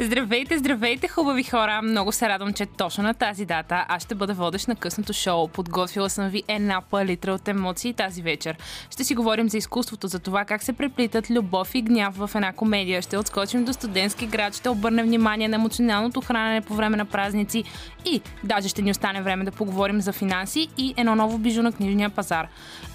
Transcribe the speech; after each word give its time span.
Здравейте, 0.00 0.58
здравейте, 0.58 1.08
хубави 1.08 1.42
хора! 1.42 1.82
Много 1.82 2.12
се 2.12 2.28
радвам, 2.28 2.52
че 2.52 2.66
точно 2.66 3.04
на 3.04 3.14
тази 3.14 3.44
дата 3.44 3.84
аз 3.88 4.02
ще 4.02 4.14
бъда 4.14 4.34
водещ 4.34 4.68
на 4.68 4.76
късното 4.76 5.12
шоу. 5.12 5.48
Подготвила 5.48 6.10
съм 6.10 6.28
ви 6.28 6.42
една 6.48 6.80
палитра 6.80 7.32
от 7.32 7.48
емоции 7.48 7.92
тази 7.92 8.22
вечер. 8.22 8.56
Ще 8.90 9.04
си 9.04 9.14
говорим 9.14 9.48
за 9.48 9.56
изкуството, 9.56 10.08
за 10.08 10.18
това 10.18 10.44
как 10.44 10.62
се 10.62 10.72
преплитат 10.72 11.30
любов 11.30 11.74
и 11.74 11.82
гняв 11.82 12.16
в 12.16 12.30
една 12.34 12.52
комедия. 12.52 13.02
Ще 13.02 13.18
отскочим 13.18 13.64
до 13.64 13.72
студентски 13.72 14.26
град, 14.26 14.54
ще 14.56 14.68
обърнем 14.68 15.06
внимание 15.06 15.48
на 15.48 15.56
емоционалното 15.56 16.20
хранене 16.20 16.60
по 16.60 16.74
време 16.74 16.96
на 16.96 17.04
празници 17.04 17.64
и 18.04 18.20
даже 18.44 18.68
ще 18.68 18.82
ни 18.82 18.90
остане 18.90 19.22
време 19.22 19.44
да 19.44 19.50
поговорим 19.50 20.00
за 20.00 20.12
финанси 20.12 20.68
и 20.78 20.94
едно 20.96 21.14
ново 21.14 21.38
бижу 21.38 21.62
на 21.62 21.72
книжния 21.72 22.10
пазар. 22.10 22.48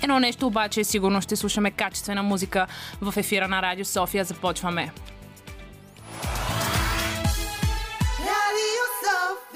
Едно 0.04 0.20
нещо 0.20 0.48
обаче 0.48 0.84
сигурно 0.84 1.22
ще 1.22 1.36
слушаме 1.36 1.72
качествена 1.72 2.24
музика 2.24 2.68
в 3.02 3.14
ефира 3.18 3.48
на 3.48 3.62
Радио 3.62 3.86
София. 3.86 4.24
Започваме. 4.24 4.92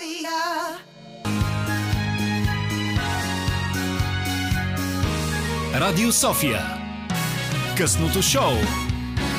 Sofia. 0.05 0.77
Радио 5.79 6.11
София. 6.11 6.61
Късното 7.77 8.21
шоу. 8.21 8.53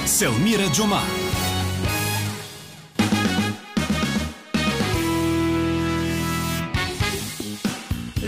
Селмира 0.07 0.73
Джума. 0.73 1.01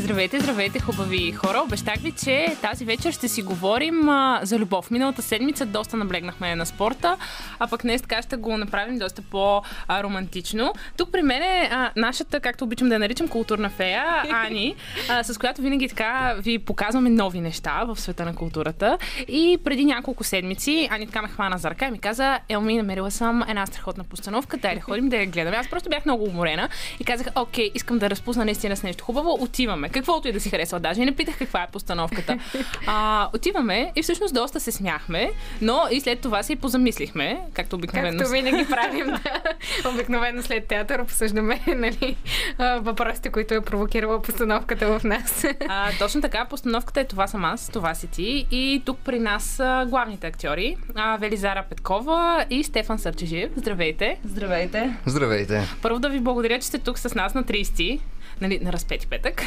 Здравейте, 0.09 0.41
здравейте, 0.41 0.81
хубави 0.81 1.33
хора. 1.33 1.63
Обещах 1.65 1.95
ви, 1.95 2.13
че 2.13 2.57
тази 2.63 2.85
вечер 2.85 3.13
ще 3.13 3.29
си 3.29 3.43
говорим 3.43 4.09
а, 4.09 4.41
за 4.43 4.59
любов. 4.59 4.91
Миналата 4.91 5.23
седмица 5.23 5.67
доста 5.67 5.97
наблегнахме 5.97 6.57
на 6.57 6.67
спорта, 6.67 7.17
а 7.59 7.67
пък 7.67 7.83
днес 7.83 8.03
така 8.03 8.23
ще 8.23 8.37
го 8.37 8.57
направим 8.57 8.99
доста 8.99 9.23
по-романтично. 9.23 10.73
Тук 10.97 11.13
при 11.13 11.23
мен 11.23 11.43
е 11.43 11.69
а, 11.73 11.91
нашата, 11.97 12.41
както 12.41 12.65
обичам 12.65 12.89
да 12.89 12.95
я 12.95 12.99
наричам, 12.99 13.29
културна 13.29 13.71
фея, 13.71 14.05
Ани, 14.31 14.75
а, 15.09 15.25
с 15.25 15.39
която 15.39 15.63
винаги 15.63 15.89
така 15.89 16.35
ви 16.39 16.59
показваме 16.59 17.11
нови 17.11 17.41
неща 17.41 17.85
в 17.85 18.01
света 18.01 18.25
на 18.25 18.35
културата. 18.35 18.99
И 19.29 19.59
преди 19.65 19.85
няколко 19.85 20.25
седмици 20.25 20.89
Ани 20.91 21.07
така 21.07 21.23
ме 21.23 21.29
хвана 21.29 21.59
за 21.59 21.71
ръка 21.71 21.87
и 21.87 21.91
ми 21.91 21.99
каза, 21.99 22.39
Елми, 22.49 22.77
намерила 22.77 23.11
съм 23.11 23.45
една 23.49 23.67
страхотна 23.67 24.05
постановка, 24.05 24.57
дай 24.57 24.75
да 24.75 24.81
ходим 24.81 25.09
да 25.09 25.17
я 25.17 25.27
гледаме. 25.27 25.57
Аз 25.57 25.71
просто 25.71 25.91
бях 25.91 26.05
много 26.05 26.25
уморена 26.25 26.69
и 27.01 27.05
казах, 27.05 27.27
окей, 27.37 27.71
искам 27.75 27.99
да 27.99 28.11
разпусна 28.11 28.45
наистина 28.45 28.77
с 28.77 28.83
нещо 28.83 29.05
хубаво, 29.05 29.37
отиваме. 29.41 29.89
Каквото 29.99 30.29
и 30.29 30.33
да 30.33 30.41
си 30.41 30.51
харесва. 30.51 30.81
Даже 30.81 31.03
и 31.03 31.05
не 31.05 31.15
питах 31.17 31.39
каква 31.39 31.63
е 31.63 31.67
постановката. 31.73 32.39
А, 32.87 33.29
отиваме 33.35 33.93
и 33.97 34.03
всъщност 34.03 34.35
доста 34.35 34.61
се 34.61 34.73
смяхме, 34.73 35.31
но 35.61 35.83
и 35.91 36.01
след 36.01 36.21
това 36.21 36.43
се 36.43 36.53
и 36.53 36.57
позамислихме, 36.57 37.41
както 37.55 37.77
обикновено. 37.77 38.19
Както 38.19 38.33
винаги 38.33 38.67
правим, 38.71 39.07
да. 39.07 39.43
Обикновено 39.89 40.43
след 40.43 40.67
театър 40.67 40.99
обсъждаме 40.99 41.61
нали, 41.77 42.17
въпросите, 42.59 43.31
които 43.31 43.55
е 43.55 43.61
провокирала 43.61 44.23
постановката 44.23 44.99
в 44.99 45.05
нас. 45.05 45.45
А, 45.69 45.91
точно 45.99 46.21
така, 46.21 46.45
постановката 46.45 47.01
е 47.01 47.05
Това 47.05 47.27
съм 47.27 47.45
аз, 47.45 47.69
това 47.69 47.95
си 47.95 48.07
ти. 48.07 48.47
И 48.51 48.83
тук 48.85 48.99
при 48.99 49.19
нас 49.19 49.45
са 49.45 49.87
главните 49.89 50.27
актьори 50.27 50.77
а, 50.95 51.17
Велизара 51.17 51.65
Петкова 51.71 52.45
и 52.51 52.65
Стефан 52.65 52.99
Сърчежиев. 52.99 53.51
Здравейте! 53.57 54.19
Здравейте. 54.25 54.97
Здравейте. 55.07 55.69
Първо 55.83 55.99
да 55.99 56.09
ви 56.09 56.21
благодаря, 56.21 56.59
че 56.59 56.67
сте 56.67 56.79
тук 56.79 56.99
с 56.99 57.15
нас 57.15 57.35
на 57.35 57.45
30 57.45 58.01
нали, 58.41 58.59
на 58.63 58.73
разпети 58.73 59.07
петък. 59.07 59.43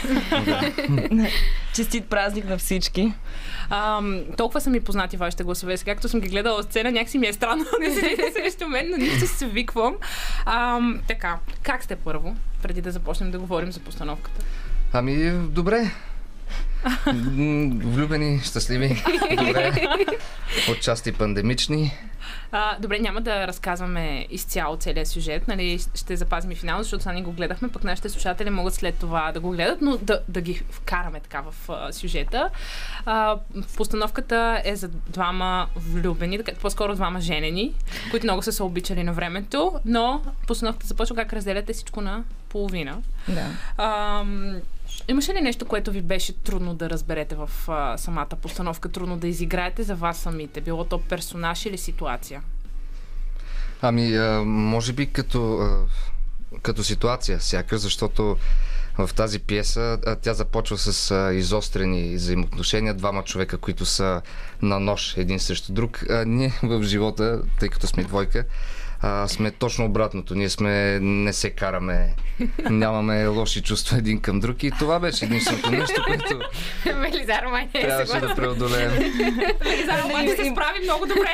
Честит 1.76 2.06
празник 2.06 2.46
на 2.46 2.58
всички. 2.58 3.14
Ам, 3.70 4.22
толкова 4.38 4.62
са 4.62 4.70
ми 4.70 4.80
познати 4.80 5.18
вашите 5.18 5.44
гласове. 5.44 5.78
Сега, 5.78 5.94
както 5.94 6.10
съм 6.10 6.20
ги 6.20 6.30
гледала 6.30 6.60
от 6.60 6.66
сцена, 6.66 6.92
някакси 6.92 7.18
ми 7.18 7.28
е 7.28 7.34
странно 7.34 7.66
да 7.86 7.94
седите 7.94 8.32
срещу 8.34 8.68
мен, 8.68 8.90
но 8.90 8.98
нищо 8.98 9.28
се 9.28 9.48
виквам. 9.48 9.96
Ам, 10.46 11.02
така, 11.08 11.38
как 11.64 11.84
сте 11.84 11.96
първо, 11.96 12.36
преди 12.62 12.82
да 12.82 12.92
започнем 12.92 13.32
да 13.32 13.40
говорим 13.40 13.72
за 13.72 13.80
постановката? 13.80 14.46
Ами, 14.94 15.32
добре. 15.32 15.92
Влюбени, 17.84 18.40
щастливи, 18.44 19.04
добре. 19.38 19.72
Отчасти 20.72 21.12
пандемични. 21.12 21.92
А, 22.52 22.78
добре, 22.80 23.00
няма 23.00 23.22
да 23.22 23.48
разказваме 23.48 24.28
изцяло 24.30 24.78
целият 24.78 25.08
сюжет, 25.08 25.48
нали, 25.48 25.80
ще 25.96 26.16
запазим 26.16 26.52
и 26.52 26.56
финал, 26.56 26.84
защото 26.84 27.04
сега 27.04 27.14
ни 27.14 27.24
го 27.24 27.32
гледахме, 27.32 27.70
пък 27.70 27.84
нашите 27.84 28.10
слушатели 28.10 28.50
могат 28.50 28.74
след 28.74 28.96
това 28.96 29.32
да 29.32 29.40
го 29.40 29.50
гледат, 29.50 29.82
но 29.82 29.98
да, 29.98 30.20
да 30.28 30.42
ги 30.42 30.64
вкараме 30.70 31.20
така 31.20 31.42
в 31.42 31.70
а, 31.70 31.92
сюжета. 31.94 32.50
А, 33.06 33.38
постановката 33.78 34.62
е 34.66 34.76
за 34.76 34.88
двама 34.88 35.68
влюбени, 35.76 36.38
така, 36.44 36.58
по-скоро 36.62 36.96
двама 36.96 37.22
женени, 37.22 37.74
които 38.12 38.26
много 38.26 38.42
са 38.42 38.52
се 38.52 38.64
обичали 38.64 39.04
на 39.04 39.14
времето, 39.14 39.74
но 39.86 40.22
постановката 40.48 40.88
започва 40.88 41.16
как 41.16 41.34
разделяте 41.34 41.74
всичко 41.74 42.02
на 42.02 42.24
половина. 42.50 42.98
Да. 43.28 43.46
Ам, 43.78 44.56
имаше 45.08 45.34
ли 45.34 45.42
нещо, 45.42 45.66
което 45.66 45.92
ви 45.92 46.02
беше 46.02 46.34
трудно 46.34 46.74
да 46.74 46.90
разберете 46.90 47.36
в 47.36 47.50
а, 47.68 47.98
самата 47.98 48.36
постановка, 48.42 48.90
трудно 48.90 49.18
да 49.18 49.28
изиграете 49.28 49.84
за 49.84 49.96
вас 49.96 50.18
самите? 50.18 50.62
Било 50.62 50.86
то 50.86 50.98
персонаж 50.98 51.66
или 51.66 51.78
ситуация? 51.78 52.42
Ами, 53.82 54.16
а, 54.16 54.44
може 54.46 54.94
би 54.94 55.06
като, 55.06 55.58
а, 55.58 55.80
като 56.62 56.84
ситуация, 56.84 57.42
сякаш, 57.42 57.80
защото 57.80 58.38
в 58.98 59.10
тази 59.16 59.40
пиеса 59.40 60.00
тя 60.22 60.34
започва 60.34 60.78
с 60.78 61.32
изострени 61.34 62.16
взаимоотношения, 62.16 62.94
двама 62.94 63.24
човека, 63.24 63.58
които 63.58 63.86
са 63.86 64.22
на 64.62 64.80
нож 64.80 65.18
един 65.18 65.40
срещу 65.40 65.74
друг. 65.74 66.04
А, 66.10 66.26
ние 66.26 66.54
в 66.64 66.84
живота, 66.84 67.42
тъй 67.60 67.70
като 67.70 67.88
сме 67.88 68.04
двойка, 68.04 68.46
а, 69.02 69.28
сме 69.28 69.52
точно 69.52 69.86
обратното. 69.86 70.36
Ние 70.36 70.50
сме, 70.50 70.72
не 71.00 71.34
се 71.34 71.50
караме, 71.50 72.14
нямаме 72.62 73.28
лоши 73.28 73.62
чувства 73.62 73.98
един 73.98 74.20
към 74.20 74.40
друг 74.40 74.64
и 74.64 74.72
това 74.72 75.00
беше 75.00 75.26
единственото 75.26 75.72
нещо, 75.72 76.02
което 76.08 76.40
Велизар 76.86 77.46
май 77.46 77.68
не 77.74 77.80
е 77.80 77.84
трябваше 77.84 78.20
да 78.20 78.36
преодолеем. 78.36 78.92
Велизара 79.62 80.04
обаче 80.06 80.30
се 80.30 80.46
справи 80.46 80.80
много 80.84 81.06
добре. 81.06 81.32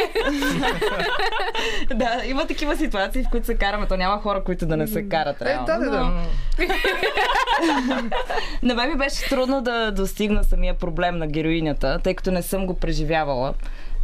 да, 1.90 2.22
има 2.26 2.48
такива 2.48 2.78
ситуации, 2.78 3.24
в 3.24 3.30
които 3.30 3.46
се 3.46 3.56
караме. 3.56 3.88
То 3.88 3.98
няма 3.98 4.22
хора, 4.22 4.44
които 4.44 4.66
да 4.66 4.78
не 4.78 4.88
се 4.88 5.10
карат. 5.10 5.42
Е, 5.42 5.46
Реално, 5.46 5.66
да, 5.66 5.80
да, 5.80 5.90
да. 5.92 6.00
но- 6.00 6.22
На 8.64 8.76
мен 8.76 8.90
ми 8.90 8.96
беше 8.98 9.30
трудно 9.30 9.62
да 9.62 9.92
достигна 9.92 10.44
самия 10.44 10.74
проблем 10.74 11.18
на 11.18 11.28
героинята, 11.28 12.00
тъй 12.00 12.14
като 12.14 12.32
не 12.32 12.42
съм 12.44 12.66
го 12.66 12.74
преживявала. 12.76 13.54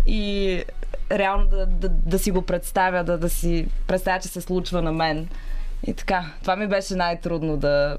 И 0.07 0.63
реално 1.11 1.47
да, 1.47 1.65
да, 1.65 1.89
да 1.89 2.19
си 2.19 2.31
го 2.31 2.41
представя, 2.41 3.03
да, 3.03 3.17
да 3.17 3.29
си 3.29 3.67
представя, 3.87 4.19
че 4.19 4.27
се 4.27 4.41
случва 4.41 4.81
на 4.81 4.91
мен. 4.91 5.27
И 5.87 5.93
така, 5.93 6.25
това 6.41 6.55
ми 6.55 6.67
беше 6.67 6.95
най-трудно 6.95 7.57
да, 7.57 7.97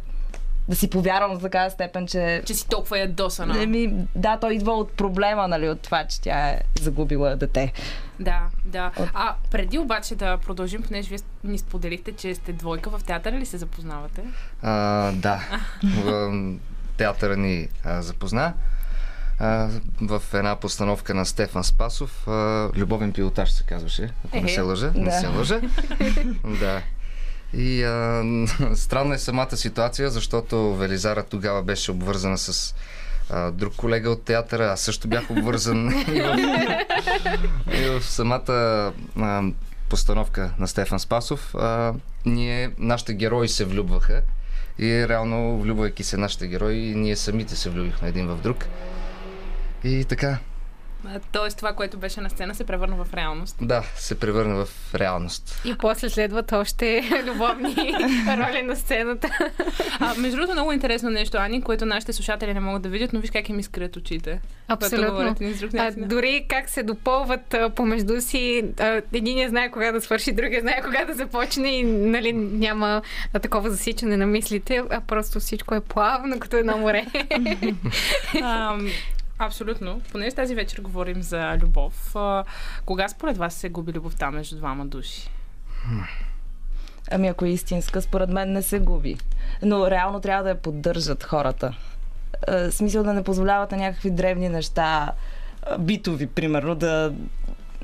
да 0.69 0.77
си 0.77 0.91
повярвам 0.91 1.39
в 1.39 1.43
такава 1.43 1.71
степен, 1.71 2.07
че 2.07 2.43
че 2.47 2.55
си 2.55 2.69
толкова 2.69 2.99
ядосана. 2.99 3.63
Еми, 3.63 3.95
да, 4.15 4.37
той 4.37 4.55
идва 4.55 4.73
от 4.73 4.93
проблема, 4.93 5.49
нали, 5.49 5.69
от 5.69 5.81
това, 5.81 6.05
че 6.05 6.21
тя 6.21 6.49
е 6.49 6.61
загубила 6.81 7.37
дете. 7.37 7.73
Да, 8.21 8.41
да. 8.65 8.91
А 9.15 9.35
преди 9.51 9.79
обаче 9.79 10.15
да 10.15 10.39
продължим, 10.39 10.83
понеже 10.83 11.09
вие 11.09 11.19
ни 11.45 11.59
споделихте, 11.59 12.13
че 12.13 12.35
сте 12.35 12.53
двойка 12.53 12.91
в 12.91 13.05
театъра 13.05 13.37
ли 13.37 13.47
се 13.47 13.59
запознавате? 13.59 14.23
А, 14.63 15.13
да, 15.13 15.41
в 16.05 16.53
театъра 16.97 17.37
ни 17.37 17.69
а, 17.85 18.03
запозна. 18.03 18.53
А, 19.39 19.69
в 20.01 20.23
една 20.35 20.57
постановка 20.57 21.15
на 21.15 21.27
Стефан 21.27 21.65
Спасов. 21.65 22.29
А, 22.29 22.69
Любовен 22.77 23.13
пилотаж 23.13 23.51
се 23.51 23.65
казваше, 23.65 24.11
ако 24.25 24.41
не 24.41 24.49
се 24.49 24.61
лъжа. 24.61 24.93
Не 24.95 25.21
се 25.21 25.27
лъжа. 25.27 25.61
да. 26.61 26.83
И 27.55 27.85
а, 27.85 28.23
странна 28.75 29.15
е 29.15 29.19
самата 29.19 29.57
ситуация, 29.57 30.11
защото 30.11 30.75
Велизара 30.75 31.23
тогава 31.23 31.63
беше 31.63 31.91
обвързана 31.91 32.39
с 32.39 32.75
а, 33.31 33.51
друг 33.51 33.77
колега 33.77 34.11
от 34.11 34.25
театъра. 34.25 34.67
Аз 34.67 34.81
също 34.81 35.09
бях 35.09 35.31
обвързан 35.31 35.89
и 36.15 36.21
в, 36.21 36.39
и 37.73 37.85
в 37.85 38.05
самата 38.05 38.93
а, 39.21 39.43
постановка 39.89 40.51
на 40.59 40.69
Стефан 40.69 41.01
Спасов. 41.01 41.55
А, 41.55 41.95
ние, 42.27 42.71
нашите 42.79 43.15
герои 43.15 43.49
се 43.49 43.65
влюбваха 43.65 44.23
и 44.79 45.09
реално, 45.09 45.59
влюбвайки 45.59 46.05
се 46.05 46.17
нашите 46.17 46.47
герои, 46.47 46.95
ние 46.97 47.17
самите 47.17 47.57
се 47.57 47.71
влюбихме 47.71 48.09
един 48.09 48.27
в 48.27 48.37
друг. 48.37 48.65
И 49.85 50.05
така, 50.05 50.39
А, 51.07 51.21
Тоест 51.33 51.57
това, 51.57 51.73
което 51.73 51.99
беше 51.99 52.21
на 52.21 52.31
сцена, 52.31 52.55
се 52.55 52.65
превърна 52.65 53.05
в 53.05 53.15
реалност. 53.15 53.57
да, 53.63 53.83
се 53.97 54.19
превърна 54.19 54.65
в 54.65 54.95
реалност. 54.95 55.63
И 55.65 55.75
после 55.79 56.11
следват 56.11 56.53
още 56.53 57.03
любовни 57.27 57.75
роли 58.39 58.63
на 58.63 58.77
сцената. 58.77 59.29
А, 60.01 60.15
между 60.19 60.37
другото, 60.37 60.53
много 60.53 60.73
интересно 60.73 61.11
нещо, 61.11 61.37
Ани, 61.41 61.63
което 61.63 61.87
нашите 61.87 62.13
слушатели 62.13 62.55
не 62.55 62.61
могат 62.61 62.83
да 62.83 62.89
видят, 62.89 63.13
но 63.13 63.21
виж 63.21 63.31
как 63.31 63.49
им 63.49 63.59
изкрият 63.59 63.97
очите. 63.97 64.41
Абсолютно. 64.69 65.37
един 65.41 65.81
А, 65.81 65.93
дори 65.97 66.47
как 66.49 66.69
се 66.69 66.83
допълват 66.83 67.55
а, 67.55 67.71
помежду 67.71 68.21
си. 68.21 68.65
А, 68.81 69.03
единия 69.13 69.49
знае 69.49 69.71
кога 69.71 69.93
да 69.93 70.01
свърши, 70.01 70.33
другия 70.33 70.61
знае 70.61 70.83
кога 70.85 71.05
да 71.05 71.15
започне 71.15 71.69
и 71.69 71.83
нали, 71.85 72.33
няма 72.33 73.03
а, 73.33 73.39
такова 73.39 73.71
засичане 73.71 74.17
на 74.17 74.27
мислите, 74.27 74.83
а 74.91 75.01
просто 75.01 75.41
всичко 75.41 75.75
е 75.75 75.81
плавно, 75.81 76.41
като 76.41 76.57
едно 76.57 76.79
море. 76.79 77.07
Ам, 78.43 78.89
Абсолютно. 79.39 80.01
Понеже 80.13 80.37
тази 80.37 80.55
вечер 80.55 80.81
говорим 80.81 81.23
за 81.23 81.59
любов, 81.63 82.17
а, 82.17 82.45
кога 82.85 83.09
според 83.09 83.37
вас 83.37 83.55
се 83.55 83.69
губи 83.69 83.93
любовта 83.93 84.31
между 84.31 84.57
двама 84.57 84.87
души? 84.87 85.31
Ами 87.11 87.29
ако 87.29 87.45
е 87.45 87.49
истинска, 87.49 88.03
според 88.03 88.31
мен 88.31 88.53
не 88.53 88.63
се 88.63 88.79
губи. 88.79 89.17
Но 89.63 89.91
реално 89.91 90.21
трябва 90.21 90.43
да 90.43 90.49
я 90.49 90.55
поддържат 90.63 91.25
хората. 91.25 91.75
Е, 92.49 92.71
смисъл 92.71 93.03
да 93.03 93.13
не 93.13 93.23
позволяват 93.23 93.71
на 93.71 93.77
някакви 93.77 94.11
древни 94.11 94.49
неща, 94.49 95.13
битови, 95.79 96.27
примерно, 96.27 96.75
да, 96.75 97.15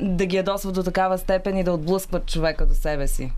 да 0.01 0.27
ги 0.27 0.37
ядосват 0.37 0.75
до 0.75 0.83
такава 0.83 1.19
степен 1.19 1.57
и 1.57 1.65
да 1.65 1.73
отблъскват 1.73 2.27
човека 2.27 2.67
до 2.67 2.75
себе 2.75 3.07
си. 3.09 3.33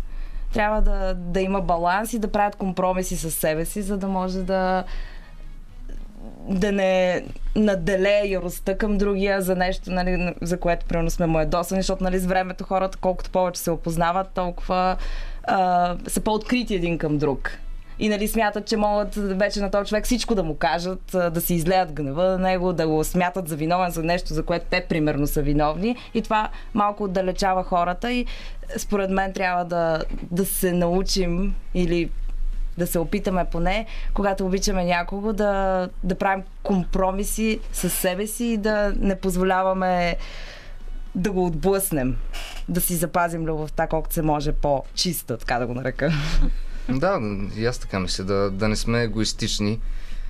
Трябва 0.53 0.83
да, 0.83 1.15
да 1.15 1.41
има 1.41 1.61
баланс 1.61 2.13
и 2.13 2.19
да 2.19 2.33
правят 2.33 2.57
компромиси 2.57 3.17
с 3.17 3.31
себе 3.31 3.65
си, 3.65 3.83
за 3.83 3.97
да 3.97 4.09
може 4.09 4.43
да 4.43 4.85
да 6.49 6.73
не 6.73 7.25
наделее 7.57 8.27
яростта 8.27 8.79
към 8.79 8.99
другия 8.99 9.43
за 9.43 9.57
нещо, 9.57 9.91
нали, 9.91 10.35
за 10.43 10.61
което 10.61 10.87
примерно 10.87 11.11
сме 11.11 11.27
му 11.27 11.41
ядосани, 11.41 11.83
защото 11.83 12.05
нали, 12.05 12.19
с 12.19 12.27
времето 12.27 12.65
хората 12.65 12.99
колкото 13.01 13.31
повече 13.31 13.61
се 13.61 13.71
опознават, 13.71 14.29
толкова 14.35 14.97
а, 15.45 15.97
са 16.07 16.21
по-открити 16.21 16.75
един 16.75 16.99
към 16.99 17.19
друг. 17.19 17.59
И 17.99 18.09
нали 18.09 18.29
смятат, 18.29 18.67
че 18.67 18.77
могат 18.77 19.15
вече 19.15 19.61
на 19.61 19.71
този 19.71 19.89
човек 19.89 20.05
всичко 20.05 20.35
да 20.35 20.43
му 20.43 20.57
кажат, 20.57 21.03
да 21.13 21.41
си 21.41 21.55
излеят 21.55 21.93
гнева 21.93 22.25
на 22.25 22.39
него, 22.39 22.73
да 22.73 22.89
го 22.89 23.05
смятат 23.05 23.49
за 23.49 23.57
виновен 23.57 23.91
за 23.91 24.03
нещо, 24.03 24.35
за 24.35 24.43
което 24.43 24.67
те 24.71 24.87
примерно 24.89 25.27
са 25.27 25.43
виновни. 25.43 25.97
И 26.15 26.23
това 26.23 26.49
малко 26.75 27.05
отдалечава 27.05 27.65
хората 27.65 28.13
и 28.13 28.27
според 28.77 29.11
мен 29.11 29.33
трябва 29.33 29.65
да, 29.65 30.03
да 30.31 30.45
се 30.45 30.73
научим 30.73 31.55
или 31.75 32.11
да 32.79 32.87
се 32.87 32.99
опитаме 32.99 33.45
поне, 33.53 33.87
когато 34.15 34.47
обичаме 34.47 34.85
някого, 34.85 35.33
да, 35.33 35.89
да 36.05 36.15
правим 36.15 36.45
компромиси 36.63 37.61
с 37.73 37.91
себе 37.91 38.27
си 38.27 38.45
и 38.45 38.57
да 38.57 38.95
не 38.99 39.21
позволяваме 39.21 40.17
да 41.15 41.31
го 41.31 41.47
отблъснем. 41.47 42.17
Да 42.69 42.81
си 42.81 42.97
запазим 42.97 43.45
любовта 43.45 43.87
колкото 43.87 44.15
се 44.15 44.23
може 44.23 44.53
по-чиста, 44.53 45.39
така 45.39 45.59
да 45.59 45.67
го 45.67 45.75
нарека. 45.75 46.13
Да, 46.89 47.21
и 47.57 47.67
аз 47.67 47.79
така 47.79 48.01
мисля, 48.01 48.25
да, 48.25 48.51
да 48.51 48.69
не 48.69 48.77
сме 48.77 49.03
егоистични. 49.03 49.81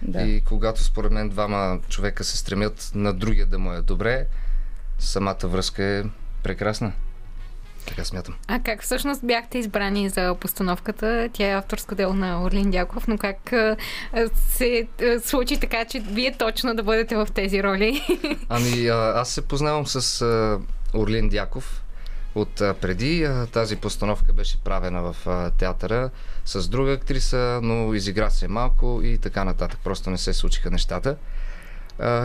Да. 0.03 0.23
И 0.23 0.41
когато 0.41 0.85
според 0.85 1.13
мен 1.13 1.29
двама 1.29 1.79
човека 1.89 2.25
се 2.25 2.39
стремят 2.39 2.91
на 2.95 3.13
другия 3.13 3.47
да 3.47 3.59
му 3.59 3.73
е 3.73 3.83
добре, 3.83 4.27
самата 4.99 5.37
връзка 5.45 5.85
е 5.85 6.03
прекрасна. 6.43 6.93
Така 7.87 8.05
смятам. 8.05 8.35
А 8.49 8.59
как 8.59 8.83
всъщност 8.83 9.27
бяхте 9.27 9.59
избрани 9.59 10.09
за 10.09 10.35
постановката? 10.35 11.29
Тя 11.33 11.49
е 11.49 11.55
авторско 11.55 11.95
дело 11.95 12.15
на 12.15 12.45
Орлин 12.45 12.71
Дяков, 12.71 13.09
но 13.09 13.19
как 13.19 13.53
се 14.35 14.89
случи 15.25 15.61
така, 15.61 15.85
че 15.85 16.01
вие 16.01 16.37
точно 16.39 16.75
да 16.75 16.83
бъдете 16.83 17.17
в 17.17 17.29
тези 17.35 17.63
роли? 17.63 18.03
Ами, 18.49 18.89
аз 18.89 19.31
се 19.31 19.43
познавам 19.43 19.87
с 19.87 20.27
Орлин 20.95 21.29
Дяков 21.29 21.83
от 22.35 22.55
преди. 22.55 23.29
Тази 23.53 23.77
постановка 23.77 24.33
беше 24.33 24.59
правена 24.65 25.03
в 25.03 25.17
театъра 25.59 26.11
с 26.45 26.69
друга 26.69 26.93
актриса, 26.93 27.61
но 27.63 27.95
изигра 27.95 28.31
се 28.31 28.49
малко 28.49 29.01
и 29.05 29.19
така 29.19 29.45
нататък. 29.45 29.81
Просто 29.85 30.11
не 30.11 30.19
се 30.19 30.33
случиха 30.33 30.71
нещата. 30.71 31.17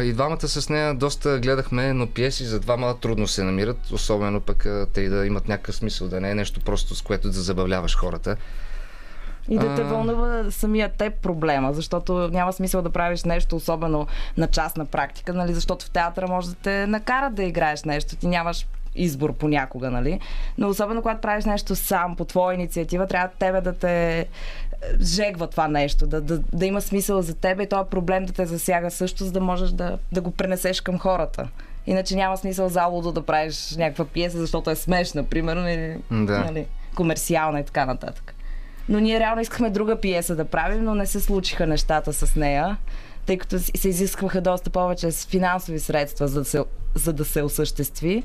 И 0.01 0.13
двамата 0.13 0.47
с 0.47 0.69
нея 0.69 0.93
доста 0.93 1.39
гледахме, 1.39 1.93
но 1.93 2.07
пиеси 2.07 2.43
за 2.43 2.59
двама 2.59 2.99
трудно 2.99 3.27
се 3.27 3.43
намират, 3.43 3.91
особено 3.91 4.41
пък 4.41 4.67
те 4.93 5.09
да 5.09 5.25
имат 5.25 5.47
някакъв 5.47 5.75
смисъл, 5.75 6.07
да 6.07 6.21
не 6.21 6.31
е 6.31 6.35
нещо 6.35 6.59
просто 6.59 6.95
с 6.95 7.01
което 7.01 7.27
да 7.27 7.41
забавляваш 7.41 7.97
хората. 7.97 8.37
И 9.49 9.57
да 9.57 9.75
те 9.75 9.83
вълнува 9.83 10.51
самия 10.51 10.89
теб 10.89 11.13
проблема, 11.13 11.73
защото 11.73 12.13
няма 12.13 12.53
смисъл 12.53 12.81
да 12.81 12.89
правиш 12.89 13.23
нещо, 13.23 13.55
особено 13.55 14.07
на 14.37 14.47
частна 14.47 14.85
практика, 14.85 15.33
нали? 15.33 15.53
защото 15.53 15.85
в 15.85 15.89
театъра 15.89 16.27
може 16.27 16.49
да 16.49 16.55
те 16.55 16.87
накарат 16.87 17.35
да 17.35 17.43
играеш 17.43 17.83
нещо. 17.83 18.15
Ти 18.15 18.27
нямаш 18.27 18.67
избор 18.95 19.33
понякога, 19.33 19.91
нали? 19.91 20.19
Но 20.57 20.69
особено 20.69 21.01
когато 21.01 21.21
правиш 21.21 21.45
нещо 21.45 21.75
сам, 21.75 22.15
по 22.15 22.25
твоя 22.25 22.55
инициатива, 22.55 23.07
трябва 23.07 23.29
тебе 23.39 23.61
да 23.61 23.73
те 23.73 24.27
жегва 25.01 25.47
това 25.47 25.67
нещо, 25.67 26.07
да, 26.07 26.21
да, 26.21 26.39
да 26.53 26.65
има 26.65 26.81
смисъл 26.81 27.21
за 27.21 27.33
тебе 27.33 27.63
и 27.63 27.69
този 27.69 27.89
проблем 27.89 28.25
да 28.25 28.33
те 28.33 28.45
засяга 28.45 28.91
също, 28.91 29.25
за 29.25 29.31
да 29.31 29.39
можеш 29.39 29.69
да, 29.69 29.97
да 30.11 30.21
го 30.21 30.31
пренесеш 30.31 30.81
към 30.81 30.99
хората. 30.99 31.47
Иначе 31.87 32.15
няма 32.15 32.37
смисъл 32.37 32.69
за 32.69 32.85
Лудо 32.85 33.11
да 33.11 33.21
правиш 33.21 33.75
някаква 33.77 34.05
пиеса, 34.05 34.37
защото 34.37 34.69
е 34.69 34.75
смешна, 34.75 35.23
примерно, 35.23 35.69
или 35.69 35.97
Да. 36.11 36.39
нали, 36.39 36.65
комерциална 36.95 37.59
и 37.59 37.63
така 37.63 37.85
нататък. 37.85 38.33
Но 38.89 38.99
ние 38.99 39.19
реално 39.19 39.41
искахме 39.41 39.69
друга 39.69 39.99
пиеса 39.99 40.35
да 40.35 40.45
правим, 40.45 40.83
но 40.83 40.95
не 40.95 41.05
се 41.05 41.19
случиха 41.19 41.67
нещата 41.67 42.13
с 42.13 42.35
нея, 42.35 42.77
тъй 43.25 43.37
като 43.37 43.59
се 43.59 43.89
изискваха 43.89 44.41
доста 44.41 44.69
повече 44.69 45.11
с 45.11 45.25
финансови 45.25 45.79
средства, 45.79 46.27
за 46.27 46.39
да 46.39 46.45
се, 46.45 46.63
за 46.95 47.13
да 47.13 47.25
се 47.25 47.43
осъществи. 47.43 48.23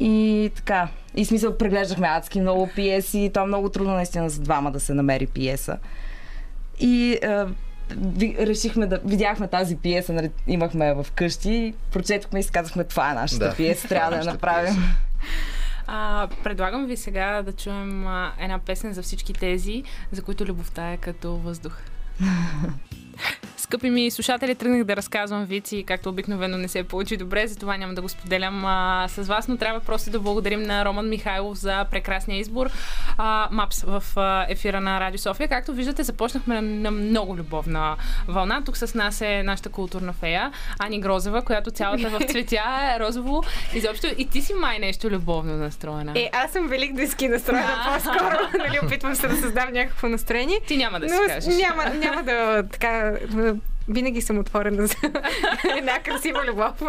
И 0.00 0.50
така. 0.56 0.88
И 1.14 1.24
смисъл, 1.24 1.58
преглеждахме 1.58 2.08
адски 2.08 2.40
много 2.40 2.68
пиеси. 2.68 3.18
и 3.18 3.30
То 3.30 3.40
е 3.40 3.46
много 3.46 3.68
трудно 3.68 3.94
наистина 3.94 4.30
за 4.30 4.40
двама 4.40 4.72
да 4.72 4.80
се 4.80 4.94
намери 4.94 5.26
пиеса. 5.26 5.78
И 6.80 7.18
е, 7.22 7.44
ви- 7.90 8.36
решихме 8.38 8.86
да... 8.86 8.98
Видяхме 8.98 9.48
тази 9.48 9.76
пиеса, 9.76 10.12
нали, 10.12 10.30
имахме 10.46 10.86
я 10.86 10.94
в 10.94 11.12
къщи, 11.12 11.74
прочетохме 11.92 12.40
и 12.40 12.42
си 12.42 12.50
казахме, 12.50 12.84
това 12.84 13.10
е 13.10 13.14
нашата 13.14 13.48
Да, 13.48 13.54
пиеса, 13.54 13.88
трябва 13.88 14.10
да 14.10 14.16
я 14.18 14.24
направим. 14.24 14.74
пиеса. 14.74 14.88
А, 15.86 16.28
предлагам 16.44 16.86
ви 16.86 16.96
сега 16.96 17.42
да 17.42 17.52
чуем 17.52 18.06
а, 18.06 18.32
една 18.40 18.58
песен 18.58 18.92
за 18.92 19.02
всички 19.02 19.32
тези, 19.32 19.82
за 20.12 20.22
които 20.22 20.44
любовта 20.44 20.92
е 20.92 20.96
като 20.96 21.32
въздух. 21.32 21.78
Скъпи 23.56 23.90
ми 23.90 24.10
слушатели, 24.10 24.54
тръгнах 24.54 24.84
да 24.84 24.96
разказвам 24.96 25.44
вици, 25.44 25.84
както 25.86 26.08
обикновено 26.08 26.58
не 26.58 26.68
се 26.68 26.82
получи 26.82 27.16
добре, 27.16 27.46
затова 27.46 27.76
няма 27.76 27.94
да 27.94 28.02
го 28.02 28.08
споделям 28.08 28.64
а, 28.64 29.06
с 29.08 29.22
вас, 29.22 29.48
но 29.48 29.56
трябва 29.56 29.80
просто 29.80 30.10
да 30.10 30.20
благодарим 30.20 30.62
на 30.62 30.84
Роман 30.84 31.08
Михайлов 31.08 31.58
за 31.58 31.84
прекрасния 31.90 32.38
избор. 32.38 32.70
А, 33.18 33.48
Мапс 33.50 33.82
в 33.82 34.04
а, 34.16 34.46
ефира 34.48 34.80
на 34.80 35.00
Радио 35.00 35.18
София. 35.18 35.48
Както 35.48 35.72
виждате, 35.72 36.02
започнахме 36.02 36.60
на, 36.60 36.90
много 36.90 37.36
любовна 37.36 37.96
вълна. 38.28 38.62
Тук 38.64 38.76
с 38.76 38.94
нас 38.94 39.20
е 39.20 39.42
нашата 39.42 39.68
културна 39.68 40.12
фея, 40.12 40.52
Ани 40.78 41.00
Грозева, 41.00 41.42
която 41.42 41.70
цялата 41.70 42.08
в 42.10 42.20
цветя 42.28 42.92
е 42.96 43.00
розово. 43.00 43.42
Изобщо 43.74 44.06
и 44.18 44.28
ти 44.28 44.40
си 44.40 44.54
май 44.54 44.78
нещо 44.78 45.10
любовно 45.10 45.56
настроена. 45.56 46.12
Е, 46.14 46.30
аз 46.32 46.50
съм 46.50 46.68
великденски 46.68 47.28
настроена 47.28 47.90
по-скоро. 47.94 48.36
нали, 48.58 48.78
опитвам 48.84 49.14
се 49.14 49.28
да 49.28 49.36
създам 49.36 49.72
някакво 49.72 50.08
настроение. 50.08 50.60
Ти 50.66 50.76
няма 50.76 51.00
да 51.00 51.08
си 51.08 51.14
Но 51.14 51.34
кажеш. 51.34 51.56
няма, 51.56 51.84
няма 51.84 52.22
да 52.22 52.62
така. 52.72 53.09
Винаги 53.88 54.20
съм 54.20 54.38
отворена 54.38 54.86
за 54.86 54.94
една 55.78 55.98
красива 55.98 56.44
любов. 56.46 56.82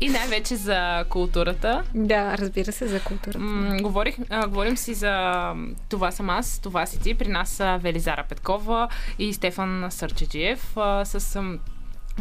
И 0.00 0.08
най-вече 0.08 0.56
за 0.56 1.04
културата. 1.08 1.82
да, 1.94 2.38
разбира 2.38 2.72
се, 2.72 2.86
за 2.88 3.00
културата. 3.00 3.38
М- 3.38 3.76
говорих, 3.82 4.16
а, 4.30 4.48
говорим 4.48 4.76
си 4.76 4.94
за 4.94 5.52
това 5.88 6.10
съм 6.10 6.30
аз, 6.30 6.58
това 6.58 6.86
си 6.86 7.00
ти. 7.00 7.14
При 7.14 7.28
нас 7.28 7.48
са 7.50 7.78
Велизара 7.82 8.24
Петкова 8.28 8.88
и 9.18 9.34
Стефан 9.34 9.86
Сърчеджиев 9.90 10.76
с 11.04 11.42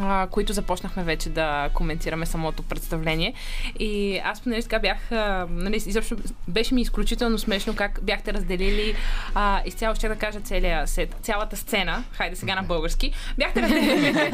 а, 0.02 0.28
които 0.32 0.54
започнахме 0.54 1.04
вече 1.04 1.30
да 1.30 1.70
коментираме 1.74 2.26
самото 2.26 2.64
представление. 2.64 3.34
И 3.80 4.22
аз 4.24 4.42
понеже 4.42 4.62
така 4.62 4.80
бях, 4.80 5.12
а, 5.12 5.48
нали, 5.50 5.76
изобщо 5.76 6.16
беше 6.48 6.74
ми 6.74 6.82
изключително 6.82 7.38
смешно 7.38 7.76
как 7.76 8.00
бяхте 8.04 8.34
разделили 8.34 8.96
а, 9.36 9.62
изцяло 9.66 9.96
ще 9.96 10.08
да 10.08 10.16
кажа 10.16 10.40
целия 10.40 10.88
сет, 10.88 11.16
цялата 11.22 11.58
сцена, 11.58 12.04
хайде 12.12 12.36
сега 12.36 12.56
на 12.56 12.64
български, 12.64 13.12
бяхте 13.38 13.62
разделили 13.62 14.32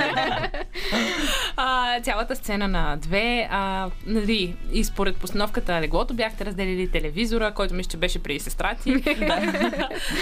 а, 1.57 1.99
цялата 2.01 2.35
сцена 2.35 2.67
на 2.67 2.97
две, 2.97 3.47
а, 3.51 3.89
нали, 4.05 4.55
и 4.71 4.83
според 4.83 5.17
постановката 5.17 5.81
леглото 5.81 6.13
бяхте 6.13 6.45
разделили 6.45 6.91
телевизора, 6.91 7.51
който 7.53 7.73
мисля, 7.73 7.89
че 7.89 7.97
беше 7.97 8.23
при 8.23 8.39
сестра 8.39 8.75
ти. 8.75 9.03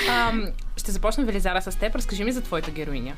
а, 0.09 0.31
ще 0.77 0.91
започна 0.91 1.25
Велизара 1.25 1.61
с 1.61 1.79
теб. 1.79 1.95
Разкажи 1.95 2.23
ми 2.23 2.31
за 2.31 2.41
твоята 2.41 2.71
героиня. 2.71 3.13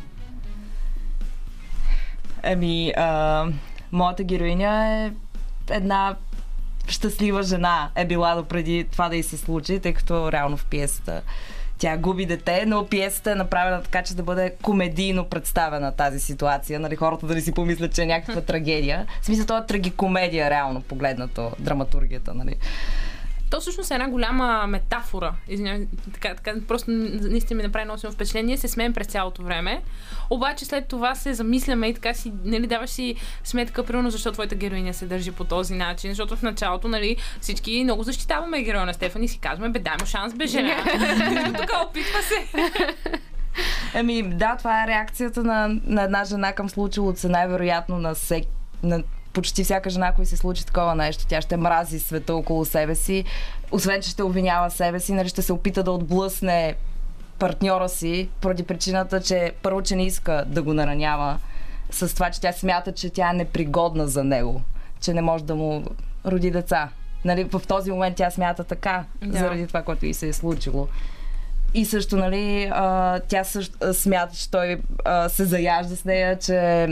Ами, 2.43 2.93
а, 2.97 3.45
моята 3.91 4.23
героиня 4.23 4.87
е 4.87 5.11
една 5.73 6.15
щастлива 6.87 7.43
жена 7.43 7.89
е 7.95 8.05
била 8.05 8.35
допреди 8.35 8.87
това 8.91 9.09
да 9.09 9.15
й 9.15 9.23
се 9.23 9.37
случи, 9.37 9.79
тъй 9.79 9.93
като 9.93 10.31
реално 10.31 10.57
в 10.57 10.65
пиесата 10.65 11.21
тя 11.81 11.97
губи 11.97 12.25
дете, 12.25 12.63
но 12.67 12.87
пиесата 12.87 13.31
е 13.31 13.35
направена 13.35 13.83
така, 13.83 14.03
че 14.03 14.15
да 14.15 14.23
бъде 14.23 14.53
комедийно 14.61 15.25
представена 15.25 15.91
тази 15.91 16.19
ситуация. 16.19 16.79
Нали, 16.79 16.95
хората 16.95 17.27
да 17.27 17.35
не 17.35 17.41
си 17.41 17.51
помислят, 17.51 17.93
че 17.93 18.03
е 18.03 18.05
някаква 18.05 18.41
трагедия. 18.47 19.07
В 19.21 19.25
смисъл, 19.25 19.45
това 19.45 19.57
е 19.57 19.65
трагикомедия, 19.65 20.49
реално 20.49 20.81
погледнато, 20.81 21.51
драматургията. 21.59 22.33
Нали. 22.33 22.55
То 23.51 23.61
всъщност 23.61 23.91
е 23.91 23.93
една 23.93 24.09
голяма 24.09 24.67
метафора. 24.67 25.33
Извинявай, 25.47 25.87
така, 26.13 26.35
така, 26.35 26.53
просто 26.67 26.91
наистина 26.91 27.57
ми 27.57 27.63
направи 27.63 27.85
много 27.85 28.11
впечатление. 28.11 28.47
Ние 28.47 28.57
се 28.57 28.67
смеем 28.67 28.93
през 28.93 29.07
цялото 29.07 29.43
време, 29.43 29.81
обаче 30.29 30.65
след 30.65 30.87
това 30.87 31.15
се 31.15 31.33
замисляме 31.33 31.87
и 31.87 31.93
така 31.93 32.13
си, 32.13 32.31
нали, 32.43 32.67
даваш 32.67 32.89
си 32.89 33.15
сметка, 33.43 33.83
примерно, 33.85 34.09
защо 34.09 34.31
твоята 34.31 34.55
героиня 34.55 34.93
се 34.93 35.05
държи 35.05 35.31
по 35.31 35.43
този 35.43 35.75
начин. 35.75 36.11
Защото 36.11 36.35
в 36.35 36.41
началото, 36.41 36.87
нали, 36.87 37.17
всички 37.41 37.83
много 37.83 38.03
защитаваме 38.03 38.63
героя 38.63 38.85
на 38.85 38.93
Стефан 38.93 39.23
и 39.23 39.27
си 39.27 39.39
казваме, 39.39 39.71
бе, 39.71 39.79
дай 39.79 39.93
му 39.99 40.05
шанс, 40.05 40.33
бе, 40.33 40.47
жена. 40.47 40.75
Тук 41.57 41.69
опитва 41.89 42.21
се. 42.21 42.47
Еми, 43.93 44.23
да, 44.23 44.55
това 44.57 44.83
е 44.83 44.87
реакцията 44.87 45.43
на, 45.43 45.79
на 45.83 46.03
една 46.03 46.23
жена 46.23 46.53
към 46.53 46.69
случилото 46.69 47.19
се 47.19 47.29
най-вероятно 47.29 47.99
на, 47.99 48.15
сек, 48.15 48.43
на 48.83 49.03
почти 49.33 49.63
всяка 49.63 49.89
жена, 49.89 50.07
ако 50.07 50.25
се 50.25 50.37
случи 50.37 50.65
такова 50.65 50.95
нещо, 50.95 51.25
тя 51.27 51.41
ще 51.41 51.57
мрази 51.57 51.99
света 51.99 52.35
около 52.35 52.65
себе 52.65 52.95
си. 52.95 53.23
Освен, 53.71 54.01
че 54.01 54.09
ще 54.09 54.23
обвинява 54.23 54.71
себе 54.71 54.99
си, 54.99 55.13
нали, 55.13 55.29
ще 55.29 55.41
се 55.41 55.53
опита 55.53 55.83
да 55.83 55.91
отблъсне 55.91 56.75
партньора 57.39 57.89
си, 57.89 58.29
поради 58.41 58.63
причината, 58.63 59.21
че 59.21 59.51
първо, 59.61 59.81
че 59.81 59.95
не 59.95 60.05
иска 60.05 60.43
да 60.47 60.61
го 60.61 60.73
наранява, 60.73 61.39
с 61.91 62.15
това, 62.15 62.29
че 62.29 62.41
тя 62.41 62.53
смята, 62.53 62.91
че 62.91 63.09
тя 63.09 63.29
е 63.29 63.33
непригодна 63.33 64.07
за 64.07 64.23
него, 64.23 64.61
че 65.01 65.13
не 65.13 65.21
може 65.21 65.43
да 65.43 65.55
му 65.55 65.85
роди 66.25 66.51
деца. 66.51 66.89
Нали, 67.25 67.43
в 67.43 67.61
този 67.67 67.91
момент 67.91 68.15
тя 68.15 68.31
смята 68.31 68.63
така, 68.63 69.03
Да. 69.21 69.27
да. 69.27 69.39
заради 69.39 69.67
това, 69.67 69.81
което 69.81 70.05
и 70.05 70.13
се 70.13 70.27
е 70.27 70.33
случило. 70.33 70.87
И 71.73 71.85
също, 71.85 72.17
нали, 72.17 72.69
а, 72.71 73.19
тя 73.19 73.43
също 73.43 73.77
а, 73.81 73.93
смята, 73.93 74.35
че 74.35 74.51
той 74.51 74.81
а, 75.05 75.29
се 75.29 75.45
заяжда 75.45 75.95
с 75.95 76.05
нея, 76.05 76.39
че 76.39 76.87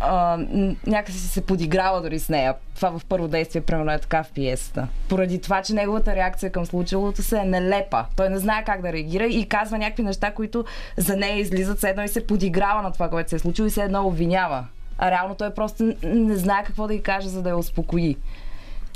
а, 0.00 0.38
някакси 0.86 1.18
се 1.18 1.40
подиграва 1.40 2.02
дори 2.02 2.18
с 2.18 2.28
нея. 2.28 2.54
Това 2.76 2.98
в 2.98 3.04
първо 3.08 3.28
действие, 3.28 3.60
примерно 3.60 3.92
е 3.92 3.98
така 3.98 4.22
в 4.22 4.32
пиесата. 4.32 4.88
Поради 5.08 5.40
това, 5.40 5.62
че 5.62 5.74
неговата 5.74 6.16
реакция 6.16 6.52
към 6.52 6.66
случилото 6.66 7.22
се 7.22 7.38
е 7.38 7.44
нелепа. 7.44 8.04
Той 8.16 8.28
не 8.28 8.38
знае 8.38 8.64
как 8.64 8.82
да 8.82 8.92
реагира 8.92 9.26
и 9.26 9.48
казва 9.48 9.78
някакви 9.78 10.02
неща, 10.02 10.30
които 10.30 10.64
за 10.96 11.16
нея 11.16 11.36
излизат 11.36 11.78
все 11.78 11.88
едно 11.88 12.02
и 12.02 12.08
се 12.08 12.26
подиграва 12.26 12.82
на 12.82 12.92
това, 12.92 13.10
което 13.10 13.30
се 13.30 13.36
е 13.36 13.38
случило 13.38 13.66
и 13.66 13.70
се 13.70 13.82
едно 13.82 14.06
обвинява. 14.06 14.66
А 14.98 15.10
реално 15.10 15.34
той 15.34 15.54
просто 15.54 15.94
не 16.02 16.36
знае 16.36 16.64
какво 16.64 16.86
да 16.86 16.94
й 16.94 17.02
каже, 17.02 17.28
за 17.28 17.42
да 17.42 17.48
я 17.48 17.56
успокои. 17.56 18.16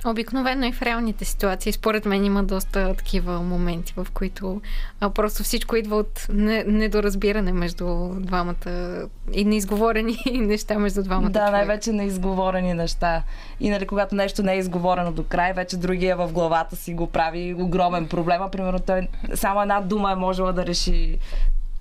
Обикновено 0.04 0.66
и 0.66 0.72
в 0.72 0.82
реалните 0.82 1.24
ситуации, 1.24 1.72
според 1.72 2.04
мен 2.04 2.24
има 2.24 2.44
доста 2.44 2.94
такива 2.94 3.42
моменти, 3.42 3.94
в 3.96 4.06
които 4.14 4.60
а, 5.00 5.10
просто 5.10 5.42
всичко 5.42 5.76
идва 5.76 5.96
от 5.96 6.26
не, 6.32 6.64
недоразбиране 6.64 7.52
между 7.52 8.08
двамата 8.14 9.06
и 9.32 9.44
неизговорени 9.44 10.16
неща 10.34 10.78
между 10.78 11.02
двамата. 11.02 11.30
Да, 11.30 11.50
най-вече 11.50 11.92
неизговорени 11.92 12.74
неща. 12.74 13.22
И 13.60 13.70
нали, 13.70 13.86
когато 13.86 14.14
нещо 14.14 14.42
не 14.42 14.54
е 14.54 14.58
изговорено 14.58 15.12
до 15.12 15.24
край, 15.24 15.52
вече 15.52 15.76
другия 15.76 16.16
в 16.16 16.32
главата 16.32 16.76
си 16.76 16.94
го 16.94 17.06
прави 17.06 17.54
огромен 17.54 18.08
проблем. 18.08 18.40
Примерно 18.52 18.78
той 18.78 19.08
само 19.34 19.62
една 19.62 19.80
дума 19.80 20.12
е 20.12 20.14
можела 20.14 20.52
да 20.52 20.66
реши 20.66 21.18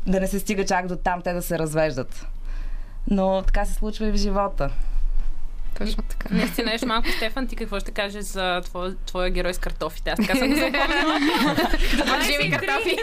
да 0.07 0.19
не 0.19 0.27
се 0.27 0.39
стига 0.39 0.65
чак 0.65 0.87
до 0.87 0.95
там 0.95 1.21
те 1.21 1.33
да 1.33 1.41
се 1.41 1.59
развеждат. 1.59 2.27
Но 3.09 3.41
така 3.45 3.65
се 3.65 3.73
случва 3.73 4.07
и 4.07 4.11
в 4.11 4.15
живота. 4.15 4.69
Точно 5.85 6.03
така. 6.03 6.27
Наистина, 6.31 6.73
еш 6.73 6.81
малко, 6.81 7.07
Стефан, 7.17 7.47
ти 7.47 7.55
какво 7.55 7.79
ще 7.79 7.91
кажеш 7.91 8.23
за 8.23 8.61
твоя, 8.61 8.95
твоя 9.05 9.29
герой 9.29 9.53
с 9.53 9.57
картофите? 9.57 10.09
Аз 10.09 10.19
така 10.19 10.39
съм 10.39 10.49
го 10.49 10.55
запомнила. 10.55 11.19
Живи 12.25 12.51
картофи. 12.51 12.97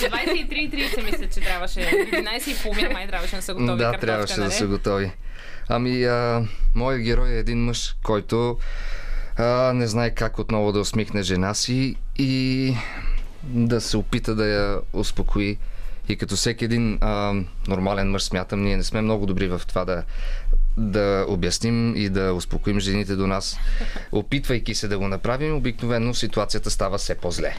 За 0.00 0.06
23.30 0.06 1.04
мисля, 1.04 1.28
че 1.34 1.40
трябваше. 1.40 1.80
11.30 1.80 2.92
май 2.92 3.06
трябваше 3.06 3.36
да 3.36 3.42
са 3.42 3.54
готови 3.54 3.78
да, 3.78 3.92
трябваше 3.92 4.36
нали? 4.36 4.48
да 4.48 4.54
са 4.54 4.66
готови. 4.66 5.12
Ами, 5.68 6.04
а, 6.04 6.42
моят 6.74 7.02
герой 7.02 7.30
е 7.30 7.38
един 7.38 7.64
мъж, 7.64 7.96
който 8.02 8.58
а, 9.36 9.72
не 9.72 9.86
знае 9.86 10.10
как 10.10 10.38
отново 10.38 10.72
да 10.72 10.80
усмихне 10.80 11.22
жена 11.22 11.54
си 11.54 11.96
и 12.18 12.74
да 13.42 13.80
се 13.80 13.96
опита 13.96 14.34
да 14.34 14.46
я 14.46 14.80
успокои. 14.92 15.58
И 16.08 16.16
като 16.16 16.36
всеки 16.36 16.64
един 16.64 16.98
а, 17.00 17.34
нормален 17.68 18.10
мъж, 18.10 18.22
смятам, 18.22 18.62
ние 18.62 18.76
не 18.76 18.82
сме 18.82 19.00
много 19.00 19.26
добри 19.26 19.48
в 19.48 19.62
това 19.68 19.84
да, 19.84 20.02
да 20.76 21.26
обясним 21.28 21.96
и 21.96 22.08
да 22.08 22.34
успокоим 22.34 22.80
жените 22.80 23.16
до 23.16 23.26
нас. 23.26 23.58
Опитвайки 24.12 24.74
се 24.74 24.88
да 24.88 24.98
го 24.98 25.08
направим, 25.08 25.56
обикновено 25.56 26.14
ситуацията 26.14 26.70
става 26.70 26.98
все 26.98 27.14
по-зле. 27.14 27.56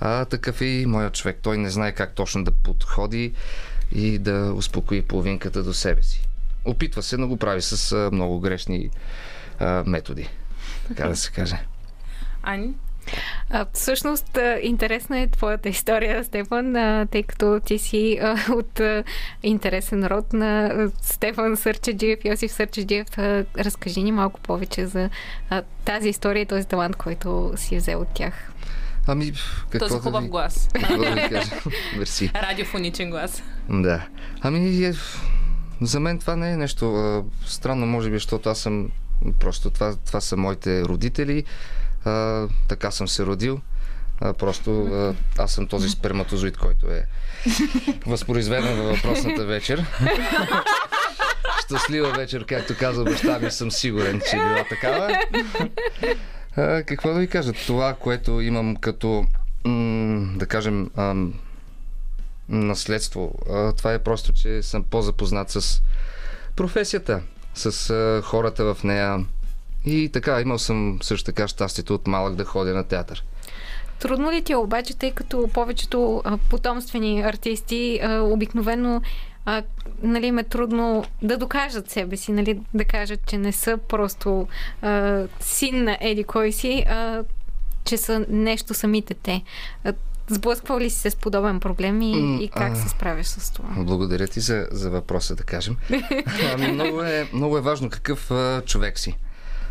А 0.00 0.24
такъв 0.24 0.60
е 0.60 0.64
и 0.64 0.86
моят 0.86 1.14
човек. 1.14 1.38
Той 1.42 1.58
не 1.58 1.70
знае 1.70 1.92
как 1.92 2.14
точно 2.14 2.44
да 2.44 2.50
подходи 2.50 3.32
и 3.92 4.18
да 4.18 4.52
успокои 4.56 5.02
половинката 5.02 5.62
до 5.62 5.74
себе 5.74 6.02
си. 6.02 6.28
Опитва 6.64 7.02
се, 7.02 7.16
но 7.16 7.28
го 7.28 7.36
прави 7.36 7.62
с 7.62 8.10
много 8.12 8.40
грешни 8.40 8.90
а, 9.58 9.84
методи. 9.86 10.28
Така 10.88 11.08
да 11.08 11.16
се 11.16 11.30
каже. 11.30 11.58
Ани? 12.42 12.74
А, 13.52 13.66
всъщност, 13.72 14.38
интересна 14.62 15.18
е 15.20 15.26
твоята 15.26 15.68
история, 15.68 16.24
Стефан, 16.24 16.76
а, 16.76 17.06
тъй 17.06 17.22
като 17.22 17.60
ти 17.64 17.78
си 17.78 18.18
а, 18.22 18.36
от 18.52 18.80
а, 18.80 19.04
интересен 19.42 20.06
род 20.06 20.32
на 20.32 20.72
Стефан 21.02 21.56
Сърчеджиев, 21.56 22.24
Йосиф 22.24 22.52
Сърчеджиев. 22.52 23.18
А, 23.18 23.44
разкажи 23.58 24.02
ни 24.02 24.12
малко 24.12 24.40
повече 24.40 24.86
за 24.86 25.10
а, 25.50 25.62
тази 25.84 26.08
история 26.08 26.42
и 26.42 26.46
този 26.46 26.64
талант, 26.64 26.96
който 26.96 27.52
си 27.56 27.74
е 27.74 27.78
взел 27.78 28.00
от 28.00 28.08
тях. 28.14 28.52
Ами, 29.06 29.32
какво 29.70 29.86
Този 29.86 29.94
да 29.94 30.02
хубав 30.02 30.22
ви, 30.22 30.28
глас. 30.28 30.68
какво 30.72 30.96
да 30.96 31.10
ви 31.10 31.28
кажа? 31.28 31.50
Мерси. 31.98 32.30
Радиофоничен 32.34 33.10
глас. 33.10 33.42
Да. 33.68 34.06
Ами, 34.40 34.84
е, 34.84 34.92
за 35.80 36.00
мен 36.00 36.18
това 36.18 36.36
не 36.36 36.52
е 36.52 36.56
нещо 36.56 36.94
а, 36.94 37.24
странно, 37.46 37.86
може 37.86 38.10
би, 38.10 38.16
защото 38.16 38.48
аз 38.48 38.58
съм 38.58 38.90
просто 39.40 39.70
това, 39.70 39.96
това 39.96 40.20
са 40.20 40.36
моите 40.36 40.82
родители. 40.84 41.44
А, 42.04 42.46
така 42.68 42.90
съм 42.90 43.08
се 43.08 43.26
родил. 43.26 43.60
А, 44.20 44.32
просто 44.32 44.84
а, 44.84 45.14
аз 45.42 45.52
съм 45.52 45.66
този 45.66 45.88
сперматозоид, 45.88 46.56
който 46.56 46.86
е 46.86 47.06
възпроизведен 48.06 48.76
във 48.76 48.86
въпросната 48.96 49.44
вечер. 49.44 49.86
Щастлива 51.64 52.12
вечер, 52.12 52.46
както 52.46 52.76
каза 52.78 53.04
баща 53.04 53.38
ми, 53.38 53.50
съм 53.50 53.70
сигурен, 53.70 54.20
че 54.30 54.36
е 54.36 54.38
била 54.38 54.64
такава. 54.68 55.18
А, 56.56 56.82
какво 56.82 57.12
да 57.14 57.20
ви 57.20 57.28
кажа? 57.28 57.52
Това, 57.52 57.94
което 57.94 58.40
имам 58.40 58.76
като, 58.76 59.26
м- 59.64 60.32
да 60.38 60.46
кажем, 60.46 60.90
ам, 60.96 61.34
наследство. 62.48 63.34
А, 63.50 63.72
Това 63.72 63.92
е 63.92 63.98
просто, 63.98 64.32
че 64.32 64.62
съм 64.62 64.84
по-запознат 64.84 65.50
с 65.50 65.82
професията, 66.56 67.20
с 67.54 67.90
а, 67.90 68.22
хората 68.24 68.74
в 68.74 68.84
нея. 68.84 69.24
И 69.84 70.08
така, 70.12 70.40
имал 70.40 70.58
съм 70.58 70.98
също 71.02 71.26
така 71.26 71.48
щастието 71.48 71.94
от 71.94 72.06
малък 72.06 72.34
да 72.34 72.44
ходя 72.44 72.74
на 72.74 72.84
театър. 72.84 73.24
Трудно 73.98 74.32
ли 74.32 74.42
ти 74.42 74.52
е 74.52 74.56
обаче, 74.56 74.96
тъй 74.96 75.10
като 75.10 75.48
повечето 75.48 76.22
потомствени 76.50 77.22
артисти 77.22 78.00
обикновено 78.22 79.02
а, 79.44 79.62
нали, 80.02 80.26
им 80.26 80.38
е 80.38 80.44
трудно 80.44 81.04
да 81.22 81.36
докажат 81.36 81.90
себе 81.90 82.16
си, 82.16 82.32
нали, 82.32 82.60
да 82.74 82.84
кажат, 82.84 83.20
че 83.26 83.38
не 83.38 83.52
са 83.52 83.78
просто 83.88 84.48
а, 84.82 85.22
син 85.40 85.84
на 85.84 85.98
Еди 86.00 86.24
кой 86.24 86.52
си, 86.52 86.84
а, 86.88 87.24
че 87.84 87.96
са 87.96 88.26
нещо 88.28 88.74
самите 88.74 89.14
те. 89.14 89.42
Сблъсквал 90.28 90.78
ли 90.78 90.90
си 90.90 90.98
се 90.98 91.10
с 91.10 91.16
подобен 91.16 91.60
проблем 91.60 92.02
и, 92.02 92.44
и 92.44 92.48
как 92.48 92.72
а. 92.72 92.76
се 92.76 92.88
справяш 92.88 93.26
с 93.26 93.52
това? 93.52 93.68
Благодаря 93.76 94.28
ти 94.28 94.40
за, 94.40 94.68
за 94.70 94.90
въпроса, 94.90 95.36
да 95.36 95.42
кажем. 95.42 95.76
Ами, 96.54 96.72
много, 96.72 97.02
е, 97.02 97.28
много 97.32 97.58
е 97.58 97.60
важно 97.60 97.90
какъв 97.90 98.30
а, 98.30 98.62
човек 98.66 98.98
си. 98.98 99.16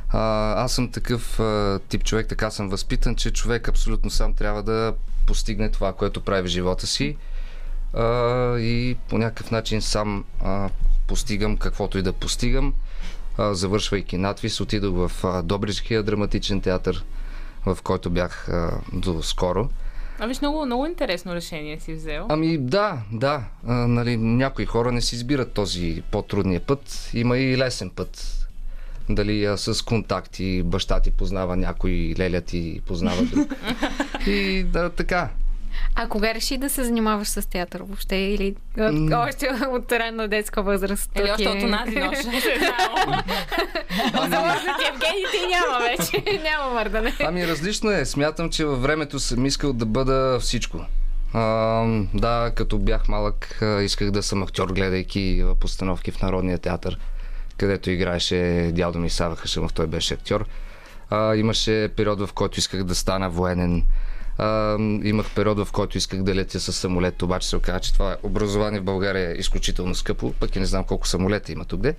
А, 0.09 0.53
аз 0.63 0.73
съм 0.73 0.91
такъв 0.91 1.39
а, 1.39 1.79
тип 1.89 2.03
човек, 2.03 2.27
така 2.27 2.51
съм 2.51 2.69
възпитан, 2.69 3.15
че 3.15 3.31
човек 3.31 3.67
абсолютно 3.67 4.09
сам 4.09 4.33
трябва 4.33 4.63
да 4.63 4.93
постигне 5.27 5.69
това, 5.69 5.93
което 5.93 6.21
прави 6.21 6.41
в 6.41 6.51
живота 6.51 6.87
си. 6.87 7.17
А, 7.93 8.57
и 8.59 8.97
по 9.09 9.17
някакъв 9.17 9.51
начин 9.51 9.81
сам 9.81 10.25
а, 10.43 10.69
постигам 11.07 11.57
каквото 11.57 11.97
и 11.97 12.01
да 12.01 12.13
постигам. 12.13 12.73
А, 13.37 13.53
завършвайки 13.53 14.17
надвис, 14.17 14.61
отидох 14.61 15.09
в 15.09 15.25
а, 15.25 15.41
Добричкия 15.41 16.03
драматичен 16.03 16.61
театър, 16.61 17.03
в 17.65 17.77
който 17.83 18.09
бях 18.09 18.49
а, 18.49 18.81
до 18.93 19.23
скоро. 19.23 19.69
А 20.19 20.27
виж, 20.27 20.41
много, 20.41 20.65
много 20.65 20.85
интересно 20.85 21.35
решение 21.35 21.79
си 21.79 21.93
взел. 21.93 22.25
Ами 22.29 22.57
да, 22.57 22.97
да. 23.11 23.43
А, 23.67 23.73
нали, 23.73 24.17
някои 24.17 24.65
хора 24.65 24.91
не 24.91 25.01
си 25.01 25.15
избират 25.15 25.53
този 25.53 26.03
по-трудния 26.11 26.59
път. 26.59 27.09
Има 27.13 27.37
и 27.37 27.57
лесен 27.57 27.89
път. 27.89 28.38
Дали 29.09 29.45
а, 29.45 29.57
с 29.57 29.85
контакти, 29.85 30.63
баща 30.63 30.99
ти 30.99 31.11
познава 31.11 31.55
някой, 31.55 32.13
леля 32.19 32.41
ти 32.41 32.81
познава 32.85 33.21
друг. 33.23 33.53
И 34.27 34.63
да, 34.63 34.89
така. 34.89 35.29
А 35.95 36.07
кога 36.07 36.33
реши 36.33 36.57
да 36.57 36.69
се 36.69 36.83
занимаваш 36.83 37.27
с 37.27 37.49
театър 37.49 37.81
въобще? 37.81 38.15
Или 38.15 38.55
М. 38.77 39.25
още 39.29 39.49
от 39.69 39.91
ранна 39.91 40.27
детска 40.27 40.61
възраст? 40.61 41.11
Или 41.15 41.31
още 41.31 41.49
от 41.49 41.63
онази 41.63 41.95
нощ. 41.99 42.21
знам. 42.21 43.23
Заложат 44.13 44.79
Евгений 44.93 45.25
ти 45.31 45.47
няма 45.49 45.79
вече. 45.79 46.39
няма 46.43 46.73
мърдане. 46.73 47.13
Ами 47.19 47.47
различно 47.47 47.91
е. 47.91 48.05
Смятам, 48.05 48.49
че 48.49 48.65
във 48.65 48.81
времето 48.81 49.19
съм 49.19 49.45
искал 49.45 49.73
да 49.73 49.85
бъда 49.85 50.37
всичко. 50.39 50.77
А, 51.33 51.41
да, 52.13 52.51
като 52.55 52.77
бях 52.79 53.07
малък, 53.07 53.61
исках 53.83 54.11
да 54.11 54.23
съм 54.23 54.43
актьор, 54.43 54.67
гледайки 54.73 55.43
постановки 55.59 56.11
в 56.11 56.21
Народния 56.21 56.57
театър, 56.57 56.97
където 57.59 57.91
играеше 57.91 58.71
дядо 58.73 58.99
ми 58.99 59.09
Сава 59.09 59.35
Хашимов, 59.35 59.73
той 59.73 59.87
беше 59.87 60.13
актьор. 60.13 60.45
А, 61.09 61.35
имаше 61.35 61.89
период, 61.95 62.19
в 62.19 62.33
който 62.33 62.59
исках 62.59 62.83
да 62.83 62.95
стана 62.95 63.29
военен. 63.29 63.85
А, 64.37 64.77
имах 65.03 65.35
период, 65.35 65.57
в 65.67 65.71
който 65.71 65.97
исках 65.97 66.23
да 66.23 66.35
летя 66.35 66.59
с 66.59 66.73
самолет, 66.73 67.21
обаче 67.21 67.47
се 67.47 67.55
оказа, 67.55 67.79
че 67.79 67.93
това 67.93 68.17
образование 68.23 68.79
в 68.79 68.83
България 68.83 69.29
е 69.29 69.39
изключително 69.39 69.95
скъпо, 69.95 70.33
пък 70.39 70.55
и 70.55 70.59
не 70.59 70.65
знам 70.65 70.83
колко 70.83 71.07
самолета 71.07 71.51
има 71.51 71.65
тук 71.65 71.81
де. 71.81 71.95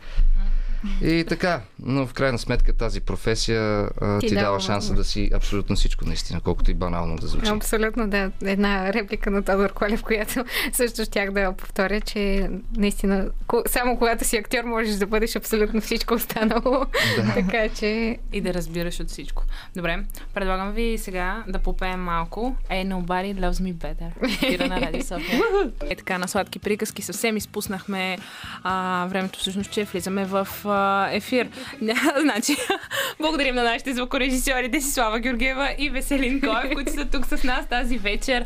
И 1.03 1.25
така, 1.29 1.61
но 1.79 2.07
в 2.07 2.13
крайна 2.13 2.39
сметка 2.39 2.73
тази 2.73 3.01
професия 3.01 3.89
а, 4.01 4.19
Ти 4.19 4.27
ти, 4.27 4.35
дава 4.35 4.51
дава 4.51 4.61
шанса 4.61 4.95
да 4.95 5.05
си 5.05 5.31
абсолютно 5.35 5.77
всичко, 5.77 6.05
наистина, 6.05 6.41
колкото 6.41 6.71
и 6.71 6.75
банално 6.75 7.17
да 7.17 7.27
звучи. 7.27 7.51
Абсолютно, 7.51 8.09
да. 8.09 8.31
Една 8.45 8.93
реплика 8.93 9.31
на 9.31 9.43
Тодор 9.43 9.73
Колев, 9.73 10.03
която 10.03 10.45
също 10.73 11.05
щях 11.05 11.33
да 11.33 11.53
повторя, 11.53 12.01
че 12.01 12.51
наистина 12.77 13.31
само 13.67 13.99
когато 13.99 14.25
си 14.25 14.37
актьор 14.37 14.65
можеш 14.65 14.97
да 14.97 15.07
бъдеш 15.07 15.37
абсолютно 15.37 15.81
всичко 15.81 16.15
останало. 16.15 16.87
така 17.35 17.69
че 17.69 18.19
И 18.33 18.41
да 18.41 18.55
разбираш 18.55 19.01
от 19.01 19.09
всичко. 19.09 19.43
Добре, 19.77 20.05
предлагам 20.35 20.73
ви 20.73 20.99
сега 20.99 21.45
да 21.49 21.59
попеем 21.59 22.01
малко 22.01 22.57
Hey, 22.71 22.89
Nobody 22.89 23.35
Loves 23.35 23.51
Me 23.51 23.75
Better. 23.75 24.69
На 24.69 25.03
София. 25.03 25.41
Е 25.91 25.97
така, 25.97 26.19
на 26.19 26.29
сладки 26.29 26.59
приказки 26.59 27.03
съвсем 27.03 27.37
изпуснахме 27.37 28.19
а, 28.63 29.07
времето 29.11 29.39
всъщност, 29.39 29.71
че 29.71 29.85
влизаме 29.85 30.25
в 30.25 30.49
ефир. 31.13 31.49
Значи, 32.21 32.57
благодарим 33.21 33.55
на 33.55 33.63
нашите 33.63 33.95
звукорежисьори 33.95 34.69
Десислава 34.69 35.19
Георгиева 35.19 35.75
и 35.79 35.91
Веселин 35.91 36.41
Коев, 36.41 36.75
които 36.75 36.93
са 36.93 37.05
тук 37.05 37.27
с 37.27 37.45
нас 37.45 37.69
тази 37.69 37.99
вечер 37.99 38.45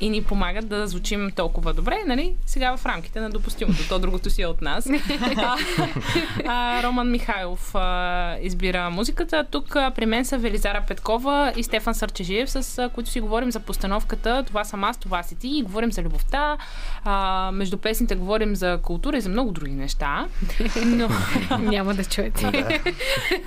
и 0.00 0.10
ни 0.10 0.24
помагат 0.24 0.68
да 0.68 0.86
звучим 0.86 1.30
толкова 1.36 1.72
добре, 1.72 1.98
нали? 2.06 2.34
Сега 2.46 2.76
в 2.76 2.86
рамките 2.86 3.20
на 3.20 3.30
допустимото. 3.30 3.88
То 3.88 3.98
другото 3.98 4.30
си 4.30 4.42
е 4.42 4.46
от 4.46 4.62
нас. 4.62 4.88
А, 6.46 6.82
Роман 6.82 7.10
Михайлов 7.10 7.74
а, 7.74 8.36
избира 8.40 8.90
музиката. 8.90 9.44
Тук 9.50 9.76
а, 9.76 9.90
при 9.90 10.06
мен 10.06 10.24
са 10.24 10.38
Велизара 10.38 10.84
Петкова 10.88 11.52
и 11.56 11.62
Стефан 11.62 11.94
Сърчежиев, 11.94 12.50
с 12.50 12.78
а, 12.78 12.88
които 12.88 13.10
си 13.10 13.20
говорим 13.20 13.52
за 13.52 13.60
постановката 13.60 14.42
Това 14.46 14.64
съм 14.64 14.84
аз, 14.84 14.98
това 14.98 15.22
си 15.22 15.38
ти. 15.38 15.48
И 15.48 15.62
говорим 15.62 15.92
за 15.92 16.02
любовта. 16.02 16.56
А, 17.04 17.50
между 17.52 17.78
песните 17.78 18.14
говорим 18.14 18.56
за 18.56 18.78
култура 18.82 19.16
и 19.16 19.20
за 19.20 19.28
много 19.28 19.52
други 19.52 19.72
неща. 19.72 20.26
Но 20.86 21.08
няма 21.70 21.94
да 21.94 22.04
чуете. 22.04 22.44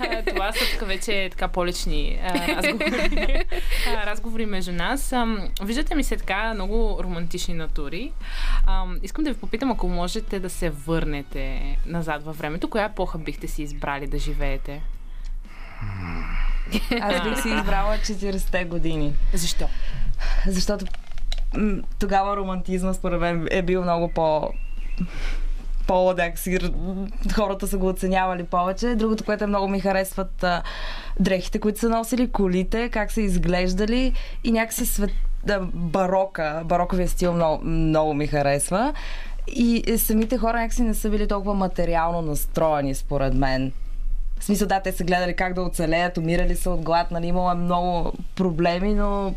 а, 0.00 0.22
това 0.22 0.52
са 0.52 0.78
тук 0.78 0.88
вече 0.88 1.28
така 1.30 1.48
по-лични 1.48 2.20
а, 2.22 2.56
разговори, 2.56 3.44
а, 3.88 4.06
разговори 4.06 4.46
между 4.46 4.72
нас. 4.72 5.12
Ам, 5.12 5.48
виждате 5.62 5.94
ми 5.94 6.04
се 6.04 6.16
така 6.16 6.54
много 6.54 7.00
романтични 7.02 7.54
натури. 7.54 8.12
Ам, 8.66 8.98
искам 9.02 9.24
да 9.24 9.32
ви 9.32 9.38
попитам, 9.38 9.70
ако 9.70 9.88
можете 9.88 10.40
да 10.40 10.50
се 10.50 10.70
върнете 10.70 11.76
назад 11.86 12.24
във 12.24 12.38
времето, 12.38 12.70
коя 12.70 12.84
епоха 12.84 13.18
бихте 13.18 13.48
си 13.48 13.62
избрали 13.62 14.06
да 14.06 14.18
живеете? 14.18 14.82
Аз 17.00 17.22
бих 17.22 17.42
си 17.42 17.48
избрала 17.48 17.96
40-те 17.96 18.64
години. 18.64 19.12
Защо? 19.32 19.68
Защото 20.46 20.84
тогава 21.98 22.36
романтизма 22.36 22.94
според 22.94 23.20
мен 23.20 23.48
е 23.50 23.62
бил 23.62 23.82
много 23.82 24.08
по 24.08 24.52
по 25.88 26.12
някакси 26.12 26.58
хората 27.34 27.66
са 27.66 27.78
го 27.78 27.88
оценявали 27.88 28.44
повече. 28.44 28.94
Другото, 28.94 29.24
което 29.24 29.46
много 29.46 29.68
ми 29.68 29.80
харесват 29.80 30.44
а, 30.44 30.62
дрехите, 31.20 31.58
които 31.58 31.78
са 31.78 31.88
носили, 31.88 32.30
колите, 32.30 32.88
как 32.88 33.12
са 33.12 33.20
изглеждали 33.20 34.12
и 34.44 34.52
някакси 34.52 34.86
свет, 34.86 35.10
да, 35.44 35.60
барока, 35.74 36.62
бароковия 36.64 37.08
стил 37.08 37.32
много, 37.32 37.64
много 37.64 38.14
ми 38.14 38.26
харесва. 38.26 38.94
И 39.46 39.84
е, 39.86 39.98
самите 39.98 40.38
хора 40.38 40.56
някакси 40.56 40.82
не 40.82 40.94
са 40.94 41.10
били 41.10 41.28
толкова 41.28 41.54
материално 41.54 42.22
настроени, 42.22 42.94
според 42.94 43.34
мен. 43.34 43.72
В 44.40 44.44
смисъл, 44.44 44.68
да, 44.68 44.80
те 44.80 44.92
са 44.92 45.04
гледали 45.04 45.36
как 45.36 45.54
да 45.54 45.62
оцелеят, 45.62 46.18
умирали 46.18 46.56
са 46.56 46.70
от 46.70 46.80
глад, 46.80 47.10
нали, 47.10 47.26
имало 47.26 47.50
е 47.50 47.54
много 47.54 48.12
проблеми, 48.36 48.94
но 48.94 49.34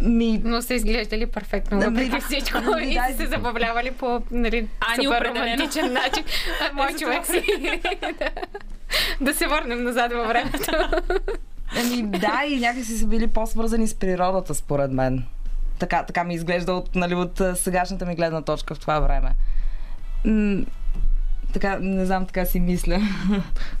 ми 0.00 0.40
Но 0.44 0.62
са 0.62 0.74
изглеждали 0.74 1.26
перфектно, 1.26 1.80
въпреки 1.80 2.10
да. 2.10 2.20
всичко. 2.20 2.58
Да, 2.60 2.80
И 2.82 2.94
да, 2.94 3.16
се 3.16 3.26
забавлявали 3.26 3.90
по 3.90 4.22
нали, 4.30 4.68
Ани 4.80 5.04
супер 5.04 5.16
определено. 5.16 5.44
романтичен 5.44 5.92
начин. 5.92 6.24
А, 6.70 6.74
Мой 6.74 6.92
човек 6.92 7.26
си. 7.26 7.42
Да. 8.18 8.30
Да 9.20 9.34
се 9.34 9.46
върнем 9.46 9.82
назад 9.82 10.12
във 10.12 10.28
времето. 10.28 10.72
Ами 11.76 12.02
да, 12.02 12.42
и 12.48 12.60
някакси 12.60 12.98
са 12.98 13.06
били 13.06 13.26
по-свързани 13.26 13.88
с 13.88 13.94
природата, 13.94 14.54
според 14.54 14.92
мен. 14.92 15.24
Така, 15.78 16.02
така 16.02 16.24
ми 16.24 16.34
изглежда 16.34 16.72
от, 16.72 16.94
нали, 16.94 17.14
от 17.14 17.40
а, 17.40 17.56
сегашната 17.56 18.06
ми 18.06 18.14
гледна 18.14 18.42
точка 18.42 18.74
в 18.74 18.78
това 18.78 19.00
време. 19.00 19.30
Така, 21.54 21.78
не 21.80 22.06
знам, 22.06 22.26
така 22.26 22.44
си 22.44 22.60
мисля. 22.60 23.00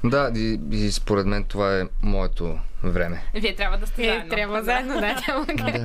Да, 0.04 0.32
и, 0.36 0.60
и 0.70 0.92
според 0.92 1.26
мен 1.26 1.44
това 1.44 1.78
е 1.78 1.82
моето 2.02 2.54
време. 2.84 3.22
Вие 3.34 3.54
трябва 3.54 3.78
да 3.78 3.86
сте 3.86 4.02
Е, 4.02 4.06
заедно. 4.06 4.30
трябва 4.30 4.62
заедно, 4.62 4.94
да, 4.94 5.00
няма 5.28 5.46
как. 5.46 5.82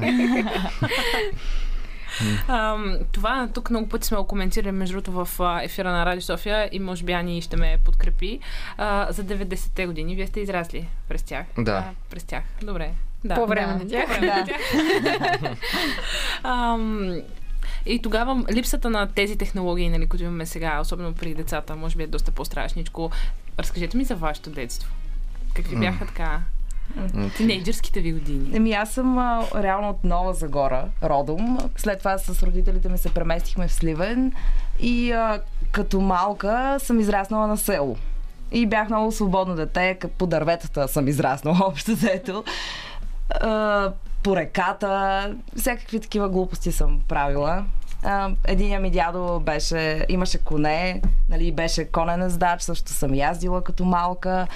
Това 3.12 3.50
тук 3.54 3.70
много 3.70 3.90
пъти 3.90 4.08
сме 4.08 4.18
го 4.18 4.24
коментирали, 4.24 4.72
между 4.72 4.94
другото, 4.94 5.26
в 5.26 5.30
ефира 5.64 5.92
на 5.92 6.06
Радио 6.06 6.22
София 6.22 6.70
и 6.72 6.80
може 6.80 7.04
би 7.04 7.12
Ани 7.12 7.42
ще 7.42 7.58
ме 7.58 7.78
подкрепи. 7.86 8.40
А, 8.78 9.08
за 9.10 9.24
90-те 9.24 9.86
години 9.86 10.16
вие 10.16 10.28
сте 10.28 10.40
израсли 10.40 10.88
през 11.10 11.24
тях. 11.24 11.46
Да. 11.58 11.72
А, 11.72 11.84
през 12.10 12.24
тях. 12.24 12.44
Добре. 12.62 12.92
Да. 13.24 13.36
По 13.36 13.48
време 13.48 13.68
Да. 13.68 13.74
на 13.76 13.90
тях. 13.90 14.08
По 14.08 14.14
време 14.14 14.36
на 14.36 14.46
тях. 14.46 14.58
Ам, 16.44 17.22
и 17.90 18.02
тогава 18.02 18.44
липсата 18.52 18.90
на 18.90 19.08
тези 19.08 19.38
технологии, 19.38 19.90
нали, 19.90 20.08
които 20.08 20.24
имаме 20.24 20.46
сега, 20.46 20.80
особено 20.80 21.14
при 21.14 21.34
децата, 21.34 21.76
може 21.76 21.98
би 21.98 22.04
е 22.04 22.08
доста 22.08 22.32
по-страшничко. 22.32 23.12
Разкажете 23.60 23.98
ми 23.98 24.04
за 24.04 24.16
вашето 24.16 24.50
детство. 24.50 24.92
Какви 25.54 25.76
М. 25.76 25.82
бяха 25.82 26.06
така 26.06 26.42
тинейджърските 27.38 28.02
ви 28.02 28.14
години? 28.14 28.58
Еми, 28.58 28.74
аз 28.74 28.92
съм 28.92 29.18
а, 29.18 29.44
реално 29.56 29.90
от 29.90 30.04
Нова 30.04 30.34
Загора, 30.34 30.86
родом. 31.04 31.58
След 31.78 32.00
това 32.00 32.18
с 32.18 32.44
родителите 32.44 32.90
ми 32.90 32.98
се 32.98 33.14
преместихме 33.14 33.68
в 33.68 33.74
Сливен 33.74 34.34
и 34.80 35.12
а, 35.12 35.42
като 35.72 36.02
малка 36.02 36.78
съм 36.80 37.00
израснала 37.00 37.48
на 37.48 37.58
село. 37.58 37.98
И 38.52 38.66
бях 38.66 38.90
много 38.90 39.12
свободно 39.12 39.56
дете, 39.56 39.98
по 40.18 40.28
дърветата 40.28 40.88
съм 40.88 41.08
израснала 41.08 41.58
общо 41.68 41.92
взето. 41.92 42.44
По 44.24 44.36
реката, 44.36 45.36
всякакви 45.58 46.00
такива 46.00 46.30
глупости 46.30 46.72
съм 46.72 47.02
правила. 47.08 47.66
Единия 48.48 48.80
ми 48.80 48.92
дядо 48.92 49.40
беше, 49.40 50.06
имаше 50.10 50.38
коне, 50.38 51.02
нали, 51.30 51.52
беше 51.52 51.86
конен 51.86 52.22
ездач, 52.22 52.62
също 52.62 52.92
съм 52.92 53.16
яздила 53.16 53.64
като 53.64 53.86
малка. 53.86 54.48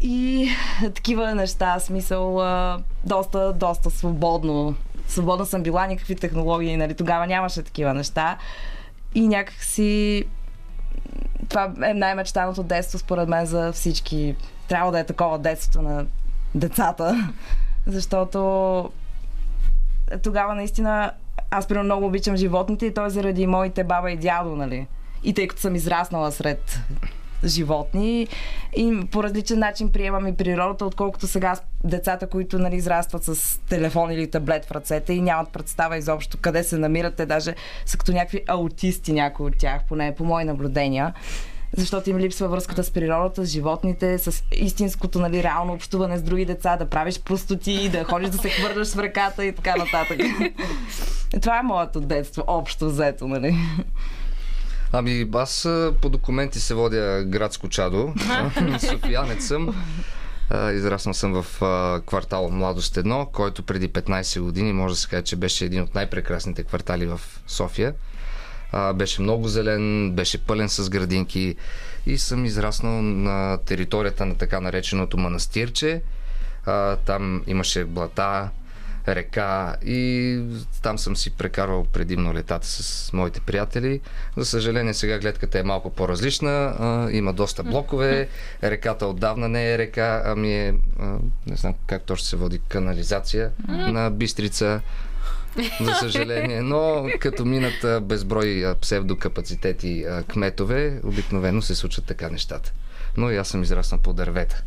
И 0.00 0.48
такива 0.94 1.34
неща, 1.34 1.80
смисъл, 1.80 2.42
доста, 3.04 3.52
доста 3.52 3.90
свободно. 3.90 4.74
Свободна 5.08 5.46
съм 5.46 5.62
била, 5.62 5.86
никакви 5.86 6.16
технологии, 6.16 6.76
нали, 6.76 6.94
тогава 6.94 7.26
нямаше 7.26 7.62
такива 7.62 7.94
неща. 7.94 8.36
И 9.14 9.28
някакси 9.28 10.24
това 11.48 11.72
е 11.84 11.94
най-мечтаното 11.94 12.62
детство, 12.62 12.98
според 12.98 13.28
мен, 13.28 13.46
за 13.46 13.72
всички. 13.72 14.36
Трябва 14.68 14.92
да 14.92 14.98
е 14.98 15.04
такова 15.04 15.38
детството 15.38 15.82
на 15.82 16.06
децата, 16.54 17.32
защото 17.86 18.90
тогава 20.22 20.54
наистина 20.54 21.12
аз 21.50 21.66
примерно 21.66 21.84
много 21.84 22.06
обичам 22.06 22.36
животните 22.36 22.86
и 22.86 22.94
той 22.94 23.10
заради 23.10 23.46
моите 23.46 23.84
баба 23.84 24.10
и 24.10 24.16
дядо, 24.16 24.56
нали? 24.56 24.86
И 25.24 25.34
тъй 25.34 25.48
като 25.48 25.60
съм 25.60 25.74
израснала 25.74 26.32
сред 26.32 26.78
животни 27.44 28.28
и 28.76 29.00
по 29.10 29.22
различен 29.22 29.58
начин 29.58 29.92
приемам 29.92 30.26
и 30.26 30.36
природата, 30.36 30.86
отколкото 30.86 31.26
сега 31.26 31.56
децата, 31.84 32.26
които 32.26 32.58
нали, 32.58 32.76
израстват 32.76 33.24
с 33.24 33.60
телефон 33.68 34.10
или 34.10 34.30
таблет 34.30 34.64
в 34.64 34.72
ръцете 34.72 35.12
и 35.12 35.22
нямат 35.22 35.52
представа 35.52 35.96
изобщо 35.96 36.38
къде 36.40 36.64
се 36.64 36.78
намират. 36.78 37.14
Те 37.14 37.26
даже 37.26 37.54
са 37.86 37.98
като 37.98 38.12
някакви 38.12 38.44
аутисти 38.48 39.12
някои 39.12 39.46
от 39.46 39.58
тях, 39.58 39.82
поне 39.88 40.14
по 40.14 40.24
мои 40.24 40.44
наблюдения 40.44 41.14
защото 41.76 42.10
им 42.10 42.18
липсва 42.18 42.48
връзката 42.48 42.84
с 42.84 42.90
природата, 42.90 43.46
с 43.46 43.48
животните, 43.48 44.18
с 44.18 44.42
истинското, 44.52 45.18
нали, 45.18 45.42
реално 45.42 45.72
общуване 45.72 46.18
с 46.18 46.22
други 46.22 46.44
деца, 46.44 46.76
да 46.76 46.86
правиш 46.86 47.20
простоти, 47.20 47.88
да 47.88 48.04
ходиш 48.04 48.28
да 48.28 48.38
се 48.38 48.48
хвърляш 48.48 48.88
с 48.88 48.96
ръката 48.96 49.44
и 49.44 49.52
така 49.52 49.76
нататък. 49.76 50.20
Това 51.42 51.58
е 51.58 51.62
моето 51.62 52.00
детство, 52.00 52.44
общо 52.46 52.86
взето, 52.86 53.28
нали. 53.28 53.56
Ами 54.92 55.28
аз 55.34 55.68
по 56.02 56.08
документи 56.08 56.60
се 56.60 56.74
водя 56.74 57.24
градско 57.26 57.68
чадо. 57.68 58.14
Софиянец 58.90 59.46
съм. 59.46 59.84
Израснал 60.74 61.14
съм 61.14 61.42
в 61.42 61.62
квартал 62.06 62.50
Младост 62.50 62.94
1, 62.94 63.30
който 63.30 63.62
преди 63.62 63.88
15 63.88 64.40
години 64.40 64.72
може 64.72 64.94
да 64.94 65.00
се 65.00 65.08
каже, 65.08 65.22
че 65.22 65.36
беше 65.36 65.64
един 65.64 65.82
от 65.82 65.94
най-прекрасните 65.94 66.62
квартали 66.62 67.06
в 67.06 67.20
София. 67.46 67.94
А, 68.76 68.92
беше 68.92 69.22
много 69.22 69.48
зелен, 69.48 70.12
беше 70.12 70.38
пълен 70.38 70.68
с 70.68 70.90
градинки 70.90 71.56
и 72.06 72.18
съм 72.18 72.44
израснал 72.44 73.02
на 73.02 73.58
територията 73.64 74.26
на 74.26 74.34
така 74.34 74.60
нареченото 74.60 75.18
манастирче. 75.18 76.02
А, 76.66 76.96
там 76.96 77.42
имаше 77.46 77.84
блата, 77.84 78.50
река 79.08 79.76
и 79.84 80.40
там 80.82 80.98
съм 80.98 81.16
си 81.16 81.30
прекарвал 81.30 81.84
предимно 81.84 82.34
летата 82.34 82.66
с 82.66 83.12
моите 83.12 83.40
приятели. 83.40 84.00
За 84.36 84.44
съжаление 84.44 84.94
сега 84.94 85.18
гледката 85.18 85.58
е 85.58 85.62
малко 85.62 85.90
по-различна. 85.90 86.76
А, 86.78 87.10
има 87.10 87.32
доста 87.32 87.62
блокове. 87.62 88.28
Реката 88.62 89.06
отдавна 89.06 89.48
не 89.48 89.72
е 89.72 89.78
река, 89.78 90.22
ами 90.24 90.54
е, 90.54 90.74
а, 91.00 91.18
не 91.46 91.56
знам 91.56 91.74
как 91.86 92.02
точно 92.02 92.26
се 92.26 92.36
води, 92.36 92.60
канализация 92.68 93.50
на 93.68 94.10
Бистрица. 94.10 94.80
За 95.80 95.94
съжаление. 95.94 96.62
Но 96.62 97.08
като 97.18 97.44
минат 97.44 98.06
безброй 98.06 98.74
псевдокапацитети 98.80 100.04
кметове, 100.28 101.00
обикновено 101.04 101.62
се 101.62 101.74
случват 101.74 102.04
така 102.04 102.28
нещата. 102.28 102.72
Но 103.16 103.30
и 103.30 103.36
аз 103.36 103.48
съм 103.48 103.62
израснал 103.62 104.00
по 104.00 104.12
дървета 104.12 104.62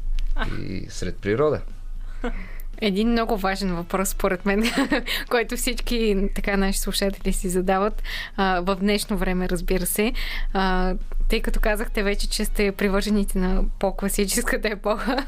и 0.70 0.86
сред 0.90 1.18
природа. 1.18 1.62
Един 2.82 3.12
много 3.12 3.38
важен 3.38 3.76
въпрос, 3.76 4.10
според 4.10 4.46
мен, 4.46 4.64
който 5.30 5.58
всички 5.58 6.30
така 6.36 6.58
наши 6.58 6.80
слушатели 6.80 7.34
си 7.34 7.50
задават 7.50 8.04
а, 8.38 8.62
в 8.62 8.76
днешно 8.76 9.18
време, 9.18 9.50
разбира 9.50 9.86
се. 9.86 10.14
А, 10.54 10.96
тъй 11.30 11.42
като 11.42 11.60
казахте 11.60 12.04
вече, 12.04 12.30
че 12.30 12.46
сте 12.46 12.72
привържените 12.72 13.38
на 13.38 13.64
по-класическата 13.80 14.68
епоха. 14.68 15.26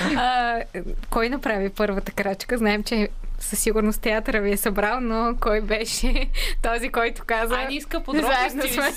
а, 0.16 0.62
кой 1.10 1.28
направи 1.28 1.70
първата 1.70 2.12
крачка? 2.12 2.58
Знаем, 2.58 2.82
че 2.82 3.08
със 3.38 3.58
сигурност 3.58 4.00
театъра 4.00 4.40
ви 4.40 4.52
е 4.52 4.56
събрал, 4.56 5.00
но 5.00 5.36
кой 5.40 5.60
беше 5.60 6.28
този, 6.62 6.88
който 6.88 7.22
каза... 7.26 7.54
А, 7.54 7.68
не 7.68 7.74
иска 7.74 8.00
подробности, 8.00 8.72
сме. 8.72 8.92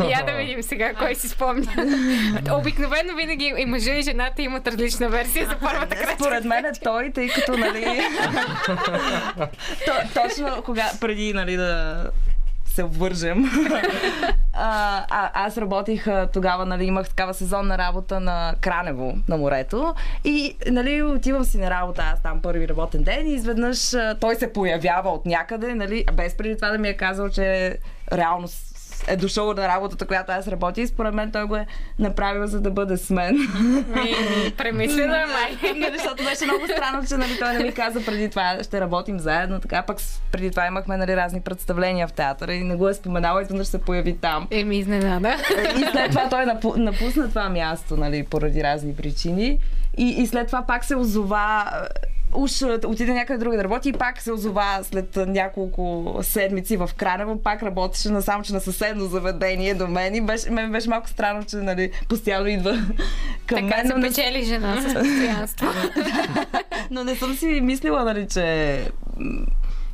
Я 0.10 0.22
да 0.26 0.32
видим 0.32 0.62
сега 0.62 0.94
кой 0.94 1.14
си 1.14 1.28
спомня. 1.28 1.72
Обикновено 2.52 3.16
винаги 3.16 3.54
и 3.58 3.66
мъжа 3.66 3.92
и 3.92 4.02
жената 4.02 4.42
имат 4.42 4.68
различна 4.68 5.08
версия 5.08 5.46
за 5.46 5.58
първата 5.58 5.96
крачка. 5.96 6.14
Според 6.14 6.44
мен 6.44 6.64
е 6.64 6.72
той, 6.84 7.10
тъй 7.10 7.28
като, 7.28 7.56
нали... 7.56 8.00
То, 9.86 9.92
точно 10.14 10.62
кога, 10.62 10.90
преди, 11.00 11.32
нали, 11.32 11.56
да 11.56 12.04
се 12.74 12.82
обвържем. 12.82 13.44
а, 14.52 15.04
а, 15.10 15.30
аз 15.46 15.58
работих 15.58 16.06
тогава, 16.32 16.66
нали, 16.66 16.84
имах 16.84 17.08
такава 17.08 17.34
сезонна 17.34 17.78
работа 17.78 18.20
на 18.20 18.54
Кранево, 18.60 19.18
на 19.28 19.36
морето. 19.36 19.94
И, 20.24 20.56
нали, 20.70 21.02
отивам 21.02 21.44
си 21.44 21.58
на 21.58 21.70
работа, 21.70 22.02
аз 22.14 22.22
там 22.22 22.42
първи 22.42 22.68
работен 22.68 23.02
ден 23.02 23.26
и 23.26 23.34
изведнъж 23.34 23.94
той 24.20 24.34
се 24.34 24.52
появява 24.52 25.10
от 25.10 25.26
някъде, 25.26 25.74
нали, 25.74 26.04
без 26.12 26.36
преди 26.36 26.56
това 26.56 26.70
да 26.70 26.78
ми 26.78 26.88
е 26.88 26.96
казал, 26.96 27.28
че 27.28 27.78
реално 28.12 28.48
е 29.06 29.16
дошъл 29.16 29.52
на 29.52 29.68
работата, 29.68 30.06
която 30.06 30.32
аз 30.32 30.48
работя 30.48 30.80
и 30.80 30.86
според 30.86 31.14
мен 31.14 31.32
той 31.32 31.44
го 31.44 31.56
е 31.56 31.66
направил 31.98 32.46
за 32.46 32.60
да 32.60 32.70
бъде 32.70 32.96
с 32.96 33.10
мен. 33.10 33.36
Ми, 33.88 34.14
премислено 34.56 35.14
е 35.14 35.26
май. 35.26 35.72
Нали, 35.74 35.98
защото 35.98 36.24
беше 36.24 36.44
много 36.44 36.64
странно, 36.66 37.06
че 37.08 37.16
нали, 37.16 37.38
той 37.38 37.52
не 37.54 37.64
ми 37.64 37.72
каза 37.72 38.04
преди 38.04 38.30
това 38.30 38.58
ще 38.62 38.80
работим 38.80 39.18
заедно. 39.18 39.60
Така 39.60 39.82
пък 39.82 39.98
преди 40.32 40.50
това 40.50 40.66
имахме 40.66 40.96
нали, 40.96 41.16
разни 41.16 41.40
представления 41.40 42.08
в 42.08 42.12
театъра 42.12 42.54
и 42.54 42.64
не 42.64 42.76
го 42.76 42.88
е 42.88 42.94
споменала, 42.94 43.42
изведнъж 43.42 43.66
се 43.66 43.80
появи 43.80 44.16
там. 44.16 44.48
Еми, 44.50 44.78
изненада. 44.78 45.36
И 45.76 45.84
след 45.92 46.10
това 46.10 46.28
той 46.28 46.44
напу- 46.44 46.76
напусна 46.76 47.28
това 47.28 47.48
място, 47.48 47.96
нали, 47.96 48.24
поради 48.24 48.64
разни 48.64 48.94
причини. 48.94 49.58
И, 49.96 50.08
и 50.08 50.26
след 50.26 50.46
това 50.46 50.62
пак 50.66 50.84
се 50.84 50.96
озова 50.96 51.64
уж 52.34 52.50
отиде 52.86 53.12
някъде 53.12 53.38
друга 53.38 53.56
да 53.56 53.64
работи 53.64 53.88
и 53.88 53.92
пак 53.92 54.20
се 54.20 54.32
озова 54.32 54.78
след 54.82 55.16
няколко 55.18 55.74
седмици 56.22 56.76
в 56.76 56.90
Кранево, 56.96 57.42
пак 57.42 57.62
работеше 57.62 58.08
на 58.08 58.22
само, 58.22 58.44
че 58.44 58.52
на 58.52 58.60
съседно 58.60 59.04
заведение 59.04 59.74
до 59.74 59.88
мен 59.88 60.14
и 60.14 60.20
беше, 60.20 60.50
мен 60.50 60.72
беше 60.72 60.88
малко 60.88 61.08
странно, 61.08 61.44
че 61.44 61.56
нали, 61.56 61.92
постоянно 62.08 62.46
идва 62.48 62.72
към 63.46 63.58
Така 63.60 63.82
мен. 63.84 64.00
не 64.00 64.08
печели 64.08 64.44
жена 64.44 64.80
с 64.80 64.84
постоянство. 64.94 65.66
но 66.90 67.04
не 67.04 67.14
съм 67.16 67.34
си 67.34 67.46
мислила, 67.46 68.04
нали, 68.04 68.28
че 68.28 68.80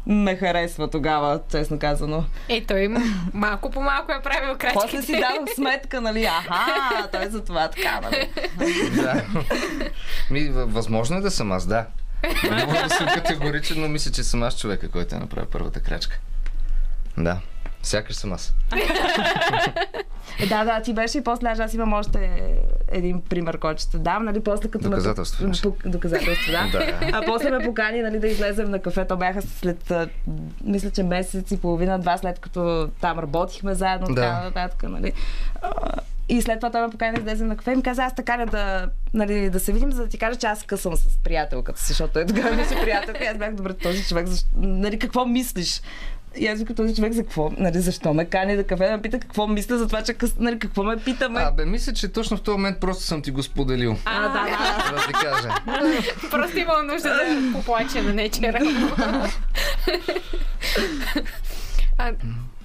ме 0.06 0.36
харесва 0.36 0.90
тогава, 0.90 1.40
честно 1.50 1.78
казано. 1.78 2.24
Е, 2.48 2.64
той 2.64 2.88
м- 2.88 3.00
малко 3.34 3.70
по 3.70 3.80
малко 3.80 4.12
е 4.12 4.22
правил 4.22 4.48
крачките. 4.50 4.74
После 4.82 5.02
си 5.02 5.12
давам 5.12 5.44
сметка, 5.54 6.00
нали, 6.00 6.24
аха, 6.24 6.64
той 7.08 7.26
за 7.26 7.44
това 7.44 7.68
така, 7.68 8.00
нали. 8.02 8.28
Да. 8.94 9.24
Ми, 10.30 10.40
въ- 10.42 10.66
възможно 10.66 11.16
е 11.16 11.20
да 11.20 11.30
съм 11.30 11.52
аз, 11.52 11.66
да. 11.66 11.86
Не 12.44 12.64
мога 12.64 12.78
да 12.78 12.90
съм 12.90 13.06
категоричен, 13.06 13.80
но 13.80 13.88
мисля, 13.88 14.10
че 14.10 14.22
съм 14.22 14.42
аз 14.42 14.58
човека, 14.58 14.88
който 14.88 15.14
е 15.14 15.18
направил 15.18 15.48
първата 15.48 15.80
крачка. 15.80 16.18
Да. 17.18 17.38
Сякаш 17.82 18.16
съм 18.16 18.32
аз. 18.32 18.54
Е, 20.40 20.46
да, 20.46 20.64
да, 20.64 20.80
ти 20.80 20.92
беше 20.92 21.18
и 21.18 21.24
после, 21.24 21.48
аз- 21.48 21.58
аз 21.58 21.74
имам 21.74 21.92
още 21.92 22.30
един 22.88 23.22
пример, 23.22 23.58
който 23.58 23.82
ще 23.82 23.98
дам, 23.98 24.24
нали, 24.24 24.40
после 24.40 24.68
като... 24.68 24.84
ме- 24.84 24.90
Доказателство 24.90 25.44
имаш. 25.44 25.60
Пок- 25.60 25.86
Доказателство, 25.86 26.52
да. 26.52 26.68
Да. 26.72 26.78
А 27.12 27.22
после 27.26 27.50
ме 27.50 27.64
покани 27.64 28.00
нали, 28.00 28.18
да 28.18 28.28
излезем 28.28 28.70
на 28.70 28.78
кафе. 28.78 29.04
То 29.04 29.16
бяха 29.16 29.42
след, 29.42 29.92
мисля, 30.64 30.90
че 30.90 31.02
месец 31.02 31.50
и 31.50 31.60
половина, 31.60 31.98
два 31.98 32.16
след 32.16 32.38
като 32.38 32.88
там 33.00 33.18
работихме 33.18 33.74
заедно, 33.74 34.06
Да. 34.06 34.14
така 34.14 34.42
нататък. 34.42 34.82
Нали. 34.82 35.12
И 36.30 36.42
след 36.42 36.60
това 36.60 36.70
той 36.70 36.80
ме 36.80 36.90
покани 36.90 37.14
да 37.14 37.20
излезем 37.20 37.48
на 37.48 37.56
кафе 37.56 37.72
и 37.72 37.76
ми 37.76 37.82
каза, 37.82 38.04
аз 38.04 38.14
така 38.14 38.46
да, 38.50 38.88
нали, 39.14 39.50
да 39.50 39.60
се 39.60 39.72
видим, 39.72 39.92
за 39.92 40.02
да 40.02 40.08
ти 40.08 40.18
кажа, 40.18 40.38
че 40.38 40.46
аз 40.46 40.62
късам 40.62 40.96
с 40.96 41.16
приятелката 41.16 41.80
си, 41.80 41.86
защото 41.86 42.12
той 42.12 42.26
тогава 42.26 42.56
беше 42.56 42.82
приятелка 42.82 43.24
и 43.24 43.26
аз 43.26 43.38
бях 43.38 43.54
добре 43.54 43.74
този 43.74 44.04
човек, 44.04 44.26
защо, 44.26 44.48
нали, 44.56 44.98
какво 44.98 45.26
мислиш? 45.26 45.82
И 46.36 46.46
аз 46.46 46.58
викам 46.58 46.76
този 46.76 46.94
човек 46.94 47.12
за 47.12 47.22
какво? 47.22 47.50
Нали, 47.58 47.80
защо 47.80 48.14
ме 48.14 48.24
кани 48.24 48.56
да 48.56 48.64
кафе 48.64 48.86
да 48.86 48.96
ме 48.96 49.02
пита 49.02 49.20
какво 49.20 49.46
мисля 49.46 49.78
за 49.78 49.86
това, 49.86 50.02
че 50.02 50.14
къс... 50.14 50.36
нали, 50.38 50.58
какво 50.58 50.82
ме 50.82 50.96
питаме? 50.96 51.40
А, 51.40 51.50
бе, 51.50 51.64
мисля, 51.64 51.92
че 51.92 52.08
точно 52.08 52.36
в 52.36 52.42
този 52.42 52.56
момент 52.56 52.80
просто 52.80 53.02
съм 53.02 53.22
ти 53.22 53.30
го 53.30 53.42
споделил. 53.42 53.96
А, 54.04 54.20
да, 54.20 54.28
да. 54.28 54.96
Да 54.96 55.06
ти 55.06 55.12
кажа. 55.12 55.48
Просто 56.30 56.58
имал 56.58 56.82
нужда 56.82 57.08
да 57.08 57.52
поплаче 57.52 58.02
на 58.02 58.12
нечия 58.12 58.52
работа. 58.52 59.30
А, 61.98 62.12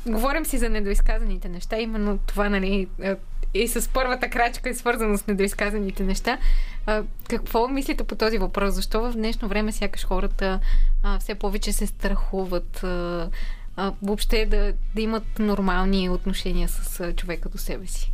Говорим 0.08 0.46
си 0.46 0.58
за 0.58 0.70
недоизказаните 0.70 1.50
неща, 1.50 1.78
именно 1.80 2.18
това, 2.18 2.50
нали, 2.50 2.88
е, 3.02 3.16
и 3.56 3.68
с 3.68 3.90
първата 3.94 4.30
крачка 4.30 4.70
е 4.70 4.74
свързано 4.74 5.18
с 5.18 5.28
недоизказаните 5.28 6.04
неща. 6.04 6.38
А, 6.86 7.04
какво 7.30 7.68
мислите 7.68 8.04
по 8.04 8.16
този 8.16 8.38
въпрос? 8.38 8.74
Защо 8.74 9.02
в 9.02 9.14
днешно 9.14 9.48
време 9.48 9.72
сякаш 9.72 10.06
хората 10.06 10.60
а, 11.04 11.20
все 11.20 11.36
повече 11.36 11.74
се 11.74 11.88
страхуват 11.88 12.84
а, 12.84 13.30
а, 13.76 13.94
въобще 14.02 14.46
да, 14.46 14.74
да 14.96 15.02
имат 15.02 15.40
нормални 15.40 16.10
отношения 16.10 16.70
с 16.70 17.00
а, 17.00 17.14
човека 17.14 17.50
до 17.50 17.58
себе 17.58 17.88
си? 17.88 18.12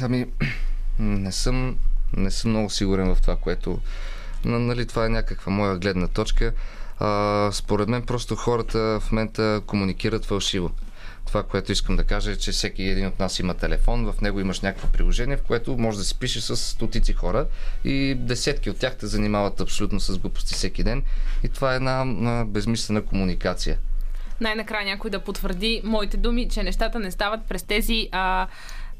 Ами, 0.00 0.26
не 0.98 1.32
съм, 1.32 1.76
не 2.16 2.30
съм 2.30 2.50
много 2.50 2.70
сигурен 2.70 3.14
в 3.14 3.20
това, 3.20 3.36
което... 3.36 3.80
Нали, 4.44 4.86
това 4.86 5.06
е 5.06 5.08
някаква 5.08 5.52
моя 5.52 5.78
гледна 5.78 6.08
точка. 6.08 6.52
А, 6.98 7.50
според 7.52 7.88
мен 7.88 8.02
просто 8.02 8.36
хората 8.36 9.00
в 9.00 9.12
момента 9.12 9.62
комуникират 9.66 10.24
фалшиво. 10.24 10.70
Това, 11.26 11.42
което 11.42 11.72
искам 11.72 11.96
да 11.96 12.04
кажа 12.04 12.30
е, 12.30 12.36
че 12.36 12.52
всеки 12.52 12.82
един 12.82 13.06
от 13.06 13.18
нас 13.18 13.38
има 13.38 13.54
телефон, 13.54 14.12
в 14.12 14.20
него 14.20 14.40
имаш 14.40 14.60
някакво 14.60 14.88
приложение, 14.88 15.36
в 15.36 15.42
което 15.42 15.78
може 15.78 15.98
да 15.98 16.04
си 16.04 16.18
пишеш 16.18 16.42
с 16.42 16.56
стотици 16.56 17.12
хора 17.12 17.46
и 17.84 18.14
десетки 18.14 18.70
от 18.70 18.78
тях 18.78 18.96
те 18.96 19.06
занимават 19.06 19.60
абсолютно 19.60 20.00
с 20.00 20.18
глупости 20.18 20.54
всеки 20.54 20.82
ден. 20.84 21.02
И 21.42 21.48
това 21.48 21.72
е 21.72 21.76
една 21.76 22.44
безмислена 22.46 23.02
комуникация. 23.02 23.78
Най-накрая 24.40 24.84
някой 24.84 25.10
да 25.10 25.20
потвърди 25.20 25.80
моите 25.84 26.16
думи, 26.16 26.48
че 26.48 26.62
нещата 26.62 26.98
не 26.98 27.10
стават 27.10 27.40
през 27.48 27.62
тези 27.62 28.08
а, 28.12 28.46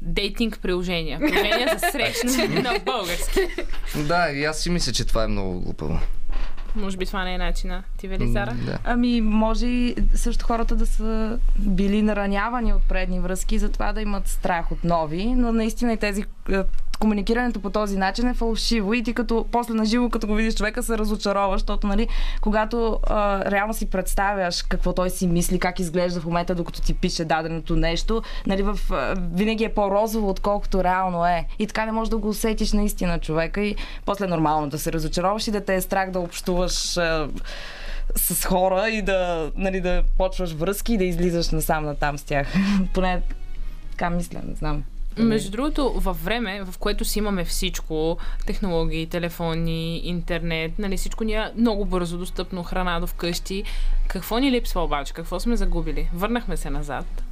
дейтинг 0.01 0.59
приложения. 0.61 1.19
Приложения 1.19 1.79
за 1.79 1.91
срещане 1.91 2.61
на 2.61 2.79
български. 2.85 3.39
Да, 3.95 4.31
и 4.31 4.45
аз 4.45 4.59
си 4.59 4.69
мисля, 4.69 4.91
че 4.91 5.05
това 5.05 5.23
е 5.23 5.27
много 5.27 5.59
глупаво. 5.61 5.99
Може 6.75 6.97
би 6.97 7.05
това 7.05 7.23
не 7.23 7.33
е 7.33 7.37
начина. 7.37 7.83
Ти, 8.03 8.07
Велизара? 8.07 8.53
Да. 8.65 8.77
Ами, 8.83 9.21
може 9.21 9.67
и 9.67 9.95
също 10.15 10.45
хората 10.45 10.75
да 10.75 10.85
са 10.85 11.39
били 11.59 12.01
наранявани 12.01 12.73
от 12.73 12.81
предни 12.81 13.19
връзки, 13.19 13.59
затова 13.59 13.93
да 13.93 14.01
имат 14.01 14.27
страх 14.27 14.71
от 14.71 14.83
нови, 14.83 15.25
но 15.25 15.51
наистина 15.51 15.93
и 15.93 15.97
тези 15.97 16.23
е, 16.49 16.63
комуникирането 16.99 17.59
по 17.59 17.69
този 17.69 17.97
начин 17.97 18.27
е 18.27 18.33
фалшиво 18.33 18.93
и 18.93 19.03
ти 19.03 19.13
като 19.13 19.45
после 19.51 19.73
на 19.73 19.85
живо, 19.85 20.09
като 20.09 20.27
го 20.27 20.35
видиш 20.35 20.55
човека, 20.55 20.83
се 20.83 20.97
разочароваш, 20.97 21.61
защото, 21.61 21.87
нали, 21.87 22.07
когато 22.41 22.99
а, 23.03 23.51
реално 23.51 23.73
си 23.73 23.89
представяш 23.89 24.63
какво 24.63 24.93
той 24.93 25.09
си 25.09 25.27
мисли, 25.27 25.59
как 25.59 25.79
изглежда 25.79 26.21
в 26.21 26.25
момента, 26.25 26.55
докато 26.55 26.81
ти 26.81 26.93
пише 26.93 27.25
даденото 27.25 27.75
нещо, 27.75 28.21
нали, 28.47 28.63
в, 28.63 28.79
а, 28.91 29.15
винаги 29.33 29.63
е 29.63 29.73
по-розово, 29.73 30.29
отколкото 30.29 30.83
реално 30.83 31.25
е. 31.25 31.45
И 31.59 31.67
така 31.67 31.85
не 31.85 31.91
можеш 31.91 32.09
да 32.09 32.17
го 32.17 32.29
усетиш 32.29 32.71
наистина 32.71 33.19
човека 33.19 33.61
и 33.61 33.75
после 34.05 34.25
е 34.25 34.27
нормално 34.27 34.69
да 34.69 34.79
се 34.79 34.93
разочароваш 34.93 35.47
и 35.47 35.51
да 35.51 35.65
те 35.65 35.75
е 35.75 35.81
страх 35.81 36.11
да 36.11 36.19
общуваш 36.19 36.97
а, 36.97 37.27
с 38.15 38.45
хора 38.45 38.89
и 38.89 39.01
да, 39.01 39.51
нали, 39.55 39.81
да 39.81 40.03
почваш 40.17 40.51
връзки 40.51 40.93
и 40.93 40.97
да 40.97 41.03
излизаш 41.03 41.49
насам 41.49 41.85
натам 41.85 42.17
с 42.17 42.23
тях. 42.23 42.53
Поне 42.93 43.21
така 43.91 44.09
мисля, 44.09 44.41
не 44.47 44.55
знам. 44.55 44.83
Между 45.17 45.51
другото, 45.51 45.93
във 45.95 46.23
време, 46.23 46.63
в 46.63 46.77
което 46.77 47.05
си 47.05 47.19
имаме 47.19 47.45
всичко, 47.45 48.17
технологии, 48.45 49.07
телефони, 49.07 49.97
интернет, 49.97 50.79
нали, 50.79 50.97
всичко 50.97 51.23
ни 51.23 51.33
е 51.33 51.51
много 51.57 51.85
бързо 51.85 52.17
достъпно, 52.17 52.63
храна 52.63 52.99
до 52.99 53.07
вкъщи. 53.07 53.63
Какво 54.07 54.37
ни 54.37 54.51
липсва 54.51 54.83
обаче? 54.83 55.13
Какво 55.13 55.39
сме 55.39 55.55
загубили? 55.55 56.09
Върнахме 56.13 56.57
се 56.57 56.69
назад. 56.69 57.23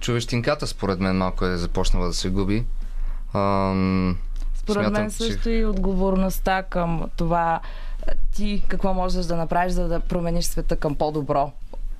Човещинката, 0.00 0.66
според 0.66 1.00
мен, 1.00 1.16
малко 1.16 1.44
е 1.44 1.56
започнала 1.56 2.06
да 2.06 2.14
се 2.14 2.28
губи. 2.28 2.64
Ам, 3.34 4.18
Според 4.54 4.82
смятам, 4.82 5.02
мен 5.02 5.10
че- 5.10 5.16
също 5.16 5.50
и 5.50 5.64
отговорността 5.64 6.62
към 6.62 7.10
това 7.16 7.60
ти 8.34 8.64
какво 8.68 8.94
можеш 8.94 9.26
да 9.26 9.36
направиш, 9.36 9.72
за 9.72 9.88
да 9.88 10.00
промениш 10.00 10.44
света 10.44 10.76
към 10.76 10.94
по-добро. 10.94 11.52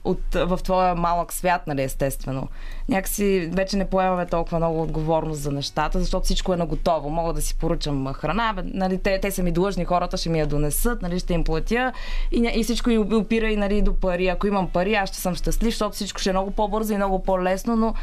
от, 0.05 0.35
в 0.35 0.59
твоя 0.64 0.95
малък 0.95 1.33
свят, 1.33 1.67
нали, 1.67 1.83
естествено. 1.83 2.49
Някакси 2.88 3.51
вече 3.53 3.77
не 3.77 3.90
поемаме 3.90 4.27
толкова 4.27 4.59
много 4.59 4.83
отговорност 4.83 5.40
за 5.40 5.53
нещата, 5.53 6.01
защото 6.01 6.25
всичко 6.25 6.53
е 6.55 6.57
наготово. 6.57 7.11
Мога 7.11 7.33
да 7.33 7.43
си 7.43 7.55
поръчам 7.55 8.12
храна, 8.12 8.55
нали, 8.64 8.99
те, 8.99 9.21
те 9.21 9.31
са 9.31 9.43
ми 9.43 9.53
длъжни, 9.53 9.85
хората 9.85 10.17
ще 10.17 10.29
ми 10.29 10.40
я 10.40 10.47
донесат, 10.47 11.03
нали, 11.03 11.19
ще 11.19 11.35
им 11.35 11.45
платя 11.45 11.93
и, 12.33 12.51
и 12.55 12.64
всичко 12.64 12.90
и 12.90 12.99
опира 12.99 13.51
и 13.51 13.57
нали, 13.57 13.83
до 13.83 13.95
пари. 13.95 14.29
Ако 14.29 14.47
имам 14.47 14.69
пари, 14.69 14.95
аз 14.95 15.09
ще 15.09 15.19
съм 15.19 15.35
щастлив, 15.35 15.71
защото 15.71 15.95
всичко 15.95 16.21
ще 16.21 16.31
е 16.31 16.33
много 16.33 16.51
по-бързо 16.51 16.93
и 16.93 16.97
много 16.97 17.23
по-лесно, 17.23 17.77
но 17.77 17.95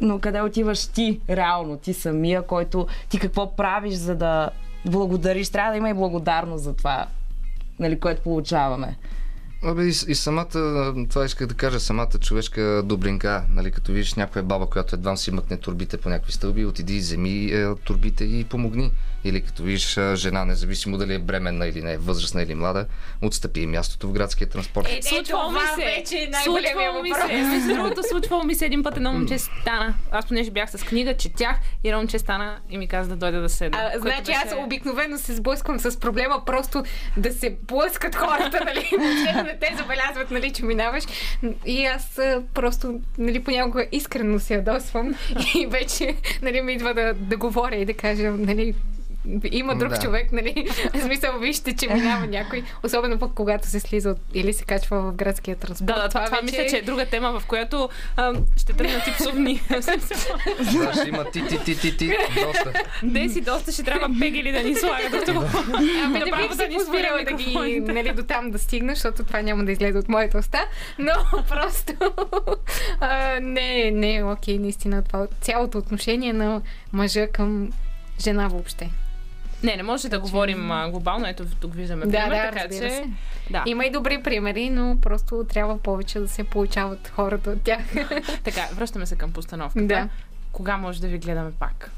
но 0.00 0.18
къде 0.18 0.40
отиваш 0.40 0.86
ти, 0.86 1.20
реално, 1.30 1.76
ти 1.76 1.94
самия, 1.94 2.42
който 2.42 2.86
ти 3.08 3.18
какво 3.18 3.56
правиш, 3.56 3.94
за 3.94 4.14
да 4.14 4.50
благодариш. 4.86 5.48
Трябва 5.48 5.70
да 5.70 5.76
има 5.76 5.90
и 5.90 5.94
благодарност 5.94 6.64
за 6.64 6.76
това, 6.76 7.06
нали, 7.78 8.00
което 8.00 8.22
получаваме. 8.22 8.96
Абе 9.64 9.84
и, 9.84 9.88
и 9.88 10.14
самата, 10.14 10.94
това 11.08 11.24
исках 11.24 11.46
да 11.46 11.54
кажа, 11.54 11.80
самата 11.80 12.18
човешка 12.20 12.82
добринка, 12.84 13.44
нали, 13.50 13.70
като 13.70 13.92
видиш 13.92 14.14
някоя 14.14 14.42
баба, 14.42 14.66
която 14.66 14.94
едва 14.94 15.16
си 15.16 15.30
мъкне 15.30 15.56
турбите 15.56 15.96
по 15.96 16.08
някакви 16.08 16.32
стълби, 16.32 16.66
отиди 16.66 16.98
вземи 16.98 17.44
е, 17.44 17.74
турбите 17.74 18.24
и 18.24 18.44
помогни. 18.44 18.92
Или 19.26 19.40
като 19.40 19.62
видиш 19.62 19.98
жена, 20.14 20.44
независимо 20.44 20.98
дали 20.98 21.14
е 21.14 21.18
бременна 21.18 21.66
или 21.66 21.82
не, 21.82 21.96
възрастна 21.98 22.42
или 22.42 22.54
млада, 22.54 22.86
отстъпи 23.22 23.66
мястото 23.66 24.08
в 24.08 24.12
градския 24.12 24.48
транспорт. 24.48 24.88
Е, 24.90 25.02
Случвало 25.02 25.50
ми 25.50 25.58
това 25.58 25.74
се. 25.74 25.84
вече 25.84 26.16
е 26.16 26.28
най-големия 26.28 26.72
Случвало 26.72 27.02
ми 27.02 27.10
се. 27.10 27.48
Между 27.48 27.74
другото, 27.74 28.02
случвало 28.08 28.42
ми 28.44 28.54
се 28.54 28.66
един 28.66 28.82
път 28.82 28.96
едно 28.96 29.12
момче 29.12 29.38
стана. 29.38 29.94
Аз 30.10 30.26
понеже 30.26 30.50
бях 30.50 30.70
с 30.70 30.82
книга, 30.84 31.16
четях 31.16 31.56
и 31.84 31.88
едно 31.88 31.98
момче 31.98 32.18
стана 32.18 32.58
и 32.70 32.78
ми 32.78 32.86
каза 32.88 33.08
да 33.08 33.16
дойда 33.16 33.40
да 33.40 33.48
седна. 33.48 33.90
А, 33.94 33.98
значи 33.98 34.32
аз 34.32 34.44
беше- 34.44 34.56
обикновено 34.56 35.18
се 35.18 35.34
сблъсквам 35.34 35.78
с 35.78 36.00
проблема 36.00 36.42
просто 36.46 36.84
да 37.16 37.32
се 37.32 37.56
блъскат 37.62 38.14
хората, 38.14 38.60
нали? 38.64 38.88
Не 39.44 39.58
те 39.60 39.74
забелязват, 39.76 40.30
нали, 40.30 40.52
че 40.52 40.64
минаваш. 40.64 41.04
И 41.66 41.86
аз 41.86 42.20
просто, 42.54 43.00
нали, 43.18 43.44
понякога 43.44 43.86
искрено 43.92 44.40
се 44.40 44.54
ядосвам 44.54 45.14
и 45.54 45.66
вече, 45.66 46.16
нали, 46.42 46.60
ми 46.60 46.72
идва 46.72 46.94
да, 46.94 47.14
да 47.14 47.36
говоря 47.36 47.76
и 47.76 47.84
да 47.84 47.94
кажа, 47.94 48.30
нали, 48.30 48.74
има 49.52 49.76
друг 49.76 49.90
Да. 49.90 49.98
човек, 49.98 50.32
нали? 50.32 50.68
В 50.94 51.00
смисъл, 51.00 51.38
вижте, 51.38 51.76
че 51.76 51.88
минава 51.88 52.26
някой. 52.26 52.62
Особено 52.82 53.18
пък 53.18 53.34
когато 53.34 53.68
се 53.68 53.80
слиза 53.80 54.10
от, 54.10 54.18
или 54.34 54.52
се 54.52 54.64
качва 54.64 55.02
в 55.02 55.12
градския 55.12 55.56
транспорт. 55.56 55.86
Да, 55.86 56.02
да, 56.02 56.08
това, 56.08 56.24
това 56.24 56.42
мисля, 56.42 56.66
че 56.70 56.76
е 56.76 56.82
друга 56.82 57.06
тема, 57.06 57.40
в 57.40 57.46
която 57.46 57.88
а, 58.16 58.32
ще 58.56 58.72
тръгнат 58.72 59.06
и 59.06 59.12
псовни. 59.12 59.62
Да, 60.72 60.92
ще 60.92 61.08
има 61.08 61.24
ти, 61.30 61.46
ти, 61.46 61.64
ти, 61.64 61.78
ти, 61.78 61.96
ти, 61.96 62.16
доста. 62.46 62.72
Де 63.02 63.28
си 63.28 63.40
доста 63.40 63.72
ще 63.72 63.82
трябва 63.82 64.08
пегели 64.20 64.52
да 64.52 64.62
ни 64.62 64.74
слагат 64.74 65.10
до 65.10 65.20
това. 65.32 65.64
Ами 66.04 66.18
не 66.18 66.18
Направо 66.18 66.48
бих 66.48 66.56
да 66.56 66.62
си 66.62 66.68
ни 66.68 66.74
позволила 66.74 67.24
да 67.24 67.32
ги, 67.32 67.80
нали, 67.80 68.12
до 68.12 68.22
там 68.22 68.50
да 68.50 68.58
стигна, 68.58 68.94
защото 68.94 69.24
това 69.24 69.42
няма 69.42 69.64
да 69.64 69.72
излезе 69.72 69.98
от 69.98 70.08
моята 70.08 70.38
уста, 70.38 70.64
но 70.98 71.12
просто 71.48 71.92
а, 73.00 73.40
не, 73.40 73.90
не 73.90 74.16
е 74.16 74.24
окей, 74.24 74.58
наистина, 74.58 75.02
това 75.02 75.26
цялото 75.40 75.78
отношение 75.78 76.32
на 76.32 76.62
мъжа 76.92 77.28
към 77.28 77.72
жена 78.20 78.48
въобще. 78.48 78.90
Не, 79.62 79.76
не 79.76 79.82
може 79.82 80.08
да 80.08 80.20
говорим 80.20 80.70
а, 80.70 80.90
глобално. 80.90 81.26
Ето 81.26 81.44
тук 81.60 81.74
виждаме 81.74 82.06
Да, 82.06 82.10
пример, 82.10 82.28
да, 82.28 82.50
така 82.50 82.68
че... 82.68 82.74
се. 82.74 83.04
Да. 83.50 83.62
Има 83.66 83.84
и 83.84 83.90
добри 83.90 84.22
примери, 84.22 84.70
но 84.70 84.98
просто 85.02 85.44
трябва 85.48 85.78
повече 85.78 86.20
да 86.20 86.28
се 86.28 86.44
получават 86.44 87.12
хората 87.14 87.50
от 87.50 87.62
тях. 87.62 87.80
Така, 88.44 88.68
връщаме 88.72 89.06
се 89.06 89.16
към 89.16 89.32
постановката. 89.32 89.86
Да. 89.86 90.08
Кога 90.52 90.76
може 90.76 91.00
да 91.00 91.08
ви 91.08 91.18
гледаме 91.18 91.50
пак? 91.58 91.90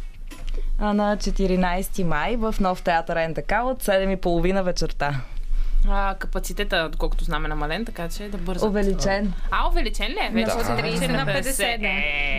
А 0.78 0.92
на 0.92 1.16
14 1.16 2.02
май 2.02 2.36
в 2.36 2.54
нов 2.60 2.82
театър 2.82 3.28
НТК 3.28 3.52
от 3.62 3.84
7.30 3.84 4.62
вечерта. 4.62 5.20
А, 5.88 6.14
капацитета, 6.14 6.88
доколкото 6.88 7.24
знам, 7.24 7.44
е 7.44 7.48
намален, 7.48 7.84
така 7.84 8.08
че 8.08 8.22
да 8.24 8.38
бързат. 8.38 8.68
Увеличен. 8.70 9.32
А, 9.50 9.68
увеличен 9.68 10.06
ли 10.06 10.16
е? 10.20 10.30
Вече 10.30 10.46
Да. 10.46 10.52
от 10.54 10.66
30 10.78 11.08
на 11.08 11.26
50. 11.26 11.78
Да. 11.78 11.88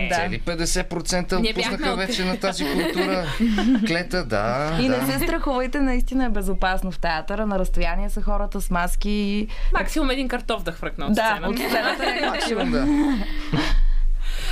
Да. 0.08 0.14
Цели 0.16 0.40
50% 0.40 1.32
Ние 1.32 1.50
отпуснаха 1.50 1.90
от- 1.90 1.98
вече 1.98 2.24
на 2.24 2.36
тази 2.36 2.64
култура. 2.64 3.26
Клета, 3.86 4.24
да. 4.24 4.78
И 4.80 4.88
да. 4.88 4.98
не 4.98 5.12
се 5.12 5.18
страхувайте, 5.18 5.80
наистина 5.80 6.24
е 6.24 6.30
безопасно 6.30 6.90
в 6.90 6.98
театъра. 6.98 7.46
На 7.46 7.58
разстояние 7.58 8.10
са 8.10 8.22
хората 8.22 8.60
с 8.60 8.70
маски 8.70 9.10
и... 9.10 9.48
Максимум 9.72 10.10
един 10.10 10.28
картоф 10.28 10.62
да 10.62 10.72
хвъркна 10.72 11.06
от 11.06 11.12
Да, 11.12 11.22
сцената. 11.26 11.48
от 11.48 11.58
сцената 11.58 12.04
е 12.16 12.26
Максимум, 12.26 12.70
да. 12.70 12.86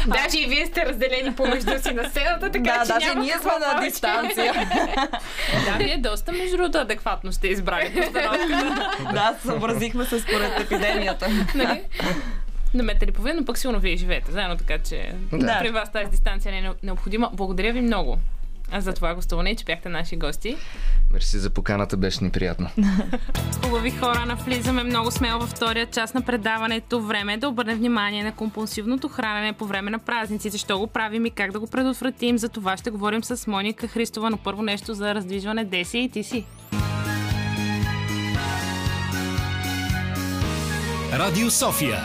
Даже 0.06 0.38
и 0.38 0.46
вие 0.46 0.66
сте 0.66 0.86
разделени 0.86 1.34
помежду 1.34 1.78
си 1.78 1.94
на 1.94 2.08
сцената, 2.10 2.50
така 2.50 2.58
Да, 2.60 2.82
че 2.82 2.88
даже 2.88 3.06
няма 3.06 3.20
ние 3.20 3.32
сме 3.32 3.50
на 3.74 3.80
дистанция. 3.80 4.54
Да, 5.64 5.72
вие 5.78 5.96
доста 5.98 6.32
между 6.32 6.56
другото 6.56 6.78
адекватно 6.78 7.32
сте 7.32 7.48
избрали 7.48 8.10
да, 9.12 9.34
съобразихме 9.42 10.04
се 10.04 10.20
според 10.20 10.60
епидемията. 10.60 11.28
нали? 11.54 11.82
На 12.74 12.82
метър 12.82 13.06
и 13.06 13.12
половина, 13.12 13.40
но 13.40 13.46
пък 13.46 13.58
силно 13.58 13.80
вие 13.80 13.96
живеете 13.96 14.32
заедно, 14.32 14.56
така 14.56 14.78
че 14.78 15.12
Да. 15.32 15.58
при 15.60 15.70
вас 15.70 15.92
тази 15.92 16.10
дистанция 16.10 16.52
не 16.52 16.58
е 16.58 16.70
необходима. 16.82 17.30
Благодаря 17.32 17.72
ви 17.72 17.80
много 17.80 18.18
за 18.78 18.92
това 18.92 19.14
гостуване, 19.14 19.54
че 19.54 19.64
бяхте 19.64 19.88
наши 19.88 20.16
гости. 20.16 20.56
Мерси 21.12 21.38
за 21.38 21.50
поканата, 21.50 21.96
беше 21.96 22.24
ни 22.24 22.30
приятно. 22.30 22.70
Хубави 23.64 23.90
хора, 23.90 24.26
навлизаме 24.26 24.82
много 24.84 25.10
смело 25.10 25.40
във 25.40 25.50
втория 25.50 25.86
част 25.86 26.14
на 26.14 26.22
предаването. 26.22 27.00
Време 27.00 27.34
е 27.34 27.36
да 27.36 27.48
обърнем 27.48 27.78
внимание 27.78 28.24
на 28.24 28.32
компулсивното 28.32 29.08
хранене 29.08 29.52
по 29.52 29.66
време 29.66 29.90
на 29.90 29.98
празници. 29.98 30.50
Защо 30.50 30.78
го 30.78 30.86
правим 30.86 31.26
и 31.26 31.30
как 31.30 31.52
да 31.52 31.60
го 31.60 31.66
предотвратим? 31.66 32.38
За 32.38 32.48
това 32.48 32.76
ще 32.76 32.90
говорим 32.90 33.24
с 33.24 33.46
Моника 33.46 33.88
Христова, 33.88 34.30
но 34.30 34.36
първо 34.36 34.62
нещо 34.62 34.94
за 34.94 35.14
раздвижване. 35.14 35.64
Деси 35.64 35.98
и 35.98 36.08
ти 36.08 36.22
си. 36.22 36.44
Радио 41.12 41.50
София. 41.50 41.98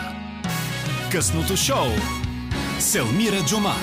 Късното 1.12 1.56
шоу. 1.56 1.86
Селмира 2.78 3.44
Джума. 3.46 3.74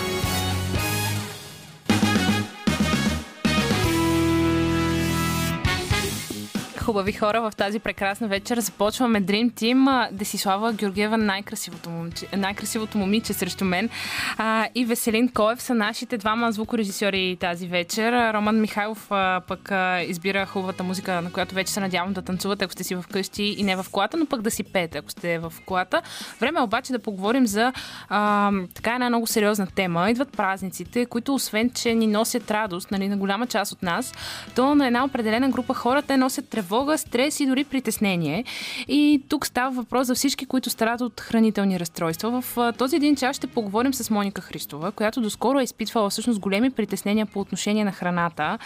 Хубави 6.81 7.11
хора, 7.11 7.41
в 7.41 7.55
тази 7.57 7.79
прекрасна 7.79 8.27
вечер 8.27 8.59
започваме 8.59 9.23
Dream 9.23 9.51
Team. 9.51 10.11
Десислава 10.11 10.73
Георгиева, 10.73 11.17
най-красивото, 11.17 11.89
момче, 11.89 12.27
най-красивото 12.37 12.97
момиче 12.97 13.33
срещу 13.33 13.65
мен. 13.65 13.89
А, 14.37 14.67
и 14.75 14.85
Веселин 14.85 15.29
Коев 15.29 15.61
са 15.61 15.73
нашите 15.73 16.17
двама 16.17 16.51
звукорежисьори 16.51 17.37
тази 17.39 17.67
вечер. 17.67 18.33
Роман 18.33 18.61
Михайлов 18.61 19.07
а, 19.11 19.41
пък 19.47 19.71
а, 19.71 20.01
избира 20.01 20.45
хубавата 20.45 20.83
музика, 20.83 21.21
на 21.21 21.31
която 21.31 21.55
вече 21.55 21.73
се 21.73 21.79
надявам 21.79 22.13
да 22.13 22.21
танцувате, 22.21 22.65
ако 22.65 22.73
сте 22.73 22.83
си 22.83 22.95
вкъщи 22.95 23.43
и 23.43 23.63
не 23.63 23.75
в 23.75 23.85
колата, 23.91 24.17
но 24.17 24.25
пък 24.25 24.41
да 24.41 24.51
си 24.51 24.63
пеете, 24.63 24.97
ако 24.97 25.11
сте 25.11 25.39
в 25.39 25.53
колата. 25.65 26.01
Време 26.39 26.59
е 26.59 26.63
обаче 26.63 26.93
да 26.93 26.99
поговорим 26.99 27.47
за 27.47 27.73
а, 28.09 28.51
така 28.73 28.93
една 28.93 29.09
много 29.09 29.27
сериозна 29.27 29.67
тема. 29.67 30.11
Идват 30.11 30.31
празниците, 30.31 31.05
които 31.05 31.33
освен, 31.33 31.69
че 31.69 31.95
ни 31.95 32.07
носят 32.07 32.51
радост 32.51 32.91
нали, 32.91 33.09
на 33.09 33.17
голяма 33.17 33.47
част 33.47 33.71
от 33.71 33.83
нас, 33.83 34.13
то 34.55 34.75
на 34.75 34.87
една 34.87 35.05
определена 35.05 35.49
група 35.49 35.73
хора 35.73 36.01
те 36.01 36.17
носят 36.17 36.49
тревога, 36.49 36.70
стрес 36.97 37.39
и 37.39 37.45
дори 37.45 37.63
притеснение. 37.63 38.43
И 38.87 39.21
тук 39.29 39.47
става 39.47 39.71
въпрос 39.71 40.07
за 40.07 40.15
всички, 40.15 40.45
които 40.45 40.69
страдат 40.69 41.01
от 41.01 41.21
хранителни 41.21 41.79
разстройства. 41.79 42.41
В 42.41 42.73
този 42.77 42.95
един 42.95 43.15
час 43.15 43.35
ще 43.35 43.47
поговорим 43.47 43.93
с 43.93 44.09
Моника 44.09 44.41
Христова, 44.41 44.91
която 44.91 45.21
доскоро 45.21 45.59
е 45.59 45.63
изпитвала 45.63 46.09
всъщност 46.09 46.39
големи 46.39 46.71
притеснения 46.71 47.25
по 47.25 47.39
отношение 47.39 47.85
на 47.85 47.91
храната. 47.91 48.57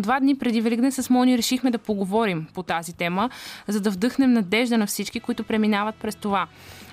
Два 0.00 0.20
дни 0.20 0.38
преди 0.38 0.60
Великден 0.60 0.92
с 0.92 1.10
Мони 1.10 1.38
решихме 1.38 1.70
да 1.70 1.78
поговорим 1.78 2.46
по 2.54 2.62
тази 2.62 2.92
тема, 2.92 3.30
за 3.68 3.80
да 3.80 3.90
вдъхнем 3.90 4.32
надежда 4.32 4.78
на 4.78 4.86
всички, 4.86 5.20
които 5.20 5.44
преминават 5.44 5.94
през 5.94 6.16
това. 6.16 6.46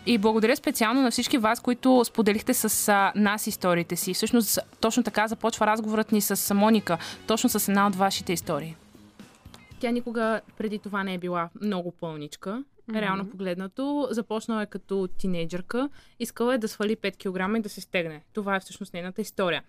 И 0.05 0.17
благодаря 0.17 0.55
специално 0.55 1.01
на 1.01 1.11
всички 1.11 1.37
вас, 1.37 1.59
които 1.59 2.03
споделихте 2.05 2.53
с 2.53 3.11
нас 3.15 3.47
историите 3.47 3.95
си. 3.95 4.13
Всъщност, 4.13 4.59
точно 4.79 5.03
така 5.03 5.27
започва 5.27 5.67
разговорът 5.67 6.11
ни 6.11 6.21
с 6.21 6.53
Моника, 6.53 6.97
точно 7.27 7.49
с 7.49 7.67
една 7.67 7.87
от 7.87 7.95
вашите 7.95 8.33
истории. 8.33 8.75
Тя 9.79 9.91
никога 9.91 10.41
преди 10.57 10.79
това 10.79 11.03
не 11.03 11.13
е 11.13 11.17
била 11.17 11.49
много 11.61 11.91
пълничка. 11.91 12.49
Mm-hmm. 12.89 13.01
Реално 13.01 13.29
погледнато, 13.29 14.07
започнала 14.11 14.61
е 14.61 14.65
като 14.65 15.07
тинейджърка, 15.17 15.89
искала 16.19 16.55
е 16.55 16.57
да 16.57 16.67
свали 16.67 16.95
5 16.95 17.17
кг 17.17 17.57
и 17.57 17.61
да 17.61 17.69
се 17.69 17.81
стегне. 17.81 18.23
Това 18.33 18.55
е 18.55 18.59
всъщност 18.59 18.93
нейната 18.93 19.21
история. 19.21 19.63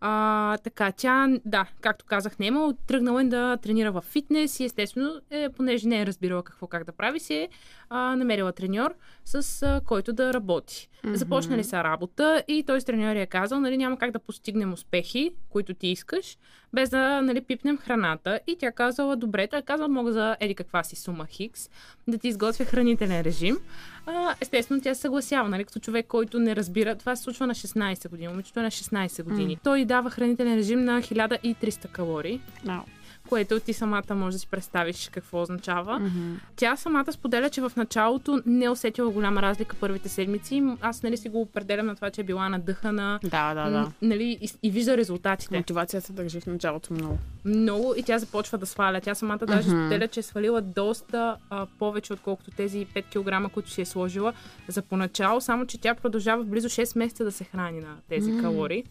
А, 0.00 0.58
така, 0.58 0.92
тя, 0.92 1.28
да, 1.44 1.66
както 1.80 2.04
казах, 2.04 2.38
не 2.38 2.46
е 2.46 2.52
тръгнала 2.86 3.20
е 3.22 3.24
да 3.24 3.56
тренира 3.56 3.92
в 3.92 4.00
фитнес 4.00 4.60
и 4.60 4.64
естествено, 4.64 5.20
е, 5.30 5.48
понеже 5.48 5.88
не 5.88 6.00
е 6.00 6.06
разбирала 6.06 6.42
какво 6.42 6.66
как 6.66 6.84
да 6.84 6.92
прави, 6.92 7.20
си 7.20 7.34
е 7.34 7.48
а, 7.90 8.16
намерила 8.16 8.52
треньор, 8.52 8.94
с 9.24 9.62
а, 9.62 9.80
който 9.84 10.12
да 10.12 10.34
работи. 10.34 10.88
Mm-hmm. 11.04 11.14
Започнали 11.14 11.64
са 11.64 11.84
работа 11.84 12.44
и 12.48 12.62
той 12.66 12.80
с 12.80 12.84
треньор 12.84 13.16
е 13.16 13.26
казал, 13.26 13.60
нали, 13.60 13.76
няма 13.76 13.98
как 13.98 14.10
да 14.10 14.18
постигнем 14.18 14.72
успехи, 14.72 15.30
които 15.50 15.74
ти 15.74 15.88
искаш, 15.88 16.36
без 16.72 16.90
да 16.90 17.20
нали, 17.22 17.40
пипнем 17.40 17.78
храната. 17.78 18.40
И 18.46 18.56
тя 18.58 18.72
казала, 18.72 19.16
добре, 19.16 19.46
той 19.46 19.58
е 19.58 19.62
казал, 19.62 19.88
мога 19.88 20.12
за 20.12 20.36
еди 20.40 20.54
каква 20.54 20.84
си 20.84 20.96
сума 20.96 21.26
хикс, 21.26 21.70
да 22.08 22.18
ти 22.18 22.28
изготвя 22.28 22.64
хранителен 22.64 23.20
режим. 23.20 23.58
а, 24.06 24.34
естествено 24.40 24.80
тя 24.80 24.94
се 24.94 25.00
съгласява, 25.00 25.48
нали, 25.48 25.64
като 25.64 25.78
човек, 25.78 26.06
който 26.06 26.38
не 26.38 26.56
разбира. 26.56 26.94
Това 26.94 27.16
се 27.16 27.22
случва 27.22 27.46
на 27.46 27.54
16 27.54 28.08
години. 28.08 28.28
Момичето 28.28 28.60
е 28.60 28.62
на 28.62 28.70
16 28.70 29.22
години. 29.22 29.58
Той 29.64 29.84
дава 29.84 30.10
хранителен 30.10 30.54
режим 30.54 30.84
на 30.84 31.02
1300 31.02 31.88
калории 31.88 32.40
Ау. 32.68 32.82
Което 33.28 33.60
ти 33.60 33.72
самата 33.72 34.14
може 34.14 34.34
да 34.34 34.38
си 34.38 34.46
представиш 34.46 35.10
какво 35.12 35.42
означава. 35.42 36.00
Mm-hmm. 36.00 36.34
Тя 36.56 36.76
самата 36.76 37.12
споделя, 37.12 37.50
че 37.50 37.60
в 37.60 37.72
началото 37.76 38.42
не 38.46 38.64
е 38.64 38.70
усетила 38.70 39.10
голяма 39.10 39.42
разлика 39.42 39.76
първите 39.80 40.08
седмици. 40.08 40.62
Аз 40.80 41.02
нали 41.02 41.16
си 41.16 41.28
го 41.28 41.40
определям 41.40 41.86
на 41.86 41.94
това, 41.94 42.10
че 42.10 42.20
е 42.20 42.24
била 42.24 42.48
надъхана 42.48 43.20
Да, 43.22 43.54
да, 43.54 43.70
да. 43.70 43.92
нали, 44.02 44.38
и, 44.40 44.48
и 44.62 44.70
вижда 44.70 44.96
резултатите. 44.96 45.56
Мотивацията 45.56 46.12
държи 46.12 46.40
в 46.40 46.46
началото 46.46 46.94
много. 46.94 47.18
Много 47.44 47.94
и 47.96 48.02
тя 48.02 48.18
започва 48.18 48.58
да 48.58 48.66
сваля. 48.66 49.00
Тя 49.00 49.14
самата 49.14 49.38
даже 49.38 49.68
споделя, 49.68 50.08
че 50.08 50.20
е 50.20 50.22
свалила 50.22 50.60
доста 50.60 51.36
а, 51.50 51.66
повече, 51.78 52.12
отколкото 52.12 52.50
тези 52.50 52.86
5 52.86 53.44
кг, 53.46 53.52
които 53.52 53.70
си 53.70 53.80
е 53.80 53.84
сложила 53.84 54.32
за 54.68 54.82
поначало, 54.82 55.40
само 55.40 55.66
че 55.66 55.80
тя 55.80 55.94
продължава 55.94 56.44
близо 56.44 56.68
6 56.68 56.98
месеца 56.98 57.24
да 57.24 57.32
се 57.32 57.44
храни 57.44 57.80
на 57.80 57.96
тези 58.08 58.38
калории, 58.40 58.84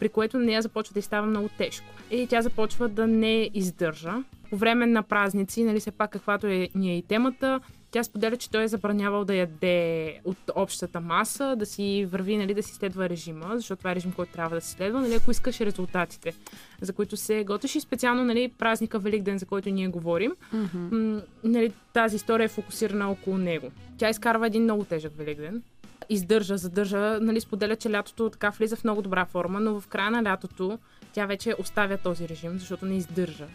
при 0.00 0.08
което 0.08 0.38
на 0.38 0.44
нея 0.44 0.62
започва 0.62 0.92
да 0.92 0.98
й 0.98 1.02
става 1.02 1.26
много 1.26 1.48
тежко. 1.58 1.86
И 2.10 2.26
тя 2.26 2.42
започва 2.42 2.88
да 2.88 3.06
не 3.06 3.50
издържа. 3.54 4.12
По 4.50 4.56
време 4.56 4.86
на 4.86 5.02
празници, 5.02 5.64
нали 5.64 5.80
все 5.80 5.90
пак 5.90 6.10
каквато 6.10 6.46
е, 6.46 6.68
ни 6.74 6.90
е 6.92 6.96
и 6.96 7.02
темата, 7.02 7.60
тя 7.90 8.04
споделя, 8.04 8.36
че 8.36 8.50
той 8.50 8.62
е 8.62 8.68
забранявал 8.68 9.24
да 9.24 9.34
яде 9.34 10.18
от 10.24 10.36
общата 10.54 11.00
маса, 11.00 11.56
да 11.56 11.66
си 11.66 12.08
върви, 12.12 12.36
нали, 12.36 12.54
да 12.54 12.62
си 12.62 12.74
следва 12.74 13.08
режима, 13.08 13.46
защото 13.54 13.78
това 13.78 13.90
е 13.90 13.94
режим, 13.94 14.12
който 14.12 14.32
трябва 14.32 14.56
да 14.56 14.60
се 14.60 14.70
следва, 14.70 15.00
нали, 15.00 15.14
ако 15.14 15.30
искаш 15.30 15.60
резултатите, 15.60 16.32
за 16.80 16.92
които 16.92 17.16
се 17.16 17.44
готвиш 17.44 17.74
и 17.74 17.80
специално 17.80 18.24
нали, 18.24 18.52
празника 18.58 18.98
Великден, 18.98 19.38
за 19.38 19.46
който 19.46 19.70
ние 19.70 19.88
говорим. 19.88 20.32
М- 20.74 21.22
нали, 21.44 21.72
тази 21.92 22.16
история 22.16 22.44
е 22.44 22.48
фокусирана 22.48 23.10
около 23.10 23.38
него. 23.38 23.70
Тя 23.98 24.10
изкарва 24.10 24.46
един 24.46 24.62
много 24.62 24.84
тежък 24.84 25.12
Великден. 25.16 25.62
Издържа, 26.10 26.56
задържа, 26.56 27.18
нали, 27.20 27.40
споделя, 27.40 27.76
че 27.76 27.90
лятото 27.90 28.30
така 28.30 28.50
влиза 28.50 28.76
в 28.76 28.84
много 28.84 29.02
добра 29.02 29.24
форма, 29.24 29.60
но 29.60 29.80
в 29.80 29.86
края 29.86 30.10
на 30.10 30.22
лятото 30.22 30.78
тя 31.12 31.26
вече 31.26 31.54
оставя 31.58 31.98
този 31.98 32.28
режим, 32.28 32.58
защото 32.58 32.86
не 32.86 32.96
издържа. 32.96 33.46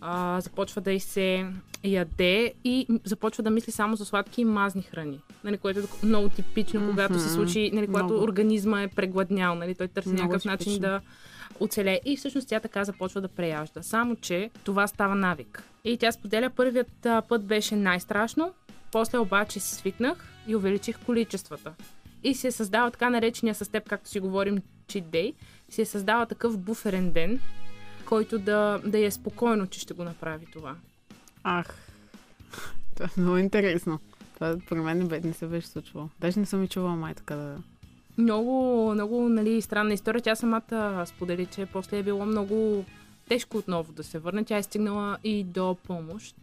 А, 0.00 0.40
започва 0.40 0.80
да 0.80 0.92
й 0.92 1.00
се 1.00 1.46
яде 1.84 2.52
и 2.64 2.86
започва 3.04 3.42
да 3.42 3.50
мисли 3.50 3.72
само 3.72 3.96
за 3.96 4.04
сладки 4.04 4.40
и 4.40 4.44
мазни 4.44 4.82
храни. 4.82 5.20
Нали, 5.44 5.58
което 5.58 5.80
е 5.80 5.82
много 6.02 6.28
типично, 6.28 6.90
когато 6.90 7.20
се 7.20 7.28
случи, 7.28 7.70
нали, 7.74 7.86
когато 7.86 8.04
Много. 8.04 8.24
организма 8.24 8.82
е 8.82 8.88
прегладнял, 8.88 9.54
нали, 9.54 9.74
той 9.74 9.88
търси 9.88 10.08
Много 10.08 10.22
някакъв 10.22 10.44
начин 10.44 10.72
типично. 10.72 10.80
да 10.80 11.00
оцелее. 11.60 12.00
И 12.04 12.16
всъщност 12.16 12.48
тя 12.48 12.60
така 12.60 12.84
започва 12.84 13.20
да 13.20 13.28
преяжда. 13.28 13.82
Само, 13.82 14.16
че 14.16 14.50
това 14.64 14.86
става 14.86 15.14
навик. 15.14 15.62
И 15.84 15.96
тя 15.96 16.12
споделя, 16.12 16.50
първият 16.50 17.06
път 17.28 17.44
беше 17.44 17.76
най-страшно, 17.76 18.52
после 18.92 19.18
обаче 19.18 19.60
се 19.60 19.74
свикнах 19.74 20.24
и 20.46 20.56
увеличих 20.56 20.98
количествата. 20.98 21.72
И 22.22 22.34
се 22.34 22.50
създава 22.50 22.90
така 22.90 23.10
наречения 23.10 23.54
с 23.54 23.70
теб, 23.70 23.88
както 23.88 24.08
си 24.08 24.20
говорим, 24.20 24.58
cheat 24.86 25.04
day, 25.04 25.34
се 25.68 25.84
създава 25.84 26.26
такъв 26.26 26.58
буферен 26.58 27.12
ден, 27.12 27.40
който 28.04 28.38
да, 28.38 28.80
да 28.84 29.04
е 29.04 29.10
спокойно, 29.10 29.66
че 29.66 29.80
ще 29.80 29.94
го 29.94 30.04
направи 30.04 30.46
това. 30.46 30.76
Ах, 31.44 31.78
това 32.94 33.06
е 33.16 33.20
много 33.20 33.38
интересно. 33.38 34.00
Това 34.34 34.56
при 34.68 34.80
мен 34.80 34.98
не, 34.98 35.04
бе, 35.04 35.20
не 35.20 35.32
се 35.32 35.46
беше 35.46 35.66
случвало. 35.66 36.08
Даже 36.20 36.40
не 36.40 36.46
съм 36.46 36.64
и 36.64 36.68
чувала 36.68 36.96
май 36.96 37.14
така 37.14 37.34
да... 37.34 37.58
Много, 38.18 38.90
много 38.94 39.28
нали, 39.28 39.62
странна 39.62 39.94
история. 39.94 40.22
Тя 40.22 40.34
самата 40.34 41.04
сподели, 41.06 41.46
че 41.46 41.66
после 41.66 41.98
е 41.98 42.02
било 42.02 42.26
много 42.26 42.84
тежко 43.28 43.56
отново 43.56 43.92
да 43.92 44.04
се 44.04 44.18
върне. 44.18 44.44
Тя 44.44 44.56
е 44.56 44.62
стигнала 44.62 45.18
и 45.24 45.44
до 45.44 45.76
помощ 45.86 46.36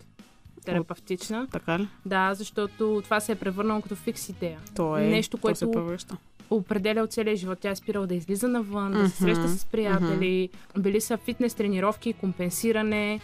терапевтична. 0.71 1.47
Така 1.51 1.79
ли? 1.79 1.87
Да, 2.05 2.33
защото 2.33 3.01
това 3.03 3.19
се 3.19 3.31
е 3.31 3.35
превърнало 3.35 3.81
като 3.81 3.95
фикс 3.95 4.29
идея. 4.29 4.59
То 4.75 4.97
е... 4.97 5.01
Нещо, 5.01 5.37
то 5.37 5.41
което 5.41 5.59
се 5.59 5.71
превръща. 5.71 6.17
определя 6.49 7.01
от 7.01 7.11
целия 7.11 7.35
живот. 7.35 7.59
Тя 7.59 7.69
е 7.69 7.75
спирала 7.75 8.07
да 8.07 8.15
излиза 8.15 8.47
навън, 8.47 8.91
да 8.91 9.09
се 9.09 9.17
среща 9.17 9.47
с 9.47 9.65
приятели. 9.65 10.49
Били 10.79 11.01
са 11.01 11.17
фитнес 11.17 11.53
тренировки, 11.53 12.13
компенсиране, 12.13 13.19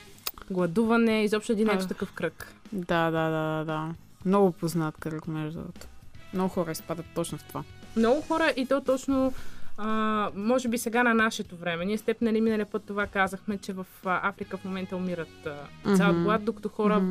гладуване, 0.51 1.23
изобщо 1.23 1.51
един 1.51 1.69
А. 1.69 1.73
ето 1.73 1.87
такъв 1.87 2.11
кръг. 2.13 2.53
Да, 2.71 3.11
да, 3.11 3.29
да, 3.29 3.57
да, 3.57 3.65
да. 3.65 3.93
Много 4.25 4.51
познат 4.51 4.97
кръг, 4.97 5.27
между 5.27 5.59
другото. 5.59 5.87
Много 6.33 6.49
хора 6.49 6.71
изпадат 6.71 7.05
точно 7.15 7.37
в 7.37 7.43
това. 7.43 7.63
Много 7.95 8.21
хора 8.21 8.53
и 8.57 8.65
то 8.65 8.81
точно 8.81 9.33
а, 9.77 10.31
може 10.35 10.67
би 10.67 10.77
сега 10.77 11.03
на 11.03 11.13
нашето 11.13 11.55
време. 11.55 11.85
Ние 11.85 11.97
с 11.97 12.01
теб, 12.01 12.21
нали, 12.21 12.41
миналия 12.41 12.65
път 12.65 12.83
това 12.85 13.07
казахме, 13.07 13.57
че 13.57 13.73
в 13.73 13.85
Африка 14.05 14.57
в 14.57 14.65
момента 14.65 14.95
умират 14.95 15.47
а, 15.85 15.95
цял 15.97 16.13
Мгм. 16.13 16.23
глад, 16.23 16.43
докато 16.45 16.69
хора 16.69 17.03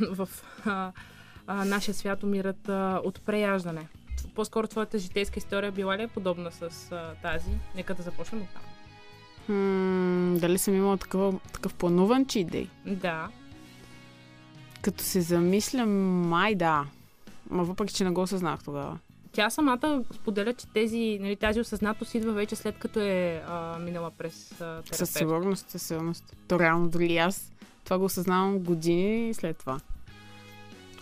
в, 0.00 0.26
в 0.26 0.28
а, 0.66 0.92
а, 1.46 1.64
нашия 1.64 1.94
свят 1.94 2.22
умират 2.22 2.68
а, 2.68 3.00
от 3.04 3.20
преяждане. 3.20 3.88
По-скоро 4.34 4.66
твоята 4.66 4.98
житейска 4.98 5.38
история 5.38 5.72
била 5.72 5.98
ли 5.98 6.02
е 6.02 6.08
подобна 6.08 6.50
с 6.50 6.62
а, 6.92 7.14
тази? 7.22 7.50
Нека 7.76 7.94
да 7.94 8.02
започнем 8.02 8.42
от 8.42 8.48
там. 8.48 8.62
М- 9.56 10.38
дали 10.38 10.58
съм 10.58 10.74
имала 10.74 10.96
такъв, 10.96 11.34
такъв 11.52 11.74
плануван 11.74 12.24
cheat 12.26 12.46
day? 12.46 12.68
Да. 12.94 13.28
Като 14.82 15.04
се 15.04 15.20
замисля, 15.20 15.86
май 15.86 16.54
да. 16.54 16.86
Ма 17.50 17.64
въпреки, 17.64 17.94
че 17.94 18.04
не 18.04 18.10
го 18.10 18.22
осъзнах 18.22 18.64
тогава. 18.64 18.98
Тя 19.34 19.50
самата 19.50 20.04
споделя, 20.14 20.54
че 20.54 20.66
тези, 20.66 21.18
нали, 21.20 21.36
тази 21.36 21.60
осъзнатост 21.60 22.14
идва 22.14 22.32
вече 22.32 22.56
след 22.56 22.78
като 22.78 23.00
е 23.00 23.42
а, 23.48 23.78
минала 23.78 24.10
през 24.10 24.52
а, 24.52 24.56
терапевт. 24.58 24.94
Със 24.94 25.10
сигурност, 25.10 25.70
със 25.70 25.82
сигурност. 25.82 26.36
То 26.48 26.58
реално 26.58 26.88
дори 26.88 27.16
аз 27.16 27.52
това 27.84 27.98
го 27.98 28.04
осъзнавам 28.04 28.58
години 28.58 29.34
след 29.34 29.58
това. 29.58 29.80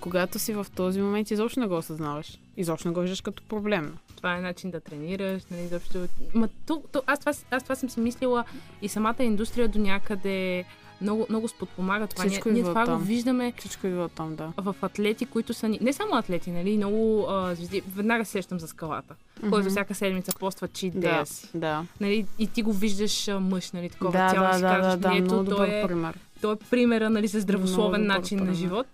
Когато 0.00 0.38
си 0.38 0.52
в 0.52 0.66
този 0.76 1.00
момент, 1.00 1.30
изобщо 1.30 1.60
не 1.60 1.66
го 1.66 1.76
осъзнаваш. 1.76 2.38
Изобщо 2.56 2.88
не 2.88 2.94
го 2.94 3.00
виждаш 3.00 3.20
като 3.20 3.42
проблем. 3.42 3.96
Това 4.16 4.36
е 4.36 4.40
начин 4.40 4.70
да 4.70 4.80
тренираш, 4.80 5.42
нали, 5.50 5.62
изобщо. 5.62 6.08
Ма, 6.34 6.48
то, 6.66 6.82
то, 6.92 7.02
аз, 7.06 7.20
това, 7.20 7.32
аз 7.50 7.62
това 7.62 7.74
съм 7.74 7.90
си 7.90 8.00
мислила 8.00 8.44
и 8.82 8.88
самата 8.88 9.24
индустрия 9.24 9.68
до 9.68 9.78
някъде 9.78 10.64
много, 11.02 11.26
много 11.28 11.48
сподпомага 11.48 12.06
това. 12.06 12.24
Всичко 12.24 12.48
ние, 12.48 12.54
ние 12.54 12.62
това 12.62 12.84
го 12.84 12.90
оттам. 12.92 13.02
виждаме 13.02 13.52
Всичко 13.58 13.86
идва 13.86 14.08
там, 14.08 14.36
да. 14.36 14.52
в 14.56 14.74
атлети, 14.82 15.26
които 15.26 15.54
са 15.54 15.68
ни... 15.68 15.78
Не 15.80 15.92
само 15.92 16.14
атлети, 16.14 16.50
нали, 16.50 16.76
много 16.76 17.26
а, 17.28 17.54
звезди. 17.54 17.82
Веднага 17.96 18.24
се 18.24 18.30
сещам 18.30 18.60
за 18.60 18.68
скалата, 18.68 19.14
който 19.50 19.70
всяка 19.70 19.94
седмица 19.94 20.32
поства 20.38 20.68
чит 20.68 21.00
Да, 21.00 21.22
си. 21.26 21.48
да. 21.54 21.84
Нали, 22.00 22.26
и 22.38 22.46
ти 22.46 22.62
го 22.62 22.72
виждаш 22.72 23.28
а, 23.28 23.40
мъж, 23.40 23.72
нали, 23.72 23.88
такова 23.90 24.12
Да, 24.12 24.30
цяло 24.30 24.46
да, 24.46 24.54
си 24.54 24.60
да, 24.62 24.68
казваш, 24.68 24.92
да, 24.92 24.96
да, 24.98 25.08
«Ми, 25.08 25.16
ето, 25.18 25.34
много 25.34 25.50
той 25.50 25.68
е, 25.68 25.86
пример. 25.86 26.18
той 26.40 26.52
е 26.54 26.56
примера 26.70 27.10
нали, 27.10 27.26
за 27.26 27.40
здравословен 27.40 28.00
Много 28.04 28.20
начин 28.20 28.44
на 28.44 28.54
живот. 28.54 28.86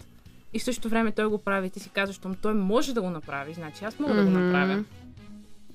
И 0.55 0.59
в 0.59 0.65
същото 0.65 0.89
време 0.89 1.13
той 1.13 1.27
го 1.27 1.39
прави. 1.39 1.71
Ти 1.71 1.81
си 1.81 1.89
казваш, 1.91 2.17
щом 2.17 2.35
той 2.35 2.55
може 2.55 2.95
да 2.95 3.03
го 3.03 3.11
направи, 3.11 3.55
значи 3.55 3.85
аз 3.85 3.99
мога 3.99 4.15
да 4.15 4.25
го 4.25 4.31
направя. 4.31 4.85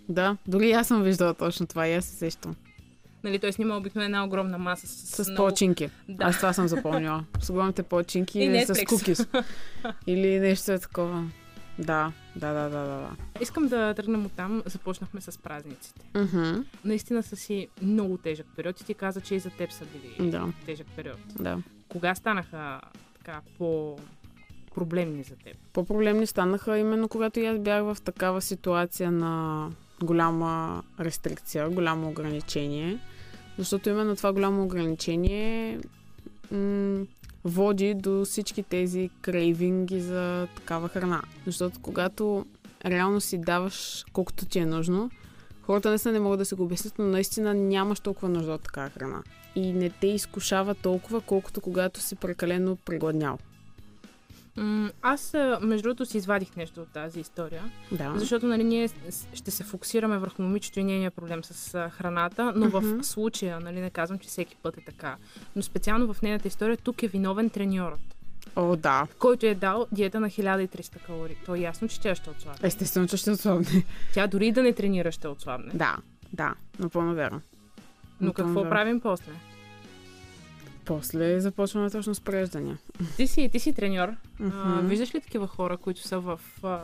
Да, 0.09 0.37
дори 0.47 0.71
аз 0.71 0.87
съм 0.87 1.03
виждала 1.03 1.33
точно 1.33 1.67
това 1.67 1.87
и 1.87 1.93
аз 1.93 2.05
се 2.05 2.15
сещам. 2.15 2.55
Нали, 3.23 3.39
той 3.39 3.53
снима 3.53 3.77
обикновено 3.77 4.05
една 4.05 4.25
огромна 4.25 4.57
маса 4.57 4.87
с, 4.87 5.23
С 5.23 5.29
много... 5.29 5.49
починки. 5.49 5.89
Да. 6.09 6.25
Аз 6.25 6.37
това 6.37 6.53
съм 6.53 6.67
запомнила. 6.67 7.23
С 7.41 7.49
огромните 7.49 7.83
починки 7.83 8.39
И 8.39 8.65
с 8.65 8.85
кукис. 8.87 9.27
Или 10.07 10.39
нещо 10.39 10.71
е 10.71 10.79
такова. 10.79 11.29
Да, 11.79 12.11
да, 12.35 12.53
да, 12.53 12.69
да, 12.69 12.85
да. 12.85 13.09
Искам 13.41 13.67
да 13.67 13.93
тръгнем 13.93 14.25
от 14.25 14.31
там. 14.31 14.63
Започнахме 14.65 15.21
с 15.21 15.37
празниците. 15.37 16.01
Мгм. 16.15 16.61
Наистина 16.85 17.23
са 17.23 17.35
си 17.35 17.67
много 17.81 18.17
тежък 18.17 18.45
период 18.55 18.81
и 18.81 18.85
ти 18.85 18.93
каза, 18.93 19.21
че 19.21 19.35
и 19.35 19.39
за 19.39 19.49
теб 19.49 19.71
са 19.71 19.85
били 19.85 20.29
Да. 20.29 20.47
тежък 20.65 20.87
период. 20.95 21.17
Да. 21.39 21.57
Кога 21.89 22.15
станаха 22.15 22.81
така 23.17 23.41
по 23.57 23.97
проблемни 24.75 25.23
за 25.23 25.35
теб? 25.35 25.57
По-проблемни 25.73 26.27
станаха 26.27 26.77
именно 26.77 27.07
когато 27.09 27.39
и 27.39 27.45
аз 27.45 27.59
бях 27.59 27.83
в 27.83 27.97
такава 28.03 28.41
ситуация 28.41 29.11
на 29.11 29.69
голяма 30.03 30.83
рестрикция, 30.99 31.69
голямо 31.69 32.09
ограничение. 32.09 32.99
Защото 33.57 33.89
именно 33.89 34.15
това 34.15 34.33
голямо 34.33 34.63
ограничение 34.63 35.79
м- 36.51 37.05
води 37.43 37.93
до 37.93 38.25
всички 38.25 38.63
тези 38.63 39.09
крейвинги 39.21 40.01
за 40.01 40.47
такава 40.55 40.89
храна. 40.89 41.21
Защото 41.45 41.79
когато 41.81 42.45
реално 42.85 43.21
си 43.21 43.37
даваш 43.37 44.05
колкото 44.13 44.45
ти 44.45 44.59
е 44.59 44.65
нужно, 44.65 45.09
хората 45.61 45.89
наистина 45.89 46.13
не 46.13 46.19
могат 46.19 46.39
да 46.39 46.45
се 46.45 46.55
го 46.55 46.63
обяснят, 46.63 46.99
но 46.99 47.05
наистина 47.05 47.53
нямаш 47.53 47.99
толкова 47.99 48.29
нужда 48.29 48.51
от 48.51 48.61
такава 48.61 48.89
храна. 48.89 49.23
И 49.55 49.73
не 49.73 49.89
те 49.89 50.07
изкушава 50.07 50.75
толкова, 50.75 51.21
колкото 51.21 51.61
когато 51.61 52.01
си 52.01 52.15
прекалено 52.15 52.75
прегладнял. 52.75 53.37
Аз, 55.01 55.33
между 55.61 55.83
другото, 55.83 56.05
си 56.05 56.17
извадих 56.17 56.55
нещо 56.55 56.81
от 56.81 56.87
тази 56.87 57.19
история. 57.19 57.63
Да. 57.91 58.13
Защото 58.15 58.47
нали, 58.47 58.63
ние 58.63 58.89
ще 59.33 59.51
се 59.51 59.63
фокусираме 59.63 60.17
върху 60.17 60.41
момичето 60.41 60.79
и 60.79 60.83
нейния 60.83 61.11
проблем 61.11 61.43
с 61.43 61.89
храната, 61.89 62.53
но 62.55 62.65
Мгм. 62.67 62.77
в 62.79 63.03
случая, 63.03 63.59
нали, 63.59 63.81
не 63.81 63.89
казвам, 63.89 64.19
че 64.19 64.27
всеки 64.27 64.55
път 64.55 64.77
е 64.77 64.81
така, 64.81 65.15
но 65.55 65.61
специално 65.61 66.13
в 66.13 66.21
нейната 66.21 66.47
история 66.47 66.77
тук 66.77 67.03
е 67.03 67.07
виновен 67.07 67.49
треньорът, 67.49 67.99
О, 68.55 68.75
да. 68.75 69.07
който 69.19 69.45
е 69.45 69.55
дал 69.55 69.87
диета 69.91 70.19
на 70.19 70.29
1300 70.29 70.97
калории. 70.97 71.35
То 71.45 71.55
е 71.55 71.59
ясно, 71.59 71.87
че 71.87 72.01
тя 72.01 72.15
ще 72.15 72.29
отслабне. 72.29 72.67
Естествено, 72.67 73.07
че 73.07 73.17
ще 73.17 73.31
отслабне. 73.31 73.83
Тя 74.13 74.27
дори 74.27 74.51
да 74.51 74.63
не 74.63 74.73
тренира, 74.73 75.11
ще 75.11 75.27
отслабне. 75.27 75.71
Да, 75.73 75.97
да, 76.33 76.53
напълно 76.79 77.15
вярно. 77.15 77.41
Но 78.21 78.27
напълно 78.27 78.33
какво 78.47 78.59
вярно. 78.59 78.69
правим 78.69 78.99
после? 79.01 79.31
После 80.85 81.39
започваме 81.39 81.89
точно 81.89 82.15
с 82.15 82.21
преждания. 82.21 82.77
Ти 83.17 83.27
си, 83.27 83.49
ти 83.51 83.59
си 83.59 83.73
треньор. 83.73 84.09
А, 84.09 84.43
Мгм. 84.43 84.87
виждаш 84.87 85.15
ли 85.15 85.21
такива 85.21 85.47
хора, 85.47 85.77
които 85.77 86.01
са 86.01 86.19
в 86.19 86.39
а, 86.63 86.79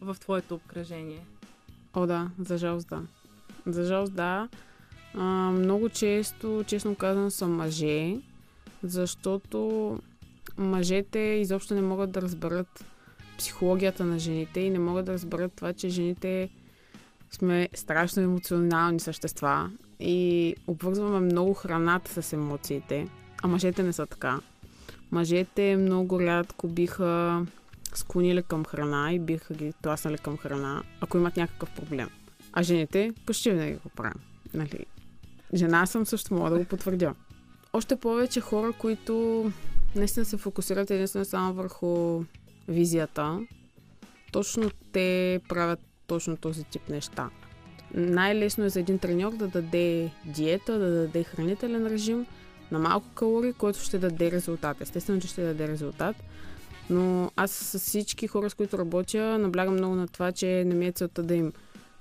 в 0.00 0.16
твоето 0.20 0.54
обкръжение? 0.54 1.20
О, 1.94 2.06
да, 2.06 2.30
за 2.38 2.58
жалост 2.58 2.88
да. 2.88 3.02
За 3.66 3.84
жалост 3.84 4.12
да. 4.14 4.48
А, 5.14 5.24
много 5.50 5.88
често, 5.88 6.64
честно 6.66 6.94
казано, 6.94 7.30
са 7.30 7.48
мъже, 7.48 8.16
защото 8.82 9.98
мъжете 10.58 11.18
изобщо 11.18 11.74
не 11.74 11.82
могат 11.82 12.10
да 12.10 12.22
разберат 12.22 12.84
психологията 13.38 14.04
на 14.04 14.18
жените 14.18 14.60
и 14.60 14.70
не 14.70 14.78
могат 14.78 15.04
да 15.06 15.12
разберат 15.12 15.52
това, 15.52 15.72
че 15.72 15.88
жените 15.88 16.50
сме 17.30 17.68
страшно 17.74 18.22
емоционални 18.22 19.00
същества 19.00 19.70
и 20.00 20.56
обвързваме 20.66 21.20
много 21.20 21.54
храната 21.54 22.22
с 22.22 22.32
емоциите, 22.32 23.08
а 23.42 23.48
мъжете 23.48 23.82
не 23.82 23.92
са 23.92 24.06
така. 24.06 24.40
Мъжете 25.10 25.76
много 25.76 26.20
рядко 26.20 26.68
биха 26.68 27.46
склонили 27.94 28.42
към 28.42 28.64
храна 28.64 29.12
и 29.12 29.18
биха 29.18 29.54
ги 29.54 29.72
тласнали 29.82 30.18
към 30.18 30.36
храна, 30.36 30.82
ако 31.00 31.18
имат 31.18 31.36
някакъв 31.36 31.70
проблем. 31.70 32.08
А 32.52 32.62
жените 32.62 33.12
почти 33.26 33.50
винаги 33.50 33.74
го 33.74 33.88
правим. 33.88 34.20
Нали? 34.54 34.86
Жена 35.54 35.86
съм 35.86 36.06
също, 36.06 36.34
мога 36.34 36.50
да 36.50 36.58
го 36.58 36.64
потвърдя. 36.64 37.14
Още 37.72 37.96
повече 37.96 38.40
хора, 38.40 38.72
които 38.72 39.44
наистина 39.96 40.24
се 40.24 40.36
фокусират 40.36 40.90
единствено 40.90 41.24
само 41.24 41.54
върху 41.54 42.22
визията, 42.68 43.40
точно 44.32 44.70
те 44.92 45.40
правят 45.48 45.80
точно 46.06 46.36
този 46.36 46.64
тип 46.64 46.88
неща. 46.88 47.30
Най-лесно 47.94 48.64
е 48.64 48.68
за 48.68 48.80
един 48.80 48.98
треньор 48.98 49.32
да 49.32 49.48
даде 49.48 50.10
диета, 50.24 50.78
да 50.78 50.90
даде 50.90 51.24
хранителен 51.24 51.86
режим 51.86 52.26
на 52.72 52.78
малко 52.78 53.06
калории, 53.14 53.52
който 53.52 53.78
ще 53.78 53.98
даде 53.98 54.30
резултат. 54.30 54.80
Естествено, 54.80 55.20
че 55.20 55.28
ще 55.28 55.42
даде 55.42 55.68
резултат, 55.68 56.16
но 56.90 57.30
аз 57.36 57.50
с 57.50 57.78
всички 57.78 58.26
хора, 58.26 58.50
с 58.50 58.54
които 58.54 58.78
работя, 58.78 59.38
наблягам 59.38 59.74
много 59.74 59.94
на 59.94 60.08
това, 60.08 60.32
че 60.32 60.64
не 60.66 60.74
ми 60.74 60.86
е 60.86 60.92
целта 60.92 61.22
да 61.22 61.34
им 61.34 61.52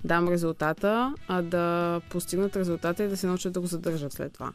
дам 0.04 0.28
резултата, 0.28 1.16
а 1.28 1.42
да 1.42 2.02
постигнат 2.10 2.56
резултата 2.56 3.04
и 3.04 3.08
да 3.08 3.18
се 3.18 3.28
научат 3.28 3.54
да 3.54 3.62
го 3.62 3.68
задържат 3.68 4.14
след 4.14 4.34
това. 4.34 4.52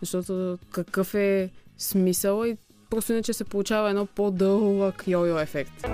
Защото 0.00 0.58
какъв 0.70 1.14
е 1.14 1.50
смисъл 1.78 2.44
и 2.44 2.56
просто 2.90 3.12
иначе 3.12 3.32
се 3.32 3.44
получава 3.44 3.90
едно 3.90 4.06
по-дълъг 4.06 5.02
йо-йо 5.06 5.42
ефект. 5.42 5.86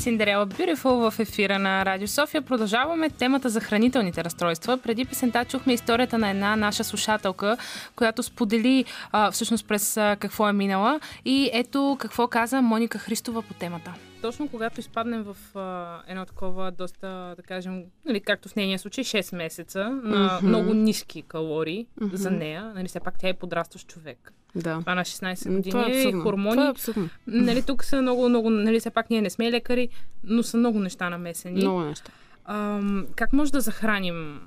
Синдерела 0.00 0.46
Бюрифул 0.46 1.10
в 1.10 1.14
ефира 1.18 1.58
на 1.58 1.84
Радио 1.84 2.08
София. 2.08 2.42
Продължаваме 2.42 3.10
темата 3.10 3.48
за 3.48 3.60
хранителните 3.60 4.24
разстройства. 4.24 4.78
Преди 4.78 5.04
песента 5.04 5.44
чухме 5.44 5.72
историята 5.72 6.18
на 6.18 6.30
една 6.30 6.56
наша 6.56 6.84
слушателка, 6.84 7.56
която 7.96 8.22
сподели 8.22 8.84
а, 9.12 9.30
всъщност 9.30 9.68
през 9.68 9.96
а, 9.96 10.16
какво 10.20 10.48
е 10.48 10.52
минала. 10.52 11.00
И 11.24 11.50
ето 11.52 11.96
какво 12.00 12.28
каза 12.28 12.62
Моника 12.62 12.98
Христова 12.98 13.42
по 13.42 13.54
темата. 13.54 13.94
Точно 14.22 14.48
когато 14.48 14.80
изпаднем 14.80 15.22
в 15.24 15.36
а, 15.54 16.02
едно 16.08 16.26
такова 16.26 16.70
доста, 16.70 17.06
да 17.36 17.42
кажем, 17.42 17.82
нали, 18.04 18.20
както 18.20 18.48
в 18.48 18.56
нейния 18.56 18.78
случай, 18.78 19.04
6 19.04 19.36
месеца 19.36 19.90
на 19.90 20.36
Мгм. 20.36 20.48
много 20.48 20.74
ниски 20.74 21.22
калории 21.22 21.86
Мгм. 22.00 22.16
за 22.16 22.30
нея, 22.30 22.72
нали, 22.74 22.88
все 22.88 23.00
пак 23.00 23.14
тя 23.18 23.28
е 23.28 23.34
подрастващ 23.34 23.88
човек. 23.88 24.32
Да. 24.54 24.80
Това 24.80 24.94
на 24.94 25.04
16 25.04 25.46
М, 25.46 25.56
години, 25.56 25.70
Това 25.70 25.86
е 25.86 25.90
абсурдно. 25.90 26.22
хормони. 26.22 26.52
Това 26.52 26.66
е 26.66 26.70
абсурдно. 26.70 27.08
Нали, 27.26 27.62
тук 27.62 27.84
са 27.84 28.02
много, 28.02 28.28
много, 28.28 28.50
нали, 28.50 28.80
все 28.80 28.90
пак 28.90 29.10
ние 29.10 29.22
не 29.22 29.30
сме 29.30 29.52
лекари, 29.52 29.88
но 30.24 30.42
са 30.42 30.56
много 30.56 30.78
неща 30.78 31.10
намесени. 31.10 31.56
Много 31.56 31.80
неща. 31.80 32.12
Ам, 32.44 33.06
как 33.16 33.32
може 33.32 33.52
да 33.52 33.60
захраним 33.60 34.40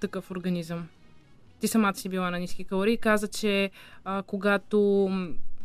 такъв 0.00 0.30
организъм? 0.30 0.88
Ти 1.60 1.68
самата 1.68 1.94
си 1.94 2.08
била 2.08 2.30
на 2.30 2.38
ниски 2.38 2.64
калории 2.64 2.96
каза, 2.96 3.28
че 3.28 3.70
а, 4.04 4.22
когато 4.22 5.08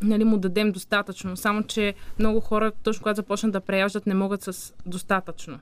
нали, 0.02 0.24
му 0.24 0.38
дадем 0.38 0.72
достатъчно, 0.72 1.38
само 1.38 1.64
че 1.64 1.94
много 2.20 2.40
хора, 2.40 2.72
точно 2.84 3.04
когато 3.04 3.16
започнат 3.16 3.52
да 3.52 3.62
преяждат, 3.62 4.08
не 4.08 4.14
могат 4.14 4.44
с 4.44 4.74
достатъчно. 4.86 5.60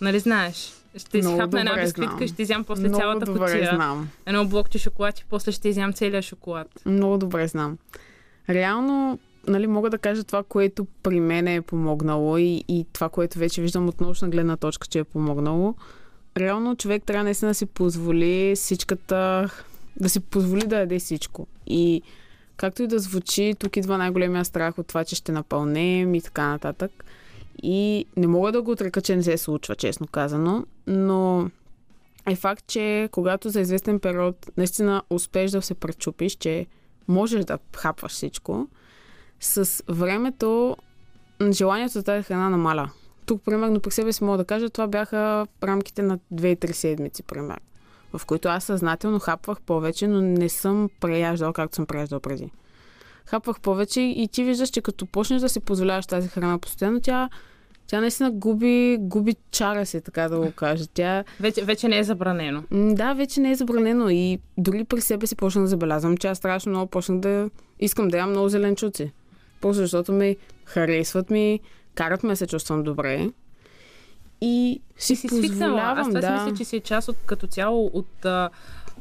Нали 0.00 0.18
знаеш? 0.18 0.72
Ще 0.96 1.18
изхапна 1.18 1.60
една 1.60 1.74
бисквитка 1.74 2.24
и 2.24 2.28
ще 2.28 2.42
изям 2.42 2.64
после 2.64 2.88
Много 2.88 3.00
цялата 3.00 3.26
добре 3.26 3.40
кутия. 3.40 3.74
знам. 3.74 4.08
Едно 4.26 4.44
блокче 4.44 4.78
шоколад 4.78 5.18
и 5.18 5.24
после 5.30 5.52
ще 5.52 5.68
изям 5.68 5.92
целия 5.92 6.22
шоколад. 6.22 6.68
Много 6.86 7.18
добре 7.18 7.48
знам. 7.48 7.78
Реално, 8.48 9.18
нали, 9.46 9.66
мога 9.66 9.90
да 9.90 9.98
кажа 9.98 10.24
това, 10.24 10.42
което 10.42 10.86
при 11.02 11.20
мен 11.20 11.48
е 11.48 11.62
помогнало 11.62 12.38
и, 12.38 12.64
и 12.68 12.86
това, 12.92 13.08
което 13.08 13.38
вече 13.38 13.62
виждам 13.62 13.88
от 13.88 14.00
научна 14.00 14.28
гледна 14.28 14.56
точка, 14.56 14.86
че 14.86 14.98
е 14.98 15.04
помогнало. 15.04 15.74
Реално 16.36 16.76
човек 16.76 17.02
трябва 17.04 17.24
наистина 17.24 17.50
да 17.50 17.54
си 17.54 17.66
позволи 17.66 18.52
всичката, 18.56 19.50
да 19.96 20.08
си 20.08 20.20
позволи 20.20 20.66
да 20.66 20.78
яде 20.78 20.98
всичко. 20.98 21.46
И 21.66 22.02
както 22.56 22.82
и 22.82 22.86
да 22.86 22.98
звучи, 22.98 23.54
тук 23.58 23.76
идва 23.76 23.98
най-големия 23.98 24.44
страх 24.44 24.78
от 24.78 24.86
това, 24.86 25.04
че 25.04 25.14
ще 25.14 25.32
напълнем 25.32 26.14
и 26.14 26.22
така 26.22 26.48
нататък. 26.48 27.04
И 27.62 28.06
не 28.16 28.26
мога 28.26 28.52
да 28.52 28.62
го 28.62 28.70
отрека, 28.70 29.00
че 29.00 29.16
не 29.16 29.22
се 29.22 29.38
случва, 29.38 29.76
честно 29.76 30.06
казано, 30.06 30.66
но 30.86 31.50
е 32.30 32.36
факт, 32.36 32.64
че 32.66 33.08
когато 33.12 33.50
за 33.50 33.60
известен 33.60 34.00
период 34.00 34.50
наистина 34.56 35.02
успееш 35.10 35.50
да 35.50 35.62
се 35.62 35.74
пречупиш, 35.74 36.34
че 36.34 36.66
можеш 37.08 37.44
да 37.44 37.58
хапваш 37.76 38.12
всичко, 38.12 38.68
с 39.40 39.84
времето 39.88 40.76
желанието 41.50 41.92
за 41.92 42.02
тази 42.02 42.22
храна 42.22 42.50
намаля. 42.50 42.90
Тук, 43.26 43.42
примерно, 43.44 43.80
при 43.80 43.90
себе 43.90 44.12
си 44.12 44.24
мога 44.24 44.38
да 44.38 44.44
кажа, 44.44 44.70
това 44.70 44.86
бяха 44.86 45.46
рамките 45.62 46.02
на 46.02 46.18
2-3 46.34 46.72
седмици, 46.72 47.22
примерно, 47.22 47.56
в 48.18 48.26
които 48.26 48.48
аз 48.48 48.64
съзнателно 48.64 49.18
хапвах 49.18 49.60
повече, 49.60 50.08
но 50.08 50.20
не 50.20 50.48
съм 50.48 50.90
преяждал 51.00 51.52
както 51.52 51.76
съм 51.76 51.86
преяждал 51.86 52.20
преди. 52.20 52.50
Хапвах 53.26 53.60
повече 53.60 54.00
и 54.00 54.28
ти 54.32 54.44
виждаш, 54.44 54.68
че 54.68 54.80
като 54.80 55.06
почнеш 55.06 55.40
да 55.40 55.48
си 55.48 55.60
позволяваш 55.60 56.06
тази 56.06 56.28
храна 56.28 56.58
постоянно, 56.58 57.00
тя, 57.00 57.28
тя 57.86 58.00
наистина 58.00 58.30
губи, 58.30 58.96
губи 59.00 59.36
чара 59.50 59.86
си, 59.86 60.00
така 60.00 60.28
да 60.28 60.38
го 60.38 60.52
кажа. 60.52 60.86
Тя, 60.94 61.24
Вече, 61.40 61.64
вече 61.64 61.88
не 61.88 61.98
е 61.98 62.04
забранено. 62.04 62.62
Да, 62.70 63.12
вече 63.12 63.40
не 63.40 63.50
е 63.50 63.54
забранено 63.54 64.08
и 64.10 64.38
дори 64.58 64.84
при 64.84 65.00
себе 65.00 65.26
си 65.26 65.36
почнах 65.36 65.64
да 65.64 65.68
забелязвам, 65.68 66.16
че 66.16 66.28
аз 66.28 66.38
страшно 66.38 66.70
много 66.70 66.90
почнах 66.90 67.20
да 67.20 67.50
искам 67.80 68.08
да 68.08 68.18
ям 68.18 68.30
много 68.30 68.48
зеленчуци. 68.48 69.12
Просто 69.60 69.80
защото 69.80 70.12
ми 70.12 70.36
харесват 70.64 71.30
ми, 71.30 71.60
карат 71.94 72.22
ме 72.22 72.36
се 72.36 72.46
чувствам 72.46 72.82
добре. 72.82 73.30
И 74.44 74.80
си, 74.96 75.12
Ти 75.14 75.16
си 75.16 75.28
свикнала. 75.28 75.80
Аз 75.80 75.96
позволявам, 75.96 76.08
това 76.08 76.20
да. 76.20 76.38
си 76.38 76.44
мисля, 76.44 76.56
че 76.56 76.64
си 76.64 76.76
е 76.76 76.80
част 76.80 77.08
от, 77.08 77.16
като 77.26 77.46
цяло 77.46 77.90
от 77.92 78.24
а, 78.24 78.50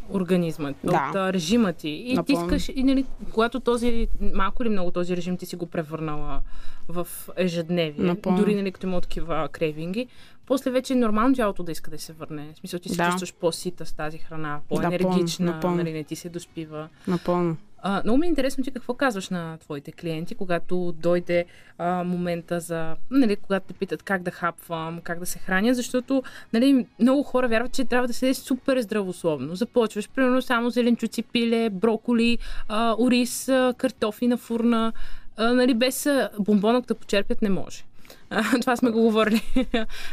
организма, 0.09 0.73
Да. 0.83 1.07
от 1.09 1.15
а, 1.15 1.33
режима 1.33 1.73
ти. 1.73 1.89
И 1.89 2.13
Напълно. 2.13 2.47
ти 2.49 2.55
искаш, 2.55 2.75
и, 2.75 2.83
нали, 2.83 3.05
когато 3.31 3.59
този, 3.59 4.07
малко 4.33 4.63
или 4.63 4.69
много 4.69 4.91
този 4.91 5.17
режим 5.17 5.37
ти 5.37 5.45
си 5.45 5.55
го 5.55 5.65
превърнала 5.65 6.41
в 6.87 7.07
ежедневие, 7.35 8.05
Напълно. 8.05 8.37
дори 8.39 8.55
нали, 8.55 8.71
като 8.71 8.87
има 8.87 9.01
такива 9.01 9.49
крейвинги, 9.51 10.07
после 10.45 10.71
вече 10.71 10.93
е 10.93 10.97
нормално 10.97 11.35
тялото 11.35 11.63
да 11.63 11.71
иска 11.71 11.91
да 11.91 11.97
се 11.99 12.13
върне. 12.13 12.51
В 12.53 12.57
смисъл, 12.57 12.79
ти 12.79 12.89
се 12.89 12.95
Да. 12.95 13.05
чувстваш 13.05 13.33
по-сита 13.33 13.85
с 13.85 13.93
тази 13.93 14.17
храна, 14.17 14.59
по-енергична, 14.69 15.45
напълно. 15.45 15.77
нали, 15.77 15.93
не 15.93 16.03
ти 16.03 16.15
се 16.15 16.29
доспива. 16.29 16.87
Напълно. 17.07 17.57
А, 17.84 18.01
много 18.03 18.17
ми 18.17 18.25
е 18.25 18.29
интересно 18.29 18.63
ти 18.63 18.71
какво 18.71 18.93
казваш 18.93 19.29
на 19.29 19.57
твоите 19.57 19.91
клиенти, 19.91 20.36
когато 20.36 20.91
дойде 20.91 21.45
а, 21.77 22.03
момента 22.03 22.59
за, 22.59 22.95
нали, 23.11 23.36
когато 23.36 23.67
те 23.67 23.73
питат 23.73 24.03
как 24.03 24.21
да 24.21 24.32
хапвам, 24.32 25.01
как 25.03 25.19
да 25.19 25.25
се 25.25 25.39
храня, 25.39 25.73
защото 25.73 26.23
нали, 26.53 26.86
много 26.99 27.23
хора 27.23 27.47
вярват, 27.47 27.73
че 27.73 27.86
трябва 27.86 28.07
да 28.07 28.13
се 28.13 28.25
яде 28.25 28.34
супер 28.34 28.82
здравословно. 28.82 29.55
Започваш, 29.55 30.09
примерно, 30.09 30.41
само 30.41 30.69
зеленчуци, 30.69 31.23
пиле, 31.23 31.69
броколи, 31.69 32.38
а, 32.67 32.95
ориз, 32.99 33.49
а, 33.49 33.73
картофи 33.77 34.27
на 34.27 34.38
фурна, 34.38 34.93
а, 35.38 35.53
нали, 35.53 35.73
без 35.73 36.07
бомбонок 36.39 36.86
да 36.86 36.95
почерпят 36.95 37.41
не 37.41 37.49
може. 37.49 37.84
А, 38.29 38.59
това 38.61 38.75
сме 38.75 38.91
го 38.91 39.01
говорили 39.01 39.41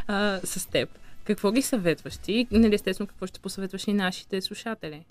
а, 0.07 0.41
с 0.45 0.67
теб. 0.67 0.89
Какво 1.25 1.53
ги 1.53 1.63
съветваш 1.63 2.17
ти? 2.17 2.47
Нали, 2.51 2.75
естествено, 2.75 3.07
какво 3.07 3.27
ще 3.27 3.41
посъветваш 3.41 3.89
и 3.89 3.93
нашите 3.93 4.41
слушатели? 4.41 5.05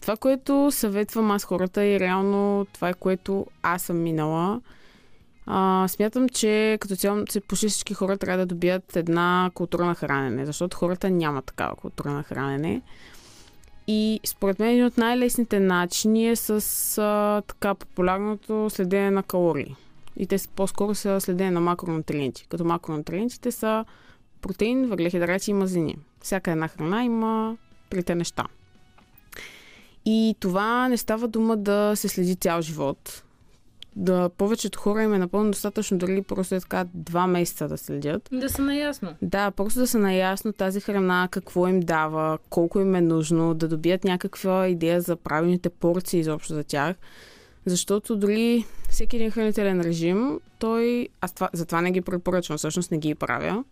Това, 0.00 0.16
което 0.20 0.68
съветвам 0.70 1.30
аз 1.30 1.44
хората 1.44 1.84
и 1.84 2.00
реално 2.00 2.66
това 2.72 2.88
е 2.88 2.94
което 2.94 3.46
аз 3.62 3.82
съм 3.82 4.02
минала. 4.02 4.60
А, 5.46 5.88
смятам, 5.88 6.28
че 6.28 6.78
като 6.80 6.96
цяло 6.96 7.24
почти 7.48 7.68
всички 7.68 7.94
хора 7.94 8.16
трябва 8.16 8.38
да 8.38 8.46
добият 8.46 8.96
една 8.96 9.50
култура 9.54 9.84
на 9.84 9.94
хранене, 9.94 10.46
защото 10.46 10.76
хората 10.76 11.10
нямат 11.10 11.44
такава 11.44 11.76
култура 11.76 12.10
на 12.10 12.22
хранене. 12.22 12.82
И 13.86 14.20
според 14.24 14.58
мен 14.58 14.68
един 14.68 14.84
от 14.84 14.98
най-лесните 14.98 15.60
начини 15.60 16.28
е 16.28 16.36
с 16.36 16.50
а, 16.98 17.42
така 17.46 17.74
популярното 17.74 18.70
следене 18.70 19.10
на 19.10 19.22
калории. 19.22 19.76
И 20.16 20.26
те 20.26 20.36
по-скоро 20.56 20.94
са 20.94 21.20
следене 21.20 21.50
на 21.50 21.60
макронутриенти. 21.60 22.46
Като 22.48 22.64
макронутриентите 22.64 23.50
са 23.50 23.84
протеин, 24.40 24.86
въглехидрати 24.86 25.50
и 25.50 25.54
мазнини. 25.54 25.96
Всяка 26.20 26.50
една 26.50 26.68
храна 26.68 27.04
има 27.04 27.56
трите 27.90 28.14
неща. 28.14 28.44
И 30.04 30.36
това 30.40 30.88
не 30.88 30.96
става 30.96 31.28
дума 31.28 31.56
да 31.56 31.92
се 31.96 32.08
следи 32.08 32.36
цял 32.36 32.62
живот. 32.62 33.22
Да 33.96 34.28
повечето 34.28 34.78
хора 34.78 35.02
им 35.02 35.14
е 35.14 35.18
напълно 35.18 35.50
достатъчно 35.50 35.98
дори 35.98 36.22
просто 36.22 36.54
е 36.54 36.60
така 36.60 36.86
два 36.94 37.26
месеца 37.26 37.68
да 37.68 37.78
следят. 37.78 38.28
Да 38.32 38.48
са 38.48 38.62
наясно. 38.62 39.14
Да, 39.22 39.50
просто 39.50 39.80
да 39.80 39.86
са 39.86 39.98
наясно 39.98 40.52
тази 40.52 40.80
храна, 40.80 41.28
какво 41.30 41.68
им 41.68 41.80
дава, 41.80 42.38
колко 42.50 42.80
им 42.80 42.94
е 42.94 43.00
нужно, 43.00 43.54
да 43.54 43.68
добият 43.68 44.04
някаква 44.04 44.68
идея 44.68 45.00
за 45.00 45.16
правилните 45.16 45.68
порции 45.68 46.20
изобщо 46.20 46.54
за 46.54 46.64
тях. 46.64 46.96
Защото 47.66 48.16
дори 48.16 48.64
всеки 48.90 49.16
един 49.16 49.30
хранителен 49.30 49.80
режим, 49.80 50.40
той... 50.58 51.08
Аз 51.20 51.32
това, 51.32 51.48
затова 51.52 51.80
не 51.80 51.90
ги 51.90 52.00
препоръчвам, 52.00 52.58
всъщност 52.58 52.90
не 52.90 52.98
ги 52.98 53.14
правя. 53.14 53.64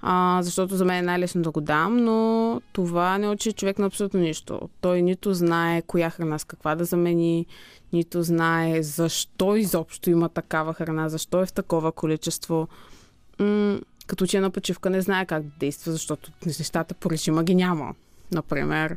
А, 0.00 0.40
защото 0.42 0.76
за 0.76 0.84
мен 0.84 0.98
е 0.98 1.02
най-лесно 1.02 1.42
да 1.42 1.50
го 1.50 1.60
дам, 1.60 1.96
но 1.96 2.60
това 2.72 3.18
не 3.18 3.28
учи 3.28 3.52
човек 3.52 3.78
на 3.78 3.86
абсолютно 3.86 4.20
нищо. 4.20 4.60
Той 4.80 5.02
нито 5.02 5.34
знае 5.34 5.82
коя 5.82 6.10
храна 6.10 6.38
с 6.38 6.44
каква 6.44 6.74
да 6.74 6.84
замени, 6.84 7.46
нито 7.92 8.22
знае 8.22 8.82
защо 8.82 9.56
изобщо 9.56 10.10
има 10.10 10.28
такава 10.28 10.74
храна, 10.74 11.08
защо 11.08 11.42
е 11.42 11.46
в 11.46 11.52
такова 11.52 11.92
количество. 11.92 12.68
М- 13.38 13.78
като 14.06 14.26
че 14.26 14.40
на 14.40 14.50
почивка 14.50 14.90
не 14.90 15.00
знае 15.00 15.26
как 15.26 15.42
да 15.42 15.50
действа, 15.58 15.92
защото 15.92 16.30
нещата 16.46 16.94
по 16.94 17.10
режима 17.10 17.44
ги 17.44 17.54
няма. 17.54 17.94
Например, 18.32 18.96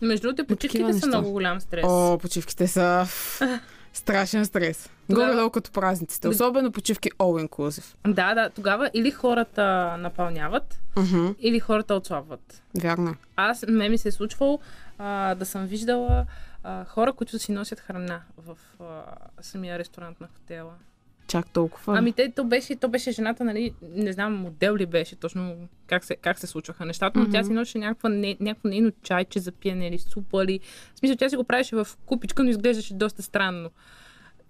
Между 0.00 0.22
другото, 0.22 0.46
почивките 0.46 0.84
са 0.84 0.92
неща. 0.92 1.06
много 1.08 1.30
голям 1.30 1.60
стрес. 1.60 1.84
О, 1.88 2.18
почивките 2.18 2.68
са 2.68 3.06
страшен 3.92 4.44
стрес. 4.44 4.90
Тогава- 5.10 5.26
Горе-долу 5.26 5.50
като 5.50 5.70
празниците. 5.72 6.28
Особено 6.28 6.72
почивки 6.72 7.10
all 7.10 7.48
inclusive. 7.48 7.94
Да, 8.06 8.34
да, 8.34 8.50
тогава 8.50 8.90
или 8.94 9.10
хората 9.10 9.64
напълняват, 9.96 10.80
Мгм, 10.96 11.28
или 11.38 11.60
хората 11.60 11.94
отслабват. 11.94 12.62
Вярно. 12.74 13.14
Аз, 13.36 13.64
ме 13.68 13.88
ми 13.88 13.98
се 13.98 14.08
е 14.08 14.12
случвало 14.12 14.58
а, 14.98 15.34
да 15.34 15.46
съм 15.46 15.66
виждала 15.66 16.26
а, 16.64 16.84
хора, 16.84 17.12
които 17.12 17.38
си 17.38 17.52
носят 17.52 17.80
храна 17.80 18.20
в 18.38 18.56
а, 18.80 18.84
самия 19.40 19.78
ресторант 19.78 20.20
на 20.20 20.28
хотела. 20.28 20.72
Чак 21.26 21.50
толкова. 21.50 21.98
Ами 21.98 22.12
те, 22.12 22.32
то 22.36 22.44
беше, 22.44 22.76
то 22.76 22.88
беше 22.88 23.12
жената, 23.12 23.44
нали, 23.44 23.74
не 23.82 24.12
знам, 24.12 24.34
модел 24.34 24.76
ли 24.76 24.86
беше 24.86 25.16
точно 25.16 25.68
как 25.86 26.04
се, 26.04 26.16
как 26.16 26.38
се 26.38 26.46
случваха 26.46 26.84
нещата, 26.86 27.18
но 27.18 27.30
тя 27.30 27.44
си 27.44 27.52
носеше 27.52 27.78
някаква, 27.78 28.08
не, 28.08 28.36
някакво 28.40 28.68
нейно 28.68 28.92
чайче 29.02 29.40
за 29.40 29.52
пиене 29.52 29.88
или 29.88 29.98
супа 29.98 30.44
или... 30.44 30.60
В 30.94 30.98
смисъл, 30.98 31.16
тя 31.16 31.28
си 31.28 31.36
го 31.36 31.44
правеше 31.44 31.76
в 31.76 31.86
купичка, 32.06 32.44
но 32.44 32.50
изглеждаше 32.50 32.94
доста 32.94 33.22
странно. 33.22 33.70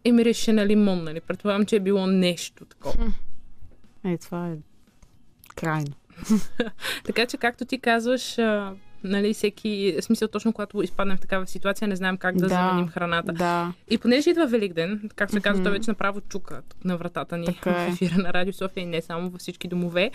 И 0.04 0.12
миреше 0.12 0.52
на 0.52 0.66
лимон, 0.66 1.04
нали? 1.04 1.20
Предполагам, 1.20 1.66
че 1.66 1.76
е 1.76 1.80
било 1.80 2.06
нещо 2.06 2.64
такова. 2.64 3.12
Е, 4.04 4.18
това 4.18 4.48
е 4.48 4.56
крайно. 5.56 5.92
Така 7.04 7.26
че, 7.26 7.36
както 7.36 7.64
ти 7.64 7.78
казваш, 7.78 8.38
нали, 9.04 9.34
всеки, 9.34 9.96
в 10.00 10.04
смисъл 10.04 10.28
точно 10.28 10.52
когато 10.52 10.82
изпаднем 10.82 11.16
в 11.16 11.20
такава 11.20 11.46
ситуация, 11.46 11.88
не 11.88 11.96
знаем 11.96 12.16
как 12.16 12.34
да, 12.36 12.40
Да. 12.40 12.48
заменим 12.48 12.88
храната. 12.88 13.32
Да. 13.32 13.72
И 13.90 13.98
понеже 13.98 14.30
идва 14.30 14.46
Великден, 14.46 15.10
както 15.16 15.34
се 15.34 15.40
казва, 15.40 15.54
Мгм. 15.54 15.64
той 15.64 15.72
вече 15.72 15.90
направо 15.90 16.20
чука 16.20 16.62
на 16.84 16.96
вратата 16.96 17.36
ни 17.38 17.46
Така 17.46 17.72
в 17.72 17.78
е. 17.78 17.90
ефира 17.90 18.14
на 18.16 18.32
Радио 18.32 18.52
София 18.52 18.82
и 18.82 18.86
не 18.86 19.02
само 19.02 19.30
във 19.30 19.40
всички 19.40 19.68
домове. 19.68 20.10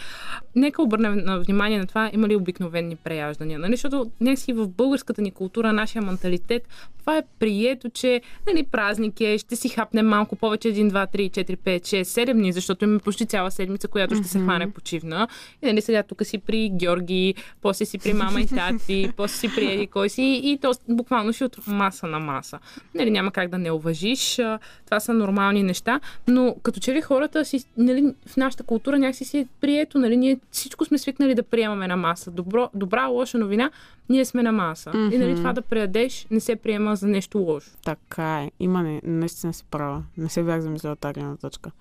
Нека 0.55 0.81
обърнем 0.81 1.17
на 1.17 1.39
внимание 1.39 1.79
на 1.79 1.87
това, 1.87 2.09
има 2.13 2.27
ли 2.27 2.35
обикновени 2.35 2.95
преяждания. 2.95 3.59
Нали? 3.59 3.73
Защото 3.73 4.11
някакси 4.21 4.53
в 4.53 4.67
българската 4.67 5.21
ни 5.21 5.31
култура, 5.31 5.73
нашия 5.73 6.01
менталитет, 6.01 6.67
това 6.99 7.17
е 7.17 7.23
прието, 7.39 7.89
че 7.89 8.21
нали, 8.47 8.63
празник 8.63 9.21
е, 9.21 9.37
ще 9.37 9.55
си 9.55 9.69
хапнем 9.69 10.07
малко 10.07 10.35
повече 10.35 10.67
1, 10.67 10.91
2, 10.91 11.15
3, 11.15 11.29
4, 11.31 11.57
5, 11.57 11.81
6, 11.81 12.01
7 12.03 12.33
дни, 12.33 12.53
защото 12.53 12.85
имаме 12.85 12.99
почти 12.99 13.25
цяла 13.25 13.51
седмица, 13.51 13.87
която 13.87 14.15
ще 14.15 14.27
се 14.27 14.39
хване 14.39 14.71
почивна. 14.71 15.27
И 15.61 15.65
нали, 15.65 15.81
сега 15.81 16.03
тук 16.03 16.25
си 16.25 16.37
при 16.37 16.69
Георги, 16.69 17.33
после 17.61 17.85
си 17.85 17.97
при 17.97 18.13
мама 18.13 18.41
и 18.41 18.47
тати, 18.47 18.76
после 19.17 19.37
си 19.37 19.55
при 19.55 19.73
еди 19.73 19.87
кой 19.87 20.09
си 20.09 20.41
и 20.43 20.57
то 20.61 20.71
буквално 20.89 21.33
си 21.33 21.43
от 21.43 21.67
маса 21.67 22.07
на 22.07 22.19
маса. 22.19 22.59
Нали, 22.95 23.11
няма 23.11 23.31
как 23.31 23.49
да 23.49 23.57
не 23.57 23.71
уважиш. 23.71 24.39
Това 24.85 24.99
са 24.99 25.13
нормални 25.13 25.63
неща, 25.63 25.99
но 26.27 26.55
като 26.63 26.79
че 26.79 26.93
ли 26.93 27.01
хората 27.01 27.45
си, 27.45 27.63
нали, 27.77 28.13
в 28.27 28.37
нашата 28.37 28.63
култура 28.63 28.99
някакси 28.99 29.25
си 29.25 29.37
е 29.37 29.47
прието, 29.61 29.99
нали, 29.99 30.17
ние 30.17 30.39
всичко 30.51 30.85
сме 30.85 30.97
свикнали 30.97 31.35
да 31.35 31.43
приемаме 31.43 31.87
на 31.87 31.97
маса. 31.97 32.31
Добро, 32.31 32.69
добра, 32.73 33.05
лоша 33.05 33.37
новина, 33.37 33.71
ние 34.09 34.25
сме 34.25 34.43
на 34.43 34.51
маса. 34.51 34.91
И 35.11 35.17
нали, 35.17 35.35
това 35.35 35.53
да 35.53 35.61
преядеш 35.61 36.27
не 36.31 36.39
се 36.39 36.55
приема 36.55 36.95
за 36.95 37.07
нещо 37.07 37.37
лошо. 37.37 37.71
Така 37.85 38.41
е. 38.41 38.51
Има 38.59 38.83
не, 38.83 39.01
наистина 39.03 39.53
си 39.53 39.63
права. 39.71 40.03
Не 40.17 40.29
се 40.29 40.43
бях 40.43 40.61
замислила 40.61 40.93
от 40.93 40.99
тази 40.99 41.13
гледна 41.13 41.35
точка. 41.35 41.71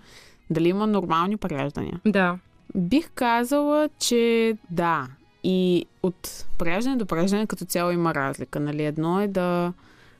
Дали 0.50 0.68
има 0.68 0.86
нормални 0.86 1.36
преяждания? 1.36 2.00
Да. 2.06 2.38
Бих 2.74 3.10
казала, 3.14 3.88
че 3.98 4.56
да. 4.70 5.06
И 5.48 5.86
от 6.02 6.44
преяждане 6.58 6.96
до 6.96 7.06
преяждане 7.06 7.46
като 7.46 7.64
цяло 7.64 7.90
има 7.90 8.14
разлика. 8.14 8.60
Нали? 8.60 8.84
Едно 8.84 9.20
е 9.20 9.28
да 9.28 9.72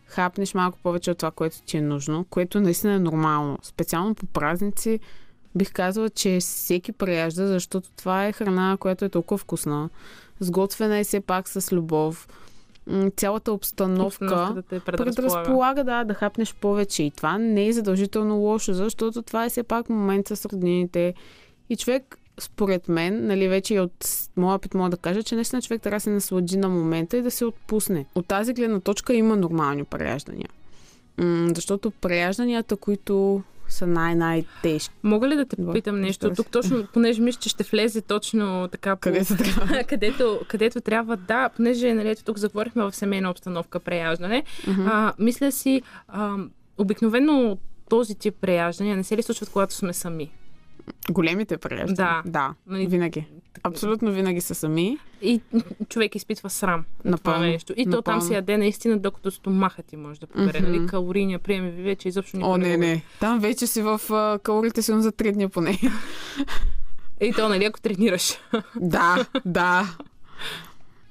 хапнеш 0.07 0.55
малко 0.55 0.79
повече 0.83 1.11
от 1.11 1.19
това, 1.19 1.31
което 1.31 1.63
ти 1.63 1.77
е 1.77 1.81
нужно, 1.83 2.27
което 2.31 2.61
наистина 2.61 2.93
е 2.93 2.99
нормално. 2.99 3.59
Специално 3.63 4.15
по 4.15 4.27
празници 4.27 5.01
бих 5.55 5.73
казала, 5.73 6.11
че 6.11 6.39
всеки 6.41 6.93
преяжда, 6.93 7.47
защото 7.47 7.89
това 7.97 8.27
е 8.27 8.33
храна, 8.33 8.77
която 8.81 9.05
е 9.05 9.09
толкова 9.09 9.39
вкусна. 9.39 9.89
Сготвена 10.41 10.99
е 10.99 11.05
все 11.05 11.21
пак 11.21 11.49
с 11.49 11.73
любов. 11.73 12.29
Цялата 13.17 13.53
обстановка 13.53 14.07
Обстановката 14.25 14.63
те 14.63 14.81
предразполага. 14.81 15.15
предразполага 15.15 15.85
да, 15.85 16.05
да 16.05 16.15
хапнеш 16.15 16.55
повече. 16.55 17.03
И 17.03 17.11
това 17.11 17.39
не 17.39 17.67
е 17.67 17.73
задължително 17.73 18.37
лошо, 18.37 18.75
защото 18.75 19.23
това 19.23 19.45
е 19.45 19.49
все 19.49 19.63
пак 19.63 19.89
момент 19.89 20.29
с 20.29 20.45
роднините. 20.45 21.15
И 21.71 21.77
човек, 21.77 22.19
според 22.41 22.89
мен, 22.89 23.27
нали, 23.27 23.49
вече 23.49 23.75
и 23.75 23.81
от 23.81 23.93
с- 24.05 24.26
моя 24.37 24.55
опит 24.55 24.75
мога 24.75 24.91
да 24.91 24.97
кажа, 24.97 25.23
че 25.23 25.35
наистина 25.35 25.63
човек 25.63 25.83
трябва 25.83 25.97
да 25.97 26.01
се 26.01 26.11
наслади 26.11 26.57
на 26.57 26.69
момента 26.69 27.17
и 27.17 27.23
да 27.23 27.31
се 27.31 27.45
отпусне. 27.45 28.07
От 28.15 28.27
тази 28.27 28.53
гледна 28.55 28.81
точка 28.81 29.15
има 29.15 29.37
нормални 29.37 29.85
преяждания. 29.85 30.49
М- 31.19 31.51
защото 31.55 31.91
преяжданията, 31.91 32.77
които 32.77 33.43
са 33.69 33.87
най-най-тежки. 33.87 34.95
Мога 35.03 35.29
ли 35.29 35.37
да 35.37 35.47
те 35.47 35.57
попитам 35.57 36.01
нещо? 36.01 36.35
Тук 36.35 36.51
точно, 36.51 36.87
понеже 36.93 37.23
мисля, 37.23 37.41
че 37.41 37.49
ще 37.49 37.65
влезе 37.65 38.01
точно 38.01 38.69
така 38.69 38.97
по... 38.97 39.01
Къде 39.01 39.25
се 39.25 39.37
трябва? 39.37 39.85
където, 39.85 40.41
където 40.49 40.81
трябва, 40.81 41.17
да, 41.17 41.49
понеже 41.49 41.95
нали, 41.95 42.17
тук 42.25 42.39
заговорихме 42.39 42.83
в 42.83 42.93
семейна 42.97 43.31
обстановка 43.31 43.81
преяждане, 43.81 44.45
а, 44.69 45.13
мисля 45.19 45.53
си, 45.53 45.83
а, 46.09 46.37
обикновено 46.79 47.59
този 47.89 48.15
тип 48.15 48.35
преяждания 48.41 48.97
не 48.97 49.05
се 49.05 49.17
ли 49.17 49.23
случват, 49.23 49.51
когато 49.51 49.75
сме 49.75 49.93
сами? 49.93 50.31
Големите 51.11 51.57
преяждания. 51.59 52.23
Да. 52.25 52.31
Да, 52.31 52.55
Нали, 52.67 52.87
винаги. 52.87 53.27
Абсолютно 53.63 54.13
винаги 54.13 54.41
са 54.41 54.55
сами. 54.55 54.99
И 55.23 55.41
човек 55.89 56.15
изпитва 56.15 56.51
срам 56.51 56.81
от 56.81 56.85
това 57.03 57.11
Напълно, 57.11 57.41
нещо. 57.41 57.73
И 57.77 57.85
то 57.85 57.91
там 57.91 57.97
напълно. 58.15 58.21
се 58.21 58.35
яде 58.35 58.59
наистина, 58.59 58.99
докато 58.99 59.31
стомаха 59.31 59.83
ти 59.83 59.97
може 59.97 60.21
да 60.21 60.27
побере. 60.27 60.61
Мгм. 60.61 60.73
Нали, 60.73 60.87
калорийния 60.87 61.39
прием 61.39 61.71
ви 61.71 61.83
вече 61.83 62.09
изобщо 62.09 62.37
никой 62.37 62.53
О, 62.53 62.57
не, 62.57 62.77
не. 62.77 63.03
Там 63.21 63.41
вече 63.41 63.67
си 63.67 63.83
в 63.83 64.01
а, 64.11 64.39
калорите 64.43 64.83
си 64.83 64.93
за 64.97 65.13
три 65.13 65.33
дни 65.33 65.49
поне. 65.49 65.79
И 67.21 67.33
то, 67.33 67.49
нали, 67.49 67.65
ако 67.65 67.81
тренираш. 67.81 68.35
да, 68.81 69.27
да. 69.45 69.97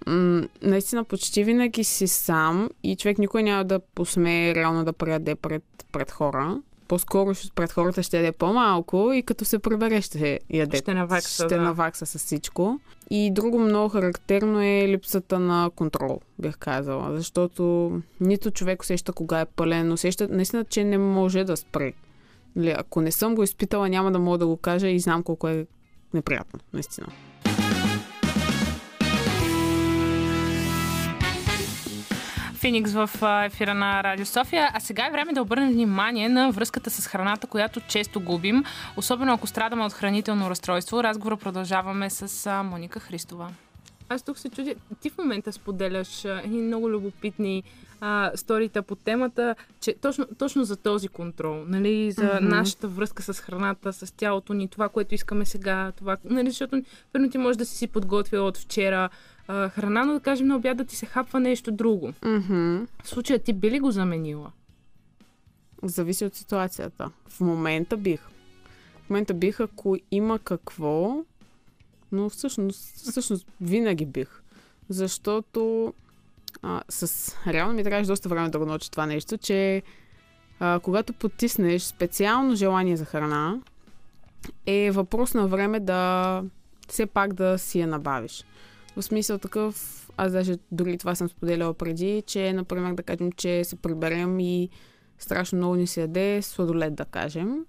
М, 0.08 0.48
наистина 0.62 1.04
почти 1.04 1.44
винаги 1.44 1.84
си 1.84 2.08
сам 2.08 2.70
и 2.84 2.96
човек 2.96 3.18
никой 3.18 3.44
няма 3.44 3.66
да 3.66 3.80
посмее 3.80 4.56
реално 4.56 4.86
да 4.86 4.94
преяде 4.94 5.36
пред, 5.36 5.64
пред 5.92 6.12
хора. 6.12 6.62
По-скоро 6.88 7.34
пред 7.56 7.72
хората 7.72 8.04
ще 8.04 8.18
яде 8.18 8.32
по-малко 8.32 9.12
и 9.14 9.24
като 9.24 9.46
се 9.46 9.60
прибере 9.60 10.02
ще 10.02 10.40
яде. 10.50 10.78
Ще 10.78 10.94
навакса, 10.94 11.44
Ще 11.44 11.56
да. 11.56 11.62
навакса 11.62 12.06
с 12.06 12.18
всичко. 12.18 12.80
И 13.10 13.32
друго 13.32 13.60
много 13.60 13.90
характерно 13.90 14.62
е 14.62 14.88
липсата 14.88 15.40
на 15.40 15.72
контрол, 15.76 16.22
бих 16.40 16.58
казала. 16.58 17.18
Защото 17.18 17.92
нито 18.22 18.52
човек 18.52 18.82
усеща 18.82 19.14
кога 19.14 19.40
е 19.40 19.46
пълен, 19.46 19.92
усеща 19.92 20.28
наистина, 20.32 20.66
че 20.66 20.84
не 20.84 20.98
може 20.98 21.44
да 21.44 21.58
спре. 21.58 21.94
Нали, 22.56 22.74
ако 22.78 23.02
не 23.02 23.12
съм 23.12 23.36
го 23.36 23.44
изпитала, 23.44 23.90
няма 23.90 24.12
да 24.12 24.20
мога 24.20 24.38
да 24.38 24.48
го 24.48 24.58
кажа 24.58 24.88
и 24.88 25.00
знам 25.00 25.24
колко 25.24 25.48
е 25.48 25.66
неприятно, 26.14 26.60
наистина. 26.74 27.08
Феникс 32.66 32.94
в 32.94 33.10
ефира 33.46 33.74
на 33.74 34.04
Радио 34.04 34.26
София. 34.26 34.70
А 34.74 34.80
сега 34.80 35.08
е 35.08 35.12
време 35.12 35.34
да 35.34 35.42
обърнем 35.42 35.72
внимание 35.74 36.30
на 36.30 36.52
връзката 36.52 36.90
с 36.90 37.08
храната, 37.08 37.48
която 37.48 37.80
често 37.80 38.20
губим, 38.20 38.64
особено 38.98 39.34
ако 39.34 39.48
страдаме 39.48 39.84
от 39.84 39.94
хранително 39.94 40.50
разстройство. 40.50 41.04
Разговора 41.04 41.38
продължаваме 41.38 42.10
с 42.10 42.64
Моника 42.64 43.00
Христова. 43.00 43.50
Аз 44.10 44.24
тук 44.24 44.38
се 44.38 44.50
чудя, 44.50 44.76
ти 45.02 45.10
в 45.10 45.18
момента 45.18 45.52
споделяш 45.52 46.26
едни 46.26 46.62
много 46.62 46.90
любопитни 46.90 47.64
а, 48.02 48.32
сторита 48.36 48.82
по 48.82 48.96
темата, 48.96 49.56
че 49.82 49.96
точно, 50.02 50.26
точно 50.38 50.64
за 50.64 50.76
този 50.76 51.08
контрол, 51.08 51.64
нали, 51.68 52.12
за 52.12 52.22
mm-hmm. 52.22 52.40
нашата 52.40 52.88
връзка 52.88 53.24
с 53.24 53.40
храната, 53.40 53.94
с 53.94 54.12
тялото 54.12 54.54
ни, 54.54 54.68
това, 54.68 54.90
което 54.90 55.16
искаме 55.16 55.46
сега, 55.46 55.92
това, 55.98 56.18
нали, 56.24 56.50
защото 56.50 56.82
първо 57.14 57.30
ти 57.30 57.38
можеш 57.38 57.58
да 57.58 57.66
си 57.66 57.76
си 57.76 57.88
подготвила 57.88 58.48
от 58.48 58.58
вчера 58.58 59.10
а, 59.48 59.70
храна, 59.70 60.06
но 60.06 60.14
да 60.14 60.20
кажем 60.20 60.48
на 60.48 60.56
обяд 60.56 60.78
да 60.78 60.86
ти 60.86 60.96
се 60.96 61.06
хапва 61.06 61.40
нещо 61.40 61.72
друго. 61.72 62.12
Mm-hmm. 62.12 62.88
В 63.04 63.10
случая 63.10 63.40
ти 63.40 63.54
би 63.54 63.72
ли 63.72 63.80
го 63.80 63.92
заменила? 63.92 64.52
Зависи 65.84 66.26
от 66.26 66.36
ситуацията. 66.36 67.12
В 67.28 67.40
момента 67.40 67.98
бих. 67.98 68.22
В 69.06 69.10
момента 69.10 69.34
бих, 69.34 69.60
ако 69.60 69.98
има 70.12 70.40
какво, 70.40 71.24
но 72.12 72.30
всъщност, 72.30 72.96
всъщност 72.96 73.48
винаги 73.62 74.06
бих. 74.06 74.42
Защото 74.90 75.94
а, 76.62 76.82
с... 76.90 77.32
реално 77.48 77.74
ми 77.74 77.84
трябваше 77.84 78.08
доста 78.08 78.30
време 78.30 78.50
да 78.50 78.60
го 78.60 78.66
науча 78.66 78.92
това 78.92 79.06
нещо, 79.06 79.38
че 79.38 79.84
а, 80.60 80.80
когато 80.84 81.14
потиснеш 81.14 81.82
специално 81.82 82.56
желание 82.56 82.98
за 82.98 83.06
храна, 83.06 83.60
е 84.66 84.92
въпрос 84.92 85.34
на 85.34 85.48
време 85.48 85.80
да 85.80 86.44
все 86.88 87.06
пак 87.06 87.34
да 87.34 87.58
си 87.58 87.80
я 87.80 87.88
набавиш. 87.88 88.46
В 88.96 89.02
смисъл 89.04 89.38
такъв, 89.38 90.06
аз 90.18 90.32
даже 90.32 90.58
дори 90.72 90.98
това 90.98 91.16
съм 91.16 91.30
споделяла 91.30 91.74
преди, 91.74 92.24
че, 92.28 92.54
например, 92.54 92.94
да 92.94 93.04
кажем, 93.04 93.32
че 93.32 93.64
се 93.64 93.76
приберем 93.76 94.40
и 94.40 94.70
страшно 95.20 95.58
много 95.58 95.76
ни 95.76 95.88
се 95.88 96.02
яде 96.02 96.42
сладолет, 96.42 96.96
да 96.96 97.06
кажем. 97.06 97.66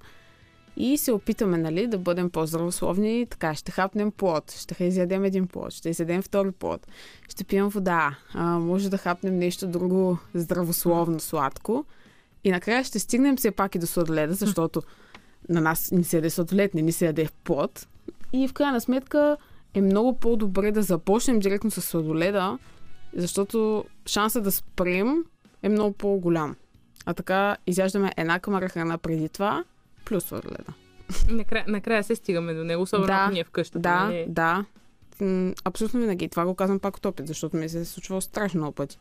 И 0.77 0.99
се 0.99 1.13
опитаме, 1.13 1.59
нали, 1.59 1.87
да 1.87 1.99
бъдем 1.99 2.31
по-здравословни. 2.31 3.27
Така, 3.31 3.55
ще 3.55 3.73
хапнем 3.73 4.11
плод, 4.11 4.53
ще 4.53 4.85
изядем 4.85 5.25
един 5.25 5.47
плод, 5.47 5.73
ще 5.73 5.91
изядем 5.91 6.23
втори 6.23 6.53
плод, 6.53 6.87
ще 7.29 7.45
пием 7.45 7.69
вода, 7.69 8.19
а, 8.35 8.59
може 8.59 8.91
да 8.91 8.99
хапнем 8.99 9.39
нещо 9.39 9.67
друго 9.67 10.19
здравословно, 10.35 11.21
сладко. 11.21 11.85
И 12.45 12.51
накрая 12.51 12.85
ще 12.85 12.99
стигнем 12.99 13.37
все 13.37 13.51
пак 13.51 13.75
и 13.75 13.79
до 13.79 13.87
сладоледа, 13.87 14.35
защото 14.35 14.83
на 15.49 15.61
нас 15.61 15.91
ни 15.91 16.05
се 16.05 16.17
яде 16.17 16.31
сладолед, 16.31 16.75
не 16.75 16.83
ни 16.83 16.93
се 16.93 17.07
яде 17.07 17.29
плод. 17.45 17.89
И 18.33 18.49
в 18.49 18.53
крайна 18.53 18.81
сметка 18.81 19.37
е 19.77 19.83
много 19.83 20.17
по-добре 20.19 20.73
да 20.73 20.83
започнем 20.83 21.39
директно 21.39 21.71
с 21.71 21.83
сладоледа, 21.83 22.59
защото 23.17 23.85
шанса 24.07 24.41
да 24.41 24.53
спрем 24.53 25.25
е 25.63 25.69
много 25.69 25.93
по-голям. 25.93 26.57
А 27.07 27.15
така 27.15 27.57
изяждаме 27.67 28.13
една 28.17 28.41
камара 28.41 28.69
храна 28.69 28.99
преди 28.99 29.29
това, 29.29 29.65
плюс 30.05 30.25
сладоледа. 30.25 30.73
Накрая, 31.31 31.65
накрая 31.69 32.05
се 32.05 32.17
стигаме 32.17 32.55
до 32.55 32.65
него, 32.65 32.83
особено 32.83 33.07
Да, 33.07 33.13
ако 33.13 33.33
ни 33.33 33.41
е 33.41 33.45
вкъщи. 33.45 33.79
Да, 33.79 34.05
нали? 34.05 34.27
да. 34.29 34.65
Абсолютно 35.65 36.01
винаги. 36.01 36.29
Това 36.29 36.45
го 36.45 36.55
казвам 36.55 36.79
пак 36.79 36.97
от 36.97 37.07
опит, 37.07 37.27
защото 37.27 37.57
ми 37.57 37.69
се 37.69 37.81
е 37.81 37.85
случвало 37.85 38.21
страшно 38.21 38.59
много 38.59 38.75
пъти. 38.75 38.99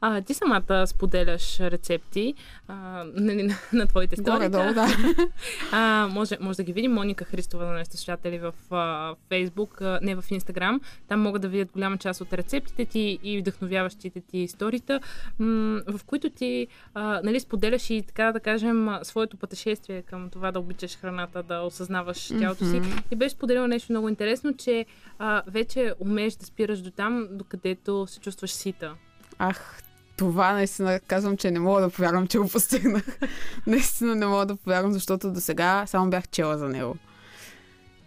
А, 0.00 0.20
ти 0.20 0.34
самата 0.34 0.86
споделяш 0.86 1.60
рецепти 1.60 2.34
а, 2.68 3.04
нали, 3.14 3.42
на, 3.42 3.54
на 3.72 3.86
твоите 3.86 4.16
сторита. 4.16 4.32
Горе-долу, 4.32 4.74
да. 4.74 4.86
А, 5.72 6.08
може, 6.12 6.36
може 6.40 6.56
да 6.56 6.62
ги 6.62 6.72
видим. 6.72 6.92
Моника 6.92 7.24
Христова 7.24 7.64
на 7.64 7.72
нашите 7.72 7.96
слушатели 7.96 8.38
в 8.38 8.54
а, 8.70 9.14
Фейсбук, 9.28 9.80
а, 9.80 10.00
не 10.02 10.14
в 10.14 10.24
Инстаграм. 10.30 10.80
Там 11.08 11.20
могат 11.20 11.42
да 11.42 11.48
видят 11.48 11.72
голяма 11.72 11.98
част 11.98 12.20
от 12.20 12.32
рецептите 12.32 12.84
ти 12.84 13.18
и 13.22 13.40
вдъхновяващите 13.40 14.20
ти 14.20 14.38
историта, 14.38 15.00
м- 15.38 15.80
в 15.86 16.00
които 16.06 16.30
ти 16.30 16.66
а, 16.94 17.20
нали, 17.24 17.40
споделяш 17.40 17.90
и 17.90 18.02
така 18.06 18.32
да 18.32 18.40
кажем 18.40 18.88
своето 19.02 19.36
пътешествие 19.36 20.02
към 20.02 20.30
това 20.30 20.52
да 20.52 20.60
обичаш 20.60 20.96
храната, 20.96 21.42
да 21.42 21.60
осъзнаваш 21.60 22.28
тялото 22.28 22.64
си. 22.64 22.80
И 23.10 23.16
беше 23.16 23.34
споделила 23.34 23.68
нещо 23.68 23.92
много 23.92 24.08
интересно, 24.08 24.56
че 24.56 24.86
а, 25.18 25.42
вече 25.46 25.94
умееш 26.00 26.34
да 26.34 26.46
спираш 26.46 26.80
до 26.80 26.90
там, 26.90 27.28
докъдето 27.30 28.06
се 28.06 28.20
чувстваш 28.20 28.50
сита. 28.50 28.94
Ах, 29.38 29.82
това 30.18 30.52
наистина 30.52 31.00
казвам, 31.00 31.36
че 31.36 31.50
не 31.50 31.60
мога 31.60 31.80
да 31.80 31.90
повярвам, 31.90 32.26
че 32.26 32.38
го 32.38 32.48
постигнах. 32.48 33.18
наистина 33.66 34.14
не 34.14 34.26
мога 34.26 34.46
да 34.46 34.56
повярвам, 34.56 34.92
защото 34.92 35.32
до 35.32 35.40
сега 35.40 35.86
само 35.86 36.10
бях 36.10 36.28
чела 36.28 36.58
за 36.58 36.68
него. 36.68 36.96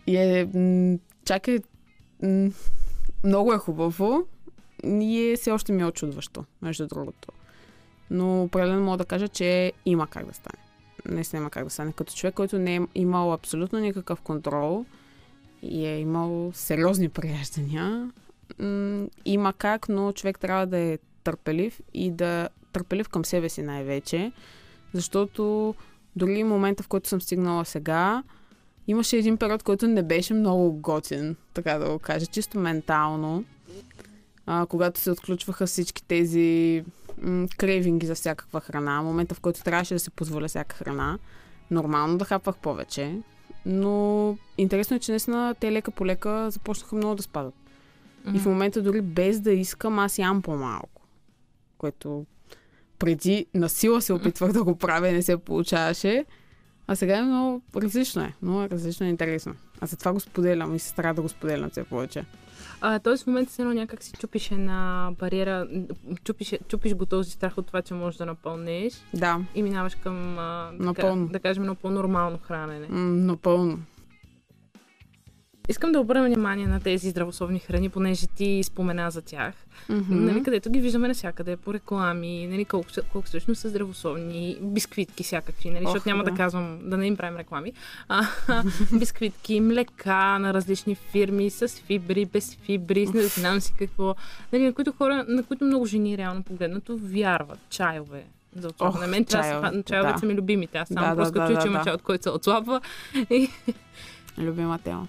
И 0.07 0.17
е, 0.17 0.49
чакай, 1.25 1.59
много 3.23 3.53
е 3.53 3.57
хубаво 3.57 4.25
и 4.83 5.31
е, 5.31 5.35
все 5.35 5.51
още 5.51 5.71
ми 5.71 5.81
е 5.81 5.85
очудващо, 5.85 6.45
между 6.61 6.87
другото. 6.87 7.27
Но 8.09 8.43
определено 8.43 8.81
мога 8.81 8.97
да 8.97 9.05
кажа, 9.05 9.27
че 9.27 9.73
има 9.85 10.07
как 10.07 10.25
да 10.25 10.33
стане. 10.33 10.63
Наистина 11.05 11.39
има 11.39 11.49
как 11.49 11.63
да 11.63 11.69
стане. 11.69 11.93
Като 11.93 12.13
човек, 12.13 12.33
който 12.33 12.59
не 12.59 12.75
е 12.75 12.81
имал 12.95 13.33
абсолютно 13.33 13.79
никакъв 13.79 14.21
контрол 14.21 14.85
и 15.61 15.85
е 15.85 15.99
имал 15.99 16.51
сериозни 16.53 17.09
прияждания, 17.09 18.11
има 19.25 19.53
как, 19.53 19.89
но 19.89 20.11
човек 20.11 20.39
трябва 20.39 20.67
да 20.67 20.77
е 20.77 20.97
търпелив 21.23 21.81
и 21.93 22.11
да 22.11 22.49
търпелив 22.73 23.09
към 23.09 23.25
себе 23.25 23.49
си 23.49 23.61
най-вече, 23.61 24.31
защото 24.93 25.75
дори 26.15 26.43
момента, 26.43 26.83
в 26.83 26.87
който 26.87 27.09
съм 27.09 27.21
стигнала 27.21 27.65
сега, 27.65 28.23
имаше 28.87 29.17
един 29.17 29.37
период, 29.37 29.63
който 29.63 29.87
не 29.87 30.03
беше 30.03 30.33
много 30.33 30.73
готин, 30.73 31.35
така 31.53 31.77
да 31.77 31.89
го 31.89 31.99
кажа, 31.99 32.25
чисто 32.25 32.59
ментално, 32.59 33.43
а, 34.45 34.65
когато 34.65 34.99
се 34.99 35.11
отключваха 35.11 35.67
всички 35.67 36.03
тези 36.03 36.83
м- 37.21 37.47
крейвинги 37.57 38.05
за 38.05 38.15
всякаква 38.15 38.61
храна, 38.61 39.01
момента, 39.01 39.35
в 39.35 39.39
който 39.39 39.63
трябваше 39.63 39.93
да 39.93 39.99
се 39.99 40.09
позволя 40.09 40.47
всяка 40.47 40.75
храна, 40.75 41.19
нормално 41.71 42.17
да 42.17 42.25
хапвах 42.25 42.57
повече, 42.57 43.15
но 43.65 44.37
интересно 44.57 44.95
е, 44.95 44.99
че 44.99 45.11
наистина 45.11 45.55
те 45.59 45.71
лека 45.71 45.91
по 45.91 46.05
лека 46.05 46.51
започнаха 46.51 46.95
много 46.95 47.15
да 47.15 47.23
спадат. 47.23 47.53
И 48.33 48.39
в 48.39 48.45
момента 48.45 48.81
дори 48.81 49.01
без 49.01 49.39
да 49.39 49.51
искам, 49.51 49.99
аз 49.99 50.17
ям 50.17 50.41
по-малко. 50.41 51.00
Което 51.81 52.25
преди 52.99 53.45
насила 53.53 54.01
се 54.01 54.13
опитвах 54.13 54.51
да 54.51 54.63
го 54.63 54.75
правя 54.75 55.09
и 55.09 55.13
не 55.13 55.21
се 55.21 55.37
получаваше. 55.37 56.25
А 56.87 56.95
сега 56.95 57.17
е 57.17 57.21
много 57.21 57.61
различно 57.75 58.21
е. 58.21 58.33
Много 58.41 58.61
е 58.61 58.69
различно 58.69 59.05
и 59.05 59.09
интересно. 59.09 59.55
А 59.81 59.85
затова 59.85 60.13
го 60.13 60.19
споделям 60.19 60.75
и 60.75 60.79
се 60.79 60.87
старая 60.87 61.13
да 61.13 61.21
го 61.21 61.29
споделям 61.29 61.69
все 61.69 61.83
повече. 61.83 62.25
А, 62.81 62.99
тоест 62.99 63.23
в 63.23 63.27
момента 63.27 63.51
се 63.51 63.61
едно 63.61 63.73
някак 63.73 64.03
си 64.03 64.11
чупиш 64.19 64.51
една 64.51 65.11
бариера, 65.19 65.67
чупиш, 66.23 66.53
чупиш 66.67 66.95
го 66.95 67.05
този 67.05 67.31
страх 67.31 67.57
от 67.57 67.67
това, 67.67 67.81
че 67.81 67.93
можеш 67.93 68.17
да 68.17 68.25
напълнеш 68.25 68.93
Да, 69.13 69.39
и 69.55 69.63
минаваш 69.63 69.95
към, 69.95 70.39
а, 70.39 70.71
така, 70.93 71.15
да 71.15 71.39
кажем, 71.39 71.63
едно 71.63 71.75
по-нормално 71.75 72.39
хранене. 72.47 72.87
м, 72.89 72.99
напълно. 72.99 73.79
Искам 75.69 75.91
да 75.91 75.99
обърна 75.99 76.25
внимание 76.25 76.67
на 76.67 76.79
тези 76.79 77.09
здравословни 77.09 77.59
храни, 77.59 77.89
понеже 77.89 78.27
ти 78.27 78.63
спомена 78.63 79.11
за 79.11 79.21
тях. 79.21 79.53
Мгм. 79.89 80.25
Нали, 80.25 80.43
където 80.43 80.71
ги 80.71 80.79
виждаме 80.79 81.07
навсякъде 81.07 81.57
по 81.57 81.73
реклами, 81.73 82.47
нали, 82.47 82.65
колко, 82.65 82.87
колко 83.11 83.27
всъщност 83.27 83.61
са 83.61 83.69
здравословни, 83.69 84.57
бисквитки 84.61 85.23
всякакви, 85.23 85.69
нали, 85.69 85.85
Ох, 85.85 85.91
защото 85.91 86.09
няма 86.09 86.23
да. 86.23 86.31
да. 86.31 86.37
казвам, 86.37 86.79
да 86.83 86.97
не 86.97 87.07
им 87.07 87.17
правим 87.17 87.37
реклами. 87.37 87.73
А, 88.09 88.27
бисквитки, 88.99 89.59
млека 89.61 90.39
на 90.39 90.53
различни 90.53 90.95
фирми, 90.95 91.49
с 91.49 91.67
фибри, 91.67 92.25
без 92.25 92.55
фибри, 92.55 93.07
с 93.07 93.13
не 93.13 93.21
знам 93.23 93.61
си 93.61 93.73
какво. 93.79 94.15
Нали, 94.53 94.63
на 94.63 94.73
които 94.73 94.91
хора, 94.91 95.25
на 95.27 95.43
които 95.43 95.65
много 95.65 95.85
жени 95.85 96.17
реално 96.17 96.43
погледнато 96.43 96.99
вярват. 97.01 97.59
Чайове. 97.69 98.23
За 98.55 98.67
отслабване. 98.67 98.97
Ох, 98.97 99.01
на 99.01 99.07
мен 99.07 99.25
чайове, 99.25 99.69
са, 99.69 99.83
чайовете 99.83 100.13
да. 100.13 100.19
са 100.19 100.25
ми 100.25 100.35
любимите. 100.35 100.77
Аз 100.77 100.87
само 100.87 101.01
Да, 101.01 101.09
да, 101.09 101.15
просто 101.15 101.33
да, 101.33 101.47
чуя, 101.47 101.55
да, 101.55 101.61
че 101.61 101.67
има 101.67 101.77
да. 101.77 101.83
чай, 101.83 101.93
от 101.93 102.01
който 102.01 102.23
се 102.23 102.29
отслабва. 102.29 102.81
Любима 104.37 104.79
тема. 104.79 105.07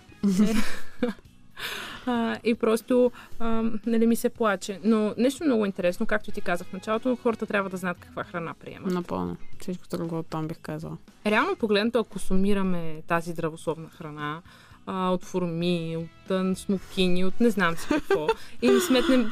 А, 2.06 2.36
и 2.44 2.54
просто 2.54 3.12
а, 3.38 3.62
нали, 3.86 4.06
ми 4.06 4.16
се 4.16 4.28
плаче. 4.28 4.80
Но 4.84 5.14
нещо 5.18 5.44
много 5.44 5.66
интересно, 5.66 6.06
както 6.06 6.30
ти 6.30 6.40
казах 6.40 6.66
в 6.66 6.72
началото, 6.72 7.16
хората 7.16 7.46
трябва 7.46 7.70
да 7.70 7.76
знаят 7.76 7.98
каква 8.00 8.24
храна 8.24 8.54
приемат. 8.54 8.92
Напълно. 8.92 9.36
Всичко 9.60 9.84
друго 9.90 10.18
от 10.18 10.26
там 10.26 10.48
бих 10.48 10.58
казала. 10.58 10.96
Реално 11.26 11.56
погледнато, 11.56 11.98
ако 11.98 12.18
сумираме 12.18 13.02
тази 13.06 13.30
здравословна 13.30 13.88
храна, 13.88 14.40
а, 14.86 15.10
от 15.10 15.24
форми, 15.24 15.96
от 16.30 16.58
смокини, 16.58 17.24
от 17.24 17.40
не 17.40 17.50
знам 17.50 17.76
си 17.76 17.88
какво, 17.88 18.26
и 18.62 18.80
сметнем... 18.88 19.30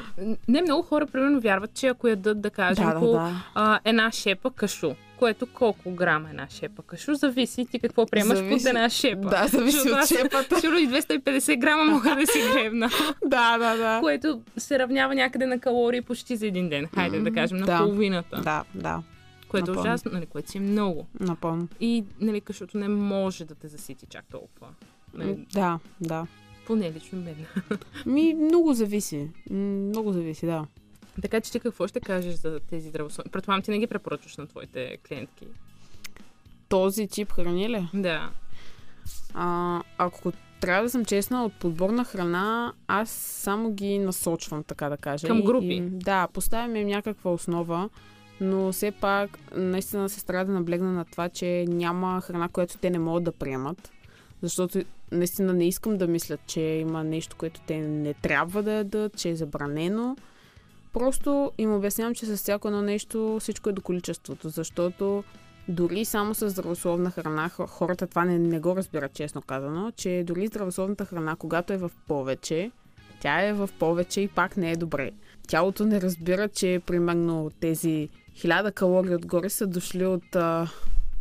Не 0.49 0.63
много 0.63 0.83
хора, 0.83 1.07
примерно, 1.07 1.41
вярват, 1.41 1.75
че 1.75 1.87
ако 1.87 2.09
ядат, 2.09 2.41
да 2.41 2.51
кажем, 2.51 2.87
Да, 2.87 2.95
да, 2.95 3.01
по 3.01 3.13
да. 3.13 3.45
а, 3.55 3.81
една 3.85 4.13
шепа 4.13 4.51
кашу, 4.51 4.95
което 5.21 5.47
колко 5.47 5.91
грама 5.91 6.29
е 6.29 6.31
една 6.31 6.47
шепа 6.51 6.83
кашу, 6.83 7.15
зависи 7.15 7.67
ти 7.67 7.79
какво 7.79 8.07
приемаш 8.07 8.39
Зависи- 8.39 8.57
под 8.57 8.67
една 8.67 8.89
шепа. 8.89 9.29
Да, 9.29 9.47
зависи 9.47 9.77
Защото 9.79 9.97
от 9.97 10.09
шепата. 10.09 10.61
Сигурно 10.61 10.79
и 10.79 10.89
250 10.89 11.59
грама 11.59 11.85
мога 11.85 12.17
да 12.17 12.27
си 12.27 12.39
гребна. 12.53 12.91
да, 13.25 13.59
да, 13.59 13.77
да. 13.77 14.01
което 14.01 14.41
се 14.57 14.79
равнява 14.79 15.15
някъде 15.15 15.47
на 15.47 15.59
калории 15.59 16.01
почти 16.03 16.37
за 16.37 16.47
един 16.47 16.69
ден. 16.69 16.87
Хайде 16.95 17.21
да 17.21 17.33
кажем, 17.33 17.59
на 17.59 17.67
да. 17.67 17.79
половината. 17.79 18.41
Да, 18.41 18.65
да. 18.75 19.03
Което 19.49 19.73
е 19.73 19.79
ужасно, 19.79 20.11
нали, 20.13 20.27
което 20.27 20.51
си 20.51 20.59
е 20.59 20.61
много. 20.61 21.07
Напълно. 21.21 21.69
И, 21.81 22.05
нали, 22.21 22.41
кашото 22.41 22.79
не 22.79 22.89
може 22.89 23.45
да 23.45 23.55
те 23.55 23.69
засити 23.69 24.07
чак 24.07 24.25
толкова. 24.31 24.67
Нали, 25.15 25.47
Да, 25.55 25.79
да. 26.01 26.27
поне 26.67 26.93
лично 26.93 27.19
мен. 27.19 27.47
Ми, 28.07 28.35
много 28.35 28.73
зависи. 28.73 29.29
Много 29.51 30.13
зависи, 30.13 30.47
да. 30.47 30.67
Така 31.23 31.41
че 31.41 31.53
ти 31.53 31.61
какво 31.61 31.87
ще 31.87 32.01
кажеш 32.01 32.35
за 32.35 32.61
тези 32.61 32.89
здравословни? 32.89 33.31
Предполагам, 33.31 33.63
ти 33.63 33.71
не 33.71 33.79
ги 33.79 33.87
препоръчваш 33.87 34.37
на 34.37 34.47
твоите 34.47 34.99
клиентки. 35.09 35.47
Този 36.69 37.07
тип 37.07 37.33
храни 37.33 37.71
ли? 37.71 37.89
Да. 37.95 38.31
А, 39.35 39.83
ако 39.99 40.33
трябва 40.61 40.83
да 40.83 40.91
съм 40.91 41.05
честна, 41.05 41.45
от 41.45 41.55
подбор 41.55 41.91
на 41.91 42.05
храна, 42.05 42.73
аз 42.87 43.11
само 43.11 43.73
ги 43.73 43.99
насочвам, 43.99 44.63
така 44.65 44.89
да 44.89 44.97
кажа. 44.97 45.27
Към 45.27 45.43
групи. 45.43 45.67
И, 45.67 45.81
да, 45.81 46.29
поставям 46.33 46.77
им 46.77 46.89
някаква 46.89 47.33
основа, 47.33 47.89
но 48.41 48.73
все 48.73 48.91
пак 48.91 49.39
наистина 49.57 50.09
се 50.09 50.21
старая 50.21 50.45
да 50.45 50.53
наблегна 50.53 50.93
на 50.93 51.05
това, 51.05 51.29
че 51.29 51.65
няма 51.69 52.21
храна, 52.21 52.49
която 52.49 52.79
те 52.79 52.91
не 52.91 52.99
могат 52.99 53.25
да 53.25 53.33
приемат. 53.33 53.93
Защото 54.43 54.83
наистина 55.13 55.53
не 55.53 55.69
искам 55.69 55.99
да 55.99 56.07
мислят, 56.07 56.41
че 56.47 56.61
има 56.61 57.05
нещо, 57.05 57.37
което 57.37 57.61
те 57.67 57.79
не 57.79 58.15
трябва 58.15 58.63
да 58.63 58.73
ядат, 58.73 59.17
че 59.17 59.29
е 59.29 59.37
забранено. 59.37 60.17
Просто 60.93 61.53
им 61.59 61.75
обяснявам, 61.75 62.15
че 62.15 62.27
с 62.27 62.37
всяко 62.37 62.69
едно 62.69 62.83
нещо 62.83 63.39
всичко 63.41 63.69
е 63.69 63.73
до 63.73 63.83
количеството, 63.83 64.49
защото 64.49 65.25
дори 65.69 66.05
само 66.05 66.35
с 66.35 66.51
здравословна 66.51 67.11
храна, 67.11 67.49
хо- 67.49 67.67
хората 67.67 68.07
това 68.07 68.25
не, 68.25 68.39
не 68.39 68.61
го 68.61 68.77
разбират 68.77 69.15
честно 69.15 69.43
казано, 69.43 69.93
че 69.97 70.25
дори 70.27 70.47
здравословната 70.47 71.05
храна, 71.05 71.37
когато 71.37 71.73
е 71.73 71.77
в 71.77 71.91
повече, 72.09 72.71
тя 73.21 73.41
е 73.47 73.53
в 73.53 73.69
повече 73.79 74.21
и 74.21 74.29
пак 74.29 74.57
не 74.57 74.71
е 74.73 74.77
добре. 74.77 75.11
Тялото 75.49 75.85
не 75.85 76.01
разбира, 76.01 76.49
че 76.49 76.81
примерно 76.87 77.51
тези 77.61 78.09
хиляда 78.35 78.73
калории 78.73 79.15
отгоре 79.15 79.51
са 79.51 79.67
дошли 79.67 80.07
от 80.07 80.37
а, 80.37 80.69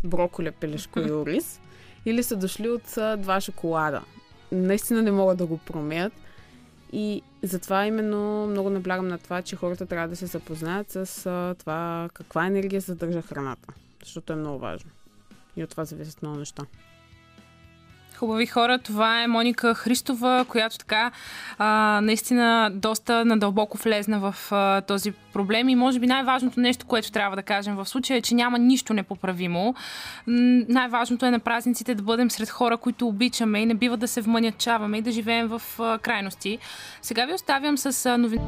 броколи, 0.03 0.51
пелешко 0.51 0.99
и 0.99 1.11
ориз 1.11 1.61
или 2.05 2.23
са 2.23 2.35
дошли 2.35 2.69
от 2.69 2.97
а, 2.97 3.17
два 3.17 3.41
шоколада. 3.41 4.01
Наистина 4.51 5.01
не 5.01 5.11
могат 5.11 5.37
да 5.37 5.45
го 5.45 5.57
промеят. 5.57 6.13
И 6.93 7.21
затова 7.43 7.85
именно 7.85 8.47
много 8.47 8.69
наблягам 8.69 9.07
на 9.07 9.17
това, 9.17 9.41
че 9.41 9.55
хората 9.55 9.85
трябва 9.85 10.07
да 10.07 10.15
се 10.15 10.25
запознаят 10.25 10.91
с 10.91 11.55
това 11.59 12.09
каква 12.13 12.45
енергия 12.47 12.81
съдържа 12.81 13.21
храната. 13.21 13.73
Защото 14.03 14.33
е 14.33 14.35
много 14.35 14.59
важно. 14.59 14.91
И 15.55 15.63
от 15.63 15.69
това 15.69 15.85
зависят 15.85 16.21
много 16.21 16.37
неща. 16.37 16.63
Хубави 18.19 18.45
хора, 18.45 18.79
това 18.79 19.23
е 19.23 19.27
Моника 19.27 19.73
Христова, 19.73 20.45
която 20.47 20.77
така 20.77 21.11
а, 21.57 21.99
наистина 22.03 22.71
доста 22.73 23.25
надълбоко 23.25 23.77
влезна 23.77 24.19
в 24.19 24.35
а, 24.51 24.81
този 24.81 25.11
проблем 25.11 25.69
и 25.69 25.75
може 25.75 25.99
би 25.99 26.07
най-важното 26.07 26.59
нещо, 26.59 26.85
което 26.85 27.11
трябва 27.11 27.35
да 27.35 27.43
кажем 27.43 27.75
в 27.75 27.85
случая 27.85 28.17
е, 28.17 28.21
че 28.21 28.35
няма 28.35 28.59
нищо 28.59 28.93
непоправимо. 28.93 29.75
Най-важното 30.27 31.25
е 31.25 31.31
на 31.31 31.39
празниците 31.39 31.95
да 31.95 32.03
бъдем 32.03 32.31
сред 32.31 32.49
хора, 32.49 32.77
които 32.77 33.07
обичаме 33.07 33.59
и 33.59 33.65
не 33.65 33.73
бива 33.73 33.97
да 33.97 34.07
се 34.07 34.21
вманячаваме 34.21 34.97
и 34.97 35.01
да 35.01 35.11
живеем 35.11 35.47
в 35.47 35.61
а, 35.79 35.97
крайности. 35.97 36.57
Сега 37.01 37.25
ви 37.25 37.33
оставям 37.33 37.77
с 37.77 37.85
а, 37.85 38.17
София. 38.17 38.41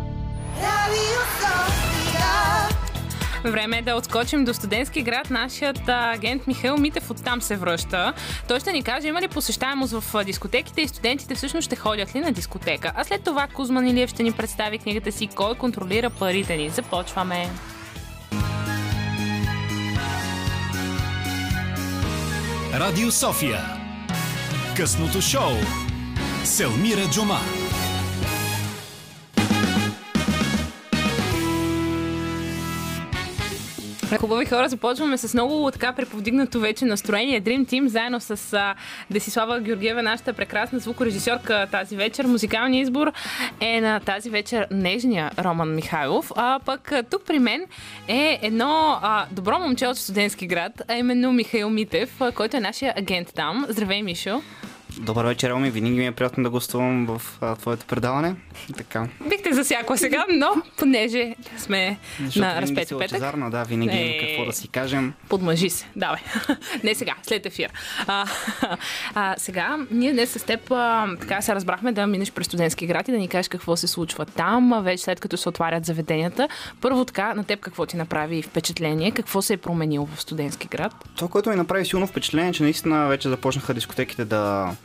Време 3.45 3.77
е 3.77 3.81
да 3.81 3.95
отскочим 3.95 4.45
до 4.45 4.53
студентски 4.53 5.01
град. 5.01 5.29
Нашият 5.29 5.81
агент 5.87 6.47
Михаил 6.47 6.77
Митев 6.77 7.11
оттам 7.11 7.41
се 7.41 7.55
връща. 7.55 8.13
Той 8.47 8.59
ще 8.59 8.71
ни 8.71 8.83
каже 8.83 9.07
има 9.07 9.21
ли 9.21 9.27
посещаемост 9.27 9.93
в 9.93 10.23
дискотеките 10.23 10.81
и 10.81 10.87
студентите 10.87 11.35
всъщност 11.35 11.65
ще 11.65 11.75
ходят 11.75 12.15
ли 12.15 12.19
на 12.19 12.31
дискотека. 12.31 12.91
А 12.95 13.03
след 13.03 13.23
това 13.23 13.47
Кузман 13.47 13.87
Илиев 13.87 14.09
ще 14.09 14.23
ни 14.23 14.31
представи 14.31 14.77
книгата 14.77 15.11
си 15.11 15.27
Кой 15.27 15.55
контролира 15.55 16.09
парите 16.09 16.57
ни. 16.57 16.69
Започваме. 16.69 17.49
Радио 22.73 23.11
София. 23.11 23.59
Късното 24.77 25.21
шоу. 25.21 25.51
Селмира 26.43 27.09
Джума. 27.11 27.39
Хубави 34.17 34.45
хора, 34.45 34.69
започваме 34.69 35.17
с 35.17 35.33
много 35.33 35.71
така 35.71 35.93
преповдигнато 35.93 36.59
вече 36.59 36.85
настроение. 36.85 37.41
Dream 37.41 37.65
Team 37.65 37.85
заедно 37.85 38.19
с 38.19 38.53
а, 38.53 38.75
Десислава 39.09 39.59
Георгиева, 39.59 40.03
нашата 40.03 40.33
прекрасна 40.33 40.79
звукорежисьорка 40.79 41.67
тази 41.71 41.95
вечер. 41.95 42.25
Музикалният 42.25 42.83
избор 42.87 43.11
е 43.59 43.81
на 43.81 43.99
тази 43.99 44.29
вечер 44.29 44.67
нежния 44.71 45.31
Роман 45.39 45.75
Михайлов. 45.75 46.31
А 46.35 46.59
пък 46.65 46.91
тук 47.09 47.25
при 47.27 47.39
мен 47.39 47.65
е 48.07 48.39
едно 48.41 48.99
а, 49.01 49.25
добро 49.31 49.59
момче 49.59 49.87
от 49.87 49.97
студентски 49.97 50.47
град, 50.47 50.81
а 50.87 50.95
именно 50.95 51.31
Михаил 51.31 51.69
Митев, 51.69 52.19
който 52.35 52.57
е 52.57 52.59
нашия 52.59 52.93
агент 52.97 53.31
там. 53.35 53.65
Здравей, 53.69 54.03
Мишо. 54.03 54.41
Добър 55.01 55.25
вечер, 55.25 55.49
Роми. 55.49 55.71
Винаги 55.71 55.95
ми 55.95 56.05
е 56.07 56.11
приятно 56.11 56.43
да 56.43 56.49
гостувам 56.49 57.05
в 57.05 57.21
а, 57.41 57.55
твоето 57.55 57.85
предаване. 57.85 58.35
Така. 58.77 59.07
Бихте 59.29 59.53
засякла 59.53 59.97
сега, 59.97 60.25
но 60.29 60.47
понеже 60.77 61.35
сме 61.57 61.97
Защото 62.25 62.45
на 62.45 62.61
разпети 62.61 62.75
петък. 62.75 63.01
лъчезарна, 63.01 63.51
да, 63.51 63.63
винаги 63.63 63.97
Е. 63.97 64.27
какво 64.27 64.45
да 64.45 64.53
си 64.53 64.67
кажем. 64.67 65.13
Подмъжи 65.29 65.69
се. 65.69 65.85
Давай. 65.95 66.19
Не 66.83 66.95
сега, 66.95 67.13
след 67.23 67.45
ефир. 67.45 67.71
А, 68.07 68.25
а, 69.15 69.35
сега, 69.37 69.77
ние 69.91 70.11
днес 70.13 70.31
с 70.31 70.43
теб 70.43 70.71
а, 70.71 71.07
така 71.19 71.41
се 71.41 71.55
разбрахме 71.55 71.91
да 71.91 72.07
минеш 72.07 72.31
през 72.31 72.47
студентски 72.47 72.87
град 72.87 73.07
и 73.07 73.11
да 73.11 73.17
ни 73.17 73.27
кажеш 73.27 73.47
какво 73.47 73.75
се 73.75 73.87
случва 73.87 74.25
там, 74.25 74.81
вече 74.83 75.03
след 75.03 75.19
като 75.19 75.37
се 75.37 75.49
отварят 75.49 75.85
заведенията. 75.85 76.47
Първо 76.81 77.05
така, 77.05 77.33
на 77.33 77.43
теб 77.43 77.59
какво 77.59 77.85
ти 77.85 77.97
направи 77.97 78.41
впечатление? 78.41 79.11
Какво 79.11 79.41
се 79.41 79.53
е 79.53 79.57
променило 79.57 80.05
в 80.05 80.21
студентски 80.21 80.67
град? 80.67 80.95
Това, 81.15 81.27
което 81.27 81.49
ми 81.49 81.55
направи 81.55 81.85
силно 81.85 82.07
впечатление, 82.07 82.49
е, 82.49 82.53
че 82.53 82.63
наистина 82.63 83.07
вече 83.07 83.29
започнаха 83.29 83.73
дискотеките 83.73 84.25
да, 84.25 84.75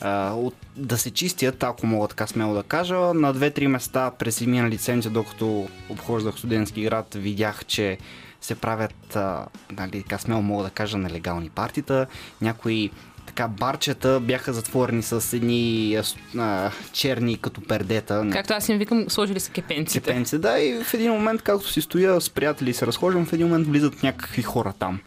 а, 0.00 0.32
от, 0.32 0.54
да 0.76 0.98
се 0.98 1.10
чистят, 1.10 1.62
ако 1.62 1.86
мога 1.86 2.08
така 2.08 2.26
смело 2.26 2.54
да 2.54 2.62
кажа. 2.62 2.96
На 2.96 3.32
две-три 3.32 3.66
места 3.66 4.10
през 4.10 4.40
минали 4.40 4.78
седмици, 4.78 5.10
докато 5.10 5.68
обхождах 5.88 6.38
студентски 6.38 6.82
град, 6.82 7.14
видях, 7.14 7.64
че 7.64 7.98
се 8.40 8.54
правят, 8.54 9.16
а, 9.16 9.46
нали, 9.72 10.02
така 10.02 10.18
смело 10.18 10.42
мога 10.42 10.64
да 10.64 10.70
кажа, 10.70 10.98
нелегални 10.98 11.48
партита. 11.48 12.06
Някои 12.42 12.90
така 13.26 13.48
барчета 13.48 14.20
бяха 14.20 14.52
затворени 14.52 15.02
с 15.02 15.36
едни 15.36 15.98
а, 16.38 16.70
черни 16.92 17.38
като 17.38 17.60
пердета. 17.60 18.28
Както 18.32 18.52
аз 18.52 18.68
им 18.68 18.78
викам, 18.78 19.04
сложили 19.08 19.40
са 19.40 19.50
кепенците. 19.50 20.00
Цепенци, 20.00 20.38
да, 20.38 20.60
и 20.60 20.84
в 20.84 20.94
един 20.94 21.12
момент, 21.12 21.42
както 21.42 21.68
си 21.68 21.80
стоя 21.80 22.20
с 22.20 22.30
приятели 22.30 22.70
и 22.70 22.74
се 22.74 22.86
разхождам, 22.86 23.26
в 23.26 23.32
един 23.32 23.46
момент 23.46 23.66
влизат 23.66 24.02
някакви 24.02 24.42
хора 24.42 24.72
там. 24.78 25.00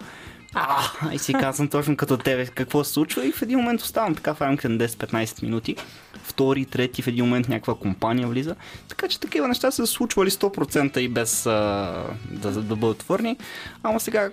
А, 0.60 1.14
и 1.14 1.20
си 1.20 1.34
казвам 1.34 1.68
точно 1.68 1.97
като 1.97 2.18
тебе 2.18 2.45
какво 2.45 2.84
се 2.84 2.93
случва 2.93 3.26
и 3.26 3.32
в 3.32 3.41
един 3.41 3.60
момент 3.60 3.82
оставам 3.82 4.16
така 4.16 4.34
в 4.34 4.41
рамките 4.41 4.70
на 4.70 4.78
10-15 4.78 5.43
минути. 5.43 5.76
Втори, 6.24 6.66
трети, 6.66 7.01
в 7.01 7.08
един 7.08 7.26
момент 7.26 7.49
някаква 7.49 7.76
компания 7.76 8.28
влиза. 8.28 8.55
Така 8.88 9.08
че 9.08 9.20
такива 9.20 9.47
неща 9.47 9.72
са 9.72 9.88
случвали 9.88 10.30
100% 10.30 10.97
и 10.97 11.08
без 11.08 11.45
а, 11.45 12.03
да, 12.32 12.51
да 12.51 12.76
бъдат 12.76 12.97
твърни. 12.97 13.38
Ама 13.84 13.99
сега 13.99 14.30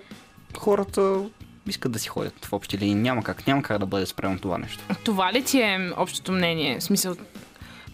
хората 0.57 1.21
искат 1.67 1.91
да 1.91 1.99
си 1.99 2.07
ходят 2.07 2.45
в 2.45 2.53
общи 2.53 2.77
линии. 2.77 2.95
Няма 2.95 3.23
как, 3.23 3.47
няма 3.47 3.63
как 3.63 3.79
да 3.79 3.85
бъде 3.85 4.05
спрямо 4.05 4.39
това 4.39 4.57
нещо. 4.57 4.83
Това 5.03 5.33
ли 5.33 5.43
ти 5.43 5.59
е 5.61 5.91
общото 5.97 6.31
мнение? 6.31 6.79
В 6.79 6.83
смисъл, 6.83 7.15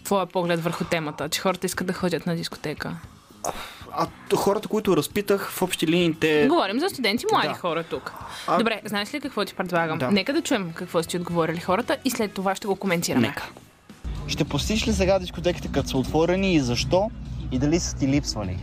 твоя 0.04 0.26
поглед 0.26 0.64
върху 0.64 0.84
темата, 0.84 1.30
че 1.30 1.42
хората 1.42 1.66
искат 1.66 1.88
да 1.88 1.94
ходят 1.94 2.26
на 2.26 2.36
дискотека? 2.36 2.96
А 3.94 4.08
хората, 4.36 4.68
които 4.68 4.98
разпитах, 4.98 5.52
в 5.52 5.62
общи 5.62 5.88
линии 5.88 6.14
те... 6.14 6.48
Говорим 6.48 6.80
за 6.80 6.90
студенти, 6.90 7.26
млади 7.32 7.48
Да. 7.48 7.54
хора 7.54 7.84
тук. 7.84 8.14
А- 8.48 8.58
Добре, 8.58 8.82
знаеш 8.86 9.14
ли 9.14 9.22
какво 9.22 9.46
ти 9.46 9.54
предлагам? 9.54 9.98
Да. 10.00 10.12
Нека 10.12 10.34
да 10.34 10.42
чуем 10.42 10.72
какво 10.74 11.04
са 11.04 11.10
ти 11.10 11.18
отговорили 11.18 11.60
хората 11.60 11.98
и 12.06 12.10
след 12.10 12.32
това 12.34 12.56
ще 12.56 12.68
го 12.68 12.76
коментираме. 12.76 13.28
Нека. 13.28 13.50
Ще 14.28 14.44
посетиш 14.44 14.88
ли 14.88 14.94
сега 14.94 15.20
дискотеките, 15.20 15.68
като 15.68 15.90
са 15.90 15.98
отворени 15.98 16.54
и 16.54 16.60
защо? 16.60 17.12
И 17.52 17.60
дали 17.60 17.80
са 17.80 17.98
ти 17.98 18.08
липсвали? 18.08 18.58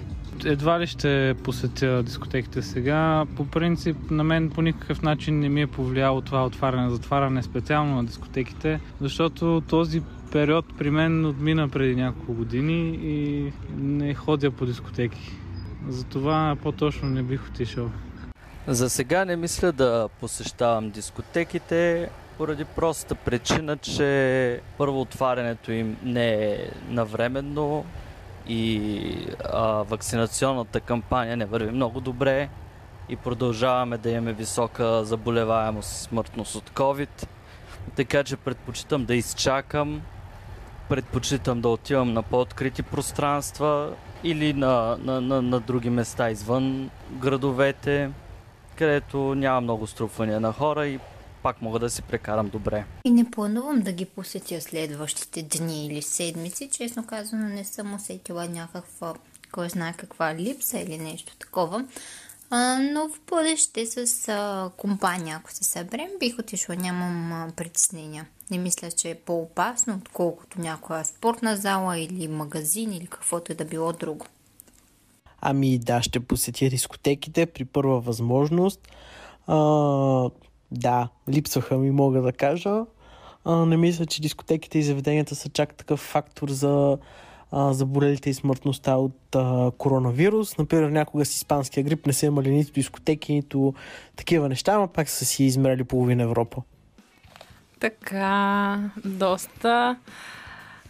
едва 0.45 0.81
ли 0.81 0.87
ще 0.87 1.35
посетя 1.45 2.03
дискотеките 2.03 2.63
сега. 2.63 3.25
По 3.37 3.47
принцип, 3.47 3.97
на 4.11 4.25
мен 4.25 4.51
по 4.51 4.63
никакъв 4.63 5.03
начин 5.03 5.39
не 5.39 5.49
ми 5.49 5.63
е 5.63 5.67
повлияло 5.67 6.21
това 6.21 6.45
отваряне, 6.45 6.91
затваряне 6.91 7.43
специално 7.43 7.97
на 7.97 8.05
дискотеките, 8.05 8.81
защото 9.01 9.63
този 9.69 10.03
период 10.31 10.65
при 10.79 10.91
мен 10.91 11.27
отмина 11.27 11.69
преди 11.69 11.97
няколко 11.97 12.33
години 12.33 12.99
и 13.03 13.53
не 13.79 14.15
ходя 14.15 14.51
по 14.51 14.67
дискотеки. 14.67 15.33
Затова 15.89 16.57
по-точно 16.63 17.09
не 17.09 17.23
бих 17.23 17.49
отишъл. 17.49 17.91
За 18.67 18.91
сега 18.91 19.25
не 19.25 19.37
мисля 19.37 19.73
да 19.73 20.09
посещавам 20.21 20.91
дискотеките, 20.91 22.11
поради 22.39 22.65
простата 22.65 23.15
причина, 23.15 23.77
че 23.77 24.61
първо 24.79 25.01
отварянето 25.01 25.73
им 25.73 25.97
не 26.03 26.35
е 26.35 26.71
навременно 26.89 27.85
и 28.49 29.11
а, 29.53 29.63
вакцинационната 29.63 30.81
кампания 30.81 31.37
не 31.37 31.47
върви 31.47 31.71
много 31.71 32.01
добре 32.01 32.49
и 33.09 33.17
продължаваме 33.17 33.99
да 33.99 34.11
имаме 34.11 34.33
висока 34.33 35.05
заболеваемост 35.05 35.93
и 35.93 36.03
смъртност 36.03 36.55
от 36.55 36.71
COVID. 36.71 37.27
Така 37.97 38.25
че 38.25 38.37
предпочитам 38.37 39.05
да 39.05 39.15
изчакам, 39.15 40.03
предпочитам 40.89 41.61
да 41.61 41.69
отивам 41.69 42.13
на 42.13 42.23
по-открити 42.23 42.83
пространства 42.83 43.95
или 44.25 44.53
на, 44.53 44.99
на, 45.01 45.21
на, 45.21 45.43
на 45.43 45.61
други 45.61 45.91
места 45.91 46.31
извън 46.31 46.91
градовете 47.11 48.11
където 48.79 49.19
няма 49.19 49.61
много 49.61 49.87
струпвания 49.87 50.41
на 50.41 50.53
хора 50.53 50.87
и 50.87 50.99
пак 51.43 51.63
мога 51.63 51.79
да 51.79 51.91
си 51.91 52.03
прекарам 52.03 52.49
добре. 52.49 52.85
И 53.05 53.11
не 53.11 53.31
планувам 53.31 53.81
да 53.81 53.93
ги 53.93 54.05
посетя 54.05 54.61
следващите 54.61 55.43
дни 55.43 55.87
или 55.87 56.03
седмици. 56.03 56.71
Честно 56.71 57.07
казано, 57.07 57.49
не 57.49 57.65
съм 57.65 57.95
усетила 57.95 58.49
някаква, 58.49 59.15
кой 59.53 59.69
знае 59.69 59.95
каква 59.97 60.35
липса 60.35 60.79
или 60.79 60.99
нещо 60.99 61.37
такова. 61.37 61.85
Но 62.51 63.09
в 63.09 63.21
бъдеще 63.31 63.87
с 63.87 64.29
а, 64.29 64.71
компания, 64.77 65.37
ако 65.37 65.53
се 65.53 65.65
съберем, 65.65 66.09
бих 66.21 66.39
отишла. 66.39 66.77
Нямам 66.77 67.33
а, 67.33 67.53
притеснения. 67.57 68.27
Не 68.51 68.59
мисля, 68.59 68.91
че 68.91 69.11
е 69.11 69.15
по-опасно, 69.15 70.01
отколкото 70.03 70.61
някоя 70.61 71.05
спортна 71.05 71.57
зала 71.57 71.99
или 71.99 72.29
магазин 72.29 72.93
или 72.93 73.07
каквото 73.07 73.53
е 73.53 73.55
да 73.55 73.65
било 73.65 73.93
друго. 73.93 74.27
Ами 75.41 75.79
да, 75.79 76.03
ще 76.03 76.21
посетя 76.21 76.69
дискотеките 76.69 77.47
при 77.47 77.65
първа 77.65 78.01
възможност. 78.01 78.89
А, 79.47 79.57
да, 80.71 81.09
липсваха 81.29 81.79
ми, 81.79 81.91
мога 81.91 82.23
да 82.23 82.33
кажа. 82.33 82.85
А, 83.45 83.67
не 83.67 83.77
мисля, 83.77 84.07
че 84.07 84.23
дискотеките 84.23 84.79
и 84.79 84.83
заведенията 84.83 85.35
са 85.35 85.49
чак 85.49 85.75
такъв 85.75 86.01
фактор 86.01 86.51
за 86.51 86.99
а, 87.53 87.73
заболелите 87.73 88.31
и 88.31 88.35
смъртността 88.35 88.97
от 88.97 89.37
а, 89.37 89.71
коронавирус. 89.79 90.59
Например, 90.59 90.89
някога 90.89 91.25
с 91.25 91.35
испанския 91.35 91.85
грип 91.85 92.07
не 92.07 92.13
са 92.13 92.27
имали 92.27 92.51
нито 92.51 92.73
дискотеки, 92.73 93.33
нито 93.33 93.75
такива 94.17 94.49
неща, 94.49 94.73
ама 94.73 94.89
пак 94.89 95.09
са 95.09 95.25
си 95.25 95.45
измерили 95.45 95.85
половина 95.85 96.23
Европа. 96.23 96.63
Така, 97.81 98.79
доста 99.05 99.97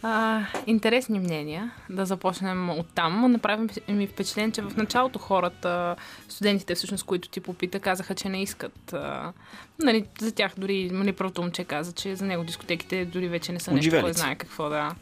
а, 0.03 0.45
интересни 0.67 1.19
мнения. 1.19 1.71
Да 1.89 2.05
започнем 2.05 2.69
от 2.69 2.87
там. 2.95 3.31
Направи 3.31 3.67
ми 3.87 4.07
впечатление, 4.07 4.51
че 4.51 4.61
в 4.61 4.77
началото 4.77 5.19
хората, 5.19 5.95
студентите 6.29 6.75
всъщност, 6.75 7.05
които 7.05 7.29
ти 7.29 7.41
попита, 7.41 7.79
казаха, 7.79 8.15
че 8.15 8.29
не 8.29 8.41
искат. 8.41 8.93
А, 8.93 9.33
нали, 9.79 10.05
за 10.19 10.31
тях 10.31 10.53
дори 10.57 10.89
нали, 10.89 11.13
първото 11.13 11.41
момче 11.41 11.63
каза, 11.63 11.91
че 11.91 12.15
за 12.15 12.25
него 12.25 12.43
дискотеките 12.43 13.05
дори 13.05 13.27
вече 13.27 13.51
не 13.51 13.59
са 13.59 13.71
нещо, 13.71 14.01
кой 14.01 14.13
знае 14.13 14.35
какво 14.35 14.69
да. 14.69 14.95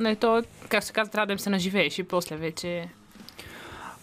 Не, 0.00 0.16
то, 0.16 0.42
как 0.68 0.84
се 0.84 0.92
казва, 0.92 1.12
трябва 1.12 1.26
да 1.26 1.32
им 1.32 1.38
се 1.38 1.50
наживееш 1.50 1.98
и 1.98 2.02
после 2.02 2.36
вече... 2.36 2.88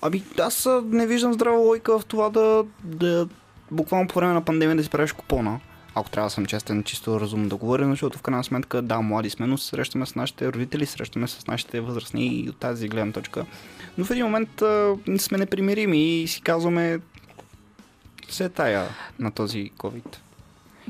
Ами 0.01 0.23
аз 0.39 0.69
не 0.83 1.07
виждам 1.07 1.33
здрава 1.33 1.57
логика 1.57 1.99
в 1.99 2.05
това 2.05 2.29
да, 2.29 2.65
да 2.83 3.27
буквално 3.71 4.07
по 4.07 4.19
време 4.19 4.33
на 4.33 4.45
пандемия 4.45 4.75
да 4.75 4.83
си 4.83 4.89
правиш 4.89 5.11
купона. 5.11 5.59
Ако 5.95 6.09
трябва 6.09 6.25
да 6.25 6.31
съм 6.31 6.45
честен, 6.45 6.83
чисто 6.83 7.19
разумно 7.19 7.49
да 7.49 7.55
говоря, 7.55 7.89
защото 7.89 8.17
в 8.17 8.21
крайна 8.21 8.43
сметка, 8.43 8.81
да, 8.81 9.01
млади 9.01 9.29
сме, 9.29 9.47
но 9.47 9.57
се 9.57 9.67
срещаме 9.67 10.05
с 10.05 10.15
нашите 10.15 10.51
родители, 10.51 10.85
срещаме 10.85 11.27
с 11.27 11.47
нашите 11.47 11.81
възрастни 11.81 12.27
и 12.27 12.49
от 12.49 12.57
тази 12.57 12.87
гледна 12.87 13.11
точка. 13.11 13.45
Но 13.97 14.05
в 14.05 14.11
един 14.11 14.25
момент 14.25 14.61
а, 14.61 14.95
сме 15.17 15.37
непримирими 15.37 16.21
и 16.21 16.27
си 16.27 16.41
казваме 16.41 16.99
все 18.27 18.49
тая 18.49 18.87
на 19.19 19.31
този 19.31 19.71
COVID. 19.77 20.17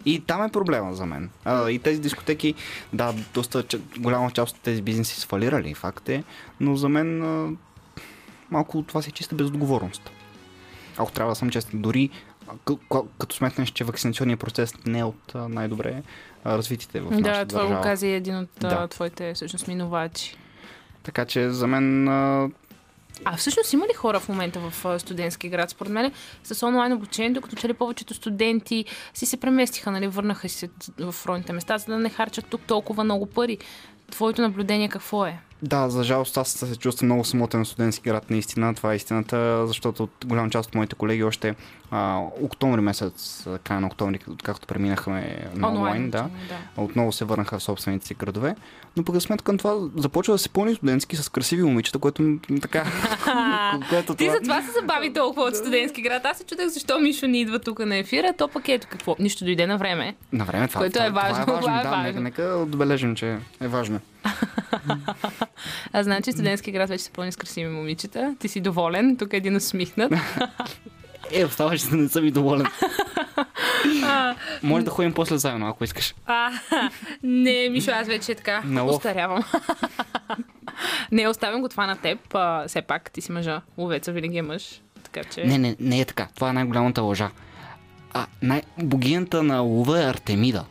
И 0.06 0.20
там 0.20 0.43
е 0.43 0.50
проблема 0.50 0.93
за 0.95 1.06
мен. 1.06 1.30
А, 1.45 1.70
и 1.70 1.80
тези 1.80 2.02
дискотеки, 2.02 2.54
да, 2.93 3.14
доста 3.34 3.64
голяма 3.98 4.32
част 4.32 4.56
от 4.56 4.62
тези 4.62 4.82
бизнеси 4.82 5.20
свалирали, 5.20 5.74
факт 5.74 6.10
е, 6.10 6.24
но 6.60 6.76
за 6.76 6.89
мен 6.89 7.24
а, 7.24 7.50
малко 8.52 8.84
това 8.84 9.02
си 9.02 9.10
е 9.10 9.14
чиста 9.14 9.36
безотговорност. 9.36 10.12
Ако 10.98 11.12
трябва 11.12 11.32
да 11.32 11.36
съм 11.36 11.50
честен, 11.50 11.82
дори 11.82 12.10
като 13.20 13.36
сметнеш, 13.36 13.70
че 13.70 13.84
вакцинационният 13.84 14.39
процес 14.39 14.74
не 14.86 15.00
е 15.00 15.04
от 15.04 15.34
най-добре 15.36 16.04
развитите 16.45 17.00
в 17.00 17.10
Да, 17.10 17.20
нашата 17.20 17.48
това 17.48 17.76
го 17.76 17.82
каза 17.82 18.08
и 18.08 18.14
един 18.14 18.38
от 18.38 18.50
Да. 18.60 18.70
да. 18.70 18.88
твоите 18.88 19.34
всъщност 19.34 19.68
минувачи. 19.68 20.38
Така 21.04 21.26
че 21.26 21.50
за 21.50 21.68
мен 21.68 22.08
а, 23.26 23.38
всъщност 23.38 23.74
има 23.74 23.86
ли 23.88 23.93
хора 23.93 24.20
в 24.20 24.30
момента 24.30 24.59
в 24.59 24.99
студентски 24.99 25.49
град? 25.49 25.70
Според 25.70 25.91
мен 25.91 26.11
с 26.43 26.68
онлайн 26.68 26.93
обучението, 26.93 27.41
като 27.41 27.55
че 27.55 27.68
ли 27.68 27.74
повечето 27.74 28.13
студенти 28.13 28.86
си 29.13 29.26
се 29.26 29.38
преместиха, 29.38 29.91
нали, 29.91 30.07
върнаха 30.07 30.49
си 30.49 30.70
в 30.99 31.15
родните 31.26 31.53
места, 31.53 31.78
за 31.78 31.86
да 31.86 31.99
не 31.99 32.09
харчат 32.09 32.45
тук 32.49 32.61
толкова 32.61 33.03
много 33.03 33.26
пари. 33.26 33.57
Твоето 34.11 34.41
наблюдение 34.41 34.89
какво 34.89 35.26
е? 35.26 35.39
Да, 35.62 35.89
за 35.89 36.03
жалост 36.03 36.38
аз 36.38 36.49
се 36.49 36.76
чувствам 36.76 37.05
много 37.05 37.24
самотен 37.24 37.64
в 37.64 37.68
студентски 37.68 38.10
град, 38.10 38.30
наистина. 38.30 38.76
Това 38.76 38.93
е 38.93 38.95
истината, 38.95 39.68
защото 39.68 40.03
от 40.03 40.26
голяма 40.26 40.49
част 40.49 40.70
от 40.70 40.76
моите 40.76 40.95
колеги 40.95 41.24
още 41.24 41.55
а, 41.91 42.20
октомври 42.41 42.82
месец, 42.82 43.47
края 43.64 43.82
на 43.82 43.88
октомври, 43.88 44.20
откакто 44.30 44.68
преминахме 44.68 45.38
на 45.55 45.68
онлайн, 45.68 45.78
Онлайн, 45.78 46.10
да, 46.10 46.22
да. 46.49 46.84
отново 46.84 47.12
се 47.12 47.26
върнаха 47.26 47.60
в 47.60 47.64
собствените 47.64 48.08
си 48.08 48.14
градове. 48.14 48.55
Но 48.97 49.03
пък 49.03 49.16
за 49.16 49.22
сметка 49.22 49.51
на 49.51 49.58
това 49.58 49.76
започва 49.95 50.34
да 50.34 50.38
се 50.38 50.49
пълни 50.49 50.76
студентски 50.76 51.16
с 51.16 51.30
красиви 51.30 51.64
момичета, 51.64 51.99
което 51.99 52.38
така... 52.62 52.84
което 53.89 54.16
Ти 54.16 54.26
това- 54.26 54.34
за 54.36 54.41
това 54.41 54.62
се 54.62 54.72
забави 54.72 55.14
толкова 55.14 55.43
от 55.43 55.55
студентски 55.55 56.01
град. 56.01 56.26
Аз 56.26 56.38
се 56.38 56.43
чудех 56.43 56.68
защо 56.68 56.99
Мишо 56.99 57.28
ни 57.28 57.41
идва 57.41 57.60
тук 57.60 57.80
на 57.80 57.97
ефира. 57.97 58.34
То 58.38 58.47
пък 58.47 58.70
ето 58.70 58.88
какво. 58.91 59.16
Нищо 59.20 59.45
дойде 59.45 59.68
на 59.68 59.78
време. 59.78 60.16
На 60.32 60.45
време 60.45 60.68
това, 60.68 60.80
Което 60.80 60.93
това, 60.93 61.05
е 61.05 61.10
важно, 61.10 61.45
Това 61.45 61.53
е 61.53 61.55
важно, 61.55 61.62
това 61.62 61.80
е 61.80 61.84
да, 61.84 61.89
важно. 61.89 62.03
Нека, 62.03 62.22
нека 62.22 62.55
отбележим, 62.55 63.16
че 63.16 63.38
е 63.62 63.68
важно. 63.68 63.99
А 65.93 66.03
значи 66.03 66.32
студентски 66.32 66.72
град 66.72 66.89
вече 66.89 67.03
се 67.03 67.11
пълни 67.11 67.32
с 67.32 67.36
красиви 67.36 67.70
момичета. 67.70 68.36
Ти 68.39 68.47
си 68.47 68.61
доволен. 68.61 69.18
Тук 69.18 69.34
е 69.34 69.38
един 69.38 69.55
усмихнат. 69.55 70.13
Е, 71.32 71.45
оставаш 71.45 71.82
да 71.82 71.95
не 71.97 72.09
съм 72.09 72.26
и 72.26 72.32
доволен. 72.32 72.65
Може 74.63 74.86
да 74.86 74.91
ходим 74.91 75.13
после 75.13 75.38
заедно, 75.38 75.68
ако 75.68 75.84
искаш. 75.84 76.15
А, 76.26 76.51
не, 77.24 77.70
Мишо, 77.70 77.91
аз 77.91 78.07
вече 78.07 78.36
така 78.36 78.63
устарявам. 78.86 79.43
не, 81.11 81.28
оставям 81.28 81.61
го 81.61 81.70
това 81.70 81.88
на 81.88 81.95
теб. 81.95 82.20
А, 82.36 82.68
все 82.68 82.82
пак 82.82 83.11
ти 83.11 83.22
си 83.22 83.32
мъжа. 83.32 83.61
Ловеца 83.78 84.11
винаги 84.11 84.38
е 84.38 84.41
мъж. 84.41 84.82
Така 85.03 85.30
че... 85.30 85.43
Не, 85.45 85.57
не, 85.57 85.76
не 85.80 85.99
е 85.99 86.05
така. 86.05 86.28
Това 86.36 86.49
е 86.49 86.53
най-голямата 86.53 87.01
лъжа. 87.01 87.30
А, 88.13 88.26
най- 88.41 88.63
богинята 88.78 89.43
на 89.43 89.59
лова 89.59 90.03
е 90.03 90.09
Артемида. 90.09 90.65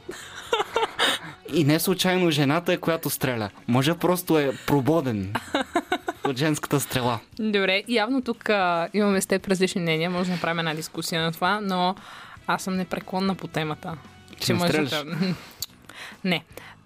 И 1.52 1.64
не 1.64 1.78
случайно 1.80 2.30
жената 2.30 2.72
е, 2.72 2.76
която 2.76 3.10
стреля. 3.10 3.50
Мъжа 3.68 3.94
просто 3.94 4.38
е 4.38 4.52
прободен 4.66 5.34
от 6.24 6.36
женската 6.36 6.80
стрела. 6.80 7.18
Добре, 7.38 7.82
явно 7.88 8.22
тук 8.22 8.50
а, 8.50 8.88
имаме 8.94 9.20
с 9.20 9.26
теб 9.26 9.48
различни 9.48 9.80
мнения. 9.80 10.10
Може 10.10 10.28
да 10.28 10.34
направим 10.34 10.58
една 10.58 10.74
дискусия 10.74 11.22
на 11.22 11.32
това, 11.32 11.60
но 11.60 11.94
аз 12.46 12.62
съм 12.62 12.76
непреклонна 12.76 13.34
по 13.34 13.46
темата. 13.46 13.96
Че 14.40 14.52
не 14.52 14.60
стреляш? 14.60 14.92
не. 16.24 16.44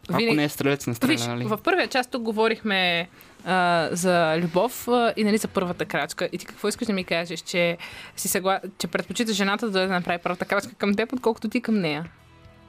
Ако 0.09 0.35
не 0.35 0.45
е 0.45 0.49
стрелец, 0.49 0.87
не 0.87 0.95
стреля, 0.95 1.13
Виж, 1.13 1.27
нали? 1.27 1.45
в 1.45 1.59
първия 1.65 1.89
част 1.89 2.11
тук 2.11 2.23
говорихме 2.23 3.09
а, 3.45 3.89
за 3.93 4.39
любов 4.39 4.89
а, 4.89 5.15
и 5.17 5.25
нали 5.25 5.39
за 5.39 5.49
първата 5.49 5.85
крачка. 5.85 6.29
И 6.33 6.39
ти 6.39 6.47
какво 6.47 6.69
искаш 6.69 6.87
да 6.87 6.93
ми 6.93 7.05
кажеш, 7.05 7.41
че 7.41 7.77
си 8.17 8.29
съгла... 8.29 8.61
че 8.79 8.87
предпочиташ 8.87 9.37
жената 9.37 9.71
да 9.71 9.87
направи 9.89 10.19
първата 10.23 10.45
крачка 10.45 10.75
към 10.75 10.95
теб, 10.95 11.13
отколкото 11.13 11.49
ти 11.49 11.61
към 11.61 11.81
нея? 11.81 12.05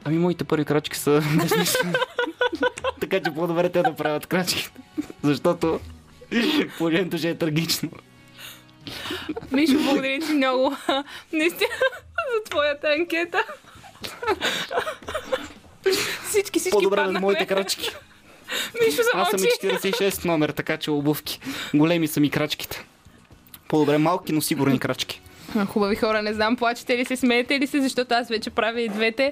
Ами 0.04 0.18
моите 0.18 0.44
първи 0.44 0.66
крачки 0.66 0.98
са 0.98 1.12
безмислени. 1.38 1.94
така 3.00 3.20
че 3.20 3.32
по-добре 3.32 3.70
те 3.70 3.82
да 3.82 3.96
правят 3.96 4.26
крачките. 4.26 4.72
Защото 5.24 5.80
положението 6.78 7.18
ще 7.18 7.30
е 7.30 7.36
трагично. 7.36 7.90
Мишо, 9.52 9.74
благодаря 9.76 10.20
ти 10.20 10.34
много. 10.34 10.76
Наистина, 11.34 11.70
за 12.36 12.44
твоята 12.44 12.88
анкета. 12.90 13.44
всички, 16.24 16.60
всички 16.60 16.72
По-добре 16.72 16.98
на 16.98 17.04
паднахме. 17.04 17.20
моите 17.22 17.46
крачки. 17.46 17.90
Мишо, 18.82 19.02
Аз 19.14 19.30
съм 19.30 19.40
замълчи. 19.40 19.88
и 19.88 19.92
46 19.94 20.26
номер, 20.26 20.50
така 20.50 20.78
че 20.78 20.92
обувки. 20.92 21.40
Големи 21.74 22.08
са 22.08 22.20
ми 22.20 22.30
крачките. 22.30 22.86
По-добре 23.68 23.98
малки, 23.98 24.34
но 24.34 24.42
сигурни 24.42 24.80
крачки. 24.80 25.22
Хубави 25.68 25.96
хора, 25.96 26.22
не 26.22 26.34
знам, 26.34 26.56
плачете 26.56 26.98
ли 26.98 27.06
се, 27.06 27.16
смеете 27.16 27.60
ли 27.60 27.68
се, 27.68 27.82
защото 27.82 28.14
аз 28.14 28.28
вече 28.28 28.50
правя 28.50 28.82
и 28.82 28.90
двете. 28.90 29.32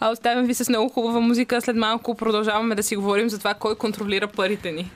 А 0.00 0.10
оставям 0.10 0.44
ви 0.44 0.54
с 0.54 0.68
много 0.68 0.88
хубава 0.88 1.20
музика. 1.20 1.60
След 1.60 1.76
малко 1.76 2.14
продължаваме 2.14 2.74
да 2.74 2.82
си 2.82 2.96
говорим 2.96 3.28
за 3.28 3.38
това 3.38 3.54
кой 3.54 3.74
контролира 3.74 4.28
парите 4.28 4.72
ни. 4.72 4.90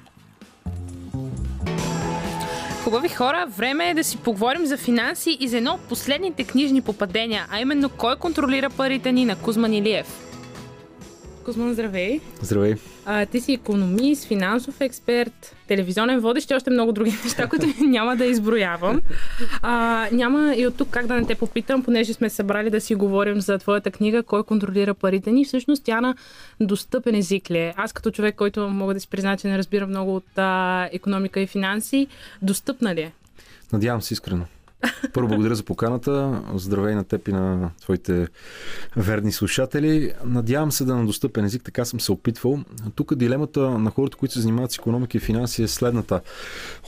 Хубави 2.85 3.09
хора, 3.09 3.47
време 3.57 3.91
е 3.91 3.95
да 3.95 4.05
си 4.05 4.17
поговорим 4.17 4.67
за 4.67 4.77
финанси 4.77 5.37
и 5.41 5.49
за 5.49 5.57
едно 5.57 5.73
от 5.73 5.81
последните 5.81 6.45
книжни 6.45 6.81
попадения, 6.81 7.47
а 7.51 7.61
именно 7.61 7.89
кой 7.89 8.17
контролира 8.17 8.71
парите 8.71 9.13
ни 9.13 9.25
на 9.25 9.37
Кузман 9.37 9.73
Илиев. 9.73 10.32
Кузман, 11.45 11.73
здравей! 11.73 12.21
Здравей. 12.43 12.75
А, 13.05 13.27
ти 13.27 13.41
си 13.41 13.53
економист, 13.53 14.25
финансов 14.25 14.81
експерт, 14.81 15.57
телевизионен 15.69 16.21
водещ 16.21 16.51
и 16.51 16.55
още 16.55 16.71
много 16.71 16.93
други 16.93 17.11
неща, 17.25 17.49
които 17.49 17.67
няма 17.81 18.17
да 18.17 18.25
изброявам. 18.25 19.01
А, 19.63 20.09
няма 20.13 20.55
и 20.57 20.67
от 20.67 20.77
тук 20.77 20.89
как 20.91 21.07
да 21.07 21.15
не 21.15 21.27
те 21.27 21.35
попитам, 21.35 21.83
понеже 21.83 22.13
сме 22.13 22.31
събрали 22.31 22.71
да 22.71 22.81
си 22.81 22.95
говорим 22.95 23.41
за 23.41 23.59
твоята 23.59 23.91
книга 23.91 24.23
Кой 24.23 24.45
контролира 24.45 24.95
парите 24.95 25.33
ни. 25.33 25.45
Всъщност 25.45 25.85
тя 25.85 26.01
на 26.01 26.15
достъпен 26.61 27.15
език 27.15 27.51
ли 27.51 27.59
е? 27.59 27.75
Аз 27.77 27.93
като 27.93 28.11
човек, 28.11 28.35
който 28.35 28.69
мога 28.69 28.95
да 28.95 29.01
си 29.01 29.09
призна, 29.09 29.37
че 29.37 29.49
не 29.49 29.59
разбира 29.59 29.87
много 29.87 30.17
от 30.17 30.39
а, 30.39 30.89
економика 30.93 31.41
и 31.41 31.47
финанси, 31.47 32.07
достъпна 32.43 32.95
ли 32.95 33.01
е? 33.01 33.13
Надявам 33.73 34.03
се 34.03 34.15
искрено. 34.15 34.45
Първо 35.13 35.29
благодаря 35.29 35.55
за 35.55 35.65
поканата. 35.65 36.43
Здравей 36.55 36.95
на 36.95 37.05
теб 37.05 37.29
и 37.29 37.33
на 37.33 37.71
твоите 37.81 38.29
верни 38.97 39.33
слушатели. 39.33 40.13
Надявам 40.25 40.73
се 40.73 40.85
да 40.85 40.97
на 40.97 41.07
достъпен 41.07 41.45
език, 41.45 41.63
така 41.65 41.85
съм 41.85 42.01
се 42.01 42.13
опитвал. 42.13 42.61
Тук 42.95 43.15
дилемата 43.15 43.61
на 43.61 43.91
хората, 43.91 44.17
които 44.17 44.35
се 44.35 44.41
занимават 44.41 44.73
с 44.73 44.79
економика 44.79 45.17
и 45.17 45.21
финанси 45.21 45.63
е 45.63 45.69
следната. 45.69 46.21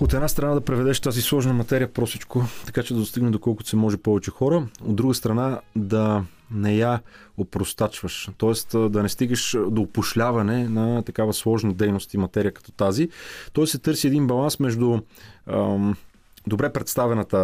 От 0.01 0.15
една 0.15 0.29
страна 0.29 0.55
да 0.55 0.61
преведеш 0.61 1.01
тази 1.01 1.23
сложна 1.23 1.53
материя 1.53 1.93
просечко, 1.93 2.45
така 2.67 2.83
че 2.83 2.95
да 2.95 3.01
достигне 3.01 3.31
доколкото 3.31 3.69
се 3.69 3.77
може 3.77 3.97
повече 3.97 4.31
хора. 4.31 4.67
От 4.85 4.97
друга 4.97 5.15
страна 5.15 5.61
да 5.77 6.25
не 6.51 6.77
я 6.77 7.01
опростачваш. 7.37 8.31
Тоест 8.39 8.69
да 8.91 9.03
не 9.03 9.09
стигаш 9.09 9.57
до 9.71 9.83
опошляване 9.83 10.69
на 10.69 11.03
такава 11.03 11.33
сложна 11.33 11.73
дейност 11.73 12.15
и 12.15 12.19
материя 12.19 12.53
като 12.53 12.73
тази. 12.73 13.09
Тоест 13.53 13.73
се 13.73 13.79
търси 13.79 14.07
един 14.07 14.27
баланс 14.27 14.61
между 14.61 14.99
ам, 15.47 15.97
добре 16.47 16.73
представената 16.73 17.37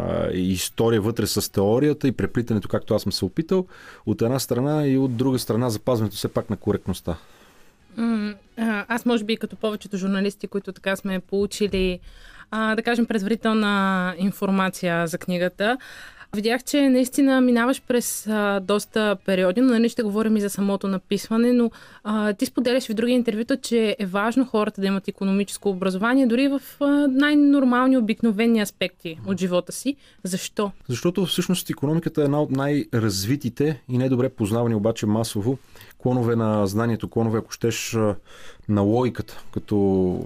а, 0.00 0.30
история 0.32 1.00
вътре 1.00 1.26
с 1.26 1.52
теорията 1.52 2.08
и 2.08 2.12
преплитането, 2.12 2.68
както 2.68 2.94
аз 2.94 3.02
съм 3.02 3.12
се 3.12 3.24
опитал, 3.24 3.66
от 4.06 4.22
една 4.22 4.38
страна 4.38 4.86
и 4.86 4.98
от 4.98 5.16
друга 5.16 5.38
страна 5.38 5.70
запазването 5.70 6.16
все 6.16 6.28
пак 6.28 6.50
на 6.50 6.56
коректността. 6.56 7.16
Аз 8.88 9.06
може 9.06 9.24
би 9.24 9.36
като 9.36 9.56
повечето 9.56 9.96
журналисти, 9.96 10.46
които 10.46 10.72
така 10.72 10.96
сме 10.96 11.20
получили, 11.20 12.00
а, 12.50 12.74
да 12.74 12.82
кажем, 12.82 13.06
предварителна 13.06 14.14
информация 14.18 15.06
за 15.06 15.18
книгата, 15.18 15.78
видях, 16.34 16.64
че 16.64 16.88
наистина 16.88 17.40
минаваш 17.40 17.82
през 17.88 18.26
а, 18.26 18.60
доста 18.60 19.16
периоди, 19.26 19.60
но 19.60 19.72
нали 19.72 19.88
ще 19.88 20.02
говорим 20.02 20.36
и 20.36 20.40
за 20.40 20.50
самото 20.50 20.88
написване, 20.88 21.52
но 21.52 21.70
а, 22.04 22.32
ти 22.32 22.46
споделяш 22.46 22.88
в 22.88 22.94
други 22.94 23.12
интервюта, 23.12 23.56
че 23.56 23.96
е 23.98 24.06
важно 24.06 24.44
хората 24.44 24.80
да 24.80 24.86
имат 24.86 25.08
економическо 25.08 25.70
образование, 25.70 26.26
дори 26.26 26.48
в 26.48 26.60
а, 26.80 26.86
най-нормални, 27.08 27.98
обикновени 27.98 28.60
аспекти 28.60 29.18
от 29.26 29.40
живота 29.40 29.72
си. 29.72 29.96
Защо? 30.24 30.70
Защото 30.88 31.26
всъщност 31.26 31.70
економиката 31.70 32.20
е 32.20 32.24
една 32.24 32.42
от 32.42 32.50
най-развитите 32.50 33.82
и 33.88 33.98
най-добре 33.98 34.28
познавани 34.28 34.74
обаче 34.74 35.06
масово 35.06 35.58
клонове 35.98 36.36
на 36.36 36.66
знанието, 36.66 37.08
клонове, 37.08 37.38
ако 37.38 37.52
щеш, 37.52 37.96
на 38.68 38.80
логиката, 38.80 39.44
като, 39.54 40.20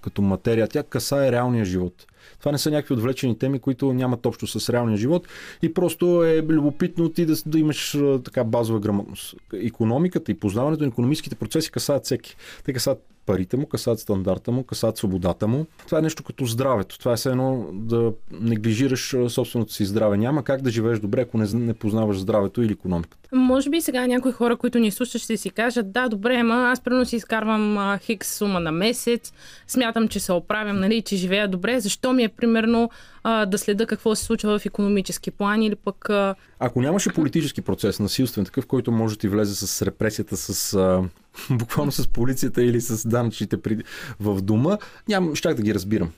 като 0.00 0.22
материя. 0.22 0.68
Тя 0.68 0.82
касае 0.82 1.32
реалния 1.32 1.64
живот. 1.64 2.06
Това 2.48 2.52
не 2.52 2.58
са 2.58 2.70
някакви 2.70 2.94
отвлечени 2.94 3.38
теми, 3.38 3.58
които 3.58 3.92
нямат 3.92 4.26
общо 4.26 4.46
с 4.46 4.72
реалния 4.72 4.96
живот 4.96 5.28
и 5.62 5.74
просто 5.74 6.24
е 6.24 6.42
любопитно 6.42 7.08
ти 7.08 7.26
да, 7.26 7.34
да 7.46 7.58
имаш 7.58 7.98
така 8.24 8.44
базова 8.44 8.80
грамотност. 8.80 9.34
Економиката 9.52 10.32
и 10.32 10.34
познаването 10.34 10.82
на 10.82 10.88
економическите 10.88 11.36
процеси 11.36 11.70
касаят 11.70 12.04
всеки. 12.04 12.36
Те 12.64 12.72
касаят 12.72 12.98
парите 13.26 13.56
му, 13.56 13.66
касаят 13.66 14.00
стандарта 14.00 14.50
му, 14.50 14.64
касаят 14.64 14.96
свободата 14.96 15.48
му. 15.48 15.66
Това 15.86 15.98
е 15.98 16.02
нещо 16.02 16.22
като 16.24 16.44
здравето. 16.44 16.98
Това 16.98 17.12
е 17.12 17.16
все 17.16 17.30
едно 17.30 17.66
да 17.72 18.12
неглижираш 18.30 19.16
собственото 19.28 19.72
си 19.72 19.84
здраве. 19.84 20.16
Няма 20.16 20.44
как 20.44 20.62
да 20.62 20.70
живееш 20.70 20.98
добре, 20.98 21.20
ако 21.20 21.38
не, 21.38 21.46
не 21.54 21.74
познаваш 21.74 22.18
здравето 22.18 22.62
или 22.62 22.72
економиката. 22.72 23.28
Може 23.32 23.70
би 23.70 23.80
сега 23.80 24.06
някои 24.06 24.32
хора, 24.32 24.56
които 24.56 24.78
ни 24.78 24.90
слушат, 24.90 25.22
ще 25.22 25.36
си 25.36 25.50
кажат, 25.50 25.92
да, 25.92 26.08
добре, 26.08 26.36
ама 26.36 26.54
аз 26.54 26.80
примерно 26.80 27.04
си 27.04 27.16
изкарвам 27.16 27.98
хикс 27.98 28.36
сума 28.36 28.60
на 28.60 28.72
месец, 28.72 29.32
смятам, 29.66 30.08
че 30.08 30.20
се 30.20 30.32
оправям, 30.32 30.80
нали, 30.80 31.02
че 31.02 31.16
живея 31.16 31.48
добре, 31.48 31.80
защо 31.80 32.12
ми 32.12 32.24
е 32.24 32.28
примерно 32.38 32.90
а, 33.22 33.46
да 33.46 33.58
следа 33.58 33.86
какво 33.86 34.14
се 34.14 34.24
случва 34.24 34.58
в 34.58 34.66
економически 34.66 35.30
план 35.30 35.62
или 35.62 35.74
пък... 35.74 36.10
А... 36.10 36.34
Ако 36.58 36.82
нямаше 36.82 37.12
политически 37.12 37.60
процес, 37.62 38.00
насилствен 38.00 38.44
такъв, 38.44 38.66
който 38.66 38.92
може 38.92 39.14
да 39.14 39.20
ти 39.20 39.28
влезе 39.28 39.66
с 39.66 39.86
репресията, 39.86 40.36
с 40.36 40.74
а, 40.74 41.02
буквално 41.50 41.92
с 41.92 42.08
полицията 42.08 42.62
или 42.62 42.80
с 42.80 43.08
данъчните 43.08 43.62
при... 43.62 43.78
в 44.20 44.42
дома, 44.42 44.78
ням, 45.08 45.34
щях 45.34 45.54
да 45.54 45.62
ги 45.62 45.74
разбирам. 45.74 46.12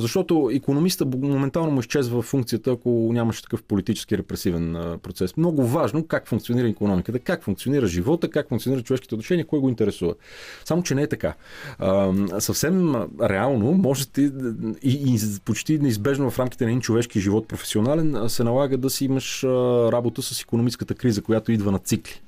Защото 0.00 0.50
економиста 0.52 1.04
моментално 1.04 1.70
му 1.70 1.80
изчезва 1.80 2.22
функцията, 2.22 2.70
ако 2.70 3.10
нямаше 3.12 3.42
такъв 3.42 3.62
политически 3.62 4.18
репресивен 4.18 4.98
процес. 5.02 5.36
Много 5.36 5.66
важно 5.66 6.06
как 6.06 6.28
функционира 6.28 6.68
економиката, 6.68 7.18
как 7.18 7.44
функционира 7.44 7.86
живота, 7.86 8.30
как 8.30 8.48
функционират 8.48 8.84
човешките 8.84 9.14
отношения, 9.14 9.46
кой 9.46 9.60
го 9.60 9.68
интересува. 9.68 10.14
Само, 10.64 10.82
че 10.82 10.94
не 10.94 11.02
е 11.02 11.06
така. 11.06 11.34
А, 11.78 12.12
съвсем 12.38 12.94
реално, 13.22 13.72
може 13.72 14.08
ти 14.08 14.30
и, 14.82 15.14
и 15.14 15.18
почти 15.44 15.78
неизбежно 15.78 16.30
в 16.30 16.38
рамките 16.38 16.64
на 16.64 16.70
един 16.70 16.80
човешки 16.80 17.20
живот 17.20 17.48
професионален 17.48 18.28
се 18.28 18.44
налага 18.44 18.76
да 18.76 18.90
си 18.90 19.04
имаш 19.04 19.44
работа 19.92 20.22
с 20.22 20.42
економическата 20.42 20.94
криза, 20.94 21.22
която 21.22 21.52
идва 21.52 21.72
на 21.72 21.78
цикли. 21.78 22.20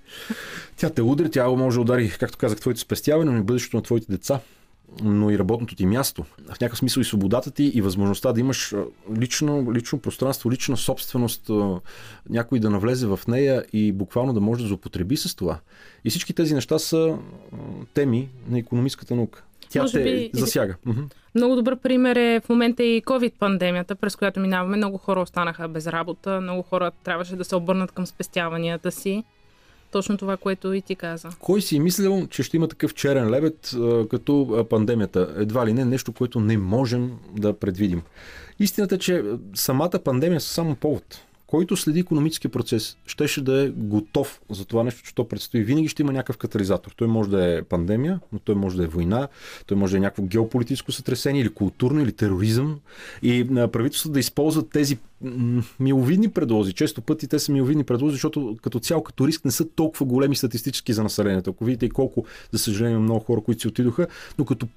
Тя 0.77 0.91
те 0.91 1.03
удари, 1.03 1.31
тя 1.31 1.49
може 1.49 1.75
да 1.75 1.81
удари, 1.81 2.13
както 2.21 2.39
казах, 2.39 2.61
твоите 2.61 2.81
спестяване, 2.81 3.31
но 3.31 3.39
и 3.39 3.43
бъдещето 3.43 3.77
на 3.77 3.83
твоите 3.83 4.07
деца 4.13 4.41
но 5.03 5.31
и 5.31 5.39
работното 5.39 5.75
ти 5.75 5.87
място. 5.87 6.25
В 6.39 6.61
някакъв 6.61 6.79
смисъл 6.79 7.01
и 7.01 7.05
свободата 7.05 7.51
ти 7.51 7.65
и 7.65 7.81
възможността 7.81 8.33
да 8.33 8.41
имаш 8.41 8.75
лично, 9.19 9.73
лично 9.75 9.99
пространство, 9.99 10.53
лична 10.53 10.77
собственост, 10.77 11.51
някой 12.31 12.61
да 12.61 12.71
навлезе 12.71 13.07
в 13.07 13.21
нея 13.29 13.65
и 13.73 13.93
буквално 13.93 14.33
да 14.33 14.41
може 14.41 14.63
да 14.63 14.69
злоупотреби 14.69 15.17
с 15.17 15.35
това. 15.35 15.59
И 16.05 16.11
всички 16.11 16.33
тези 16.33 16.55
неща 16.55 16.79
са 16.79 17.19
теми 17.95 18.29
на 18.49 18.59
економическата 18.59 19.15
наука. 19.15 19.43
Тя 19.71 19.83
Може 19.83 19.93
те 19.93 20.05
би- 20.05 20.31
засяга. 20.35 20.77
Много 21.35 21.57
добър 21.57 21.77
пример 21.77 22.17
е 22.17 22.41
в 22.45 22.49
момента 22.49 22.85
и 22.85 23.03
COVID-пандемията, 23.03 23.95
през 23.95 24.17
която 24.17 24.41
минаваме. 24.41 24.77
Много 24.77 24.99
хора 24.99 25.21
останаха 25.21 25.69
без 25.69 25.87
работа, 25.87 26.41
много 26.41 26.63
хора 26.63 26.91
трябваше 27.05 27.37
да 27.37 27.45
се 27.45 27.57
обърнат 27.57 27.93
към 27.93 28.07
спестяванията 28.07 28.93
си. 28.93 29.25
Точно 29.93 30.17
това, 30.17 30.37
което 30.37 30.73
и 30.73 30.83
ти 30.83 30.97
каза. 30.97 31.29
Кой 31.41 31.63
си 31.63 31.81
мислил, 31.81 32.27
че 32.27 32.43
ще 32.43 32.57
има 32.57 32.69
такъв 32.69 32.95
черен 32.95 33.31
лебед 33.31 33.75
като 34.11 34.67
пандемията? 34.71 35.35
Едва 35.37 35.67
ли 35.67 35.73
не 35.73 35.85
нещо, 35.85 36.13
което 36.13 36.41
не 36.41 36.59
можем 36.59 37.13
да 37.37 37.53
предвидим. 37.53 38.03
Истината 38.59 38.95
е, 38.95 38.99
че 38.99 39.25
самата 39.55 39.99
пандемия 40.05 40.37
е 40.37 40.41
само 40.41 40.75
повод. 40.75 41.21
Който 41.47 41.77
следи 41.77 42.01
економическия 42.01 42.51
процес, 42.51 42.97
щеше 43.07 43.41
да 43.41 43.65
е 43.65 43.69
готов 43.69 44.41
за 44.51 44.65
това 44.65 44.85
нещо, 44.85 45.03
че 45.03 45.15
то 45.15 45.29
предстои. 45.29 45.65
Винаги 45.65 45.89
ще 45.89 46.03
има 46.03 46.13
някакъв 46.13 46.37
катализатор. 46.37 46.93
Той 46.97 47.09
може 47.09 47.31
да 47.31 47.59
е 47.59 47.63
пандемия, 47.63 48.21
но 48.33 48.39
той 48.39 48.55
може 48.55 48.77
да 48.77 48.85
е 48.85 48.87
война, 48.87 49.29
той 49.67 49.77
може 49.77 49.91
да 49.91 49.97
е 49.97 50.01
някакво 50.01 50.23
геополитическо 50.23 50.93
сътресение 50.93 51.43
или 51.43 51.49
културно, 51.49 52.01
или 52.01 52.13
тероризъм. 52.13 52.81
И 53.23 53.47
правителството 53.73 54.13
да 54.13 54.21
използват 54.21 54.71
тези 54.71 54.99
миловидни 55.81 56.29
предлози. 56.29 56.73
Често 56.73 57.03
пъти 57.03 57.29
те 57.29 57.39
са 57.39 57.53
миловидни 57.53 57.85
предлози, 57.85 58.13
защото 58.13 58.57
като 58.63 58.81
цяло, 58.81 59.03
като 59.03 59.29
риск 59.29 59.45
не 59.45 59.51
са 59.51 59.69
толкова 59.69 60.07
големи 60.07 60.37
статистически 60.37 60.93
за 60.93 61.03
населението. 61.03 61.51
Ако 61.51 61.65
видите 61.65 61.87
и 61.87 61.91
колко, 61.91 62.25
за 62.53 62.59
съжаление, 62.59 62.99
много 62.99 63.21
хора, 63.21 63.41
които 63.41 63.61
си 63.61 63.69
отидоха, 63.69 64.07
но 64.39 64.45
като, 64.45 64.69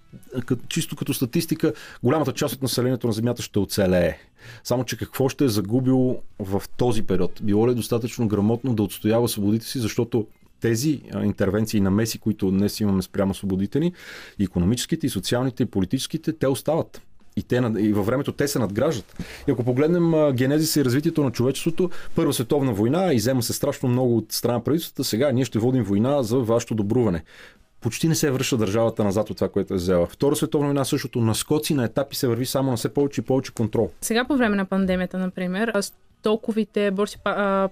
като, 0.46 0.66
чисто 0.68 0.96
като 0.96 1.14
статистика, 1.14 1.74
голямата 2.04 2.34
част 2.34 2.56
от 2.56 2.62
населението 2.62 3.08
на 3.08 3.14
Земята 3.14 3.41
ще 3.41 3.60
оцелее. 3.60 4.18
Само, 4.64 4.84
че 4.84 4.98
какво 4.98 5.30
ще 5.30 5.46
е 5.46 5.50
загубил 5.50 6.18
в 6.39 6.64
този 6.78 7.04
период? 7.04 7.39
Било 7.43 7.68
ли 7.68 7.72
е 7.72 7.76
достатъчно 7.76 8.28
грамотно 8.28 8.74
да 8.74 8.84
отстоява 8.84 9.30
свободите 9.30 9.66
си, 9.66 9.80
защото 9.80 10.28
тези 10.60 11.02
интервенции 11.24 11.82
на 11.82 11.91
меси, 11.91 12.20
които 12.20 12.52
днес 12.52 12.80
имаме 12.80 13.02
спрямо 13.02 13.34
свободите 13.34 13.80
ни, 13.80 13.93
и 14.39 14.43
економическите, 14.43 15.08
и 15.08 15.10
социалните, 15.10 15.64
и 15.64 15.66
политическите, 15.66 16.34
те 16.34 16.48
остават. 16.48 17.02
И, 17.38 17.44
те, 17.44 17.62
и 17.80 17.94
във 17.94 18.06
времето 18.06 18.32
те 18.32 18.48
се 18.48 18.60
надграждат. 18.60 19.16
И 19.48 19.52
ако 19.52 19.64
погледнем 19.64 20.36
генезиса 20.36 20.80
и 20.80 20.86
развитието 20.86 21.24
на 21.24 21.32
човечеството, 21.32 21.90
Първа 22.16 22.34
световна 22.34 22.74
война, 22.74 23.14
изема 23.14 23.44
се 23.44 23.54
страшно 23.54 23.90
много 23.90 24.18
от 24.18 24.32
страна 24.32 24.54
на 24.54 24.64
правителствата, 24.64 25.04
сега 25.04 25.32
ние 25.32 25.46
ще 25.46 25.60
водим 25.60 25.84
война 25.84 26.24
за 26.24 26.38
вашето 26.38 26.76
добруване. 26.76 27.24
Почти 27.86 28.08
не 28.08 28.16
се 28.16 28.32
връща 28.32 28.58
държавата 28.58 29.04
назад 29.04 29.30
от 29.30 29.38
това, 29.38 29.50
което 29.50 29.74
е 29.74 29.78
взела. 29.78 30.06
Втора 30.06 30.36
световна 30.36 30.68
война 30.68 30.86
същото 30.86 31.20
на 31.20 31.36
скоци, 31.36 31.74
на 31.74 31.84
етапи 31.84 32.16
се 32.16 32.28
върви 32.28 32.46
само 32.46 32.72
на 32.72 32.78
все 32.78 32.94
повече 32.94 33.22
и 33.22 33.24
повече 33.24 33.52
контрол. 33.52 33.92
Сега 34.02 34.26
по 34.26 34.38
време 34.38 34.56
на 34.56 34.66
пандемията, 34.66 35.18
например, 35.18 35.72
а, 35.74 35.82
толковите 36.22 36.92
борси 36.92 37.18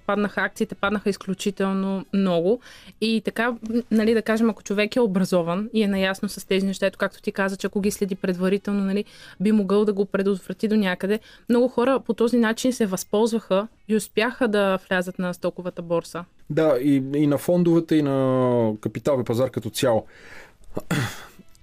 паднаха, 0.05 0.41
акциите 0.41 0.75
паднаха 0.75 1.09
изключително 1.09 2.05
много. 2.13 2.59
И 3.01 3.21
така, 3.25 3.55
нали, 3.91 4.13
да 4.13 4.21
кажем, 4.21 4.49
ако 4.49 4.63
човек 4.63 4.95
е 4.95 4.99
образован 4.99 5.69
и 5.73 5.83
е 5.83 5.87
наясно 5.87 6.29
с 6.29 6.47
тези 6.47 6.65
неща, 6.65 6.85
ето 6.85 6.97
както 6.97 7.21
ти 7.21 7.31
каза, 7.31 7.57
че 7.57 7.67
ако 7.67 7.81
ги 7.81 7.91
следи 7.91 8.15
предварително, 8.15 8.83
нали, 8.83 9.05
би 9.39 9.51
могъл 9.51 9.85
да 9.85 9.93
го 9.93 10.05
предотврати 10.05 10.67
до 10.67 10.75
някъде. 10.75 11.19
Много 11.49 11.67
хора 11.67 11.99
по 11.99 12.13
този 12.13 12.37
начин 12.37 12.73
се 12.73 12.85
възползваха 12.85 13.67
и 13.87 13.95
успяха 13.95 14.47
да 14.47 14.79
влязат 14.89 15.19
на 15.19 15.33
стоковата 15.33 15.81
борса. 15.81 16.25
Да, 16.53 16.77
и, 16.81 16.95
и 17.15 17.27
на 17.27 17.37
фондовете, 17.37 17.95
и 17.95 18.01
на 18.01 18.73
капиталовия 18.81 19.25
пазар 19.25 19.49
като 19.49 19.69
цяло. 19.69 20.05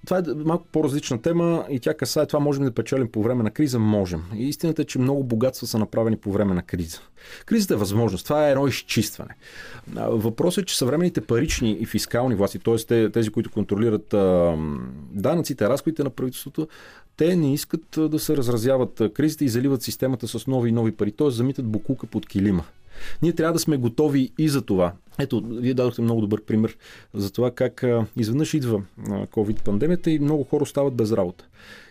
Това 0.05 0.17
е 0.17 0.21
малко 0.35 0.65
по-различна 0.71 1.21
тема 1.21 1.65
и 1.69 1.79
тя 1.79 1.93
касае 1.93 2.25
това 2.25 2.39
можем 2.39 2.63
да 2.63 2.71
печелим 2.71 3.11
по 3.11 3.23
време 3.23 3.43
на 3.43 3.51
криза. 3.51 3.79
Можем. 3.79 4.23
И 4.35 4.49
истината 4.49 4.81
е, 4.81 4.85
че 4.85 4.99
много 4.99 5.23
богатства 5.23 5.67
са 5.67 5.77
направени 5.77 6.17
по 6.17 6.31
време 6.31 6.53
на 6.53 6.61
криза. 6.61 6.99
Кризата 7.45 7.73
е 7.73 7.77
възможност. 7.77 8.23
Това 8.23 8.47
е 8.47 8.51
едно 8.51 8.67
изчистване. 8.67 9.35
Въпросът 9.95 10.63
е, 10.63 10.65
че 10.65 10.77
съвременните 10.77 11.21
парични 11.21 11.77
и 11.79 11.85
фискални 11.85 12.35
власти, 12.35 12.59
т.е. 12.59 13.11
тези, 13.11 13.29
които 13.29 13.51
контролират 13.51 14.15
данъците, 15.11 15.69
разходите 15.69 16.03
на 16.03 16.09
правителството, 16.09 16.67
те 17.17 17.35
не 17.35 17.53
искат 17.53 17.85
да 17.97 18.19
се 18.19 18.37
разразяват 18.37 19.01
кризите 19.13 19.45
и 19.45 19.49
заливат 19.49 19.81
системата 19.81 20.27
с 20.27 20.47
нови 20.47 20.69
и 20.69 20.71
нови 20.73 20.91
пари, 20.91 21.11
т.е. 21.11 21.29
замитат 21.29 21.65
букука 21.65 22.07
под 22.07 22.27
килима. 22.27 22.63
Ние 23.21 23.33
трябва 23.33 23.53
да 23.53 23.59
сме 23.59 23.77
готови 23.77 24.31
и 24.37 24.49
за 24.49 24.61
това. 24.61 24.93
Ето, 25.19 25.43
вие 25.45 25.73
дадохте 25.73 26.01
много 26.01 26.21
добър 26.21 26.41
пример 26.41 26.77
за 27.13 27.31
това 27.31 27.51
как 27.51 27.83
а, 27.83 28.05
изведнъж 28.17 28.53
идва 28.53 28.81
COVID-пандемията 29.07 30.07
и 30.07 30.19
много 30.19 30.43
хора 30.43 30.63
остават 30.63 30.93
без 30.93 31.11
работа. 31.11 31.45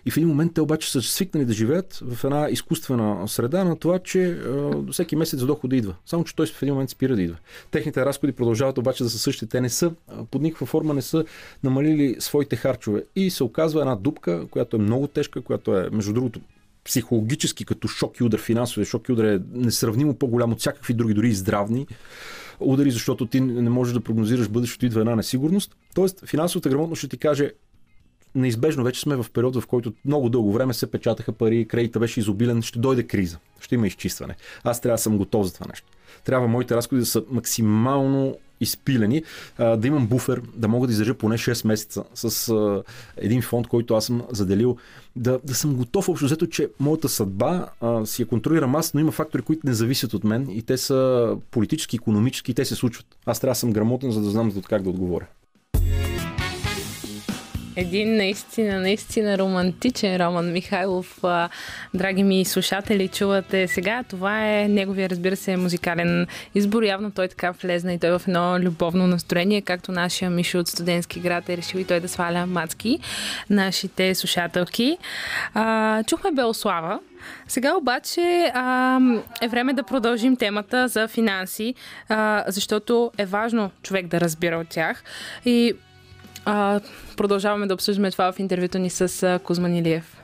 И 0.07 0.11
в 0.11 0.17
един 0.17 0.29
момент 0.29 0.55
те 0.55 0.61
обаче 0.61 0.91
са 0.91 1.03
свикнали 1.03 1.45
да 1.45 1.53
живеят 1.53 2.03
в 2.11 2.25
една 2.25 2.49
изкуствена 2.51 3.29
среда 3.29 3.65
на 3.65 3.77
това, 3.77 3.99
че 3.99 4.31
а, 4.31 4.73
всеки 4.93 5.17
месец 5.17 5.45
дохода 5.45 5.77
идва. 5.77 5.95
Само, 6.07 6.25
че 6.25 6.37
той 6.37 6.47
в 6.47 6.63
един 6.63 6.75
момент 6.75 6.91
спира 6.91 7.17
да 7.17 7.23
идва. 7.23 7.37
Техните 7.71 8.05
разходи 8.07 8.33
продължават 8.33 8.79
обаче 8.79 9.05
да 9.05 9.11
са 9.11 9.19
същите. 9.19 9.47
Те 9.47 9.61
не 9.61 9.69
са, 9.69 9.93
под 10.31 10.43
никаква 10.43 10.67
форма 10.67 10.95
не 10.95 11.03
са 11.03 11.25
намалили 11.63 12.17
своите 12.19 12.57
харчове. 12.57 13.05
И 13.17 13.31
се 13.31 13.45
оказва 13.45 13.81
една 13.81 13.97
дупка, 13.97 14.47
която 14.51 14.77
е 14.77 14.81
много 14.81 15.07
тежка, 15.07 15.41
която 15.41 15.77
е, 15.77 15.89
между 15.93 16.13
другото, 16.13 16.41
психологически 16.85 17.65
като 17.65 17.89
шок 17.89 18.21
и 18.21 18.25
удар, 18.25 18.39
финансовия 18.39 18.87
шок 18.87 19.09
и 19.09 19.13
удар 19.13 19.25
е 19.25 19.41
несравнимо 19.53 20.15
по-голям 20.15 20.53
от 20.53 20.61
всякакви 20.61 20.95
други, 20.95 21.15
дори 21.15 21.29
и 21.29 21.35
здравни 21.35 21.87
удари, 22.61 22.91
защото 22.91 23.27
ти 23.27 23.41
не 23.41 23.71
можеш 23.71 23.95
да 23.95 24.01
прогнозираш 24.01 24.49
бъдещето, 24.49 24.87
идва 24.87 25.01
една 25.01 25.17
несигурност. 25.17 25.77
Тоест, 25.95 26.27
финансовата 26.27 26.69
грамотност 26.69 26.99
ще 26.99 27.09
ти 27.09 27.19
каже, 27.19 27.53
неизбежно 28.35 28.85
вече 28.85 29.01
сме 29.01 29.17
в 29.17 29.27
период, 29.33 29.57
в 29.61 29.67
който 29.67 29.93
много 30.05 30.29
дълго 30.29 30.53
време 30.53 30.75
се 30.75 30.91
печатаха 30.91 31.33
пари, 31.33 31.69
кредита 31.69 31.99
беше 31.99 32.21
изобилен, 32.21 32.63
ще 32.63 32.79
дойде 32.79 33.03
криза, 33.03 33.39
ще 33.61 33.75
има 33.75 33.87
изчистване. 33.87 34.37
Аз 34.65 34.81
трябва 34.81 34.95
да 34.95 35.03
съм 35.03 35.19
готов 35.19 35.47
за 35.47 35.55
това 35.55 35.67
нещо. 35.69 35.87
Трябва 36.25 36.49
моите 36.49 36.77
разходи 36.77 37.01
да 37.01 37.07
са 37.07 37.23
максимално 37.31 38.37
изпилени, 38.61 39.23
да 39.59 39.81
имам 39.85 40.07
буфер, 40.07 40.43
да 40.55 40.69
мога 40.69 40.87
да 40.87 40.93
издържа 40.93 41.15
поне 41.15 41.39
6 41.39 41.67
месеца 41.67 42.05
с 42.15 42.55
един 43.17 43.43
фонд, 43.43 43.67
който 43.67 43.95
аз 43.95 44.05
съм 44.05 44.23
заделил, 44.31 44.77
да, 45.17 45.41
да 45.45 45.55
съм 45.55 45.77
готов 45.77 46.09
общо 46.09 46.25
взето, 46.25 46.47
че 46.47 46.69
моята 46.81 47.09
съдба 47.09 47.67
си 48.05 48.23
я 48.23 48.29
контролирам 48.29 48.77
аз, 48.77 48.95
но 48.95 49.01
има 49.01 49.13
фактори, 49.13 49.43
които 49.43 49.67
не 49.67 49.75
зависят 49.75 50.15
от 50.15 50.25
мен 50.25 50.51
и 50.51 50.63
те 50.63 50.77
са 50.77 51.37
политически, 51.51 51.97
економически 51.97 52.51
и 52.51 52.55
те 52.55 52.65
се 52.65 52.75
случват. 52.75 53.07
Аз 53.27 53.41
трябва 53.41 53.53
да 53.53 53.59
съм 53.59 53.73
грамотен, 53.73 54.11
за 54.11 54.21
да 54.21 54.31
знам 54.31 54.53
как 54.69 54.83
да 54.83 54.91
отговоря. 54.91 55.27
Един 57.77 58.17
наистина, 58.17 58.81
наистина 58.81 59.39
романтичен 59.39 60.17
Роман 60.17 60.53
Михайлов. 60.53 61.21
Драги 61.95 62.23
ми 62.23 62.45
слушатели, 62.45 63.09
чувате 63.09 63.69
сега. 63.69 64.03
Това 64.03 64.49
е 64.49 64.69
неговия, 64.69 65.11
разбира 65.11 65.37
се, 65.37 65.57
музикален 65.57 66.27
избор. 66.55 66.83
Явно 66.83 67.11
той 67.11 67.29
така 67.29 67.51
влезна 67.51 67.93
и 67.93 67.99
той 67.99 68.19
в 68.19 68.23
едно 68.29 68.59
любовно 68.59 69.07
настроение, 69.07 69.63
както 69.63 69.93
нашия 69.93 70.31
Мишо 70.31 70.59
от 70.59 70.69
студентски 70.69 71.21
град 71.21 71.49
е 71.49 71.57
решил 71.57 71.79
и 71.79 71.85
той 71.85 72.01
да 72.01 72.09
сваля 72.09 72.47
мацки 72.47 72.99
нашите 73.51 74.15
слушателки. 74.15 74.99
Чухме 76.07 76.31
Белослава, 76.33 77.01
сега 77.49 77.77
обаче 77.77 78.53
а, 78.55 79.01
е 79.43 79.49
време 79.49 79.73
да 79.73 79.83
продължим 79.83 80.37
темата 80.37 80.89
за 80.89 81.09
финанси, 81.09 81.75
а, 82.09 82.45
защото 82.49 83.11
е 83.19 83.25
важно 83.25 83.71
човек 83.83 84.07
да 84.07 84.21
разбира 84.21 84.59
от 84.59 84.69
тях. 84.69 85.05
И 85.45 85.75
А, 86.45 86.81
продължаваме 87.17 87.67
да 87.67 87.75
обсъждаме 87.75 88.11
това 88.11 88.33
в 88.33 88.39
интервюто 88.39 88.79
ни 88.79 88.91
с 88.91 89.23
а, 89.23 89.39
Кузман 89.39 89.75
Илиев. 89.75 90.17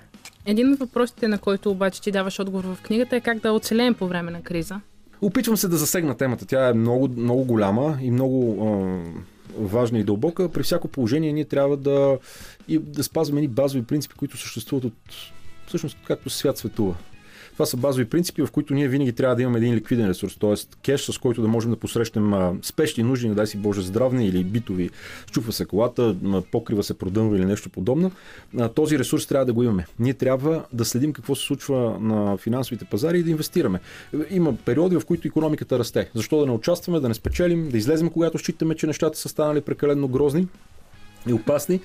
Един 0.47 0.73
от 0.73 0.79
въпросите, 0.79 1.29
на 1.29 1.39
който 1.39 1.71
обаче 1.71 2.03
ти 2.03 2.11
даваш 2.11 2.39
отговор 2.41 2.65
в 2.65 2.83
книгата 2.83 3.17
е 3.17 3.21
как 3.21 3.39
да 3.39 3.53
оцелеем 3.53 3.95
по 3.95 4.09
време 4.09 4.31
на 4.31 4.43
криза. 4.43 4.81
Опитвам 5.23 5.57
се 5.57 5.69
да 5.69 5.77
засегна 5.77 6.17
темата. 6.17 6.47
Тя 6.47 6.69
е 6.69 6.73
много, 6.73 7.09
много 7.09 7.45
голяма 7.45 7.99
и 8.01 8.11
много 8.11 8.67
а, 8.67 9.63
важна 9.63 9.99
и 9.99 10.05
дълбока. 10.05 10.49
При 10.49 10.63
всяко 10.63 10.89
положение 10.89 11.33
ние 11.33 11.45
трябва 11.45 11.77
да, 11.77 12.19
и 12.69 12.79
да 12.79 13.05
спазваме 13.05 13.41
едни 13.41 13.49
базови 13.49 13.85
принципи, 13.85 14.15
които 14.15 14.37
съществуват 14.37 14.85
от 14.85 14.95
всъщност 15.67 15.99
както 16.07 16.31
свят 16.31 16.59
светува. 16.59 16.95
Това 17.57 17.67
са 17.67 17.77
базови 17.77 18.05
принципи, 18.05 18.43
в 18.43 18.51
които 18.51 18.75
ние 18.75 18.89
винаги 18.89 19.13
трябва 19.13 19.37
да 19.37 19.43
имаме 19.43 19.59
един 19.59 19.75
ликвиден 19.75 20.09
ресурс, 20.09 20.37
т.е. 20.37 20.55
кеш, 20.83 21.01
с 21.01 21.19
който 21.19 21.43
да 21.43 21.49
можем 21.49 21.71
да 21.71 21.77
посрещнем 21.77 22.33
спешни 22.63 23.03
нужди, 23.03 23.29
не 23.29 23.35
дай 23.35 23.47
си 23.47 23.57
Боже, 23.57 23.83
здравни 23.83 24.27
или 24.27 24.45
битови. 24.45 24.91
Чупва 25.31 25.53
се 25.53 25.65
колата, 25.65 26.17
покрива 26.53 26.83
се 26.83 26.99
продънва 26.99 27.37
или 27.37 27.45
нещо 27.45 27.71
подобно. 27.71 28.13
Този 28.75 28.99
ресурс 28.99 29.27
трябва 29.27 29.47
да 29.47 29.53
го 29.53 29.63
имаме. 29.63 29.87
Ние 29.99 30.15
трябва 30.15 30.65
да 30.73 30.85
следим 30.85 31.13
какво 31.13 31.35
се 31.35 31.47
случва 31.47 31.99
на 32.01 32.37
финансовите 32.37 32.85
пазари 32.85 33.19
и 33.19 33.23
да 33.23 33.31
инвестираме. 33.31 33.81
Има 34.31 34.57
периоди, 34.57 34.97
в 34.97 35.07
които 35.07 35.29
економиката 35.29 35.79
расте. 35.79 36.11
Защо 36.15 36.41
да 36.41 36.47
не 36.47 36.53
участваме, 36.53 37.01
да 37.01 37.09
не 37.09 37.15
спечелим, 37.15 37.69
да 37.69 37.79
излезем, 37.79 38.11
когато 38.11 38.39
считаме, 38.39 38.75
че 38.75 38.87
нещата 38.87 39.19
са 39.19 39.29
станали 39.29 39.61
прекалено 39.61 40.09
грозни 40.09 40.49
и 41.27 41.33
опасни 41.33 41.81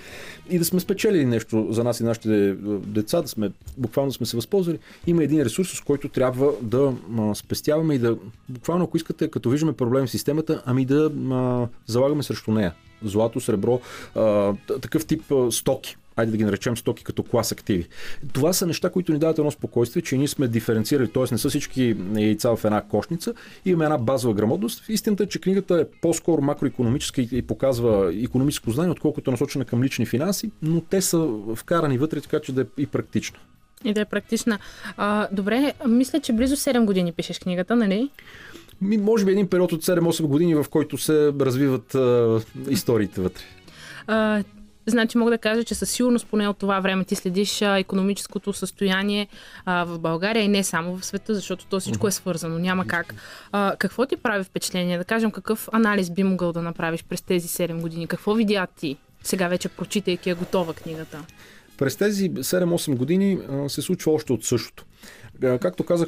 и 0.49 0.59
да 0.59 0.65
сме 0.65 0.79
спечелили 0.79 1.25
нещо 1.25 1.67
за 1.69 1.83
нас 1.83 1.99
и 1.99 2.03
нашите 2.03 2.49
е, 2.49 2.53
деца, 2.85 3.21
да 3.21 3.27
сме 3.27 3.51
буквално 3.77 4.11
сме 4.11 4.25
се 4.25 4.37
възползвали. 4.37 4.79
Има 5.07 5.23
един 5.23 5.41
ресурс, 5.41 5.69
с 5.69 5.81
който 5.81 6.09
трябва 6.09 6.51
да 6.61 6.93
спестяваме 7.35 7.95
и 7.95 7.99
да, 7.99 8.17
буквално 8.49 8.83
ако 8.83 8.97
искате, 8.97 9.27
като 9.27 9.49
виждаме 9.49 9.73
проблем 9.73 10.07
в 10.07 10.11
системата, 10.11 10.61
ами 10.65 10.85
да 10.85 11.11
а, 11.31 11.67
залагаме 11.87 12.23
срещу 12.23 12.51
нея. 12.51 12.73
Злато, 13.03 13.39
сребро, 13.39 13.81
а, 14.15 14.53
такъв 14.81 15.05
тип 15.05 15.31
а, 15.31 15.51
стоки. 15.51 15.97
Айде 16.16 16.32
да 16.32 16.38
ги 16.38 16.43
наречем 16.43 16.78
стоки 16.78 17.03
като 17.03 17.24
клас 17.24 17.51
активи. 17.51 17.88
Това 18.34 18.53
са 18.53 18.68
неща, 18.68 18.89
които 18.89 19.14
ни 19.14 19.20
дават 19.20 19.38
едно 19.38 19.51
спокойствие, 19.51 20.01
че 20.01 20.18
ние 20.18 20.28
сме 20.28 20.47
диференцирали, 20.47 21.12
т.е. 21.12 21.24
не 21.32 21.38
са 21.38 21.49
всички 21.49 21.95
яйца 22.16 22.55
в 22.55 22.66
една 22.66 22.82
кошница, 22.82 23.34
имаме 23.66 23.86
една 23.86 23.97
базова 23.97 24.34
грамотност. 24.34 24.89
Истината 24.89 25.24
е, 25.24 25.28
че 25.28 25.41
книгата 25.41 25.76
е 25.82 25.99
по-скоро 26.01 26.41
макроекономическа 26.41 27.22
и 27.22 27.41
показва 27.41 28.14
економическо 28.24 28.72
знание, 28.72 28.91
отколкото 28.91 29.30
е 29.30 29.34
насочена 29.34 29.66
към 29.66 29.84
лични 29.84 30.05
финанси, 30.05 30.51
но 30.62 30.82
те 30.82 31.01
са 31.01 31.30
вкарани 31.55 31.97
вътре, 31.97 32.22
така 32.22 32.39
че 32.39 32.51
да 32.51 32.62
е 32.62 32.66
и 32.78 32.88
практично. 32.88 33.39
И 33.86 33.93
да 33.93 34.01
е 34.01 34.05
практична. 34.05 34.59
А, 34.97 35.28
добре, 35.32 35.74
мисля, 35.88 36.20
че 36.20 36.34
близо 36.34 36.55
7 36.55 36.86
години 36.86 37.12
пишеш 37.12 37.39
книгата, 37.39 37.76
нали? 37.76 38.09
Ми, 38.82 38.97
може 38.97 39.26
би 39.26 39.32
един 39.32 39.47
период 39.47 39.72
от 39.72 39.84
7-8 39.84 40.24
години, 40.24 40.55
в 40.55 40.66
който 40.70 40.97
се 40.97 41.34
развиват 41.39 41.95
а, 41.95 42.39
историите 42.70 43.22
вътре. 43.22 43.43
А, 44.07 44.43
значи 44.86 45.17
мога 45.17 45.32
да 45.32 45.38
кажа, 45.38 45.63
че 45.63 45.75
със 45.75 45.91
сигурност 45.91 46.27
поне 46.27 46.47
от 46.47 46.57
това 46.57 46.79
време 46.79 47.03
ти 47.03 47.15
следиш 47.15 47.61
а, 47.61 47.79
економическото 47.79 48.53
състояние 48.53 49.27
а, 49.65 49.84
в 49.84 49.99
България 49.99 50.43
и 50.43 50.47
не 50.47 50.63
само 50.63 50.97
в 50.97 51.05
света, 51.05 51.36
защото 51.36 51.65
то 51.65 51.79
всичко 51.79 52.07
е 52.07 52.11
свързано, 52.11 52.59
няма 52.59 52.88
как. 52.88 53.15
А, 53.51 53.75
какво 53.79 54.05
ти 54.05 54.17
прави 54.17 54.43
впечатление? 54.43 54.97
Да 54.97 55.03
кажем, 55.03 55.32
какъв 55.32 55.69
анализ 55.71 56.09
би 56.09 56.23
могъл 56.23 56.51
да 56.51 56.61
направиш 56.61 57.03
през 57.03 57.21
тези 57.21 57.47
7 57.47 57.82
години? 57.82 58.07
Какво 58.07 58.34
видя 58.34 58.67
ти? 58.79 58.97
Сега 59.23 59.47
вече 59.47 59.69
прочитайки 59.69 60.29
е 60.29 60.34
готова 60.34 60.73
книгата. 60.73 61.25
През 61.77 61.95
тези 61.95 62.32
7-8 62.32 62.95
години 62.95 63.39
а, 63.49 63.69
се 63.69 63.82
случва 63.82 64.11
още 64.11 64.34
от 64.34 64.45
същото. 64.45 64.86
А, 65.43 65.57
Както 65.57 65.83
казах, 65.83 66.07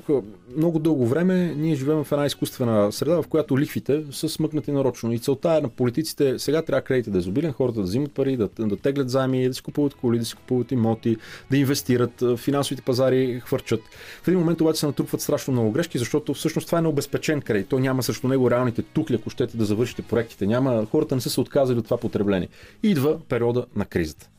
много 0.58 0.80
дълго 0.80 1.08
време 1.08 1.56
ние 1.58 1.76
живеем 1.76 2.04
в 2.04 2.12
една 2.12 2.26
изкуствена 2.26 2.92
среда, 2.92 3.22
в 3.22 3.28
която 3.28 3.60
лихвите 3.60 4.04
са 4.12 4.30
смъкнати 4.30 4.72
нарочно. 4.72 5.14
И 5.14 5.20
целта 5.20 5.56
е 5.58 5.62
на 5.62 5.70
политиците, 5.70 6.40
сега 6.40 6.62
трябва 6.62 6.82
кредитът 6.82 7.14
да 7.14 7.20
е 7.20 7.22
изобилен, 7.22 7.52
хората 7.52 7.80
да 7.80 7.84
взимат 7.84 8.12
пари, 8.12 8.38
да, 8.38 8.50
да 8.60 8.78
теглят 8.78 9.10
заеми, 9.10 9.48
да 9.48 9.54
си 9.54 9.62
купуват 9.62 9.94
коли, 9.94 10.20
да 10.20 10.26
си 10.26 10.36
купуват 10.36 10.72
имоти, 10.72 11.18
да 11.52 11.58
инвестират, 11.58 12.22
а, 12.22 12.38
финансовите 12.38 12.84
пазари 12.84 13.42
хвърчат. 13.46 13.82
В 14.24 14.28
един 14.28 14.40
момент 14.40 14.62
обаче 14.62 14.80
се 14.80 14.86
натрупват 14.86 15.22
страшно 15.22 15.54
много 15.54 15.72
грешки, 15.72 15.98
защото 15.98 16.34
всъщност 16.34 16.66
това 16.66 16.80
е 16.80 16.82
необезпечен 16.82 17.42
кредит. 17.42 17.68
Той 17.70 17.82
няма 17.82 18.04
срещу 18.04 18.28
него 18.28 18.52
реалните 18.52 18.82
тухли, 18.82 19.16
ако 19.16 19.30
щете 19.30 19.58
да 19.58 19.66
завършите 19.66 20.02
проектите. 20.02 20.48
Няма, 20.48 20.86
хората 20.92 21.16
не 21.16 21.22
са 21.22 21.30
се 21.30 21.42
отказали 21.42 21.80
от 21.80 21.86
това 21.86 21.98
потребление. 21.98 22.48
Идва 22.84 23.20
периода 23.30 23.66
на 23.76 23.86
кризата. 23.86 24.30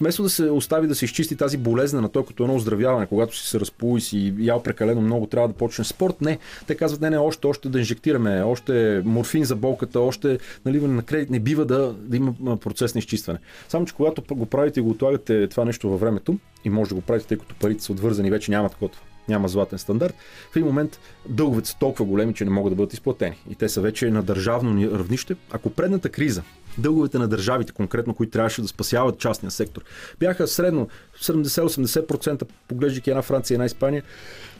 Вместо 0.00 0.22
да 0.22 0.30
се 0.30 0.50
остави 0.50 0.86
да 0.86 0.94
се 0.94 1.04
изчисти 1.04 1.36
тази 1.36 1.56
болезнена, 1.56 2.08
той 2.08 2.26
като 2.26 2.42
едно 2.42 2.56
оздравяване, 2.56 3.06
когато 3.06 3.36
си 3.36 3.48
се 3.48 3.60
разпул 3.60 3.98
и 4.12 4.34
ял 4.38 4.62
прекалено 4.62 5.00
много, 5.00 5.26
трябва 5.26 5.48
да 5.48 5.54
почне 5.54 5.84
спорт. 5.84 6.20
Не, 6.20 6.38
те 6.66 6.74
казват, 6.74 7.00
не, 7.00 7.10
не, 7.10 7.18
още, 7.18 7.46
още 7.46 7.68
да 7.68 7.78
инжектираме, 7.78 8.42
още 8.42 9.02
морфин 9.04 9.44
за 9.44 9.56
болката, 9.56 10.00
още 10.00 10.38
наливане 10.64 10.94
на 10.94 11.02
кредит. 11.02 11.30
Не 11.30 11.40
бива 11.40 11.64
да, 11.64 11.94
да 11.98 12.16
има 12.16 12.56
процес 12.56 12.94
на 12.94 12.98
изчистване. 12.98 13.38
Само, 13.68 13.86
че 13.86 13.94
когато 13.94 14.34
го 14.34 14.46
правите 14.46 14.80
и 14.80 14.82
го 14.82 14.90
отлагате 14.90 15.48
това 15.48 15.64
нещо 15.64 15.90
във 15.90 16.00
времето, 16.00 16.38
и 16.64 16.70
може 16.70 16.88
да 16.88 16.94
го 16.94 17.00
правите, 17.00 17.26
тъй 17.26 17.38
като 17.38 17.54
парите 17.54 17.84
са 17.84 17.92
отвързани, 17.92 18.30
вече 18.30 18.50
няма 18.50 18.68
такова 18.68 18.90
няма 19.28 19.48
златен 19.48 19.78
стандарт. 19.78 20.14
В 20.52 20.56
един 20.56 20.66
момент 20.66 21.00
дълговете 21.28 21.68
са 21.68 21.78
толкова 21.78 22.04
големи, 22.04 22.34
че 22.34 22.44
не 22.44 22.50
могат 22.50 22.72
да 22.72 22.76
бъдат 22.76 22.92
изплатени. 22.92 23.36
И 23.50 23.54
те 23.54 23.68
са 23.68 23.80
вече 23.80 24.10
на 24.10 24.22
държавно 24.22 24.74
ни- 24.74 24.90
равнище. 24.90 25.36
Ако 25.50 25.70
предната 25.70 26.08
криза, 26.08 26.42
дълговете 26.78 27.18
на 27.18 27.28
държавите, 27.28 27.72
конкретно, 27.72 28.14
които 28.14 28.32
трябваше 28.32 28.62
да 28.62 28.68
спасяват 28.68 29.18
частния 29.18 29.50
сектор, 29.50 29.82
бяха 30.20 30.48
средно 30.48 30.88
70-80%, 31.22 32.46
поглеждайки 32.68 33.10
една 33.10 33.22
Франция 33.22 33.54
и 33.54 33.56
една 33.56 33.64
Испания, 33.64 34.02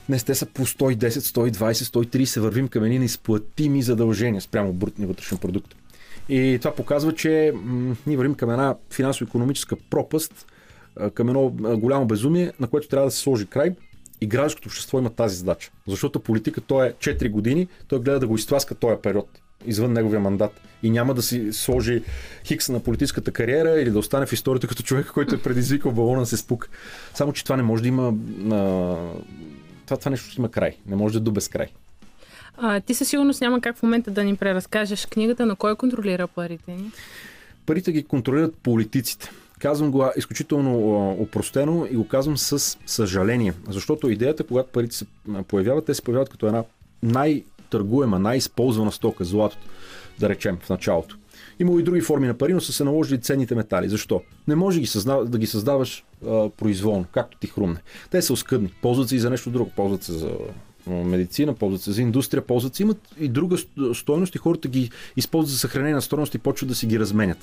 Днес 0.08 0.24
те 0.24 0.34
са 0.34 0.46
по 0.46 0.66
110, 0.66 1.08
120, 1.08 1.72
130, 1.72 2.40
вървим 2.40 2.68
към 2.68 2.84
едни 2.84 2.98
неизплатими 2.98 3.82
задължения 3.82 4.40
спрямо 4.40 4.72
брутния 4.72 5.08
вътрешен 5.08 5.38
продукт. 5.38 5.74
И 6.28 6.58
това 6.60 6.74
показва, 6.74 7.14
че 7.14 7.52
м- 7.54 7.96
ние 8.06 8.16
вървим 8.16 8.34
към 8.34 8.50
една 8.50 8.76
финансово-економическа 8.90 9.76
пропаст, 9.90 10.46
към 11.14 11.28
едно 11.28 11.48
голямо 11.76 12.06
безумие, 12.06 12.52
на 12.60 12.66
което 12.66 12.88
трябва 12.88 13.06
да 13.06 13.10
се 13.10 13.18
сложи 13.18 13.46
край. 13.46 13.74
И 14.20 14.26
гражданското 14.26 14.68
общество 14.68 14.98
има 14.98 15.10
тази 15.10 15.36
задача. 15.36 15.70
Защото 15.88 16.20
политика, 16.20 16.60
той 16.60 16.86
е 16.86 16.92
4 16.92 17.30
години, 17.30 17.68
той 17.88 18.00
гледа 18.00 18.20
да 18.20 18.26
го 18.26 18.34
изтласка 18.34 18.74
този 18.74 18.96
период 19.02 19.28
извън 19.66 19.92
неговия 19.92 20.20
мандат 20.20 20.60
и 20.82 20.90
няма 20.90 21.14
да 21.14 21.22
си 21.22 21.52
сложи 21.52 22.02
хикса 22.44 22.72
на 22.72 22.80
политическата 22.80 23.32
кариера 23.32 23.80
или 23.80 23.90
да 23.90 23.98
остане 23.98 24.26
в 24.26 24.32
историята 24.32 24.66
като 24.66 24.82
човек, 24.82 25.10
който 25.14 25.34
е 25.34 25.42
предизвикал 25.42 25.92
балона 25.92 26.26
се 26.26 26.36
спука. 26.36 26.68
Само, 27.14 27.32
че 27.32 27.44
това 27.44 27.56
не 27.56 27.62
може 27.62 27.82
да 27.82 27.88
има 27.88 28.08
а, 28.08 28.14
това, 29.86 29.96
това 29.96 30.10
нещо 30.10 30.30
ще 30.30 30.40
има 30.40 30.50
край. 30.50 30.76
Не 30.86 30.96
може 30.96 31.12
да 31.12 31.18
е 31.18 31.22
до 31.22 31.30
безкрай. 31.30 31.66
А, 32.56 32.80
ти 32.80 32.94
със 32.94 33.08
сигурност 33.08 33.40
няма 33.40 33.60
как 33.60 33.76
в 33.76 33.82
момента 33.82 34.10
да 34.10 34.24
ни 34.24 34.36
преразкажеш 34.36 35.06
книгата, 35.06 35.46
но 35.46 35.56
кой 35.56 35.76
контролира 35.76 36.28
парите 36.28 36.72
ни? 36.72 36.90
Парите 37.66 37.92
ги 37.92 38.02
контролират 38.02 38.56
политиците. 38.56 39.30
Казвам 39.58 39.90
го 39.90 40.10
изключително 40.16 41.10
опростено 41.10 41.86
и 41.90 41.96
го 41.96 42.08
казвам 42.08 42.38
с 42.38 42.78
съжаление. 42.86 43.54
Защото 43.68 44.10
идеята, 44.10 44.44
когато 44.44 44.68
парите 44.72 44.96
се 44.96 45.06
появяват, 45.48 45.84
те 45.84 45.94
се 45.94 46.02
появяват 46.02 46.28
като 46.28 46.46
една 46.46 46.64
най-търгуема, 47.72 48.18
най-използвана 48.18 48.92
стока, 48.92 49.24
златото, 49.24 49.66
да 50.20 50.28
речем, 50.28 50.58
в 50.62 50.70
началото. 50.70 51.16
Има 51.58 51.80
и 51.80 51.82
други 51.82 52.00
форми 52.00 52.26
на 52.26 52.34
пари, 52.34 52.52
но 52.52 52.60
са 52.60 52.72
се 52.72 52.84
наложили 52.84 53.20
ценните 53.20 53.54
метали. 53.54 53.88
Защо? 53.88 54.22
Не 54.48 54.54
може 54.54 54.80
ги 54.80 54.86
създав... 54.86 55.28
да 55.28 55.38
ги 55.38 55.46
създаваш 55.46 56.04
а, 56.26 56.48
произволно, 56.48 57.04
както 57.12 57.38
ти 57.38 57.46
хрумне. 57.46 57.80
Те 58.10 58.22
са 58.22 58.32
оскъдни. 58.32 58.74
Ползват 58.82 59.08
се 59.08 59.16
и 59.16 59.18
за 59.18 59.30
нещо 59.30 59.50
друго. 59.50 59.70
Ползват 59.76 60.02
се 60.02 60.12
за 60.12 60.30
медицина, 60.86 61.54
ползват 61.54 61.82
се 61.82 61.92
за 61.92 62.02
индустрия, 62.02 62.46
ползват 62.46 62.74
се. 62.74 62.82
Имат 62.82 62.98
и 63.20 63.28
друга 63.28 63.56
ст- 63.56 63.92
стойност 63.92 64.34
и 64.34 64.38
хората 64.38 64.68
ги 64.68 64.90
използват 65.16 65.50
за 65.50 65.58
съхранение 65.58 65.94
на 65.94 66.02
стойност 66.02 66.34
и 66.34 66.38
почват 66.38 66.68
да 66.68 66.74
си 66.74 66.86
ги 66.86 67.00
разменят. 67.00 67.38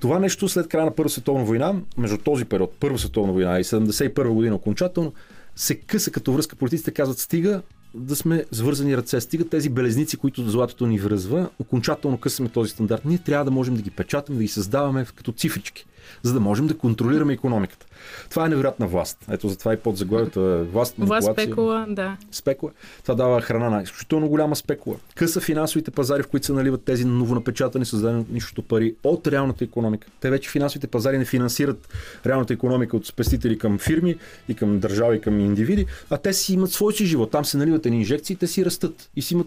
Това 0.00 0.18
нещо 0.18 0.48
след 0.48 0.68
края 0.68 0.84
на 0.84 0.94
Първа 0.94 1.10
световна 1.10 1.44
война, 1.44 1.74
между 1.96 2.18
този 2.18 2.44
период, 2.44 2.72
Първа 2.80 2.98
световна 2.98 3.32
война 3.32 3.60
и 3.60 3.64
71 3.64 4.28
година 4.28 4.54
окончателно, 4.54 5.12
се 5.56 5.74
къса 5.74 6.10
като 6.10 6.32
връзка. 6.32 6.56
Политиците 6.56 6.90
казват, 6.90 7.18
стига 7.18 7.62
да 7.96 8.16
сме 8.16 8.44
свързани 8.52 8.96
ръце, 8.96 9.20
стига 9.20 9.48
тези 9.48 9.68
белезници, 9.68 10.16
които 10.16 10.50
златото 10.50 10.86
ни 10.86 10.98
връзва, 10.98 11.48
окончателно 11.58 12.18
късаме 12.18 12.48
този 12.48 12.70
стандарт. 12.70 13.04
Ние 13.04 13.18
трябва 13.18 13.44
да 13.44 13.50
можем 13.50 13.76
да 13.76 13.82
ги 13.82 13.90
печатаме, 13.90 14.36
да 14.36 14.42
ги 14.42 14.48
създаваме 14.48 15.06
като 15.14 15.32
цифрички, 15.32 15.86
за 16.22 16.32
да 16.32 16.40
можем 16.40 16.66
да 16.66 16.78
контролираме 16.78 17.32
економиката. 17.32 17.86
Това 18.30 18.46
е 18.46 18.48
невероятна 18.48 18.86
власт. 18.86 19.18
Ето 19.30 19.48
затова 19.48 19.72
и 19.72 19.76
под 19.76 19.96
заглавието 19.96 20.40
е 20.40 20.62
власт, 20.62 20.94
Власт 20.98 20.98
манипулация. 20.98 21.32
спекула, 21.32 21.86
да. 21.88 22.16
Спекула. 22.32 22.72
Това 23.02 23.14
дава 23.14 23.40
храна 23.40 23.70
на 23.70 23.82
изключително 23.82 24.28
голяма 24.28 24.56
спекула. 24.56 24.96
Къса 25.14 25.40
финансовите 25.40 25.90
пазари, 25.90 26.22
в 26.22 26.28
които 26.28 26.46
се 26.46 26.52
наливат 26.52 26.82
тези 26.82 27.04
новонапечатани, 27.04 27.84
създадени 27.84 28.20
от 28.20 28.30
нищото 28.30 28.62
пари 28.62 28.94
от 29.04 29.26
реалната 29.26 29.64
економика. 29.64 30.08
Те 30.20 30.30
вече 30.30 30.50
финансовите 30.50 30.86
пазари 30.86 31.18
не 31.18 31.24
финансират 31.24 31.88
реалната 32.26 32.52
економика 32.52 32.96
от 32.96 33.06
спестители 33.06 33.58
към 33.58 33.78
фирми 33.78 34.16
и 34.48 34.54
към 34.54 34.78
държави, 34.78 35.16
и 35.16 35.20
към 35.20 35.40
индивиди, 35.40 35.86
а 36.10 36.18
те 36.18 36.32
си 36.32 36.54
имат 36.54 36.70
свой 36.70 36.92
си 36.92 37.06
живот. 37.06 37.30
Там 37.30 37.44
се 37.44 37.56
наливат 37.56 37.86
едни 37.86 37.98
инжекции, 37.98 38.36
те 38.36 38.46
си 38.46 38.64
растат. 38.64 39.10
И 39.16 39.22
си 39.22 39.34
имат... 39.34 39.46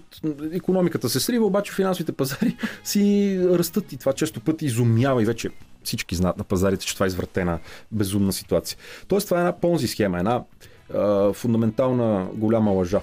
Економиката 0.51 1.09
се 1.09 1.19
срива, 1.19 1.45
обаче 1.45 1.73
финансовите 1.73 2.11
пазари 2.11 2.55
си 2.83 3.39
растат 3.51 3.93
и 3.93 3.97
това 3.97 4.13
често 4.13 4.39
пъти 4.39 4.65
изумява 4.65 5.21
и 5.21 5.25
вече 5.25 5.49
всички 5.83 6.15
знаят 6.15 6.37
на 6.37 6.43
пазарите, 6.43 6.85
че 6.85 6.93
това 6.93 7.05
е 7.05 7.07
извратена, 7.07 7.59
безумна 7.91 8.33
ситуация. 8.33 8.77
Тоест, 9.07 9.27
това 9.27 9.37
е 9.37 9.41
една 9.41 9.59
понзи 9.59 9.87
схема, 9.87 10.19
една 10.19 10.43
а, 10.93 11.33
фундаментална 11.33 12.27
голяма 12.33 12.71
лъжа. 12.71 13.01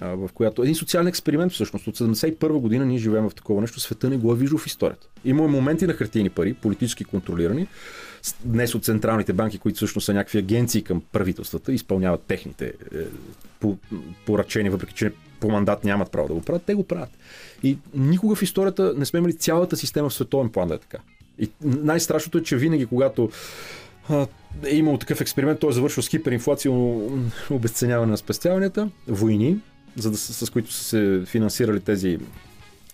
а, 0.00 0.08
в 0.08 0.30
която 0.34 0.62
един 0.62 0.74
социален 0.74 1.06
експеримент 1.06 1.52
всъщност. 1.52 1.86
От 1.86 1.98
71 1.98 2.48
година 2.48 2.86
ние 2.86 2.98
живеем 2.98 3.28
в 3.30 3.34
такова 3.34 3.60
нещо, 3.60 3.80
света 3.80 4.10
не 4.10 4.16
го 4.16 4.32
е 4.32 4.36
виждал 4.36 4.58
в 4.58 4.66
историята. 4.66 5.06
Има 5.24 5.48
моменти 5.48 5.86
на 5.86 5.92
хартийни 5.92 6.30
пари, 6.30 6.54
политически 6.54 7.04
контролирани, 7.04 7.66
днес 8.44 8.74
от 8.74 8.84
централните 8.84 9.32
банки, 9.32 9.58
които 9.58 9.76
всъщност 9.76 10.04
са 10.04 10.14
някакви 10.14 10.38
агенции 10.38 10.82
към 10.82 11.02
правителствата, 11.12 11.72
изпълняват 11.72 12.22
техните 12.22 12.66
е, 12.66 12.98
по, 13.60 13.76
поръчения, 14.26 14.72
въпреки 14.72 14.94
че 14.94 15.12
по 15.40 15.50
мандат 15.50 15.84
нямат 15.84 16.10
право 16.10 16.28
да 16.28 16.34
го 16.34 16.40
правят, 16.40 16.62
те 16.62 16.74
го 16.74 16.84
правят. 16.84 17.10
И 17.62 17.78
никога 17.94 18.34
в 18.34 18.42
историята 18.42 18.94
не 18.96 19.04
сме 19.04 19.18
имали 19.18 19.36
цялата 19.36 19.76
система 19.76 20.08
в 20.08 20.14
световен 20.14 20.48
план 20.48 20.68
да 20.68 20.74
е 20.74 20.78
така. 20.78 20.98
И 21.38 21.50
най-страшното 21.62 22.38
е, 22.38 22.42
че 22.42 22.56
винаги, 22.56 22.86
когато 22.86 23.30
е 24.66 24.74
имало 24.76 24.98
такъв 24.98 25.20
експеримент, 25.20 25.60
той 25.60 25.70
е 25.70 25.72
завършил 25.72 26.02
с 26.02 26.08
хиперинфлация, 26.08 26.72
м, 26.72 27.30
обесценяване 27.50 28.10
на 28.10 28.16
спестяванията, 28.16 28.88
войни, 29.08 29.56
за 29.96 30.10
да, 30.10 30.16
с, 30.16 30.46
с 30.46 30.50
които 30.50 30.72
са 30.72 30.84
се 30.84 31.22
финансирали 31.26 31.80
тези 31.80 32.18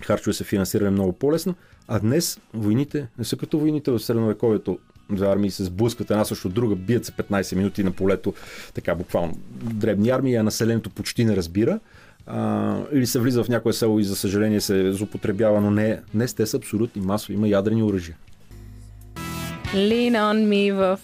харчове 0.04 0.32
се 0.32 0.44
финансирали 0.44 0.90
много 0.90 1.12
по-лесно, 1.12 1.54
а 1.88 1.98
днес 1.98 2.40
войните 2.54 3.06
не 3.18 3.24
са 3.24 3.36
като 3.36 3.58
войните 3.58 3.90
в 3.90 3.98
средновековието. 3.98 4.78
Две 5.12 5.26
армии 5.26 5.50
се 5.50 5.64
сблъскват 5.64 6.10
една 6.10 6.24
срещу 6.24 6.48
друга, 6.48 6.76
бият 6.76 7.04
се 7.04 7.12
15 7.12 7.56
минути 7.56 7.84
на 7.84 7.90
полето, 7.90 8.34
така 8.74 8.94
буквално 8.94 9.38
дребни 9.52 10.10
армии, 10.10 10.36
а 10.36 10.42
населението 10.42 10.90
почти 10.90 11.24
не 11.24 11.36
разбира. 11.36 11.80
А, 12.26 12.78
или 12.92 13.06
се 13.06 13.18
влиза 13.18 13.44
в 13.44 13.48
някое 13.48 13.72
село 13.72 13.98
и 13.98 14.04
за 14.04 14.16
съжаление 14.16 14.60
се 14.60 14.92
злоупотребява, 14.92 15.60
но 15.60 15.70
не. 15.70 16.00
Днес 16.14 16.34
те 16.34 16.46
са 16.46 16.56
абсолютни 16.56 17.02
масови, 17.02 17.34
има 17.34 17.48
ядрени 17.48 17.82
оръжия. 17.82 18.16
Lean 19.74 20.12
on 20.12 20.46
me 20.48 20.72
в 20.72 20.98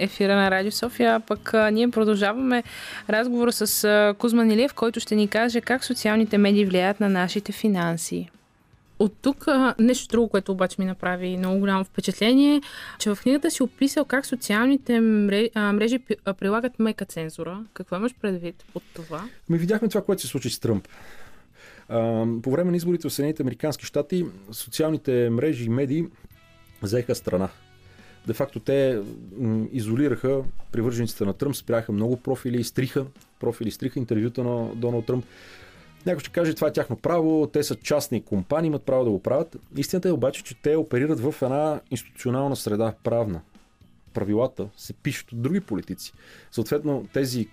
ефира 0.00 0.36
на 0.36 0.50
Радио 0.50 0.72
София. 0.72 1.20
Пък 1.20 1.52
ние 1.72 1.90
продължаваме 1.90 2.62
разговора 3.10 3.52
с 3.52 4.14
Кузман 4.18 4.50
Илиев, 4.50 4.74
който 4.74 5.00
ще 5.00 5.14
ни 5.14 5.28
каже 5.28 5.60
как 5.60 5.84
социалните 5.84 6.38
медии 6.38 6.64
влияят 6.64 7.00
на 7.00 7.08
нашите 7.08 7.52
финанси. 7.52 8.30
От 8.98 9.14
тук 9.22 9.46
нещо 9.78 10.08
друго, 10.08 10.28
което 10.28 10.52
обаче 10.52 10.76
ми 10.78 10.84
направи 10.84 11.36
много 11.36 11.58
голямо 11.58 11.84
впечатление, 11.84 12.60
че 12.98 13.10
в 13.10 13.18
книгата 13.22 13.50
си 13.50 13.62
описал 13.62 14.04
как 14.04 14.26
социалните 14.26 15.00
мрежи 15.00 16.00
а, 16.24 16.34
прилагат 16.34 16.78
мека 16.78 17.04
цензура. 17.04 17.64
Какво 17.74 17.96
имаш 17.96 18.14
предвид 18.22 18.64
под 18.72 18.82
това? 18.94 19.24
Ми 19.48 19.58
видяхме 19.58 19.88
това, 19.88 20.02
което 20.02 20.22
се 20.22 20.28
случи 20.28 20.50
с 20.50 20.58
Тръмп. 20.58 20.88
По 22.42 22.50
време 22.50 22.70
на 22.70 22.76
изборите 22.76 23.08
в 23.08 23.12
Съединените 23.12 23.42
Американски 23.42 23.86
щати 23.86 24.26
социалните 24.52 25.30
мрежи 25.30 25.64
и 25.64 25.68
медии 25.68 26.04
взеха 26.82 27.14
страна. 27.14 27.48
Де 28.26 28.32
факто 28.32 28.60
те 28.60 29.02
изолираха 29.72 30.42
привържениците 30.72 31.24
на 31.24 31.32
Тръмп, 31.32 31.56
спряха 31.56 31.92
много 31.92 32.16
профили, 32.16 32.64
стриха 32.64 33.06
профили, 33.40 33.70
стриха 33.70 33.98
интервюта 33.98 34.44
на 34.44 34.74
Доналд 34.74 35.06
Тръмп. 35.06 35.24
Някой 36.06 36.20
ще 36.20 36.30
каже, 36.30 36.54
това 36.54 36.68
е 36.68 36.72
тяхно 36.72 36.96
право, 36.96 37.46
те 37.52 37.62
са 37.62 37.74
частни 37.74 38.22
компании, 38.22 38.68
имат 38.68 38.82
право 38.82 39.04
да 39.04 39.10
го 39.10 39.22
правят. 39.22 39.56
Истината 39.76 40.08
е 40.08 40.12
обаче, 40.12 40.44
че 40.44 40.54
те 40.62 40.76
оперират 40.76 41.20
в 41.20 41.34
една 41.42 41.80
институционална 41.90 42.56
среда, 42.56 42.94
правна. 43.04 43.40
Правилата 44.14 44.68
се 44.76 44.92
пишат 44.92 45.32
от 45.32 45.42
други 45.42 45.60
политици. 45.60 46.12
Съответно, 46.50 47.08
тези 47.12 47.40
е, 47.40 47.46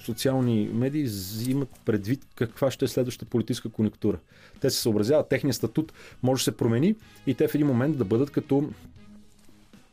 социални 0.00 0.70
медии 0.72 1.02
взимат 1.02 1.68
предвид 1.84 2.26
каква 2.34 2.70
ще 2.70 2.84
е 2.84 2.88
следващата 2.88 3.30
политическа 3.30 3.68
конъюнктура. 3.68 4.18
Те 4.60 4.70
се 4.70 4.80
съобразяват, 4.80 5.28
техният 5.28 5.56
статут 5.56 5.92
може 6.22 6.40
да 6.40 6.44
се 6.44 6.56
промени 6.56 6.94
и 7.26 7.34
те 7.34 7.48
в 7.48 7.54
един 7.54 7.66
момент 7.66 7.98
да 7.98 8.04
бъдат 8.04 8.30
като 8.30 8.70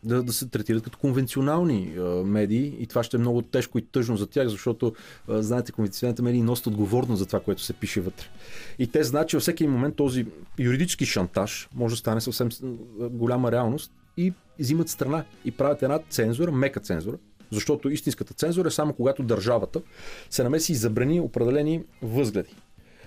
да, 0.06 0.24
да 0.24 0.34
се 0.34 0.48
третират 0.48 0.84
като 0.84 0.98
конвенционални 0.98 1.94
а, 1.98 2.02
медии 2.24 2.76
и 2.80 2.88
това 2.88 3.04
ще 3.04 3.18
е 3.18 3.20
много 3.20 3.42
тежко 3.42 3.78
и 3.78 3.82
тъжно 3.82 4.18
за 4.18 4.28
тях, 4.28 4.48
защото, 4.48 4.94
а, 5.28 5.42
знаете, 5.42 5.72
конвенционалните 5.72 6.22
медии 6.22 6.42
носят 6.42 6.68
отговорност 6.68 7.20
за 7.20 7.26
това, 7.26 7.40
което 7.40 7.62
се 7.62 7.74
пише 7.74 8.02
вътре. 8.02 8.26
И 8.80 8.88
те 8.88 9.04
знаят, 9.04 9.30
че 9.30 9.38
във 9.38 9.42
всеки 9.42 9.68
момент 9.68 9.96
този 9.96 10.26
юридически 10.60 11.06
шантаж 11.06 11.70
може 11.76 11.94
да 11.94 11.98
стане 11.98 12.22
съвсем 12.22 12.50
голяма 13.00 13.52
реалност 13.52 13.92
и 14.18 14.34
взимат 14.60 14.90
страна 14.90 15.26
и 15.46 15.52
правят 15.52 15.84
една 15.84 16.00
цензура, 16.10 16.52
мека 16.52 16.80
цензура, 16.80 17.18
защото 17.52 17.90
истинската 17.90 18.34
цензура 18.34 18.68
е 18.68 18.72
само 18.72 18.94
когато 18.94 19.24
държавата 19.24 19.82
се 20.30 20.44
намеси 20.44 20.72
и 20.72 20.76
забрани 20.76 21.20
определени 21.20 21.84
възгледи. 22.02 22.56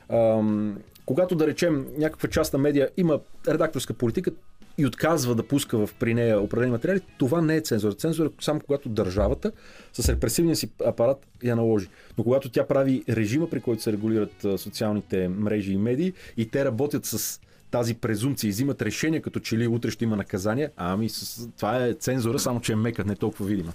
Ам, 0.09 0.79
когато 1.07 1.35
да 1.35 1.47
речем 1.47 1.87
някаква 1.99 2.29
част 2.29 2.53
на 2.53 2.59
медия 2.59 2.89
има 2.97 3.21
редакторска 3.49 3.95
политика 3.95 4.31
и 4.79 4.87
отказва 4.87 5.35
да 5.35 5.43
пуска 5.43 5.87
в 5.87 5.95
при 5.99 6.15
нея 6.15 6.41
определени 6.41 6.73
материали, 6.73 7.01
това 7.19 7.41
не 7.41 7.57
е 7.57 7.61
цензура. 7.61 7.93
Цензура 7.93 8.29
е 8.29 8.45
само 8.45 8.61
когато 8.61 8.89
държавата 8.89 9.53
с 9.93 10.09
репресивния 10.09 10.57
си 10.57 10.71
апарат 10.87 11.27
я 11.43 11.57
наложи. 11.57 11.89
Но 12.19 12.25
когато 12.25 12.49
тя 12.49 12.67
прави 12.67 13.05
режима, 13.09 13.51
при 13.51 13.61
който 13.61 13.83
се 13.83 13.93
регулират 13.93 14.47
социалните 14.57 15.29
мрежи 15.29 15.73
и 15.73 15.77
медии 15.77 16.13
и 16.37 16.51
те 16.51 16.65
работят 16.65 17.05
с 17.05 17.41
тази 17.71 17.95
презумпция 17.95 18.49
и 18.49 18.51
взимат 18.51 18.83
решение, 18.83 19.21
като 19.21 19.41
че 19.41 19.59
ли 19.59 19.67
утре 19.67 19.91
ще 19.91 20.05
има 20.05 20.17
наказание, 20.17 20.71
ами 20.77 21.09
с, 21.09 21.49
това 21.57 21.87
е 21.87 21.95
цензура, 21.95 22.39
само 22.39 22.61
че 22.61 22.73
е 22.73 22.77
мека, 22.77 23.05
не 23.05 23.17
толкова 23.17 23.47
видима. 23.47 23.73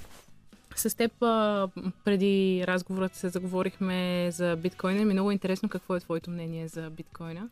С 0.75 0.97
теб 0.97 1.11
преди 2.05 2.63
разговорът 2.67 3.15
се 3.15 3.29
заговорихме 3.29 4.29
за 4.31 4.55
биткоина 4.55 5.01
и 5.01 5.05
ми 5.05 5.11
е 5.11 5.13
много 5.13 5.31
интересно 5.31 5.69
какво 5.69 5.95
е 5.95 5.99
твоето 5.99 6.31
мнение 6.31 6.67
за 6.67 6.89
биткоина. 6.89 7.49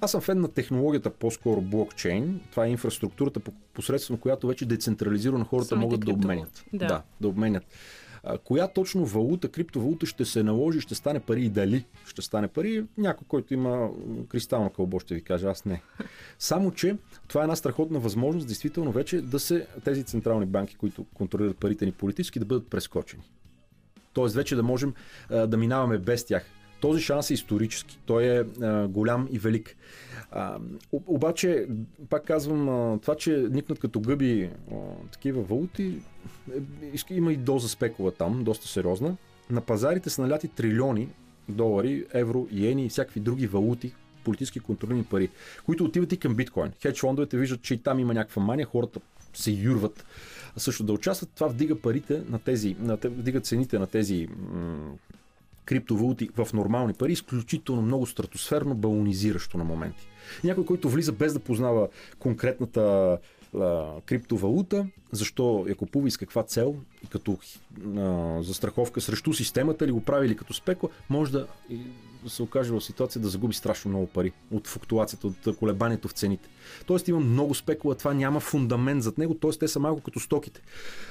Аз 0.00 0.10
съм 0.10 0.20
фен 0.20 0.40
на 0.40 0.48
технологията, 0.48 1.10
по-скоро 1.10 1.60
блокчейн. 1.60 2.40
Това 2.50 2.66
е 2.66 2.70
инфраструктурата, 2.70 3.40
по- 3.40 3.52
посредством 3.74 4.18
която 4.18 4.46
вече 4.46 4.66
децентрализирано 4.66 5.44
хората 5.44 5.68
Самите 5.68 5.84
могат 5.84 6.00
да 6.00 6.12
обменят. 6.12 6.64
Да. 6.72 6.86
да, 6.86 7.02
да 7.20 7.28
обменят. 7.28 7.64
А, 8.24 8.38
коя 8.38 8.68
точно 8.68 9.06
валута, 9.06 9.48
криптовалута 9.48 10.06
ще 10.06 10.24
се 10.24 10.42
наложи, 10.42 10.80
ще 10.80 10.94
стане 10.94 11.20
пари 11.20 11.44
и 11.44 11.48
дали 11.48 11.84
ще 12.06 12.22
стане 12.22 12.48
пари, 12.48 12.84
някой, 12.98 13.24
който 13.28 13.54
има 13.54 13.90
кристално 14.28 14.70
кълбо, 14.70 15.00
ще 15.00 15.14
ви 15.14 15.22
каже, 15.22 15.46
аз 15.46 15.64
не. 15.64 15.82
Само, 16.38 16.70
че 16.70 16.96
това 17.28 17.40
е 17.40 17.44
една 17.44 17.56
страхотна 17.56 17.98
възможност, 17.98 18.46
действително 18.46 18.92
вече 18.92 19.20
да 19.20 19.38
се 19.40 19.66
тези 19.84 20.04
централни 20.04 20.46
банки, 20.46 20.76
които 20.76 21.04
контролират 21.14 21.56
парите 21.56 21.84
ни 21.86 21.92
политически, 21.92 22.38
да 22.38 22.44
бъдат 22.44 22.68
прескочени. 22.68 23.22
Тоест 24.12 24.34
вече 24.34 24.56
да 24.56 24.62
можем 24.62 24.94
а, 25.30 25.46
да 25.46 25.56
минаваме 25.56 25.98
без 25.98 26.24
тях. 26.24 26.46
Този 26.80 27.02
шанс 27.02 27.30
е 27.30 27.34
исторически. 27.34 27.98
Той 28.06 28.24
е 28.24 28.44
а, 28.62 28.88
голям 28.88 29.28
и 29.30 29.38
велик. 29.38 29.76
А, 30.30 30.58
обаче, 30.92 31.66
пак 32.10 32.24
казвам, 32.24 32.68
а, 32.68 32.98
това, 32.98 33.14
че 33.14 33.46
никнат 33.50 33.78
като 33.78 34.00
гъби 34.00 34.50
а, 34.72 34.74
такива 35.12 35.42
валути, 35.42 36.00
е, 37.10 37.14
има 37.14 37.32
и 37.32 37.36
доза 37.36 37.68
спекула 37.68 38.10
там, 38.10 38.44
доста 38.44 38.68
сериозна. 38.68 39.16
На 39.50 39.60
пазарите 39.60 40.10
са 40.10 40.22
наляти 40.22 40.48
трилиони 40.48 41.08
долари, 41.48 42.04
евро, 42.12 42.46
иени 42.50 42.86
и 42.86 42.88
всякакви 42.88 43.20
други 43.20 43.46
валути, 43.46 43.94
политически 44.24 44.60
контролирани 44.60 45.04
пари, 45.04 45.28
които 45.66 45.84
отиват 45.84 46.12
и 46.12 46.16
към 46.16 46.34
биткоин. 46.34 46.72
Хедж 46.82 47.00
фондовете 47.00 47.36
виждат, 47.36 47.62
че 47.62 47.74
и 47.74 47.78
там 47.78 47.98
има 47.98 48.14
някаква 48.14 48.42
мания, 48.42 48.66
хората 48.66 49.00
се 49.34 49.50
юрват 49.50 50.04
също 50.56 50.84
да 50.84 50.92
участват. 50.92 51.30
Това 51.34 51.48
вдига 51.48 51.80
парите 51.80 52.22
на 52.28 52.38
тези, 52.38 52.76
на, 52.80 52.96
вдига 52.96 53.40
цените 53.40 53.78
на 53.78 53.86
тези 53.86 54.28
м- 54.52 54.92
криптовалути 55.68 56.28
в 56.36 56.48
нормални 56.52 56.94
пари, 56.94 57.12
изключително 57.12 57.82
много 57.82 58.06
стратосферно, 58.06 58.74
балонизиращо 58.74 59.58
на 59.58 59.64
моменти. 59.64 60.08
Някой, 60.44 60.64
който 60.64 60.88
влиза 60.88 61.12
без 61.12 61.32
да 61.32 61.38
познава 61.38 61.88
конкретната 62.18 63.18
а, 63.54 63.86
криптовалута, 64.06 64.86
защо 65.12 65.64
я 65.68 65.74
купува 65.74 66.08
и 66.08 66.10
с 66.10 66.16
каква 66.16 66.42
цел, 66.42 66.76
като 67.10 67.38
а, 67.96 68.42
застраховка 68.42 69.00
срещу 69.00 69.32
системата 69.32 69.86
ли 69.86 69.92
го 69.92 70.00
прави 70.00 70.26
или 70.26 70.36
като 70.36 70.54
спекула, 70.54 70.92
може 71.10 71.32
да 71.32 71.46
се 72.30 72.42
окаже 72.42 72.72
в 72.72 72.80
ситуация 72.80 73.22
да 73.22 73.28
загуби 73.28 73.54
страшно 73.54 73.88
много 73.88 74.06
пари 74.06 74.32
от 74.50 74.66
флуктуацията, 74.66 75.26
от 75.26 75.56
колебанието 75.56 76.08
в 76.08 76.12
цените. 76.12 76.48
Тоест 76.86 77.08
има 77.08 77.20
много 77.20 77.54
спекула, 77.54 77.94
това 77.94 78.14
няма 78.14 78.40
фундамент 78.40 79.02
зад 79.02 79.18
него, 79.18 79.34
т.е. 79.34 79.50
те 79.50 79.68
са 79.68 79.80
малко 79.80 80.00
като 80.00 80.20
стоките. 80.20 80.60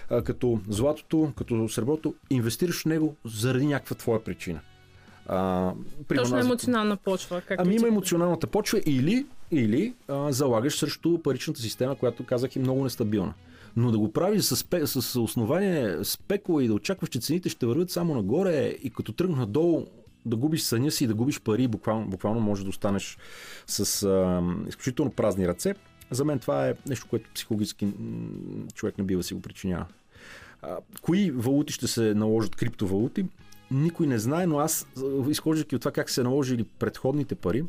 А, 0.09 0.21
като 0.21 0.59
златото, 0.69 1.31
като 1.37 1.69
среброто, 1.69 2.13
инвестираш 2.29 2.81
в 2.81 2.85
него 2.85 3.15
заради 3.25 3.65
някаква 3.65 3.95
твоя 3.95 4.23
причина. 4.23 4.59
А, 5.27 5.73
Точно 6.15 6.37
емоционална 6.37 6.97
почва. 6.97 7.41
Както 7.47 7.63
Ами 7.63 7.75
има 7.75 7.87
емоционалната 7.87 8.47
почва 8.47 8.81
или, 8.85 9.25
или 9.51 9.93
а, 10.07 10.31
залагаш 10.31 10.77
срещу 10.77 11.17
паричната 11.17 11.61
система, 11.61 11.95
която 11.95 12.25
казах 12.25 12.55
е 12.55 12.59
много 12.59 12.83
нестабилна. 12.83 13.33
Но 13.75 13.91
да 13.91 13.97
го 13.99 14.11
правиш 14.11 14.43
с, 14.43 14.65
с 14.85 15.19
основание 15.19 15.97
спекула 16.03 16.63
и 16.63 16.67
да 16.67 16.73
очакваш, 16.73 17.09
че 17.09 17.19
цените 17.19 17.49
ще 17.49 17.65
вървят 17.65 17.91
само 17.91 18.15
нагоре 18.15 18.75
и 18.83 18.89
като 18.89 19.11
тръгнат 19.11 19.39
надолу 19.39 19.85
да 20.27 20.35
губиш 20.35 20.61
съня 20.61 20.91
си 20.91 21.07
да 21.07 21.13
губиш 21.13 21.41
пари, 21.41 21.67
буквално, 21.67 22.07
буквално 22.07 22.39
може 22.39 22.63
да 22.63 22.69
останеш 22.69 23.17
с 23.67 24.03
а, 24.03 24.43
изключително 24.67 25.11
празни 25.11 25.47
ръце. 25.47 25.75
За 26.11 26.25
мен 26.25 26.39
това 26.39 26.67
е 26.67 26.73
нещо, 26.89 27.07
което 27.09 27.29
психологически 27.33 27.87
човек 28.73 28.97
не 28.97 29.03
бива 29.03 29.23
си 29.23 29.33
го 29.33 29.41
причинява. 29.41 29.85
А, 30.61 30.77
кои 31.01 31.31
валути 31.31 31.73
ще 31.73 31.87
се 31.87 32.13
наложат 32.13 32.55
криптовалути? 32.55 33.25
Никой 33.71 34.07
не 34.07 34.19
знае, 34.19 34.47
но 34.47 34.59
аз, 34.59 34.87
изхождайки 35.29 35.75
от 35.75 35.81
това 35.81 35.91
как 35.91 36.09
се 36.09 36.23
наложили 36.23 36.63
предходните 36.63 37.35
пари, 37.35 37.63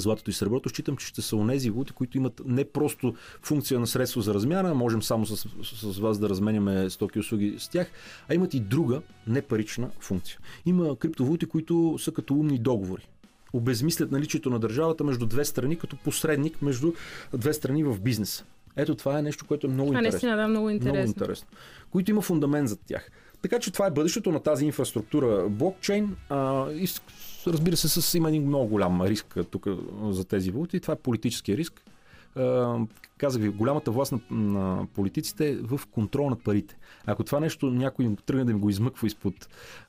златото 0.00 0.30
и 0.30 0.32
среброто, 0.32 0.68
считам, 0.68 0.96
че 0.96 1.06
ще 1.06 1.22
са 1.22 1.36
онези 1.36 1.70
валути, 1.70 1.92
които 1.92 2.16
имат 2.16 2.42
не 2.46 2.64
просто 2.64 3.14
функция 3.42 3.80
на 3.80 3.86
средство 3.86 4.20
за 4.20 4.34
размяна, 4.34 4.74
можем 4.74 5.02
само 5.02 5.26
с, 5.26 5.36
с, 5.36 5.92
с 5.94 5.98
вас 5.98 6.18
да 6.18 6.28
разменяме 6.28 6.90
стоки 6.90 7.18
и 7.18 7.20
услуги 7.20 7.54
с 7.58 7.68
тях, 7.68 7.90
а 8.28 8.34
имат 8.34 8.54
и 8.54 8.60
друга 8.60 9.02
непарична 9.26 9.90
функция. 10.00 10.38
Има 10.66 10.96
криптовалути, 10.96 11.46
които 11.46 11.96
са 11.98 12.12
като 12.12 12.34
умни 12.34 12.58
договори 12.58 13.08
обезмислят 13.52 14.12
наличието 14.12 14.50
на 14.50 14.58
държавата 14.58 15.04
между 15.04 15.26
две 15.26 15.44
страни, 15.44 15.78
като 15.78 15.96
посредник 15.96 16.62
между 16.62 16.92
две 17.34 17.52
страни 17.52 17.84
в 17.84 18.00
бизнеса. 18.00 18.44
Ето 18.76 18.94
това 18.94 19.18
е 19.18 19.22
нещо, 19.22 19.44
което 19.46 19.66
е 19.66 19.70
много 19.70 19.88
А, 19.88 19.92
интересно. 19.92 20.12
наистина, 20.12 20.36
да, 20.36 20.48
много 20.48 20.70
интересно. 20.70 20.98
Много 20.98 21.08
интересно. 21.08 21.48
Които 21.90 22.10
има 22.10 22.20
фундамент 22.20 22.68
за 22.68 22.76
тях. 22.76 23.10
Така 23.44 23.58
че 23.58 23.70
това 23.70 23.86
е 23.86 23.90
бъдещето 23.90 24.32
на 24.32 24.40
тази 24.40 24.66
инфраструктура 24.66 25.48
блокчейн. 25.48 26.16
А, 26.28 26.70
и 26.70 26.88
разбира 27.46 27.76
се, 27.76 27.88
с, 27.88 28.14
има 28.14 28.28
един 28.28 28.46
много 28.46 28.66
голям 28.66 29.02
риск 29.02 29.38
тук 29.50 29.66
за 30.10 30.24
тези 30.24 30.50
валути. 30.50 30.80
Това 30.80 30.94
е 30.94 30.96
политическия 30.96 31.56
риск. 31.56 31.82
А, 32.36 32.76
казах 33.18 33.42
ви, 33.42 33.48
голямата 33.48 33.90
власт 33.90 34.12
на, 34.12 34.20
на 34.30 34.86
политиците 34.94 35.50
е 35.50 35.56
в 35.56 35.80
контрол 35.90 36.30
над 36.30 36.44
парите. 36.44 36.76
Ако 37.06 37.24
това 37.24 37.40
нещо 37.40 37.70
някой 37.70 38.04
им 38.04 38.16
тръгне 38.16 38.44
да 38.44 38.50
им 38.50 38.58
го 38.58 38.70
измъква 38.70 39.06
изпод 39.06 39.34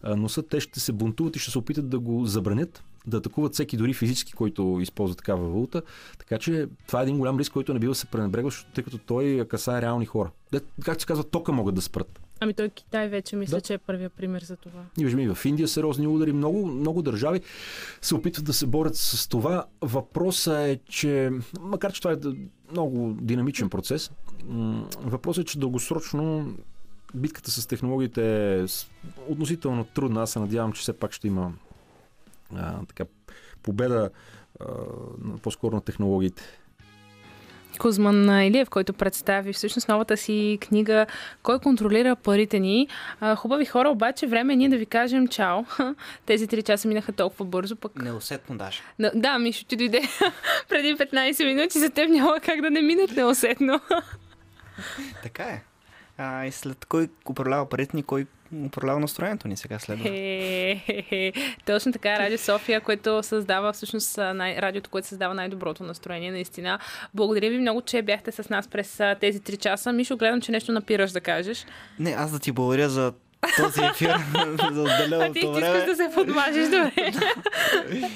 носа, 0.03 0.44
те 0.44 0.60
ще 0.60 0.80
се 0.80 0.91
бунтуват 0.91 1.36
и 1.36 1.40
ще 1.40 1.52
се 1.52 1.57
опитат 1.57 1.90
да 1.90 1.99
го 1.99 2.26
забранят, 2.26 2.84
да 3.07 3.18
атакуват 3.18 3.53
всеки 3.53 3.77
дори 3.77 3.94
физически, 3.94 4.34
който 4.34 4.77
използва 4.82 5.15
такава 5.15 5.49
валута. 5.49 5.82
Така 6.19 6.38
че 6.38 6.68
това 6.88 6.99
е 6.99 7.03
един 7.03 7.18
голям 7.18 7.40
риск, 7.40 7.53
който 7.53 7.73
не 7.73 7.80
бива 7.80 7.91
да 7.91 7.95
се 7.95 8.06
пренебрегва, 8.06 8.52
тъй 8.73 8.84
като 8.84 8.98
той 8.98 9.45
касае 9.49 9.82
реални 9.82 10.06
хора. 10.06 10.32
Де, 10.52 10.60
както 10.84 11.02
се 11.02 11.07
казва, 11.07 11.23
тока 11.23 11.52
могат 11.52 11.76
да 11.76 11.82
спрат. 11.82 12.19
Ами 12.39 12.53
той 12.53 12.69
Китай 12.69 13.07
вече 13.07 13.35
мисля, 13.35 13.57
Да. 13.57 13.61
че 13.61 13.73
е 13.73 13.77
първия 13.77 14.09
пример 14.09 14.41
за 14.41 14.55
това. 14.55 14.83
И 14.99 15.03
виждаме 15.03 15.23
и 15.23 15.33
в 15.33 15.45
Индия 15.45 15.67
сериозни 15.67 16.07
удари. 16.07 16.33
Много, 16.33 16.67
много 16.67 17.01
държави 17.01 17.41
се 18.01 18.15
опитват 18.15 18.45
да 18.45 18.53
се 18.53 18.67
борят 18.67 18.95
с 18.95 19.27
това. 19.27 19.65
Въпросът 19.81 20.57
е, 20.57 20.79
че, 20.89 21.31
макар 21.59 21.93
че 21.93 22.01
това 22.01 22.13
е 22.13 22.17
много 22.71 23.17
динамичен 23.21 23.69
процес, 23.69 24.11
въпросът 25.01 25.41
е, 25.41 25.45
че 25.45 25.59
дългосрочно 25.59 26.53
битката 27.13 27.51
с 27.51 27.67
технологиите 27.67 28.59
е 28.59 28.65
относително 29.27 29.83
трудна. 29.83 30.21
Аз 30.21 30.31
се 30.31 30.39
надявам, 30.39 30.73
че 30.73 30.81
все 30.81 30.93
пак 30.93 31.11
ще 31.11 31.27
има 31.27 31.53
а, 32.55 32.85
така, 32.85 33.05
победа 33.63 34.09
а, 34.59 34.65
по-скоро 35.41 35.75
на 35.75 35.81
технологиите. 35.81 36.43
Кузман 37.77 38.47
Илиев, 38.47 38.69
който 38.69 38.93
представи 38.93 39.53
всъщност 39.53 39.88
новата 39.88 40.18
си 40.18 40.57
книга 40.61 41.06
Кой 41.43 41.60
контролира 41.60 42.15
парите 42.15 42.60
ни. 42.60 42.88
Хубави 43.35 43.65
хора, 43.65 43.89
обаче 43.89 44.27
време 44.27 44.53
е 44.53 44.56
ние 44.56 44.69
да 44.69 44.77
ви 44.77 44.85
кажем 44.85 45.27
чао. 45.27 45.65
Тези 46.26 46.47
три 46.47 46.64
часа 46.64 46.88
минаха 46.88 47.11
толкова 47.11 47.45
бързо, 47.45 47.76
пък... 47.76 47.95
Неусетно 47.95 48.57
даже. 48.57 48.81
Да, 48.99 49.11
да 49.15 49.39
Мишо, 49.39 49.65
ти 49.65 49.76
дойде 49.76 50.02
преди 50.69 50.95
15 50.95 51.45
минути, 51.45 51.80
за 51.80 51.89
теб 51.89 52.10
няма 52.10 52.39
как 52.39 52.61
да 52.61 52.69
не 52.69 52.81
минат 52.81 53.11
неусетно. 53.11 53.80
Така 55.23 55.43
е. 55.43 55.64
А, 56.18 56.45
и 56.45 56.52
след 56.52 56.85
кой 56.85 57.10
управлява 57.30 57.69
парите 57.69 57.97
ни, 57.97 58.03
кой 58.03 58.26
управлява 58.65 58.99
настроението 58.99 59.48
ни 59.48 59.57
сега 59.57 59.80
следва. 59.80 60.10
Точно 61.65 61.94
така, 61.94 62.19
Радио 62.19 62.38
София, 62.38 62.82
което 62.82 63.23
създава 63.23 63.73
всъщност 63.73 64.18
най- 64.18 64.61
радиото, 64.61 64.90
което 64.90 65.07
създава 65.07 65.34
най-доброто 65.34 65.84
настроение, 65.84 66.32
наистина. 66.32 66.80
Благодаря 67.14 67.49
ви 67.49 67.60
много, 67.60 67.82
че 67.82 68.02
бяхте 68.02 68.32
с 68.32 68.49
нас 68.49 68.68
през 68.68 69.02
тези 69.19 69.40
три 69.40 69.57
часа. 69.57 69.94
Мишо, 69.94 70.18
гледам, 70.18 70.41
че 70.41 70.52
нещо 70.52 70.72
напираш 70.72 71.11
да 71.11 71.22
кажеш. 71.22 71.65
Не, 71.99 72.11
аз 72.11 72.32
да 72.32 72.40
ти 72.40 72.52
благодаря 72.52 72.90
за 72.90 73.14
този 73.57 73.81
ефир, 73.81 74.09
за 74.73 74.84
А 74.84 74.97
ти, 74.97 75.05
отделеното 75.05 75.34
ти 75.34 75.39
искаш 75.39 75.55
време. 75.55 75.85
да 75.85 75.95
се 75.95 76.09
подмажеш, 76.15 76.65
добре. 76.65 77.11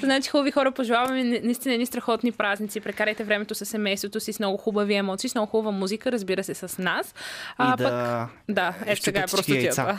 значи, 0.02 0.30
хубави 0.30 0.50
хора, 0.50 0.72
пожелаваме 0.72 1.24
наистина 1.24 1.74
едни 1.74 1.86
страхотни 1.86 2.32
празници. 2.32 2.80
Прекарайте 2.80 3.24
времето 3.24 3.54
с 3.54 3.64
семейството 3.66 4.20
си, 4.20 4.32
с 4.32 4.38
много 4.38 4.56
хубави 4.56 4.94
емоции, 4.94 5.30
с 5.30 5.34
много 5.34 5.50
хубава 5.50 5.70
музика, 5.70 6.12
разбира 6.12 6.44
се, 6.44 6.54
с 6.54 6.78
нас. 6.78 7.14
И 7.60 7.76
да... 7.76 8.28
Да, 8.48 8.74
ето 8.86 9.02
сега 9.02 9.20
е 9.20 9.26
простотията. 9.26 9.82
яйца. 9.82 9.98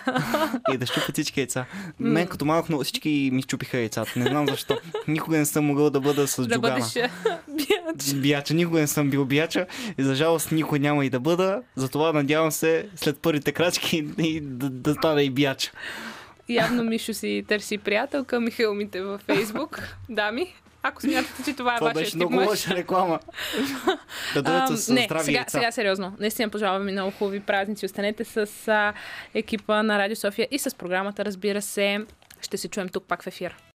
и 0.74 0.78
да 0.78 0.86
щупят 0.86 1.16
всички 1.16 1.40
яйца. 1.40 1.66
Мен 2.00 2.28
като 2.28 2.46
малък 2.46 2.70
много 2.70 2.84
всички 2.84 3.30
ми 3.34 3.42
щупиха 3.42 3.78
яйцата. 3.78 4.12
Не 4.16 4.26
знам 4.26 4.48
защо. 4.50 4.78
Никога 5.08 5.38
не 5.38 5.46
съм 5.46 5.66
могъл 5.66 5.90
да 5.90 6.00
бъда 6.00 6.28
с 6.28 6.48
да 6.48 6.56
джугана. 6.56 6.76
бъдеш 6.76 6.96
а, 6.96 7.10
биач. 7.48 8.14
Бияча. 8.14 8.54
Никога 8.54 8.80
не 8.80 8.88
съм 8.88 9.10
бил 9.10 9.26
бияча 9.26 9.66
и 9.98 10.04
за 10.04 10.16
жалост 10.16 10.52
никой 10.52 10.80
няма 10.80 11.06
и 11.06 11.10
да 11.10 11.20
бъда. 11.20 11.62
Затова 11.76 12.14
надявам 12.14 12.52
се 12.52 12.86
след 12.96 13.18
първите 13.20 13.52
крачки 13.52 14.08
и 14.18 14.42
да, 14.42 14.70
да 14.70 14.94
стана 14.94 15.21
и 15.24 15.30
бияча. 15.30 15.72
Явно 16.50 16.84
Мишо 16.84 17.14
си 17.14 17.46
търси 17.48 17.78
приятелка, 17.78 18.40
Михаил 18.40 18.74
Мите 18.74 19.02
във 19.02 19.22
Фейсбук. 19.22 19.80
Дами, 20.10 20.54
ако 20.84 21.02
смятате, 21.02 21.44
че 21.44 21.56
това 21.56 21.74
е 21.74 21.78
Това 21.78 21.88
вашия 21.88 22.04
беше 22.04 22.16
много 22.16 22.36
лоша 22.36 22.76
реклама. 22.76 23.20
Да 24.34 24.42
дойдат 24.42 24.80
с 24.80 24.90
не, 24.90 25.04
здрави 25.04 25.24
сега, 25.24 25.38
яйца. 25.38 25.58
сега 25.58 25.72
сериозно. 25.72 26.16
Наистина 26.20 26.50
пожелавам 26.50 26.86
ви 26.86 26.92
много 26.92 27.12
хубави 27.12 27.40
празници. 27.40 27.86
Останете 27.86 28.26
с 28.26 28.68
а, 28.68 28.94
екипа 29.34 29.84
на 29.84 30.00
Радио 30.00 30.16
София 30.16 30.48
и 30.52 30.60
с 30.60 30.76
програмата, 30.78 31.26
разбира 31.26 31.62
се. 31.62 32.00
Ще 32.42 32.58
се 32.58 32.68
чуем 32.68 32.90
тук 32.90 33.04
пак 33.04 33.24
в 33.24 33.28
ефир. 33.28 33.56